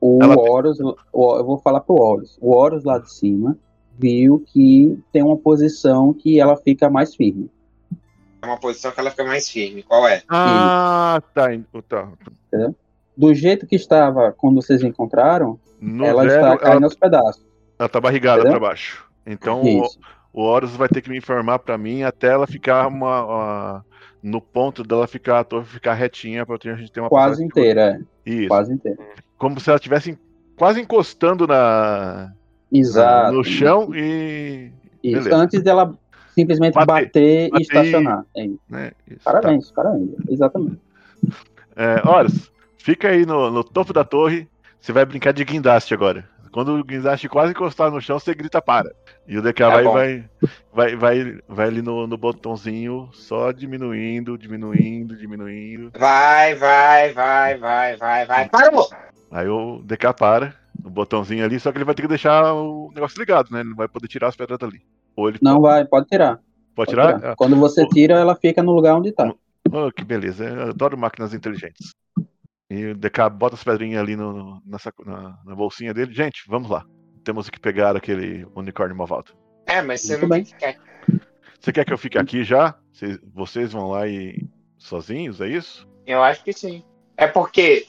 O 0.02 0.20
Ela- 0.22 0.38
Horus, 0.38 0.80
o- 0.80 1.38
eu 1.38 1.46
vou 1.46 1.58
falar 1.60 1.82
pro 1.82 1.96
Horus. 1.96 2.38
O 2.41 2.52
Horus 2.56 2.84
lá 2.84 3.00
de 3.00 3.12
cima 3.12 3.58
viu 3.98 4.44
que 4.48 4.98
tem 5.12 5.22
uma 5.24 5.38
posição 5.38 6.14
que 6.14 6.40
ela 6.40 6.56
fica 6.56 6.90
mais 6.90 7.16
firme. 7.16 7.50
É 8.41 8.46
uma 8.46 8.58
posição 8.58 8.91
que 8.91 9.00
ela 9.00 9.12
fica 9.12 9.26
mais 9.26 9.50
firme. 9.50 9.84
Qual 9.84 10.08
é? 10.08 10.22
Ah, 10.30 11.22
tá. 11.34 11.48
tá. 11.88 12.08
Do 13.18 13.34
jeito 13.34 13.68
que 13.68 13.76
estava 13.76 14.32
quando 14.32 14.62
vocês 14.62 14.82
encontraram, 14.84 15.60
No 15.80 16.06
ela 16.06 16.23
zero, 16.27 16.43
está 16.45 16.57
caindo 16.57 16.76
ela, 16.77 16.85
aos 16.85 16.95
pedaços. 16.95 17.45
ela 17.77 17.89
tá 17.89 18.01
barrigada 18.01 18.43
pra 18.43 18.60
baixo. 18.60 19.06
Então 19.26 19.61
o, 19.61 19.85
Isso. 19.85 19.99
o 20.34 20.41
Horus 20.41 20.76
vai 20.76 20.88
ter 20.89 21.01
que 21.01 21.10
me 21.10 21.18
informar 21.18 21.60
pra 21.60 21.77
mim 21.77 22.03
até 22.03 22.27
ela 22.27 22.45
ficar 22.47 22.88
uma, 22.88 23.26
uma- 23.26 23.85
no 24.22 24.41
ponto 24.41 24.84
dela 24.84 25.07
ficar 25.07 25.39
a 25.39 25.43
torre 25.43 25.65
ficar 25.65 25.93
retinha 25.93 26.45
pra 26.45 26.57
a 26.61 26.76
gente 26.76 26.91
ter 26.91 26.99
uma 26.99 27.10
Quase 27.10 27.43
inteira, 27.43 28.01
é. 28.26 28.30
Isso. 28.30 28.47
Quase 28.49 28.73
inteira. 28.73 28.97
Como 29.38 29.60
se 29.60 29.69
ela 29.69 29.77
estivesse 29.77 30.18
quase 30.57 30.81
encostando 30.81 31.47
na, 31.47 32.34
Exato. 32.72 33.31
no 33.34 33.43
chão 33.43 33.91
e. 33.95 34.72
Antes 35.31 35.61
dela 35.64 35.97
simplesmente 36.35 36.73
Bater, 36.73 36.85
bater, 36.88 37.49
bater 37.49 37.57
e 37.57 37.61
estacionar. 37.61 38.26
É 38.35 38.45
isso. 38.45 38.60
Né, 38.69 38.91
tá. 39.23 39.31
Parabéns, 39.31 39.72
parabéns. 39.72 40.10
Exatamente. 40.30 40.80
É, 41.76 42.06
Horus, 42.06 42.51
fica 42.77 43.07
aí 43.10 43.26
no, 43.26 43.49
no 43.49 43.64
topo 43.64 43.93
da 43.93 44.03
torre. 44.03 44.47
Você 44.81 44.91
vai 44.93 45.06
brincar 45.06 45.34
de 45.34 45.43
guindaste 45.43 45.93
agora. 45.93 46.27
Quando 46.51 46.73
o 46.73 46.84
guindaste 46.84 47.30
quase 47.30 47.51
encostar 47.51 47.91
no 47.91 48.01
chão, 48.01 48.18
você 48.19 48.34
grita 48.34 48.60
para. 48.61 48.91
E 49.27 49.38
o 49.38 49.41
DK 49.41 49.53
Tá 49.53 49.69
vai, 49.69 49.84
vai, 49.84 50.30
vai, 50.73 50.95
vai, 50.95 51.39
vai 51.47 51.68
ali 51.68 51.81
no, 51.81 52.07
no 52.07 52.18
botãozinho, 52.18 53.10
só 53.14 53.51
diminuindo, 53.51 54.35
diminuindo, 54.38 55.15
diminuindo. 55.15 55.91
Vai, 55.97 56.56
vai, 56.56 57.14
vai, 57.14 57.57
vai, 57.57 57.97
vai, 57.97 58.26
vai. 58.26 58.49
Parou! 58.49 58.88
Aí 59.30 59.47
o 59.47 59.81
DK 59.84 60.11
para, 60.18 60.56
o 60.84 60.89
botãozinho 60.89 61.45
ali, 61.45 61.60
só 61.60 61.72
que 61.72 61.77
ele 61.77 61.85
vai 61.85 61.93
ter 61.93 62.01
que 62.01 62.07
deixar 62.07 62.51
o 62.53 62.91
negócio 62.95 63.19
ligado, 63.19 63.51
né? 63.51 63.60
Ele 63.60 63.69
não 63.69 63.76
vai 63.76 63.88
poder 63.88 64.07
tirar 64.07 64.30
as 64.30 64.35
pedras 64.35 64.57
dali. 64.57 64.81
Ou 65.15 65.30
ele 65.30 65.38
Não 65.41 65.61
vai, 65.61 65.85
pode 65.85 66.07
tirar. 66.07 66.38
pode 66.38 66.43
Pode 66.76 66.89
tirar? 66.89 67.19
tirar. 67.19 67.35
Quando 67.35 67.56
você 67.57 67.85
tira, 67.89 68.15
ela 68.15 68.35
fica 68.35 68.64
no 68.64 68.72
lugar 68.72 68.95
onde 68.95 69.11
tá. 69.11 69.31
Oh, 69.72 69.91
que 69.91 70.03
beleza. 70.03 70.45
Eu 70.45 70.69
adoro 70.69 70.97
máquinas 70.97 71.31
inteligentes. 71.34 71.93
E 72.70 72.88
o 72.88 72.96
DK 72.96 73.30
bota 73.32 73.56
as 73.56 73.64
pedrinhas 73.64 74.02
ali 74.02 74.16
no, 74.16 74.62
nessa, 74.66 74.94
na, 75.06 75.40
na 75.44 75.56
bolsinha 75.56 75.94
dele. 75.94 76.14
Gente, 76.14 76.44
vamos 76.48 76.70
lá. 76.70 76.86
Temos 77.24 77.50
que 77.50 77.60
pegar 77.60 77.96
aquele 77.96 78.46
unicórnio 78.56 78.96
malvado. 78.96 79.34
É, 79.66 79.82
mas 79.82 80.02
você 80.02 80.18
Muito 80.18 80.30
não 80.30 80.30
bem. 80.30 80.46
quer. 80.46 80.78
Você 81.60 81.74
quer 81.74 81.86
que 81.86 81.91
eu 81.91 81.98
fique 81.98 82.18
aqui 82.18 82.44
já? 82.44 82.76
Vocês, 82.91 83.20
vocês 83.34 83.72
vão 83.72 83.90
lá 83.90 84.08
e 84.08 84.48
sozinhos, 84.78 85.41
é 85.41 85.48
isso? 85.48 85.88
Eu 86.06 86.24
acho 86.24 86.44
que 86.44 86.54
sim. 86.54 86.84
É 87.18 87.28
porque 87.28 87.86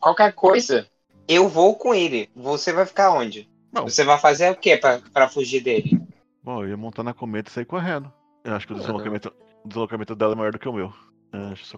qualquer 0.00 0.32
coisa, 0.32 0.86
eu 1.26 1.48
vou 1.48 1.76
com 1.76 1.94
ele. 1.94 2.28
Você 2.34 2.72
vai 2.72 2.84
ficar 2.84 3.12
onde? 3.12 3.48
Não. 3.72 3.84
Você 3.84 4.04
vai 4.04 4.18
fazer 4.18 4.50
o 4.50 4.56
quê 4.56 4.76
pra, 4.76 5.00
pra 5.12 5.28
fugir 5.28 5.60
dele? 5.60 6.00
Bom, 6.42 6.62
eu 6.62 6.68
ia 6.68 6.76
montar 6.76 7.02
na 7.02 7.14
cometa 7.14 7.48
e 7.48 7.52
sair 7.52 7.64
correndo. 7.64 8.12
Eu 8.44 8.54
acho 8.54 8.66
que 8.66 8.74
o 8.74 8.76
deslocamento, 8.76 9.32
o 9.64 9.68
deslocamento 9.68 10.14
dela 10.14 10.34
é 10.34 10.36
maior 10.36 10.52
do 10.52 10.58
que 10.58 10.68
o 10.68 10.72
meu. 10.72 10.92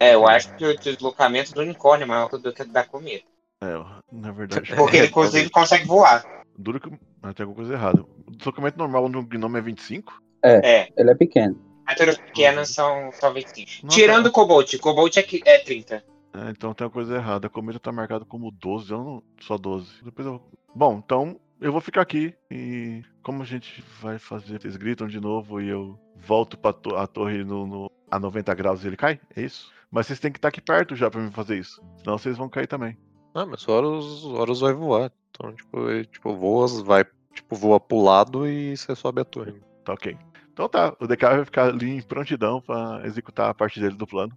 É, 0.00 0.10
É, 0.10 0.14
eu 0.14 0.26
acho 0.28 0.54
que 0.56 0.64
o 0.64 0.78
deslocamento 0.78 1.54
do 1.54 1.60
unicórnio 1.62 2.04
é 2.04 2.06
maior 2.06 2.28
do 2.28 2.52
que 2.52 2.62
o 2.62 2.68
da 2.68 2.84
comida. 2.84 3.22
É, 3.62 3.72
na 4.12 4.32
verdade. 4.32 4.70
Porque 4.76 4.98
ele, 4.98 5.06
inclusive, 5.06 5.48
consegue 5.50 5.86
voar. 5.86 6.24
Duro 6.58 6.78
que. 6.80 6.90
Ah, 7.22 7.32
tem 7.32 7.44
alguma 7.44 7.56
coisa 7.56 7.72
errada. 7.74 8.02
O 8.02 8.30
deslocamento 8.36 8.78
normal 8.78 9.08
no 9.08 9.22
gnome 9.24 9.58
é 9.58 9.62
25? 9.62 10.20
É. 10.44 10.88
Ele 10.96 11.10
é 11.10 11.14
pequeno. 11.14 11.58
Criaturas 11.86 12.18
pequenas 12.18 12.68
são, 12.70 13.10
25. 13.32 13.86
Nossa. 13.86 13.96
Tirando 13.96 14.26
o 14.26 14.30
Cobalt. 14.32 14.72
O 14.74 14.78
Cobalt 14.80 15.16
é, 15.16 15.22
qui- 15.22 15.42
é 15.44 15.58
30. 15.58 16.04
É, 16.34 16.50
então 16.50 16.74
tem 16.74 16.84
uma 16.86 16.92
coisa 16.92 17.14
errada. 17.14 17.46
A 17.46 17.50
cometa 17.50 17.78
tá 17.78 17.90
marcada 17.92 18.24
como 18.24 18.50
12, 18.50 18.90
eu 18.90 18.98
não. 18.98 19.22
Só 19.40 19.56
12. 19.56 20.02
Depois 20.04 20.26
eu. 20.26 20.42
Bom, 20.74 21.00
então 21.04 21.40
eu 21.60 21.72
vou 21.72 21.80
ficar 21.80 22.02
aqui 22.02 22.34
e. 22.50 23.02
Como 23.22 23.42
a 23.42 23.46
gente 23.46 23.82
vai 24.00 24.18
fazer? 24.18 24.60
Vocês 24.60 24.76
gritam 24.76 25.06
de 25.08 25.20
novo 25.20 25.60
e 25.60 25.68
eu 25.68 25.98
volto 26.16 26.58
pra 26.58 26.72
to- 26.72 26.96
a 26.96 27.06
torre 27.06 27.42
no, 27.44 27.66
no- 27.66 27.90
a 28.10 28.18
90 28.18 28.54
graus 28.54 28.84
e 28.84 28.86
ele 28.86 28.96
cai? 28.96 29.20
É 29.34 29.42
isso? 29.42 29.70
Mas 29.90 30.06
vocês 30.06 30.20
têm 30.20 30.32
que 30.32 30.38
estar 30.38 30.48
aqui 30.48 30.60
perto 30.60 30.96
já 30.96 31.10
pra 31.10 31.20
me 31.20 31.30
fazer 31.30 31.58
isso. 31.58 31.82
Senão 31.96 32.18
vocês 32.18 32.36
vão 32.36 32.48
cair 32.48 32.66
também. 32.66 32.96
Ah, 33.34 33.46
mas 33.46 33.66
o 33.66 33.72
Horus, 33.72 34.24
o 34.24 34.34
Horus 34.34 34.60
vai 34.60 34.72
voar. 34.72 35.12
Então, 35.30 35.52
tipo, 35.52 35.88
ele 35.90 36.04
tipo, 36.06 36.34
voa, 36.34 36.66
vai, 36.82 37.04
tipo, 37.32 37.54
voa 37.54 37.78
pro 37.78 38.00
lado 38.00 38.46
e 38.46 38.76
você 38.76 38.94
sobe 38.94 39.20
a 39.20 39.24
torre. 39.24 39.54
Tá 39.84 39.92
ok. 39.92 40.16
Então 40.52 40.68
tá, 40.68 40.96
o 40.98 41.06
DK 41.06 41.22
vai 41.22 41.44
ficar 41.44 41.68
ali 41.68 41.90
em 41.90 42.02
prontidão 42.02 42.62
pra 42.62 43.02
executar 43.04 43.50
a 43.50 43.54
parte 43.54 43.78
dele 43.78 43.94
do 43.94 44.06
plano. 44.06 44.32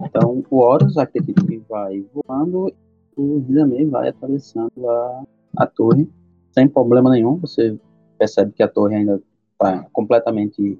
Então, 0.00 0.44
o 0.48 0.58
Horus, 0.58 0.96
aquele 0.96 1.34
que 1.34 1.58
vai 1.68 2.04
voando, 2.12 2.72
o 3.16 3.38
Rizame 3.40 3.84
vai 3.86 4.08
atravessando 4.08 4.88
a, 4.88 5.24
a 5.58 5.66
torre 5.66 6.08
sem 6.52 6.68
problema 6.68 7.10
nenhum. 7.10 7.36
Você 7.38 7.78
percebe 8.16 8.52
que 8.52 8.62
a 8.62 8.68
torre 8.68 8.94
ainda 8.94 9.20
está 9.52 9.86
completamente 9.92 10.78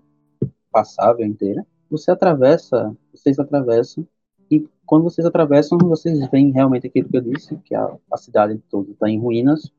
passável 0.71 1.27
inteira. 1.27 1.67
Você 1.95 2.11
atravessa, 2.11 2.93
vocês 3.12 3.39
atravessam, 3.39 4.05
e 4.51 4.66
quando 4.85 5.05
vocês 5.05 5.25
atravessam, 5.25 5.79
vocês 5.79 6.29
veem 6.29 6.51
realmente 6.51 6.89
aquilo 6.89 7.09
que 7.09 7.16
eu 7.16 7.21
disse, 7.21 7.57
que 7.59 7.73
a, 7.73 7.97
a 8.12 8.16
cidade 8.16 8.61
toda 8.69 8.91
está 8.91 9.09
em 9.09 9.16
ruínas. 9.16 9.71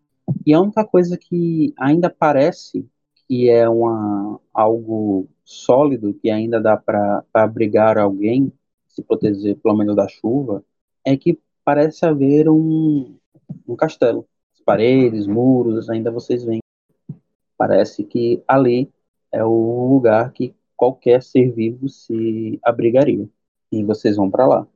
E 0.45 0.53
a 0.53 0.61
única 0.61 0.85
coisa 0.85 1.17
que 1.17 1.73
ainda 1.77 2.09
parece 2.09 2.87
que 3.27 3.49
é 3.49 3.67
uma, 3.67 4.39
algo 4.53 5.27
sólido, 5.43 6.13
que 6.13 6.29
ainda 6.29 6.61
dá 6.61 6.77
para 6.77 7.21
abrigar 7.33 7.97
alguém, 7.97 8.49
se 8.87 9.03
proteger 9.03 9.57
pelo 9.57 9.75
menos 9.75 9.93
da 9.93 10.07
chuva, 10.07 10.63
é 11.03 11.17
que 11.17 11.37
parece 11.65 12.05
haver 12.05 12.47
um, 12.47 13.13
um 13.67 13.75
castelo. 13.75 14.25
As 14.53 14.61
paredes, 14.61 15.27
muros, 15.27 15.89
ainda 15.89 16.11
vocês 16.11 16.45
veem. 16.45 16.61
Parece 17.57 18.05
que 18.05 18.41
ali 18.47 18.89
é 19.33 19.43
o 19.43 19.89
lugar 19.89 20.31
que 20.31 20.55
qualquer 20.75 21.23
ser 21.23 21.51
vivo 21.51 21.87
se 21.89 22.59
abrigaria. 22.63 23.27
E 23.71 23.83
vocês 23.83 24.15
vão 24.15 24.29
para 24.29 24.47
lá. 24.47 24.67